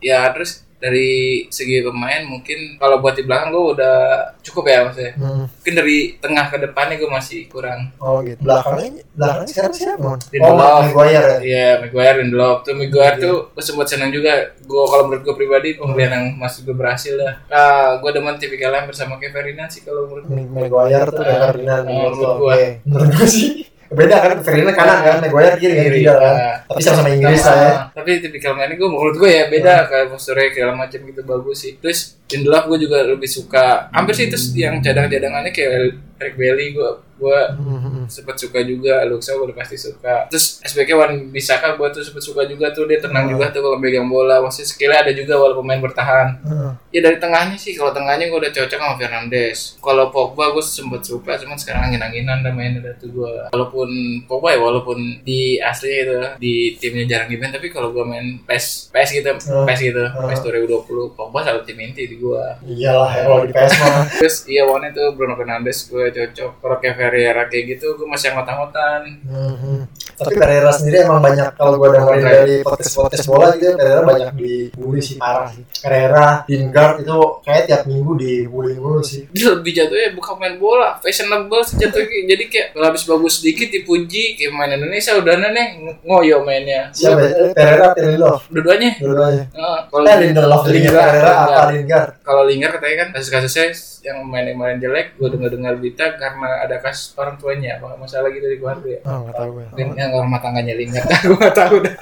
ya 0.00 0.20
terus 0.30 0.52
dari 0.76 1.14
segi 1.48 1.80
pemain 1.80 2.20
mungkin 2.22 2.76
kalau 2.76 3.00
buat 3.00 3.16
di 3.16 3.24
belakang 3.24 3.48
gue 3.48 3.64
udah 3.72 3.96
cukup 4.38 4.64
ya 4.66 4.84
maksudnya 4.84 5.12
Hmm. 5.16 5.48
mungkin 5.48 5.74
dari 5.74 5.98
tengah 6.14 6.44
ke 6.46 6.60
depannya 6.60 6.94
gue 6.94 7.08
masih 7.08 7.48
kurang 7.48 7.88
Oh 7.96 8.20
gitu. 8.20 8.36
Belakangnya 8.38 9.00
belakangnya 9.10 9.48
sekarang 9.48 9.72
siapa? 9.72 9.96
Mon? 9.98 10.20
Lindelof. 10.28 10.60
Oh, 10.60 10.80
Maguire 10.84 11.24
ya. 11.24 11.38
Iya, 11.40 11.68
Maguire 11.80 12.16
Lindelof 12.20 12.58
tuh 12.62 12.74
Maguire 12.74 13.16
Iya. 13.16 13.24
tuh 13.24 13.36
gue 13.48 13.64
sempat 13.64 13.86
senang 13.88 14.12
juga. 14.12 14.32
Gue 14.60 14.82
kalau 14.84 15.02
menurut 15.08 15.22
gue 15.24 15.34
pribadi 15.34 15.68
pembelian 15.72 16.12
yang 16.12 16.26
masih 16.36 16.60
gue 16.62 16.76
berhasil 16.76 17.16
lah. 17.16 17.32
Ah, 17.48 17.96
gue 17.96 18.10
demen 18.12 18.36
tipikalnya 18.36 18.84
bersama 18.84 19.16
Kevin 19.16 19.32
Ferdinand 19.32 19.70
sih 19.70 19.80
kalau 19.80 20.04
menurut 20.04 20.28
gue. 20.28 20.36
Maguire 20.44 21.08
tuh 21.08 21.24
Ferdinand 21.24 21.82
menurut. 21.82 22.28
Oke. 22.44 22.64
Menurut 22.84 23.08
gua 23.10 23.24
sih 23.26 23.48
beda 23.94 24.16
kan 24.18 24.30
Ferdinand 24.42 24.76
kanan 24.76 24.98
kan 25.00 25.16
Maguire 25.22 25.56
kiri 25.56 25.74
kan 25.74 25.84
Kiri, 25.86 25.98
tidak 26.02 26.18
kan. 26.18 26.34
Tapi 26.68 26.80
sama-sama 26.82 27.10
Inggris 27.14 27.42
lah 27.46 27.56
ya. 27.56 27.72
Tapi 27.94 28.10
tipikal 28.20 28.52
mainnya 28.58 28.76
gue 28.76 28.88
menurut 28.90 29.14
gue 29.16 29.30
ya 29.30 29.44
beda 29.48 29.74
kayak 29.86 30.06
posturnya 30.10 30.50
segala 30.50 30.72
macam 30.74 31.00
gitu 31.00 31.20
bagus 31.22 31.56
sih. 31.62 31.72
Terus 31.78 32.18
Lindelof 32.28 32.64
gue 32.68 32.78
juga 32.84 32.98
lebih 33.06 33.30
suka. 33.30 33.88
Hampir 33.94 34.14
sih 34.18 34.26
terus 34.26 34.50
yang 34.52 34.82
cadang-cadangannya 34.82 35.54
kayak 35.54 35.70
Eric 36.16 36.34
Bailey 36.34 36.72
gue 36.72 36.88
gue 37.14 37.40
Hmm, 37.54 38.04
sempat 38.06 38.34
suka 38.34 38.58
juga 38.60 39.02
Luxa 39.04 39.32
gue 39.32 39.44
udah 39.44 39.56
pasti 39.56 39.76
suka 39.76 40.26
terus 40.26 40.58
SBK 40.60 40.90
Wan 40.92 41.12
Bisaka 41.28 41.72
gue 41.72 41.88
tuh 41.88 42.02
sempat 42.02 42.20
suka 42.20 42.42
juga 42.42 42.68
tuh 42.68 42.84
dia 42.84 42.98
tenang 42.98 43.24
Hmm. 43.24 43.32
juga 43.32 43.48
tuh 43.48 43.62
kalau 43.62 43.76
megang 43.76 44.04
bola 44.04 44.38
maksudnya 44.38 44.66
skillnya 44.66 44.98
ada 45.00 45.12
juga 45.12 45.34
walaupun 45.36 45.62
pemain 45.62 45.78
bertahan 45.80 46.28
Hmm. 46.40 46.70
ya 46.88 47.00
dari 47.00 47.16
tengahnya 47.16 47.54
sih 47.54 47.72
kalau 47.72 47.90
tengahnya 47.90 48.26
gue 48.26 48.34
udah 48.36 48.52
cocok 48.52 48.76
sama 48.76 48.94
Fernandes 48.96 49.78
kalau 49.78 50.10
Pogba 50.10 50.50
gue 50.50 50.60
sempat 50.60 51.02
suka 51.02 51.32
cuman 51.36 51.54
sekarang 51.54 51.82
angin-anginan 51.88 52.42
udah 52.42 52.52
main 52.52 52.72
udah 52.76 52.94
tuh 52.94 53.08
gue 53.08 53.32
walaupun 53.48 53.88
Pogba 54.24 54.48
ya 54.50 54.58
walaupun 54.60 54.98
di 55.22 55.40
asli 55.56 55.94
itu 55.96 56.18
di 56.36 56.54
timnya 56.76 57.04
jarang 57.08 57.28
di 57.28 57.36
main 57.36 57.50
tapi 57.50 57.68
kalau 57.68 57.90
gue 57.90 58.02
main 58.02 58.42
PES 58.42 58.90
PES 58.90 59.08
gitu 59.14 59.30
Hmm. 59.46 59.64
PES 59.64 59.80
gitu 59.84 60.02
Hmm. 60.04 60.26
PES 60.26 60.40
2020 60.42 60.82
Pogba 61.12 61.38
selalu 61.40 61.62
tim 61.62 61.78
inti 61.80 62.04
di 62.04 62.16
gue 62.16 62.42
Iyalah 62.66 63.10
ya 63.12 63.22
kalau 63.24 63.42
di 63.44 63.52
PS 63.52 63.72
mah. 63.76 64.02
terus 64.18 64.36
iya 64.46 64.62
one 64.62 64.84
itu 64.84 65.02
Bruno 65.12 65.34
Fernandes 65.34 65.86
gue 65.86 66.03
cocok 66.10 66.50
kalau 66.58 66.76
kayak 66.78 66.94
Ferreira 66.94 67.42
kayak 67.46 67.64
gitu 67.72 67.94
gue 67.94 68.04
masih 68.04 68.32
anggot-anggotan 68.32 69.00
Hmm. 69.24 69.88
Tapi 70.14 70.34
Pereira 70.34 70.70
sendiri 70.70 71.02
emang 71.02 71.18
banyak 71.18 71.58
kalau 71.58 71.74
gua 71.74 71.90
dengerin 71.90 72.22
dari 72.22 72.54
podcast-podcast 72.62 73.26
bola 73.26 73.50
gitu 73.54 73.74
Pereira 73.74 74.00
banyak 74.00 74.30
dibully 74.34 75.00
sih 75.00 75.16
parah 75.18 75.50
sih. 75.50 75.64
Pereira, 75.82 76.46
Lingard 76.46 77.02
itu 77.02 77.18
kayak 77.42 77.62
tiap 77.66 77.82
minggu 77.84 78.12
dibully 78.14 78.74
mulu 78.74 79.02
sih. 79.02 79.26
dia 79.30 79.50
lebih 79.50 79.74
jatuhnya 79.74 80.14
bukan 80.14 80.34
main 80.38 80.56
bola 80.56 80.96
fashionable 80.98 81.62
sejatuhnya 81.62 82.30
jadi 82.30 82.44
kayak 82.46 82.66
kalau 82.72 82.86
habis 82.86 83.04
bagus 83.04 83.42
sedikit 83.42 83.68
dipuji 83.68 84.38
kayak 84.38 84.52
main 84.54 84.70
Indonesia 84.72 85.12
udah 85.18 85.34
nih 85.44 85.68
ngoyo 86.02 86.36
mainnya 86.42 86.88
Siapa? 86.94 87.18
ya? 87.20 87.50
Pereira, 87.52 87.86
Lindelof, 87.94 88.40
dua-duanya 88.48 88.90
dua-duanya. 89.02 89.44
Nah, 89.50 89.78
kalau 89.90 90.04
Eh 90.04 90.16
Lindelof, 90.22 90.62
Lingard, 90.66 90.94
Pereira 90.94 91.32
apa. 91.34 91.62
Lingard? 91.74 92.10
kalau 92.22 92.42
Lingard 92.46 92.72
katanya 92.78 92.96
kan 92.96 93.08
kasus-kasusnya 93.18 93.66
yang 94.04 94.20
main-main 94.22 94.76
jelek 94.76 95.16
gue 95.16 95.28
dengar 95.28 95.48
dengar 95.48 95.72
berita 95.74 96.12
karena 96.14 96.60
ada 96.60 96.76
kasus 96.76 97.16
orang 97.16 97.34
tuanya 97.34 97.80
apa 97.80 97.96
masalah 97.96 98.28
gitu 98.28 98.44
di 98.44 98.56
keluarga 98.56 98.84
ya 98.86 99.00
Oh, 99.02 99.24
nggak 99.24 99.34
tahu 99.34 99.48
gue. 99.50 99.64
mungkin 99.66 99.88
yang 99.96 100.12
rumah 100.14 100.38
tangganya 100.38 100.74
lingat 100.74 101.04
gue 101.24 101.34
nggak 101.34 101.56
tahu 101.56 101.76
dah 101.80 101.94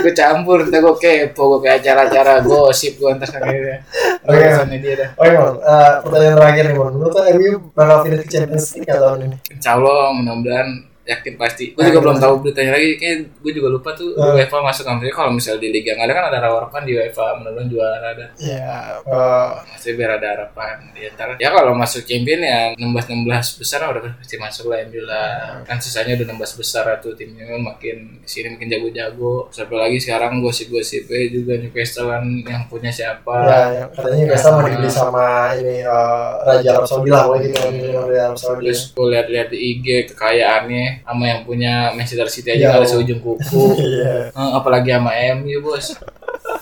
gue 0.00 0.12
campur 0.12 0.58
ntar 0.62 0.80
gue 0.80 0.94
kepo 0.96 1.42
gue 1.46 1.60
kayak 1.62 1.76
acara-acara 1.78 2.32
gosip 2.40 2.96
gue 2.96 3.10
ntar 3.12 3.28
akhirnya 3.30 3.78
Oke. 4.24 4.40
urusannya 4.40 4.78
dia 4.78 4.94
dah 4.96 5.08
Oke, 5.14 5.32
Mon. 5.34 5.54
Eh, 5.54 5.92
pertanyaan 6.00 6.34
terakhir 6.34 6.64
nih, 6.64 6.74
Mon. 6.74 6.92
Menurut 6.94 7.12
lo 7.12 7.22
MU 7.30 7.52
bakal 7.70 7.96
finish 8.02 8.22
ke 8.22 8.28
Champions 8.30 8.66
League 8.72 8.88
tahun 8.88 9.18
ini? 9.22 9.36
Insya 9.52 9.70
Allah 9.74 10.00
mudah-mudahan 10.12 10.68
yakin 11.04 11.34
pasti. 11.36 11.76
Gue 11.76 11.84
juga 11.86 12.00
belum 12.00 12.16
tahu 12.16 12.34
beritanya 12.40 12.72
lagi. 12.74 12.96
Kayak 12.96 13.16
gue 13.38 13.52
juga 13.52 13.68
lupa 13.68 13.90
tuh 13.92 14.12
Hmm. 14.14 14.34
UEFA 14.34 14.58
masuk 14.60 14.84
kan. 14.84 14.96
Kalau 15.00 15.30
misalnya 15.30 15.60
di 15.60 15.70
liga 15.70 15.92
nggak 15.92 16.06
ada 16.08 16.14
kan 16.14 16.24
ada 16.32 16.38
harapan 16.40 16.82
di 16.82 16.92
UEFA 16.96 17.26
mudah-mudahan 17.36 17.68
juara 17.68 17.96
ada. 18.00 18.26
Ya, 18.40 18.98
eh, 19.04 19.48
Maksudnya 19.68 19.94
biar 19.94 20.10
ada 20.16 20.26
harapan 20.32 20.76
di 20.92 21.02
antara. 21.04 21.32
Ya 21.36 21.48
kalau 21.50 21.72
masuk 21.74 22.02
champion 22.04 22.40
ya 22.40 22.72
16-16 22.74 23.60
besar 23.60 23.84
udah 23.84 24.00
pasti 24.16 24.36
masuk 24.36 24.72
lah 24.72 24.78
MU 24.86 25.02
lah. 25.04 25.60
Kan 25.62 25.76
sisanya 25.76 26.16
udah 26.16 26.26
16 26.32 26.56
besar 26.56 26.84
tuh 26.98 27.12
timnya 27.12 27.44
makin 27.54 28.20
ke 28.22 28.28
sini 28.28 28.56
makin 28.56 28.68
jago-jago. 28.70 29.48
Sampai 29.50 29.76
lagi 29.76 29.98
sekarang 30.00 30.40
gosip-gosipnya 30.40 31.20
juga 31.28 31.52
Newcastle 31.58 32.08
kan 32.08 32.24
yang 32.44 32.64
punya 32.66 32.88
siapa. 32.88 33.34
ya, 33.44 33.60
yang 33.82 33.88
katanya 33.92 34.24
biasa 34.32 34.46
mau 34.50 34.62
dibeli 34.64 34.88
sama 34.88 35.24
ini 35.58 35.84
eh, 35.84 36.30
Raja 36.44 36.68
Arab 36.72 36.86
Saudi 36.88 37.10
lah, 37.10 37.24
gitu 37.38 37.52
kan, 37.52 37.70
ini 37.70 37.88
Raja 37.92 38.22
Arab 38.30 38.38
Saudi. 38.38 38.62
Terus 38.64 38.80
gue 38.90 39.06
lihat-lihat 39.10 39.48
di 39.50 39.58
IG 39.60 39.86
kekayaannya 40.14 40.86
sama 41.02 41.24
yang 41.26 41.40
punya 41.42 41.90
Manchester 41.96 42.28
City 42.30 42.54
aja 42.54 42.78
ada 42.78 42.86
seujung 42.86 43.18
kuku. 43.18 43.64
Iya. 43.84 44.30
Eh, 44.30 44.50
apalagi 44.54 44.90
sama 44.94 45.10
MU 45.40 45.58
bos 45.64 45.98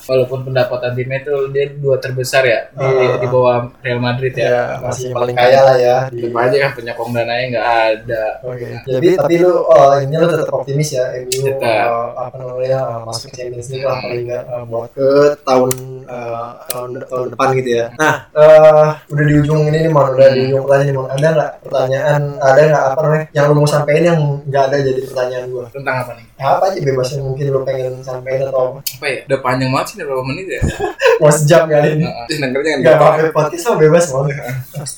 walaupun 0.02 0.42
pendapatan 0.42 0.92
timnya 0.92 1.18
itu 1.20 1.34
dia 1.48 1.64
dua 1.72 1.96
terbesar 1.96 2.42
ya 2.42 2.60
di, 2.68 2.82
Ah. 2.82 3.18
di 3.18 3.26
bawah 3.26 3.70
Real 3.80 3.98
Madrid 3.98 4.34
Ya, 4.34 4.48
ya 4.48 4.62
masih 4.80 5.10
paling 5.10 5.32
kaya 5.32 5.60
lah 5.62 5.76
ya. 5.78 5.96
Tetep 6.08 6.34
aja 6.34 6.56
kan 6.58 6.70
penyokong 6.74 7.10
dananya 7.12 7.44
nggak 7.48 7.68
ada 7.88 8.24
Oke. 8.42 8.66
Jadi 8.82 9.08
tapi 9.14 9.34
lu 9.38 9.52
oh 9.60 9.92
ini 9.96 10.14
lu 10.14 10.26
tetap 10.26 10.50
optimis 10.52 10.88
ya 10.90 11.04
MU 11.16 11.40
Tetap. 11.44 11.62
eh, 11.62 11.86
apa 12.18 12.34
namanya 12.36 12.78
eh, 12.82 13.00
masuk 13.04 13.28
ke 13.28 13.36
Champions 13.36 13.68
League 13.68 13.84
lah 13.84 13.96
paling 14.00 14.22
nggak 14.26 14.42
eh, 14.44 14.64
buat 14.64 14.90
ke 14.90 15.08
tahun 15.42 15.70
eh, 16.02 16.48
tahun 16.68 16.88
tahun 17.04 17.26
depan 17.32 17.48
gitu 17.56 17.70
ya. 17.72 17.86
Nah, 17.94 18.14
eh, 18.28 18.86
udah 19.06 19.24
di 19.24 19.34
ujung 19.38 19.60
ini 19.64 19.78
nih, 19.80 19.90
Mon, 19.92 20.06
udah 20.08 20.28
di 20.28 20.40
ujung 20.44 20.62
pertanyaan 20.62 20.84
nih, 20.84 20.96
Mon. 20.96 21.08
Ada 21.08 21.26
nggak 21.30 21.50
pertanyaan 21.62 22.20
ada 22.38 22.60
nggak 22.64 22.84
apa 22.88 22.98
namanya 23.00 23.24
yang 23.32 23.44
lu 23.46 23.54
mau 23.54 23.68
sampein 23.68 24.02
yang 24.04 24.18
nggak 24.42 24.62
ada 24.66 24.76
jadi 24.80 25.00
pertanyaan 25.04 25.44
gua? 25.48 25.64
tentang 25.70 25.96
apa 26.00 26.12
nih 26.12 26.26
Apa 26.34 26.64
aja 26.66 26.78
bebas 26.80 27.08
yang 27.12 27.22
mungkin 27.24 27.44
lu 27.46 27.60
pengen 27.62 27.94
sampein 28.02 28.40
atau 28.42 28.60
apa? 28.68 28.78
apa 28.82 29.06
ya 29.06 29.18
udah 29.24 29.38
panjang 29.52 29.68
banget 29.68 29.86
sih 29.86 29.96
berapa 30.00 30.24
menit 30.24 30.46
ya? 30.48 30.60
Mau 31.18 31.28
sejam 31.28 31.62
kali 31.66 31.88
ini. 31.94 32.06
Terus 32.24 32.38
dengernya 32.40 32.64
jangan 32.64 32.80
Gak 32.82 32.94
lupa 32.94 33.06
pakai 33.06 33.30
podcast 33.30 33.64
mah 33.64 33.76
bebas 33.76 34.04
Mon. 34.08 34.26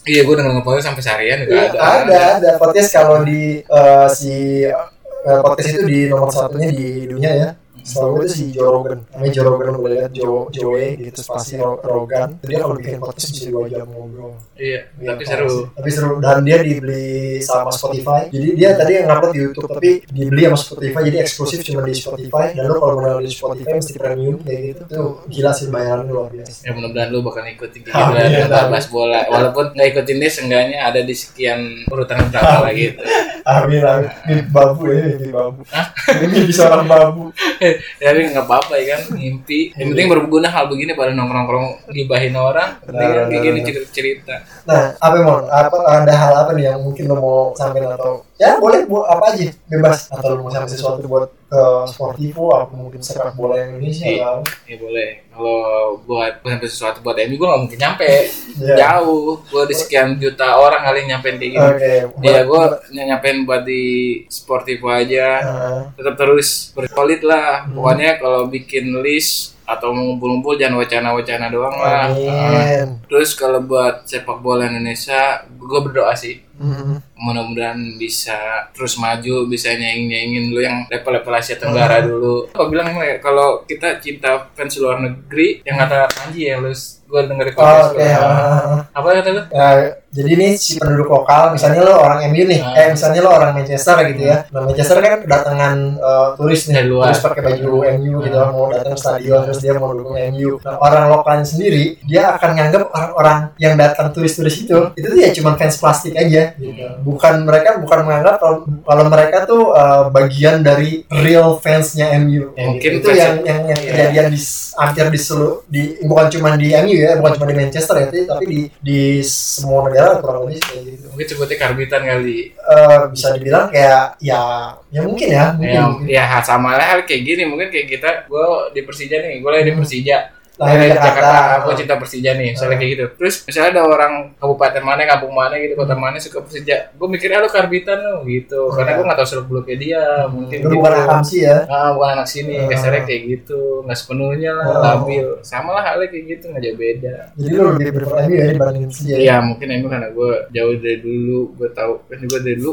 iya 0.04 0.20
gue 0.22 0.34
denger 0.34 0.52
ngepodcast 0.54 0.86
sampai 0.86 1.02
seharian 1.02 1.38
juga 1.40 1.52
Iya, 1.52 1.66
ada. 1.66 1.78
ada 2.00 2.18
ada 2.38 2.50
podcast 2.56 2.88
kalau 2.92 3.16
di 3.20 3.42
eh, 3.60 4.06
si 4.08 4.34
eh, 4.62 5.40
podcast 5.42 5.68
itu 5.72 5.82
di 5.84 6.00
nomor 6.06 6.30
satunya 6.30 6.70
di 6.70 6.88
dunia 7.04 7.30
ya 7.34 7.48
selalu 7.84 8.16
itu 8.18 8.32
si 8.32 8.44
Joe 8.50 8.64
Rogan 8.66 8.98
namanya 9.06 9.30
Joe 9.30 9.44
Rogan 9.46 9.74
boleh 9.76 9.96
lihat 9.98 10.12
Joe 10.12 10.48
Joe 10.48 10.86
gitu 10.96 11.20
spasi 11.20 11.54
Ro- 11.54 11.78
Rogan. 11.78 12.40
Dia 12.40 12.58
kalau 12.58 12.74
bikin 12.74 12.96
podcast 12.96 13.28
bisa 13.30 13.46
dua 13.46 13.68
jam 13.68 13.86
ngobrol. 13.86 14.32
Iya 14.54 14.88
Iya, 14.94 15.08
tapi 15.10 15.22
seru. 15.22 15.68
tapi 15.68 15.90
seru. 15.90 16.14
Dan 16.16 16.42
dia 16.42 16.58
dibeli 16.58 17.38
sama 17.38 17.68
Spotify. 17.68 18.26
Jadi 18.28 18.48
dia 18.54 18.70
tadi 18.72 18.92
yang 18.94 19.06
ngupload 19.06 19.30
di 19.30 19.40
YouTube 19.42 19.68
tapi 19.68 19.90
dibeli 20.06 20.42
sama 20.44 20.56
Spotify. 20.56 21.00
Jadi 21.04 21.16
eksklusif 21.20 21.58
cuma 21.62 21.80
di 21.82 21.92
Spotify. 21.92 22.46
Dan 22.52 22.64
lu 22.64 22.74
kalau 22.74 22.96
mau 22.96 23.18
di 23.18 23.28
Spotify 23.28 23.74
mesti 23.74 23.92
premium 23.94 24.36
kayak 24.40 24.60
gitu. 24.64 24.82
Tuh. 24.86 25.12
gila 25.26 25.50
sih 25.50 25.68
bayarannya 25.68 26.08
luar 26.08 26.28
biasa. 26.30 26.58
Ya 26.62 26.70
mudah-mudahan 26.72 27.08
lu 27.10 27.18
bakal 27.20 27.42
ikutin 27.44 27.80
gitu 27.84 27.92
amin. 27.92 28.48
bahas 28.48 28.86
bola. 28.88 29.20
Walaupun 29.26 29.64
nggak 29.72 29.88
ikutin 29.92 30.16
dia 30.16 30.30
seenggaknya 30.30 30.78
ada 30.82 31.00
di 31.00 31.12
sekian 31.12 31.60
urutan 31.86 32.24
berapa 32.24 32.62
lah 32.62 32.72
gitu. 32.72 32.96
Amin. 33.44 33.82
Amin. 33.82 34.08
Babu 34.48 34.88
ya 34.88 35.04
babu. 35.28 35.60
Ini 36.08 36.26
mimpi 36.26 36.54
seorang 36.54 36.86
babu. 36.86 37.28
ya 37.58 37.73
tapi 38.00 38.18
nggak 38.32 38.46
apa-apa 38.46 38.74
ya 38.80 38.84
kan? 38.96 39.00
Mimpi. 39.14 39.74
Yang 39.76 39.88
penting 39.94 40.08
berguna 40.10 40.48
hal 40.50 40.64
begini 40.66 40.92
pada 40.94 41.10
nongkrong-nongkrong 41.14 41.90
gibahin 41.94 42.34
orang 42.36 42.80
penting 42.84 43.08
kan 43.10 43.24
kayak 43.30 43.42
gini 43.42 43.58
cerita-cerita 43.64 44.34
Nah, 44.64 44.96
apa 44.96 45.14
mau 45.20 45.44
apa 45.44 45.76
ada 45.84 46.14
hal 46.16 46.32
apa 46.40 46.50
nih 46.56 46.72
yang 46.72 46.80
mungkin 46.80 47.04
lo 47.10 47.16
mau 47.20 47.40
sampaikan 47.52 48.00
atau 48.00 48.24
ya 48.34 48.58
boleh 48.58 48.82
buat 48.84 49.06
apa 49.06 49.24
aja. 49.30 49.50
Bebas. 49.66 50.10
Atau 50.10 50.34
lo 50.34 50.42
mau 50.42 50.50
sampai 50.50 50.70
sesuatu 50.70 51.06
buat 51.06 51.30
ke 51.44 51.62
Sportivo 51.86 52.50
apa 52.50 52.74
mungkin 52.74 52.98
sepak 52.98 53.38
bola 53.38 53.62
Indonesia 53.62 54.04
Iya. 54.04 54.26
atau 54.26 54.42
ya 54.66 54.76
boleh. 54.76 55.08
Kalau 55.30 55.62
buat 56.02 56.32
sampai 56.42 56.66
sesuatu 56.66 56.98
buat 56.98 57.14
MU 57.20 57.34
gue 57.34 57.46
nggak 57.46 57.62
mungkin 57.62 57.78
nyampe. 57.78 58.10
Iya. 58.58 58.74
jauh. 58.74 59.38
Gue 59.44 59.62
di 59.64 59.74
sekian 59.74 60.18
juta 60.18 60.58
orang 60.58 60.82
kali 60.82 61.06
nyampein 61.06 61.38
kayak 61.38 61.52
gini. 61.52 61.62
Oke 61.62 61.94
ya 62.26 62.40
gue 62.42 62.62
nyampein 62.92 63.38
buat 63.44 63.62
di 63.62 63.84
Sportivo 64.26 64.90
aja. 64.90 65.28
Heeh. 65.40 65.80
tetap 65.94 66.14
terus 66.16 66.74
bersolid 66.74 67.22
lah. 67.22 67.70
Pokoknya 67.70 68.18
kalau 68.18 68.50
bikin 68.50 68.98
list 68.98 69.54
atau 69.64 69.96
ngumpul-ngumpul 69.96 70.60
jangan 70.60 70.76
wacana-wacana 70.76 71.48
doang 71.48 71.72
lah. 71.72 72.04
Ah. 72.04 72.12
amin. 72.12 73.00
Terus 73.08 73.32
kalau 73.32 73.62
buat 73.62 74.04
sepak 74.04 74.42
bola 74.42 74.66
Indonesia 74.66 75.40
gue 75.46 75.80
berdoa 75.80 76.12
sih. 76.12 76.42
Mhm. 76.54 77.13
Mudah-mudahan 77.24 77.96
bisa 77.96 78.36
terus 78.70 78.94
maju 78.96 79.48
bisa 79.48 79.72
nyaingin-nyaingin 79.72 80.44
dulu 80.46 80.60
yang 80.60 80.76
level-level 80.86 81.32
Asia 81.32 81.56
Tenggara 81.56 82.04
dulu. 82.04 82.52
Apa 82.52 82.68
bilang 82.68 82.92
ya? 82.94 83.16
Kalau 83.18 83.64
kita 83.64 83.96
cinta 83.98 84.52
fans 84.52 84.76
luar 84.76 85.00
negeri 85.00 85.64
yang 85.64 85.76
kata 85.78 86.04
Panji 86.06 86.46
ya 86.46 86.60
lu 86.60 86.68
gue 87.04 87.20
denger 87.22 87.46
itu. 87.46 87.58
Oh, 87.60 87.82
oke. 87.86 88.00
Heeh. 88.00 88.78
apa 88.90 89.06
kata 89.12 89.28
lu? 89.30 89.42
Ya, 89.46 89.68
jadi 90.10 90.30
nih 90.34 90.50
si 90.54 90.80
penduduk 90.80 91.06
lokal 91.06 91.52
misalnya 91.52 91.84
lo 91.84 91.94
orang 91.96 92.26
MU 92.26 92.42
nih 92.44 92.58
Ah. 92.58 92.80
eh 92.80 92.88
misalnya 92.90 93.20
lo 93.20 93.30
orang 93.30 93.52
Manchester 93.52 93.96
gitu 94.08 94.22
ya. 94.24 94.48
Nah 94.48 94.64
Manchester 94.64 94.98
kan 94.98 95.20
kedatangan 95.20 95.76
eh, 95.94 96.28
turis 96.34 96.60
nih 96.64 96.74
Dari 96.74 96.88
luar. 96.88 97.04
turis 97.06 97.20
pakai 97.20 97.40
baju 97.42 97.68
MU 97.94 98.14
gitu 98.20 98.36
mau 98.48 98.66
datang 98.68 98.94
ke 98.94 98.98
stadion 98.98 99.40
terus 99.44 99.58
dia 99.60 99.72
mau 99.74 99.92
dukung 99.92 100.16
MU 100.32 100.50
nah 100.58 100.74
orang 100.76 101.04
lokalnya 101.06 101.44
sendiri 101.44 101.84
dia 102.02 102.34
akan 102.34 102.50
nganggap 102.52 102.82
orang-orang 102.88 103.38
yang 103.58 103.74
datang 103.74 104.06
turis-turis 104.10 104.56
itu 104.60 104.78
itu 104.94 105.06
tuh 105.06 105.18
ya 105.18 105.30
cuma 105.30 105.54
fans 105.54 105.76
plastik 105.76 106.14
aja 106.14 106.56
gitu 106.56 106.72
bukan 107.14 107.34
mereka 107.42 107.78
bukan 107.78 107.98
menganggap 108.02 108.36
kalau, 108.36 108.56
kalau 108.82 109.04
mereka 109.06 109.36
tuh 109.44 109.70
eh, 109.70 110.04
bagian 110.10 110.60
dari 110.60 111.06
real 111.08 111.56
fansnya 111.56 112.10
MU 112.18 112.50
Ya, 112.52 112.66
mungkin 112.66 112.90
itu 112.98 113.08
yang 113.10 113.34
yang, 113.40 113.60
yang 113.64 113.78
Iya. 113.78 113.90
kejadian 114.10 114.26
di 114.28 114.40
hampir 114.74 115.06
di 115.08 115.18
seluruh 115.18 115.62
di 115.66 115.82
bukan 116.02 116.26
cuma 116.28 116.48
di 116.54 116.74
MU 116.74 116.96
ya 116.96 117.16
bukan 117.16 117.32
cuma 117.34 117.46
di 117.46 117.56
Manchester 117.56 117.94
ya 117.96 118.06
tapi- 118.26 118.46
di 118.46 118.58
di 118.78 119.00
semua 119.22 119.86
negara 119.86 120.18
kurang 120.18 120.44
lebih 120.44 120.60
kayak 120.60 120.82
gitu 120.84 121.04
mungkin 121.08 121.26
sebutnya 121.26 121.56
karbitan 121.56 122.02
kali. 122.02 122.38
Eh, 122.50 123.00
bisa 123.08 123.26
dibilang 123.32 123.66
kayak 123.68 124.18
ya 124.18 124.42
ya 124.90 125.00
mungkin 125.00 125.28
ya 125.28 125.44
mungkin, 125.52 125.70
ya, 125.70 125.82
mungkin. 125.86 126.06
ya 126.10 126.24
sama 126.40 126.74
lah 126.74 126.98
kayak 127.02 127.22
gini 127.22 127.42
mungkin 127.44 127.70
kayak 127.70 127.86
kita 127.88 128.10
gue 128.26 128.46
di 128.72 128.80
Persija 128.82 129.16
nih 129.16 129.38
gue 129.38 129.50
lagi 129.50 129.64
di 129.64 129.74
Persija 129.74 130.18
Lahir 130.54 130.86
Jakarta. 130.88 131.02
Jakarta, 131.04 131.38
aku 131.58 131.68
cinta 131.74 131.94
Persija 131.96 132.30
nih, 132.32 132.54
misalnya 132.54 132.76
kayak 132.76 132.90
gitu. 132.90 133.04
Terus 133.16 133.34
misalnya 133.42 133.70
ada 133.72 133.82
orang 133.84 134.12
kabupaten 134.34 134.80
mana, 134.80 135.02
kampung 135.04 135.30
mana 135.30 135.54
gitu, 135.56 135.74
kota 135.74 135.94
mana 135.94 136.14
suka 136.16 136.38
Persija, 136.40 136.76
gue 136.90 137.08
mikirnya 137.08 137.38
lu 137.38 137.48
karbitan 137.48 137.98
lu 137.98 138.22
gitu, 138.24 138.70
karena 138.70 138.90
gue 138.92 139.04
nggak 139.04 139.18
tahu 139.18 139.28
seluk 139.28 139.46
beluknya 139.48 139.76
dia, 139.76 140.02
mungkin 140.28 140.58
Lu 140.60 140.68
gitu. 140.68 140.76
bukan 140.76 140.92
akam 140.96 141.20
sih 141.20 141.42
ya 141.42 141.66
Ah, 141.66 141.90
bukan 141.90 142.08
anak 142.14 142.28
sini, 142.28 142.54
Ah. 142.56 142.66
kasarnya 142.66 143.02
kayak 143.02 143.22
gitu, 143.26 143.58
nggak 143.82 143.98
sepenuhnya 143.98 144.52
lah, 144.52 144.66
Oh. 144.68 144.78
labil. 144.80 145.26
Sama 145.42 145.70
lah 145.70 145.82
halnya 145.84 146.06
kayak 146.06 146.24
gitu, 146.30 146.44
nggak 146.48 146.62
jauh 146.62 146.78
beda. 146.78 147.14
jadi 147.34 147.52
lu 147.52 147.64
lebih 147.74 147.90
prefer 147.92 148.16
MU 148.20 148.32
ya 148.32 148.46
dibandingin 148.48 148.90
sih 148.90 149.04
ya 149.06 149.16
Iya, 149.16 149.36
mungkin 149.42 149.66
emang 149.68 149.90
karena 149.90 150.08
gue 150.08 150.32
jauh 150.50 150.74
dari 150.76 150.98
dulu, 151.00 151.40
gue 151.52 151.68
tahu 151.68 151.92
kan 152.04 152.18
juga 152.20 152.36
dari 152.40 152.56
dulu 152.56 152.72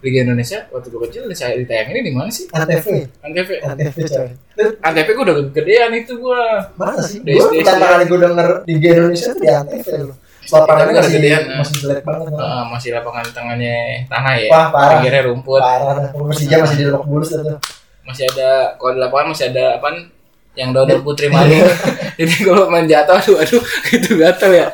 Liga 0.00 0.18
Indonesia 0.24 0.64
waktu 0.72 0.88
gue 0.88 1.00
kecil 1.08 1.22
saya 1.36 1.60
ditayangin 1.60 2.00
di 2.00 2.12
mana 2.12 2.32
sih? 2.32 2.48
Antv 2.52 2.86
Antv. 3.20 3.50
Antv 3.60 3.96
coy 3.96 4.28
Antv 4.80 5.08
gue 5.12 5.24
udah 5.28 5.36
gedean 5.52 5.92
itu 5.92 6.12
gue. 6.16 6.42
mana 6.80 7.00
sih 7.04 7.20
gue 7.20 7.36
pertama 7.36 8.00
kali 8.00 8.04
gue 8.08 8.18
denger 8.18 8.48
Liga 8.64 8.88
Indonesia 8.96 9.28
tuh 9.36 9.42
di 9.44 9.48
Antv 9.52 9.86
lu 10.00 10.14
lapangannya 10.50 10.92
Kita 10.92 11.02
masih 11.04 11.14
gedean, 11.20 11.42
masih 11.54 11.74
jelek 11.84 12.02
banget 12.02 12.26
Bang. 12.34 12.42
Ah, 12.42 12.62
masih 12.66 12.88
lapangan 12.90 13.24
tangannya 13.30 13.76
tanah 14.10 14.34
ya. 14.34 14.48
Wah, 14.50 14.66
parah. 14.74 14.90
Pinggirnya 14.98 15.22
rumput. 15.30 15.60
parah. 15.62 16.10
Persija 16.10 16.56
masih 16.66 16.76
di 16.76 16.84
Lebak 16.90 17.04
Bulus 17.06 17.28
tuh 17.30 17.58
Masih 18.02 18.24
ada 18.34 18.74
kalau 18.74 18.92
di 18.96 19.00
lapangan 19.00 19.26
masih 19.30 19.46
ada 19.54 19.78
apa 19.78 19.88
yang 20.58 20.74
Dodol 20.74 21.00
Putri 21.06 21.30
Malu. 21.30 21.54
Jadi 22.18 22.34
kalau 22.42 22.66
main 22.66 22.90
jatuh 22.90 23.14
aduh 23.14 23.36
aduh 23.38 23.62
itu 23.96 24.10
gatel 24.18 24.50
ya. 24.50 24.66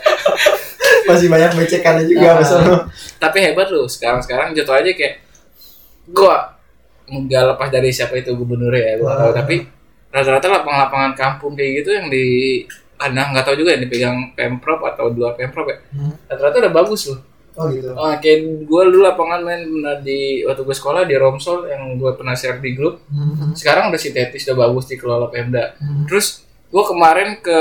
Masih 1.06 1.28
banyak 1.28 1.50
becekannya 1.54 2.04
juga 2.04 2.26
Ah. 2.28 2.60
lu 2.60 2.74
Tapi 3.16 3.38
hebat 3.40 3.68
loh 3.68 3.86
sekarang-sekarang 3.86 4.52
jatuh 4.52 4.76
aja 4.76 4.90
kayak 4.90 5.14
gua 6.06 6.54
nggak 7.06 7.42
lepas 7.54 7.68
dari 7.68 7.90
siapa 7.90 8.16
itu 8.16 8.34
gubernur 8.34 8.70
ya 8.70 8.98
gua 8.98 9.14
tahu. 9.16 9.30
Ah. 9.30 9.34
tapi 9.36 9.56
rata-rata 10.08 10.46
lapangan-lapangan 10.50 11.12
kampung 11.14 11.52
kayak 11.54 11.72
gitu 11.80 11.90
yang 11.92 12.06
di 12.08 12.24
ada 12.96 13.28
nggak 13.28 13.44
tahu 13.44 13.56
juga 13.56 13.76
yang 13.76 13.82
dipegang 13.84 14.16
pemprov 14.32 14.80
atau 14.82 15.08
dua 15.08 15.32
pemprov 15.32 15.66
ya. 15.66 15.78
Rata-rata 16.26 16.56
udah 16.60 16.72
bagus 16.74 17.08
loh. 17.08 17.20
Oh 17.56 17.72
gitu. 17.72 17.88
Oh, 17.88 18.12
kayak 18.12 18.38
gue 18.64 18.82
dulu 18.86 19.00
lapangan 19.02 19.40
main 19.40 19.64
pernah 19.64 19.96
di 19.98 20.44
waktu 20.44 20.60
gue 20.60 20.76
sekolah 20.76 21.04
di 21.04 21.16
Romsol 21.16 21.64
yang 21.66 21.96
gue 21.96 22.12
pernah 22.12 22.32
share 22.32 22.60
di 22.60 22.72
grup. 22.72 23.00
Sekarang 23.52 23.88
udah 23.88 23.96
sintetis 23.96 24.44
udah 24.44 24.56
bagus 24.62 24.84
dikelola 24.86 25.28
Pemda. 25.28 25.72
Terus 26.04 26.44
gue 26.68 26.84
kemarin 26.84 27.40
ke 27.40 27.58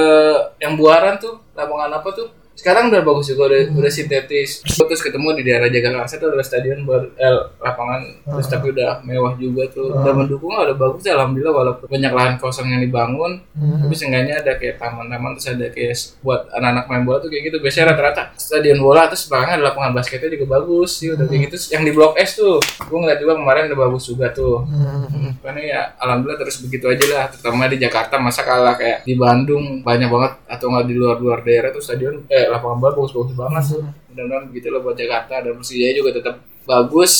yang 0.59 0.75
Buaran 0.75 1.15
tuh 1.15 1.39
lapangan 1.51 1.95
apa 1.95 2.09
tuh 2.11 2.27
sekarang 2.55 2.87
udah 2.89 3.01
bagus 3.03 3.25
juga 3.29 3.51
udah, 3.51 3.61
udah 3.75 3.91
sintetis. 3.91 4.63
Terus 4.63 5.01
ketemu 5.03 5.27
di 5.35 5.43
daerah 5.43 5.67
Jagakarsa 5.67 6.15
tuh 6.17 6.31
ada 6.31 6.41
stadion 6.41 6.87
ber, 6.87 7.11
eh, 7.19 7.39
lapangan. 7.59 8.01
Terus 8.23 8.47
tapi 8.47 8.71
udah 8.71 9.03
mewah 9.03 9.35
juga 9.35 9.67
tuh. 9.69 9.91
Udah 9.91 10.13
mendukung 10.15 10.55
lah, 10.55 10.71
udah 10.71 10.77
bagus 10.79 11.03
ya 11.03 11.19
alhamdulillah 11.19 11.53
walaupun 11.53 11.85
banyak 11.91 12.11
lahan 12.15 12.33
kosong 12.39 12.71
yang 12.71 12.81
dibangun. 12.81 13.43
Tapi 13.51 13.93
seenggaknya 13.93 14.39
ada 14.39 14.55
kayak 14.55 14.79
taman-taman 14.79 15.35
terus 15.35 15.47
ada 15.51 15.67
kayak 15.69 15.95
buat 16.23 16.47
anak-anak 16.55 16.85
main 16.87 17.03
bola 17.03 17.17
tuh 17.19 17.29
kayak 17.29 17.43
gitu. 17.51 17.57
Biasanya 17.59 17.93
rata-rata 17.93 18.23
stadion 18.39 18.79
bola 18.79 19.11
terus 19.11 19.27
belakangnya 19.27 19.55
ada 19.59 19.65
lapangan 19.69 19.91
basketnya 19.91 20.29
juga 20.31 20.45
bagus 20.57 21.03
sih 21.03 21.11
udah 21.11 21.25
kayak 21.27 21.51
gitu. 21.51 21.75
Yang 21.75 21.83
di 21.83 21.91
blok 21.91 22.13
S 22.15 22.31
tuh 22.39 22.57
gue 22.63 22.97
ngeliat 22.97 23.19
juga 23.19 23.33
kemarin 23.35 23.63
udah 23.67 23.79
bagus 23.83 24.03
juga 24.07 24.31
tuh. 24.31 24.63
Hmm. 24.65 25.37
karena 25.41 25.61
ya 25.61 25.81
alhamdulillah 26.01 26.39
terus 26.41 26.57
begitu 26.61 26.85
aja 26.89 27.05
lah 27.11 27.25
terutama 27.29 27.69
di 27.69 27.77
Jakarta 27.77 28.15
masa 28.17 28.41
kalah 28.41 28.75
kayak 28.77 29.05
di 29.05 29.13
Bandung 29.17 29.81
banyak 29.81 30.09
banget 30.09 30.31
atau 30.47 30.65
nggak 30.71 30.85
di 30.85 30.93
luar-luar 30.95 31.39
daerah 31.45 31.69
tuh 31.69 31.83
stadion 31.83 32.25
eh 32.29 32.44
lapangan 32.51 32.77
bola 32.81 32.91
bagus-bagus 32.93 33.35
banget 33.37 33.63
tuh 33.71 33.83
mudah-mudahan 34.15 34.43
begitu 34.47 34.67
lah 34.71 34.79
buat 34.79 34.95
Jakarta 34.95 35.35
dan 35.43 35.53
Persija 35.59 35.91
juga 35.91 36.09
tetap 36.15 36.35
bagus. 36.65 37.13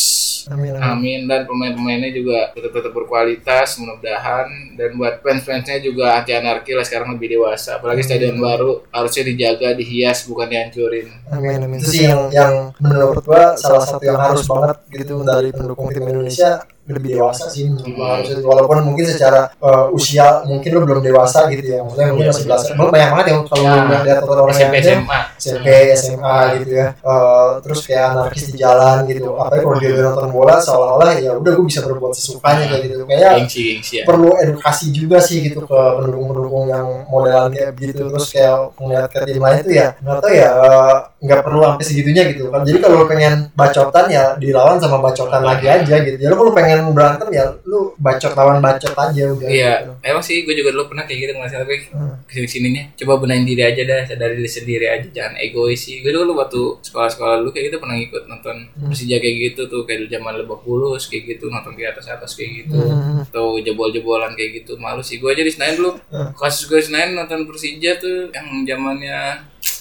Amin, 0.46 0.78
amin. 0.78 0.82
amin 0.82 1.20
dan 1.26 1.42
pemain-pemainnya 1.50 2.14
juga 2.14 2.54
tetap 2.54 2.72
tetap 2.74 2.92
berkualitas 2.94 3.78
mudah-mudahan. 3.82 4.48
Dan 4.78 4.90
buat 4.96 5.22
fans-fansnya 5.22 5.82
juga 5.82 6.22
anti 6.22 6.34
anarki 6.34 6.72
lah 6.78 6.86
sekarang 6.86 7.18
lebih 7.18 7.38
dewasa. 7.38 7.82
Apalagi 7.82 8.06
stadion 8.06 8.38
baru 8.38 8.86
harusnya 8.94 9.24
dijaga 9.26 9.74
dihias 9.74 10.26
bukan 10.30 10.48
dihancurin. 10.50 11.08
Amin 11.34 11.62
amin. 11.66 11.80
Itu 11.82 11.90
sih 11.94 12.06
yang 12.06 12.30
yang 12.30 12.74
menurut 12.78 13.26
gua 13.26 13.58
salah 13.58 13.86
satu 13.86 14.06
yang 14.06 14.22
harus 14.22 14.46
banget 14.46 14.78
gitu 14.94 15.22
dari 15.26 15.50
pendukung 15.54 15.90
tim 15.94 16.06
Indonesia 16.06 16.62
lebih 16.86 17.18
dewasa 17.18 17.50
sih 17.50 17.68
menurut 17.68 17.92
gua 17.98 18.08
harusnya. 18.20 18.46
walaupun 18.46 18.78
mungkin 18.86 19.06
secara 19.10 19.50
uh, 19.58 19.90
usia 19.92 20.46
mungkin 20.46 20.70
lu 20.70 20.80
belum 20.86 21.02
dewasa 21.02 21.50
gitu 21.50 21.64
ya 21.66 21.80
maksudnya 21.82 22.14
mungkin 22.14 22.28
masih 22.30 22.46
belasan 22.46 22.74
Emang 22.76 22.92
banyak 22.92 23.10
banget 23.16 23.28
yang 23.32 23.42
kalau 23.48 23.64
Ya, 23.66 23.82
udah 23.82 24.02
lihat 24.06 24.24
orang 24.28 24.56
yang 24.56 24.72
SMP 24.72 24.76
SMA 24.84 25.20
SMP 25.36 25.68
SMA 25.98 26.38
gitu 26.62 26.72
ya. 26.78 26.88
Uh, 27.02 27.60
terus 27.66 27.80
kayak 27.88 28.06
anarkis 28.14 28.46
di 28.52 28.56
jalan 28.62 29.04
gitu. 29.10 29.36
Apalagi 29.36 29.64
kalau 29.64 29.78
dia 29.82 29.92
nonton 30.06 30.30
bola 30.32 30.56
seolah-olah 30.62 31.12
ya 31.18 31.32
udah 31.36 31.52
gue 31.56 31.66
bisa 31.66 31.82
berbuat 31.84 32.14
sesukanya 32.14 32.66
kayak 32.70 32.82
gitu. 32.88 32.96
Kayak 33.10 33.48
ya. 33.50 34.04
perlu 34.06 34.30
edukasi 34.38 34.94
juga 34.94 35.18
sih 35.24 35.42
gitu 35.44 35.66
ke 35.66 35.80
pendukung-pendukung 36.02 36.66
yang 36.70 36.88
modelan 37.10 37.50
kayak 37.52 37.74
begitu. 37.74 38.06
Terus 38.06 38.28
kayak 38.32 38.56
ngeliat 38.78 39.06
ke 39.10 39.20
tim 39.26 39.42
lain 39.42 39.58
itu 39.66 39.72
ya 39.76 39.88
nggak 40.00 40.18
tahu 40.22 40.34
ya 40.34 40.50
eh, 40.52 40.96
nggak 41.26 41.42
perlu 41.42 41.60
sampai 41.66 41.86
segitunya 41.86 42.24
gitu 42.32 42.44
kan. 42.54 42.62
Jadi 42.62 42.78
kalau 42.80 42.98
pengen 43.10 43.34
bacotan 43.58 44.06
ya 44.12 44.26
dilawan 44.38 44.78
sama 44.78 44.98
bacotan 45.02 45.42
lagi 45.42 45.66
aja 45.68 45.96
gitu. 46.04 46.18
Jadi 46.22 46.32
kalau 46.32 46.52
lu 46.52 46.54
pengen 46.76 46.92
berantem 46.92 47.28
ya 47.32 47.46
lu 47.64 47.96
bacot 47.96 48.32
lawan 48.34 48.60
bacot 48.60 48.92
aja 48.92 49.24
udah 49.32 49.48
Iya, 49.48 49.74
gitu. 49.80 49.92
emang 50.04 50.20
sih 50.20 50.44
gue 50.44 50.52
juga 50.52 50.70
dulu 50.70 50.92
pernah 50.92 51.04
kayak 51.04 51.20
gitu 51.22 51.32
ngasih 51.34 51.58
tapi 51.58 51.76
Hmm. 51.88 52.14
ke 52.26 52.34
sini 52.36 52.48
sininya 52.50 52.84
coba 52.96 53.14
benahin 53.18 53.46
diri 53.46 53.64
aja 53.64 53.82
dah, 53.82 54.02
sadari 54.04 54.36
diri 54.36 54.50
sendiri 54.50 54.86
aja, 54.86 55.08
jangan 55.08 55.38
egois 55.38 55.80
sih. 55.80 56.02
Gue 56.02 56.10
dulu 56.10 56.36
waktu 56.36 56.60
sekolah-sekolah 56.82 57.40
dulu 57.40 57.50
kayak 57.50 57.70
gitu 57.70 57.78
pernah 57.78 57.96
ikut 57.96 58.24
nonton 58.26 58.56
Hmm. 58.74 58.90
Persija 58.90 59.16
kayak 59.16 59.36
gitu 59.46 59.62
tuh 59.66 59.82
kayak 59.84 60.00
di 60.04 60.08
zaman 60.12 60.36
Lebak 60.36 60.62
Bulus 60.62 61.06
kayak 61.06 61.24
gitu 61.30 61.48
nonton 61.48 61.74
di 61.74 61.86
atas 61.86 62.06
atas 62.06 62.34
kayak 62.34 62.66
gitu 62.66 62.76
Hmm. 62.76 63.24
atau 63.24 63.56
jebol-jebolan 63.58 64.34
kayak 64.34 64.62
gitu 64.62 64.76
malu 64.76 65.00
sih 65.00 65.18
gue 65.18 65.30
aja 65.30 65.40
di 65.40 65.50
Senayan 65.50 65.76
dulu 65.78 65.92
Hmm. 66.10 66.34
kasus 66.34 66.66
gue 66.66 66.80
Senayan 66.80 67.16
nonton 67.16 67.46
Persija 67.46 67.96
tuh 67.96 68.28
yang 68.30 68.48
zamannya 68.66 69.20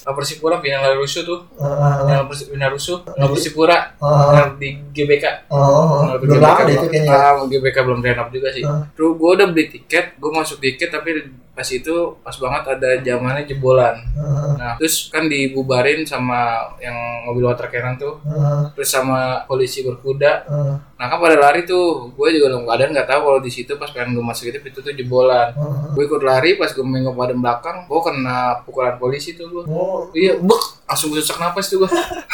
apa 0.04 0.12
Persipura 0.14 0.60
final 0.60 1.00
rusuh 1.00 1.24
tuh. 1.24 1.40
Ah, 1.56 2.04
final 2.04 2.28
Persi- 2.28 2.48
final 2.52 2.70
rusuh 2.70 3.00
final 3.02 3.28
Persipura. 3.32 3.76
Ah, 3.96 4.28
final 4.28 4.48
di 4.56 4.68
GBK. 4.92 5.48
Oh, 5.48 6.04
Kalau 6.04 6.20
belum 6.20 6.36
GBK 6.36 6.44
lama 6.44 6.62
deh 6.62 6.74
itu 6.74 6.86
kayaknya. 6.86 7.16
Ah, 7.16 7.32
GBK 7.40 7.76
belum 7.80 8.00
renov 8.00 8.28
juga 8.28 8.48
sih. 8.52 8.62
Ah. 8.62 8.84
Terus 8.92 9.10
gue 9.16 9.30
udah 9.32 9.46
beli 9.48 9.64
tiket, 9.66 10.06
gue 10.14 10.30
masuk 10.30 10.60
tiket 10.60 10.92
tapi 10.92 11.10
pas 11.54 11.64
itu 11.64 11.94
pas 12.18 12.34
banget 12.34 12.62
ada 12.68 12.88
zamannya 13.00 13.46
jebolan. 13.46 13.94
Ah, 14.12 14.42
Nah, 14.54 14.72
terus 14.74 15.06
kan 15.06 15.24
dibubarin 15.24 16.02
sama 16.02 16.40
yang 16.78 16.94
mobil 17.24 17.44
water 17.44 17.66
cannon 17.66 17.94
tuh, 17.94 18.18
ah, 18.24 18.70
terus 18.70 18.88
sama 18.88 19.18
polisi 19.44 19.80
berkuda. 19.80 20.32
ah, 20.44 20.74
Nah, 20.94 21.06
kan 21.06 21.18
pada 21.18 21.36
lari 21.36 21.62
tuh, 21.62 22.10
gue 22.10 22.28
juga 22.32 22.48
dalam 22.48 22.64
keadaan 22.64 22.90
nggak 22.92 23.08
tahu 23.08 23.20
kalau 23.24 23.40
di 23.40 23.50
situ 23.50 23.74
pas 23.74 23.86
pengen 23.88 24.14
gue 24.14 24.24
masuk 24.24 24.46
itu 24.46 24.58
pintu 24.60 24.78
tuh 24.80 24.90
jebolan. 24.90 25.54
ah. 25.54 25.90
Gue 25.90 26.04
ikut 26.04 26.20
lari 26.20 26.54
pas 26.54 26.68
gue 26.68 26.82
mengingop 26.82 27.14
pada 27.14 27.32
belakang, 27.32 27.76
gue 27.84 28.00
kena 28.00 28.38
pukulan 28.62 28.94
polisi 28.96 29.32
tuh 29.32 29.46
gue. 29.48 29.62
Oh, 29.64 30.10
Iya, 30.10 30.34
bek, 30.36 30.62
langsung 30.94 31.10
gue 31.10 31.18
sesak 31.18 31.36
napas 31.36 31.66
tuh 31.66 31.82
gue. 31.82 31.90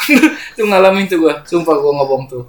tuh 0.55 0.65
ngalamin 0.65 1.05
tuh 1.05 1.17
gue, 1.19 1.33
sumpah 1.43 1.73
gue 1.73 1.91
ngobong 1.91 2.23
tuh. 2.25 2.43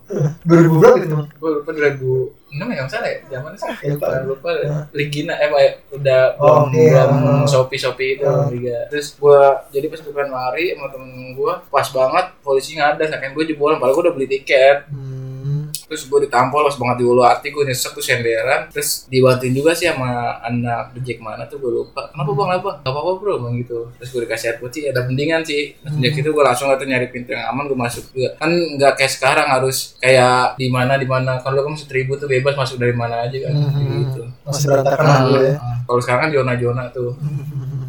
2000 0.45 0.77
berapa 0.77 0.97
itu 0.97 1.09
teman? 1.09 1.27
Gue 1.33 1.51
lupa 1.57 1.71
2006 1.73 2.53
ya 2.53 2.65
nggak 2.69 2.87
salah 2.87 3.09
ya 3.09 3.19
zaman 3.31 3.51
sih 3.55 3.65
Kayak 3.73 3.93
lupa. 3.97 4.07
Lupa 4.29 4.51
Ligina 4.93 5.35
eh 5.35 5.49
Pak, 5.49 5.61
udah 5.95 6.23
Oh, 6.37 6.69
belum 6.69 6.77
iya. 6.77 7.03
belum 7.09 7.45
Shopee 7.45 7.81
Shopee 7.81 8.11
itu. 8.15 8.29
Liga 8.53 8.79
terus 8.87 9.17
gua 9.17 9.65
jadi 9.69 9.89
pas 9.89 9.99
gue 9.99 10.13
lari 10.13 10.67
sama 10.71 10.87
temen 10.89 11.11
gua 11.33 11.65
pas 11.65 11.89
banget 11.89 12.27
polisi 12.41 12.77
ngadas 12.77 13.09
nah 13.09 13.17
kan 13.17 13.33
gue 13.33 13.45
jebolan 13.47 13.81
padahal 13.81 13.97
gua 13.97 14.05
udah 14.07 14.15
beli 14.15 14.29
tiket 14.29 14.85
Hmm. 14.93 15.22
Terus 15.93 16.09
gue 16.09 16.25
ditampol 16.25 16.65
pas 16.65 16.73
banget 16.81 16.97
di 16.97 17.05
ulu 17.05 17.21
hati 17.21 17.53
gue 17.53 17.69
nyesek 17.69 17.93
tuh 17.93 18.01
senderan. 18.01 18.73
Terus 18.73 19.05
dibantuin 19.13 19.53
juga 19.53 19.77
sih 19.77 19.93
sama 19.93 20.41
anak 20.41 20.97
rejek 20.97 21.21
mana 21.21 21.45
tuh 21.45 21.61
gue 21.61 21.69
lupa. 21.69 22.09
Kenapa 22.09 22.33
bang? 22.33 22.49
Apa? 22.57 22.71
Gak 22.81 22.89
apa-apa 22.97 23.13
bro 23.21 23.35
bang 23.45 23.55
gitu. 23.61 23.79
Terus 24.01 24.09
gue 24.09 24.21
dikasih 24.25 24.47
air 24.49 24.57
putih 24.57 24.83
ada 24.89 25.05
mendingan 25.05 25.45
sih. 25.45 25.77
Sejak 25.85 26.17
itu 26.17 26.29
gue 26.33 26.45
langsung 26.45 26.73
tuh 26.73 26.89
nyari 26.89 27.13
pintu 27.13 27.37
yang 27.37 27.53
aman 27.53 27.69
gue 27.69 27.77
masuk 27.77 28.09
juga. 28.17 28.33
Kan 28.41 28.49
nggak 28.81 28.97
kayak 28.97 29.13
sekarang 29.13 29.47
harus 29.53 30.01
kayak 30.01 30.57
di 30.57 30.73
mana 30.73 30.97
di 30.97 31.05
mana. 31.05 31.37
Kalau 31.45 31.69
masih 31.69 31.85
tribut 31.85 32.17
tuh 32.17 32.33
bebas 32.33 32.57
masuk 32.57 32.81
dari 32.81 32.97
mana 32.97 33.29
aja 33.29 33.37
kan. 33.37 33.53
Hmm. 33.53 34.09
gitu. 34.09 34.23
Masih 34.49 34.65
berantakan 34.73 35.29
dulu 35.29 35.41
ya 35.45 35.57
kalau 35.87 36.01
sekarang 36.01 36.21
kan 36.25 36.31
zona-zona 36.33 36.85
tuh. 36.95 37.11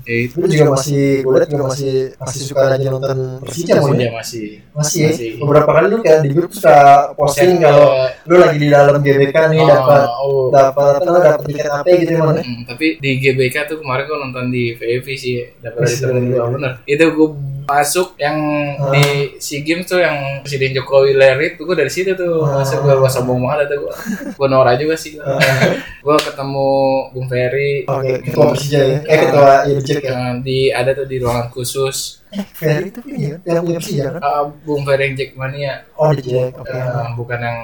Ya 0.04 0.16
itu. 0.28 0.36
Juga 0.36 0.76
masih, 0.76 1.24
gue 1.24 1.32
liat 1.40 1.48
juga 1.48 1.66
masih 1.72 1.94
masih 2.20 2.42
suka 2.44 2.62
rajin 2.68 2.92
nonton 2.92 3.18
Persija 3.40 3.80
Persija 3.80 4.08
masih 4.12 4.12
masih, 4.12 4.44
ya? 4.44 4.60
Masih. 4.76 5.30
beberapa 5.40 5.70
kali 5.72 5.88
lu 5.88 5.98
kayak 6.04 6.20
di 6.28 6.30
grup 6.36 6.52
suka 6.52 6.76
posting 7.16 7.64
kalau 7.64 7.88
lu 8.24 8.36
lagi 8.38 8.57
di 8.57 8.68
dalam 8.68 8.95
GBK 8.98 9.38
nih 9.49 9.60
oh, 9.60 9.68
dapat 9.68 10.07
oh. 10.20 10.45
dapat 10.49 10.94
apa 10.99 11.10
dapat 11.20 11.41
tiket 11.45 11.68
apa 11.68 11.88
gitu 11.91 12.11
ya 12.11 12.22
mana 12.22 12.41
Hmm, 12.44 12.61
tapi 12.64 12.86
di 12.98 13.11
GBK 13.18 13.56
tuh 13.65 13.78
kemarin 13.80 14.03
gue 14.03 14.18
nonton 14.20 14.45
di 14.48 14.64
VV 14.74 15.06
sih 15.14 15.34
dapat 15.60 15.80
dari 15.80 15.90
Masih 15.90 16.02
temen 16.02 16.22
ada. 16.22 16.30
gue 16.30 16.45
bener. 16.53 16.72
Itu 16.84 17.06
gue 17.10 17.30
masuk 17.64 18.07
yang 18.18 18.38
Ah. 18.76 18.91
di 18.91 19.06
SEA 19.38 19.61
Games 19.61 19.86
tuh 19.86 19.95
yang 19.98 20.15
Presiden 20.41 20.74
Jokowi 20.74 21.15
lerit 21.15 21.56
tuh 21.56 21.64
gue 21.64 21.76
dari 21.76 21.88
situ 21.88 22.11
tuh. 22.11 22.44
Ah. 22.44 22.60
masuk 22.60 22.84
gue 22.84 22.94
gue 22.94 23.10
sombong 23.10 23.40
banget 23.40 23.72
tuh 23.72 23.80
gue 23.82 23.94
gue 24.30 24.48
Nora 24.48 24.76
juga 24.76 24.95
sih 24.95 25.15
gue 25.15 25.24
gue 26.03 26.15
ketemu 26.20 26.70
Bung 27.10 27.28
Ferry 27.28 27.86
oke 27.86 28.11
ketua 28.22 28.45
Persija 28.52 28.80
ya? 28.82 28.98
Eh 29.06 29.18
ketua 29.22 29.52
Irjek 29.65 30.02
ya? 30.02 30.11
yang 30.11 30.24
di 30.40 30.68
ada 30.70 30.91
tuh 30.91 31.06
di 31.06 31.18
ruangan 31.18 31.48
khusus 31.49 32.23
Ferry 32.51 32.88
itu 32.88 32.99
punya 32.99 33.38
yang 33.39 33.61
punya 33.61 33.77
Persija 33.77 34.10
kan 34.10 34.22
Ah, 34.22 34.43
Bung 34.64 34.81
Ferry 34.81 35.14
Jack 35.14 35.34
Mania. 35.34 35.85
Oh 35.93 36.10
di 36.10 36.22
Jack 36.23 36.55
oke. 36.55 36.68
Eh, 36.68 37.07
bukan 37.14 37.39
yang 37.39 37.60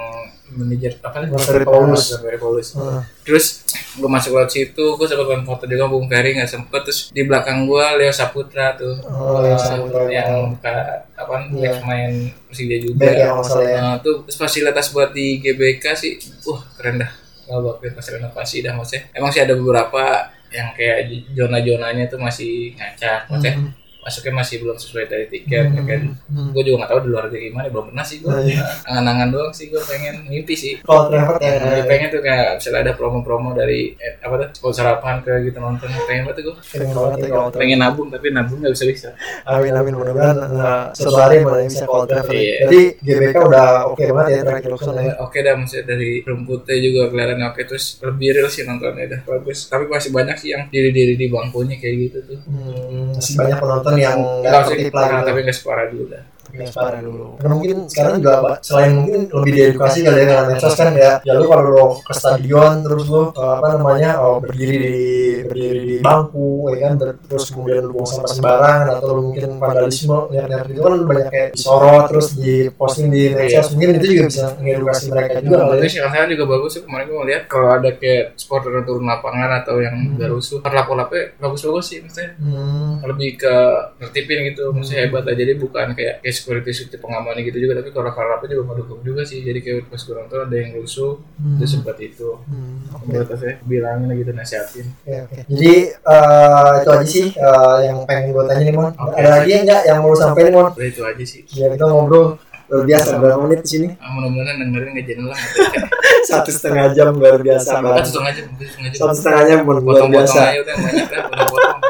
manajer 0.50 0.98
apa 1.00 1.22
nih 1.22 1.30
Bung 1.30 1.40
Ferry 1.40 1.62
Paulus. 1.64 2.04
Bung 2.10 2.22
Ferry 2.24 2.38
Paulus. 2.38 2.68
Ah, 2.74 3.02
terus 3.22 3.46
gue 3.92 4.06
masuk 4.06 4.32
lewat 4.32 4.50
situ 4.50 4.86
gue 4.92 5.06
sempat 5.06 5.28
kan 5.28 5.42
foto 5.44 5.64
juga 5.66 5.86
Bung 5.86 6.06
Ferry 6.06 6.34
nggak 6.34 6.48
sempet. 6.48 6.82
Terus 6.84 7.00
di 7.10 7.22
belakang 7.22 7.66
gue 7.66 7.86
Leo 7.96 8.10
Saputra 8.10 8.74
tuh. 8.74 8.98
Oh, 9.04 9.42
Leo 9.42 9.56
Saputra. 9.56 10.06
yang 10.06 10.54
buka 10.54 10.74
apa 11.12 11.34
Iya. 11.50 11.68
ex 11.68 11.76
main 11.84 12.12
Persija 12.46 12.78
juga. 12.80 12.98
Back 13.00 13.16
ya 13.16 13.30
masalah 13.32 13.66
ya. 13.66 13.80
Nah, 13.80 13.96
tuh 14.00 14.16
fasilitas 14.28 14.90
buat 14.90 15.10
di 15.10 15.38
GBK 15.40 15.84
sih 15.94 16.14
wah 16.44 16.62
keren 16.74 16.98
dah. 16.98 17.12
Kalau 17.44 17.66
buat 17.66 17.82
pas 17.82 18.06
renovasi 18.06 18.62
dah 18.62 18.74
maksudnya. 18.74 19.10
Emang 19.12 19.30
sih 19.30 19.42
ada 19.42 19.54
beberapa 19.54 20.02
yang 20.50 20.74
kayak 20.74 21.06
zona-zonanya 21.32 22.06
tuh 22.06 22.18
masih 22.18 22.74
ngacak 22.74 23.26
maksudnya. 23.28 23.54
Hmm. 23.56 23.70
Masuknya 24.00 24.34
masih 24.34 24.56
belum 24.60 24.76
sesuai 24.76 25.06
dari 25.06 25.26
tiket 25.28 25.66
ya 25.70 25.82
kan? 25.82 26.02
Hmm. 26.26 26.50
gue 26.50 26.62
juga 26.62 26.76
nggak 26.80 26.90
tahu 26.90 27.00
di 27.00 27.10
luar 27.10 27.24
negeri 27.26 27.42
gimana 27.46 27.68
belum 27.68 27.86
pernah 27.90 28.02
sih 28.02 28.18
gue 28.18 28.28
Oh, 28.30 28.40
iya. 28.40 28.64
angan-angan 28.86 29.30
doang 29.30 29.52
sih 29.52 29.68
gue 29.68 29.82
pengen 29.82 30.24
mimpi 30.24 30.54
sih. 30.54 30.74
Kalau 30.80 31.08
Trevor 31.08 31.36
ya 31.38 31.52
Nah, 31.60 31.84
pengen 31.84 32.08
tuh 32.10 32.22
kayak 32.22 32.48
misalnya 32.56 32.80
ada 32.82 32.94
promo-promo 32.94 33.52
dari 33.52 33.92
eh, 33.94 34.16
apa 34.18 34.34
tuh 34.40 34.48
sponsor 34.56 34.86
apaan 34.88 35.20
ke 35.20 35.34
gitu 35.44 35.58
nonton. 35.58 35.92
Pengen 36.06 36.24
banget 36.24 36.36
tuh 36.38 36.44
gue 36.46 36.56
pengen 36.64 36.88
ya 36.88 36.94
kalau 36.96 37.10
Trevor 37.12 37.52
pengen 37.54 37.78
nabung 37.78 38.08
tapi 38.08 38.28
nabung 38.30 38.58
nggak 38.58 38.74
bisa 38.74 38.86
bisa. 38.86 39.10
Amin 39.44 39.74
amin 39.74 39.94
mudah-mudahan 39.94 40.38
uh, 40.48 40.86
suatu 40.92 41.18
hari 41.18 41.42
mana 41.42 41.64
bisa 41.64 41.84
kalau 41.84 42.06
Trevor 42.06 42.32
Iya. 42.32 42.56
jadi 42.66 42.82
GBK 43.00 43.36
udah 43.42 43.68
oke 43.90 44.04
banget 44.06 44.32
ya 44.32 44.42
terakhir 44.44 44.70
Lukson 44.70 44.96
ya. 44.96 45.14
Oke 45.20 45.38
dah 45.40 45.54
maksudnya 45.54 45.86
dari 45.86 46.10
rumputnya 46.22 46.78
juga 46.78 47.02
kelihatan 47.10 47.40
oke 47.44 47.62
terus 47.66 47.86
lebih 48.00 48.28
real 48.32 48.48
sih 48.48 48.64
nontonnya 48.64 49.06
dah 49.10 49.22
bagus. 49.28 49.68
Tapi 49.68 49.84
masih 49.86 50.10
banyak 50.10 50.36
sih 50.36 50.50
yang 50.50 50.64
diri-diri 50.68 51.14
di 51.14 51.28
bangkunya 51.28 51.76
kayak 51.76 51.96
gitu 52.00 52.18
tuh. 52.26 52.40
Hmm, 52.46 53.12
masih 53.12 53.34
banyak 53.36 53.58
penonton 53.58 53.89
yang 53.98 54.20
nggak 54.44 54.64
kita 54.76 54.98
lagi 55.00 55.22
tapi 55.26 55.40
nggak 55.46 55.58
separah 55.58 55.86
dulu 55.90 56.06
dah 56.12 56.24
Medsos 56.50 56.76
parah 56.76 57.02
dulu. 57.02 57.38
Karena 57.38 57.54
mungkin 57.56 57.78
sekarang 57.88 58.14
juga 58.20 58.36
selain 58.66 58.92
mungkin 58.98 59.20
lebih 59.30 59.52
diedukasi 59.54 59.98
kali 60.02 60.18
ya 60.18 60.26
dengan 60.26 60.46
medsos 60.50 60.74
kan 60.76 60.92
ya. 60.98 61.14
Ya 61.22 61.34
lu 61.38 61.46
kalau 61.46 61.64
lu 61.70 61.86
ke 62.02 62.14
stadion 62.18 62.74
terus 62.84 63.06
lu 63.08 63.24
eh, 63.32 63.54
apa 63.60 63.68
namanya 63.78 64.12
oh, 64.20 64.38
berdiri 64.42 64.76
di 64.78 64.98
berdiri 65.46 65.80
di 65.86 65.96
bangku 66.02 66.70
ya 66.74 66.78
kan 66.90 66.94
ter- 67.00 67.20
terus 67.30 67.46
kemudian 67.54 67.86
lu 67.86 67.92
buang 67.96 68.10
sampah 68.10 68.32
sembarangan 68.34 68.86
atau 68.98 69.08
lu 69.16 69.22
mungkin 69.32 69.50
vandalisme 69.62 70.18
lihat-lihat 70.34 70.66
itu 70.70 70.82
kan 70.82 70.94
banyak 71.06 71.28
kayak 71.32 71.50
disorot 71.56 72.04
terus 72.12 72.28
di 72.36 72.56
posting 72.74 73.08
di 73.14 73.24
medsos 73.34 73.72
mungkin 73.74 73.90
itu 73.98 74.06
juga 74.16 74.24
bisa 74.30 74.44
mengedukasi 74.60 75.06
mereka 75.14 75.38
juga 75.40 75.58
kali 75.64 75.70
Tapi 75.80 75.86
ya. 75.86 75.92
sekarang 75.94 76.12
saya 76.12 76.26
juga 76.30 76.46
bagus 76.50 76.72
sih 76.76 76.82
kemarin 76.84 77.06
gue 77.08 77.18
ngeliat 77.24 77.44
kalau 77.48 77.70
ada 77.74 77.90
kayak 77.96 78.24
supporter 78.36 78.72
turun 78.84 79.06
lapangan 79.06 79.50
atau 79.64 79.76
yang 79.84 79.96
udah 80.16 80.28
rusuh, 80.32 80.58
perlaku-lakunya 80.64 81.36
bagus-bagus 81.38 81.86
sih 81.86 82.00
maksudnya. 82.04 82.32
Hmm. 82.40 83.02
lebih 83.06 83.42
ke 83.42 83.56
nertipin 84.00 84.40
gitu 84.54 84.70
maksudnya 84.74 85.08
hebat 85.08 85.24
lah 85.26 85.36
jadi 85.36 85.54
bukan 85.58 85.88
kayak 85.98 86.22
kayak 86.22 86.36
security 86.40 86.72
security 86.72 86.98
pengaman 86.98 87.36
gitu 87.42 87.60
juga 87.60 87.76
tapi 87.76 87.90
kalau 87.90 88.08
kalau 88.10 88.32
apa 88.34 88.46
juga 88.46 88.64
mendukung 88.66 89.00
juga 89.02 89.22
sih 89.22 89.40
jadi 89.40 89.60
kayak 89.60 89.88
pas 89.88 90.00
kurang 90.00 90.26
tuh 90.26 90.40
ada 90.40 90.56
yang 90.56 90.72
rusuh 90.74 91.20
Hmm. 91.36 91.56
itu 91.56 91.66
sempat 91.70 91.96
itu 91.98 92.30
Hmm, 92.42 92.84
oke. 92.90 93.04
menurut 93.06 93.28
saya 93.30 93.60
bilangin 93.62 94.12
gitu 94.14 94.32
nasihatin 94.32 94.88
Oke, 95.02 95.16
oke. 95.22 95.38
Jadi 95.46 95.74
eh, 95.92 96.72
itu 96.78 96.90
aja 96.90 97.06
sih 97.06 97.28
eh, 97.30 97.78
yang 97.86 97.98
pengen 98.04 98.26
gue 98.30 98.44
tanya 98.46 98.62
nih 98.62 98.74
Mon. 98.74 98.92
Oke. 98.94 99.14
Ada 99.14 99.30
lagi 99.34 99.52
enggak 99.58 99.82
yang 99.84 99.98
mau 100.00 100.10
lu 100.10 100.18
sampein 100.18 100.50
Mon? 100.50 100.68
udah 100.70 100.86
itu 100.86 101.02
aja 101.02 101.24
sih 101.24 101.42
Ya 101.52 101.68
kita 101.70 101.84
ngobrol 101.86 102.40
luar 102.68 102.86
biasa 102.86 103.18
berapa 103.18 103.42
menit 103.42 103.60
di 103.60 103.70
sini? 103.72 103.88
ah, 103.96 104.10
mudah-mudahan 104.12 104.56
dengerin 104.60 104.90
nggak 104.92 105.08
jenuh 105.08 105.28
lah 105.28 105.40
Satu 106.30 106.50
setengah 106.50 106.86
jam 106.92 107.10
luar 107.12 107.40
biasa 107.40 107.66
satu 107.72 107.82
banget. 107.82 108.04
setengah 108.06 108.32
jam 108.32 108.46
satu 108.46 108.64
setengah 108.64 108.90
jam 108.90 109.00
Satu 109.00 109.14
setengah 109.16 109.44
jam 109.44 109.60
luar 109.60 109.80
potong-potong 109.80 110.10
biasa. 110.14 110.40
aja 110.46 110.60
udah 110.60 110.76
banyak 110.78 111.08
lah 111.08 111.22
potong-potong 111.26 111.80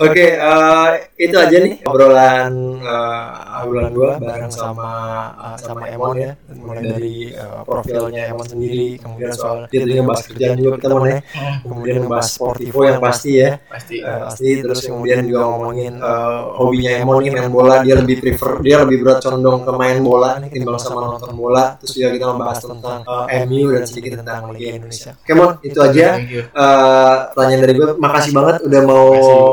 Oke, 0.00 0.32
eh, 0.32 0.90
itu 1.20 1.36
aja 1.36 1.56
nih 1.60 1.84
obrolan 1.84 2.80
eh, 2.80 3.60
obrolan 3.60 3.92
gua 3.92 4.16
bareng 4.16 4.48
sama 4.48 4.88
eh, 5.36 5.56
sama 5.60 5.84
Emon 5.92 6.16
ya. 6.16 6.32
Mulai 6.56 6.82
dari 6.88 7.16
eh, 7.28 7.60
profilnya 7.68 8.32
Emon 8.32 8.48
sendiri, 8.48 8.96
kemudian 8.96 9.28
soal 9.36 9.68
dia 9.68 9.84
tadi 9.84 10.00
ngebahas 10.00 10.24
kerjaan 10.24 10.56
juga 10.56 10.76
kita 10.80 10.94
Mon 10.96 11.04
ya. 11.04 11.20
Kemudian 11.60 11.96
ngebahas 12.00 12.28
sportivo 12.32 12.80
yang 12.88 12.96
pasti 12.96 13.44
ya. 13.44 13.60
pasti. 13.68 14.00
Eh, 14.00 14.20
pasti. 14.24 14.48
Terus 14.64 14.80
kemudian 14.88 15.20
juga 15.28 15.40
ngomongin 15.52 15.92
eh, 16.00 16.40
hobinya 16.56 16.92
Emon 16.96 17.20
nih 17.20 17.30
main 17.36 17.52
bola. 17.52 17.74
dia 17.84 17.96
lebih 18.00 18.16
prefer 18.24 18.60
dia 18.64 18.76
lebih 18.80 19.04
berat 19.04 19.20
condong 19.20 19.68
ke 19.68 19.72
main 19.76 20.00
bola 20.00 20.40
nih 20.40 20.48
ketimbang 20.48 20.80
sama 20.80 21.12
nonton 21.12 21.36
bola. 21.36 21.76
terus 21.76 21.92
juga 21.92 22.08
kita 22.16 22.24
ngebahas 22.24 22.58
tentang 22.64 23.00
eh, 23.28 23.44
MU 23.44 23.68
dan 23.68 23.84
sedikit 23.84 24.12
tentang 24.24 24.48
Liga 24.56 24.80
Indonesia. 24.80 25.12
oke 25.12 25.32
Mon 25.36 25.50
itu 25.60 25.76
aja. 25.76 26.16
Eh, 26.16 27.16
pertanyaan 27.36 27.60
dari 27.68 27.74
gue 27.76 27.88
makasih 28.00 28.32
banget 28.32 28.56
udah 28.64 28.80
mau 28.88 29.04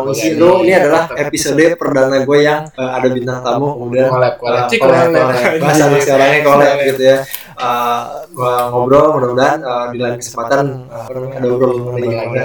ngisi 0.07 0.36
lu 0.37 0.63
ini 0.63 0.73
adalah 0.77 1.03
episode 1.17 1.65
perdana 1.75 2.17
gue 2.21 2.39
yang 2.39 2.69
eh, 2.69 2.91
ada 2.97 3.07
bintang 3.09 3.41
tamu 3.41 3.73
kemudian 3.81 4.07
collab 4.07 4.33
collab 4.37 4.69
eh, 4.69 5.57
bahasa 5.59 5.83
anak 5.89 6.01
sekarangnya 6.05 6.39
collab 6.45 6.75
gitu 6.85 7.03
ya. 7.03 7.17
Gua 8.37 8.69
ngobrol 8.69 9.17
mudah-mudahan 9.17 9.59
eh, 9.65 9.85
di 9.93 9.97
lain 9.97 10.15
kesempatan 10.21 10.85
namanya, 11.09 11.41
ada 11.41 11.47
obrolan 11.49 11.97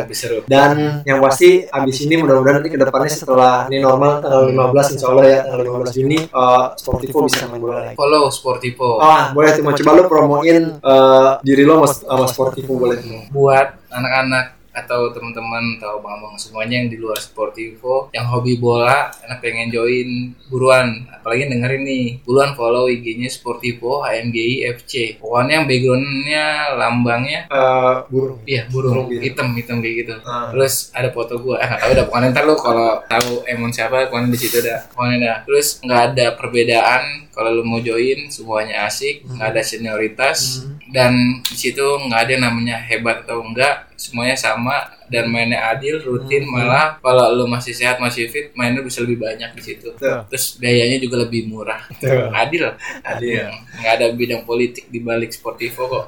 lebih 0.09 0.17
seru 0.17 0.41
Dan 0.49 1.05
yang 1.05 1.21
pasti 1.21 1.69
abis 1.69 1.97
ini 2.09 2.17
mudah-mudahan 2.25 2.65
nanti 2.65 2.73
ke 2.73 2.81
depannya 2.81 3.13
setelah 3.13 3.69
ini 3.69 3.85
normal 3.85 4.25
tanggal 4.25 4.49
15 4.49 4.95
insya 4.97 5.07
Allah 5.13 5.25
ya 5.29 5.39
tanggal 5.45 5.85
15 5.85 5.97
Juni 6.01 6.19
uh, 6.33 6.73
Sportivo 6.81 7.29
bisa 7.29 7.45
main 7.53 7.61
bola 7.61 7.77
lagi. 7.85 7.97
follow 8.01 8.25
Sportivo. 8.33 8.97
Ah 9.05 9.37
boleh 9.37 9.53
tuh 9.53 9.63
mau 9.69 9.77
coba 9.77 9.91
lu 10.01 10.03
promoin 10.09 10.63
uh, 10.81 11.37
diri 11.45 11.69
lo 11.69 11.85
sama, 11.85 11.93
sama 11.93 12.27
Sportivo 12.33 12.73
boleh 12.81 12.97
tuh. 12.97 13.29
buat 13.29 13.69
anak-anak 13.93 14.62
atau 14.73 15.13
teman-teman 15.13 15.77
atau 15.77 16.01
bang-bang 16.01 16.37
semuanya 16.37 16.75
yang 16.81 16.89
di 16.89 16.97
luar 16.97 17.21
sportivo 17.21 18.09
yang 18.11 18.25
hobi 18.27 18.57
bola 18.57 19.13
anak 19.23 19.39
pengen 19.39 19.69
join 19.69 20.33
buruan 20.49 21.05
apalagi 21.13 21.47
dengerin 21.47 21.85
nih 21.85 22.05
buruan 22.25 22.57
follow 22.57 22.89
IG-nya 22.89 23.29
sportivo 23.29 24.01
HMGI 24.01 24.73
FC 24.75 25.21
pokoknya 25.21 25.61
yang 25.61 25.67
backgroundnya 25.69 26.47
lambangnya 26.77 27.41
Uh, 27.53 28.01
burung. 28.09 28.41
iya 28.49 28.65
burung. 28.73 28.93
Burung 28.97 29.07
biru. 29.13 29.23
hitam 29.23 29.53
hitam 29.53 29.77
kayak 29.85 29.97
gitu. 30.05 30.15
Ah. 30.25 30.49
terus 30.49 30.89
ada 30.97 31.13
foto 31.13 31.37
gua. 31.37 31.61
Eh 31.61 31.69
nggak 31.69 31.81
tahu 31.81 31.91
udah 31.93 32.05
pokoknya 32.09 32.29
ntar 32.33 32.45
lu 32.49 32.55
kalau 32.57 32.91
tahu 33.05 33.31
emon 33.45 33.69
siapa 33.69 34.09
pokoknya 34.09 34.33
di 34.33 34.39
situ 34.41 34.59
dah. 34.65 34.81
Pokoknya 34.89 35.17
dah. 35.21 35.37
Terus 35.45 35.67
nggak 35.85 36.03
ada 36.13 36.27
perbedaan 36.33 37.03
kalau 37.29 37.51
lu 37.53 37.63
mau 37.63 37.81
join 37.81 38.29
semuanya 38.29 38.89
asik 38.89 39.25
nggak 39.27 39.49
ada 39.53 39.63
senioritas 39.63 40.65
dan 40.93 41.13
di 41.45 41.57
situ 41.57 41.81
nggak 41.83 42.21
ada 42.25 42.31
yang 42.31 42.45
namanya 42.45 42.77
hebat 42.81 43.25
atau 43.25 43.41
enggak 43.41 43.92
semuanya 44.03 44.35
sama 44.35 44.91
dan 45.07 45.31
mainnya 45.31 45.63
adil 45.71 46.03
rutin 46.03 46.43
malah 46.51 46.99
kalau 46.99 47.31
lu 47.39 47.47
masih 47.47 47.71
sehat 47.71 48.03
masih 48.03 48.27
fit 48.27 48.51
mainnya 48.59 48.83
bisa 48.83 48.99
lebih 48.99 49.23
banyak 49.23 49.55
di 49.55 49.63
situ 49.63 49.95
Betul. 49.95 50.27
terus 50.27 50.59
biayanya 50.59 50.99
juga 50.99 51.23
lebih 51.23 51.47
murah 51.47 51.87
Betul. 51.87 52.35
adil 52.35 52.63
Adil. 53.07 53.47
nggak 53.79 53.93
ada 53.95 54.07
bidang 54.11 54.43
politik 54.43 54.91
di 54.91 54.99
balik 54.99 55.31
sportivo 55.31 55.87
kok 55.87 56.07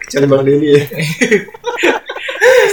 Kecuali 0.00 0.26
Bang 0.26 0.42
Denny 0.42 0.68
ya. 0.74 0.82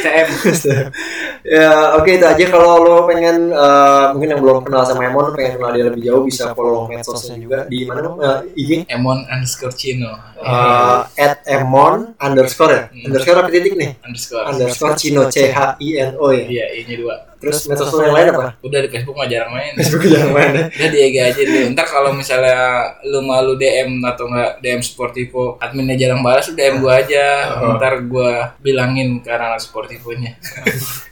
STM 0.07 0.87
ya 1.57 1.97
oke 1.99 2.09
itu 2.09 2.25
aja. 2.25 2.43
Kalau 2.49 2.83
lo 2.83 2.95
pengen 3.07 3.51
uh, 3.53 4.11
mungkin 4.15 4.35
yang 4.35 4.41
belum 4.41 4.57
kenal 4.65 4.83
sama 4.83 5.07
Emon 5.07 5.31
pengen 5.35 5.59
kenal 5.59 5.71
dia 5.75 5.85
lebih 5.87 6.01
jauh 6.03 6.23
bisa 6.25 6.51
follow 6.55 6.87
medsosnya 6.87 7.37
juga. 7.39 7.59
Di 7.67 7.87
mana 7.87 8.07
uh, 8.13 8.39
IG 8.57 8.87
Emon 8.87 9.23
underscore 9.27 9.75
Cino. 9.75 10.11
Uh, 10.37 11.07
at 11.17 11.41
Emon 11.49 12.13
underscore 12.21 12.71
ya? 12.73 12.83
Hmm. 12.89 13.05
underscore 13.11 13.37
apa 13.41 13.49
titik 13.49 13.73
nih? 13.73 13.91
Underscore. 14.05 14.43
Underscore 14.45 14.95
Cino 14.99 15.21
C 15.31 15.51
H 15.51 15.79
I 15.81 15.89
N 15.99 16.11
O 16.17 16.29
ya? 16.31 16.43
Iya 16.47 16.65
ini 16.83 16.93
dua 16.99 17.15
terus 17.37 17.69
medsos 17.69 17.93
lo 17.93 18.01
yang 18.01 18.15
lain 18.17 18.27
apa? 18.33 18.49
udah 18.61 18.79
di 18.81 18.89
Facebook 18.89 19.15
mah 19.17 19.27
jarang 19.29 19.51
main. 19.53 19.73
Facebook 19.79 20.09
jangan 20.09 20.29
main 20.33 20.51
ya? 20.53 20.65
Udah 20.73 20.89
di 20.89 20.99
IG 21.05 21.15
aja 21.21 21.41
dulu. 21.41 21.65
Ntar 21.73 21.85
kalau 21.85 22.11
misalnya 22.13 22.57
lu 23.05 23.19
malu 23.21 23.53
DM 23.55 24.01
atau 24.01 24.25
enggak 24.29 24.51
DM 24.61 24.81
Sportivo 24.81 25.55
adminnya 25.61 25.95
jarang 25.97 26.21
balas 26.25 26.49
lu 26.49 26.53
DM 26.57 26.81
gua 26.81 26.93
aja. 27.01 27.25
Oh. 27.61 27.77
ntar 27.77 27.93
gua 28.05 28.57
bilangin 28.61 29.21
ke 29.21 29.29
anak 29.29 29.61
Sportivonya. 29.61 30.33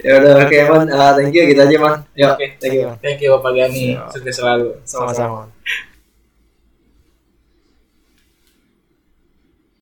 Ya 0.00 0.22
udah 0.22 0.48
oke 0.48 0.54
Emon 0.54 0.86
Uh, 0.88 1.12
thank 1.12 1.34
you 1.34 1.44
gitu 1.50 1.60
aja 1.60 1.76
man 1.76 2.06
ya 2.16 2.32
Oke. 2.38 2.56
thank 2.56 2.78
you. 2.78 2.88
Thank 3.02 3.18
you 3.20 3.34
Bapak 3.36 3.52
Gani. 3.52 3.98
Sukses 4.08 4.38
selalu. 4.38 4.80
Sama-sama 4.86 5.50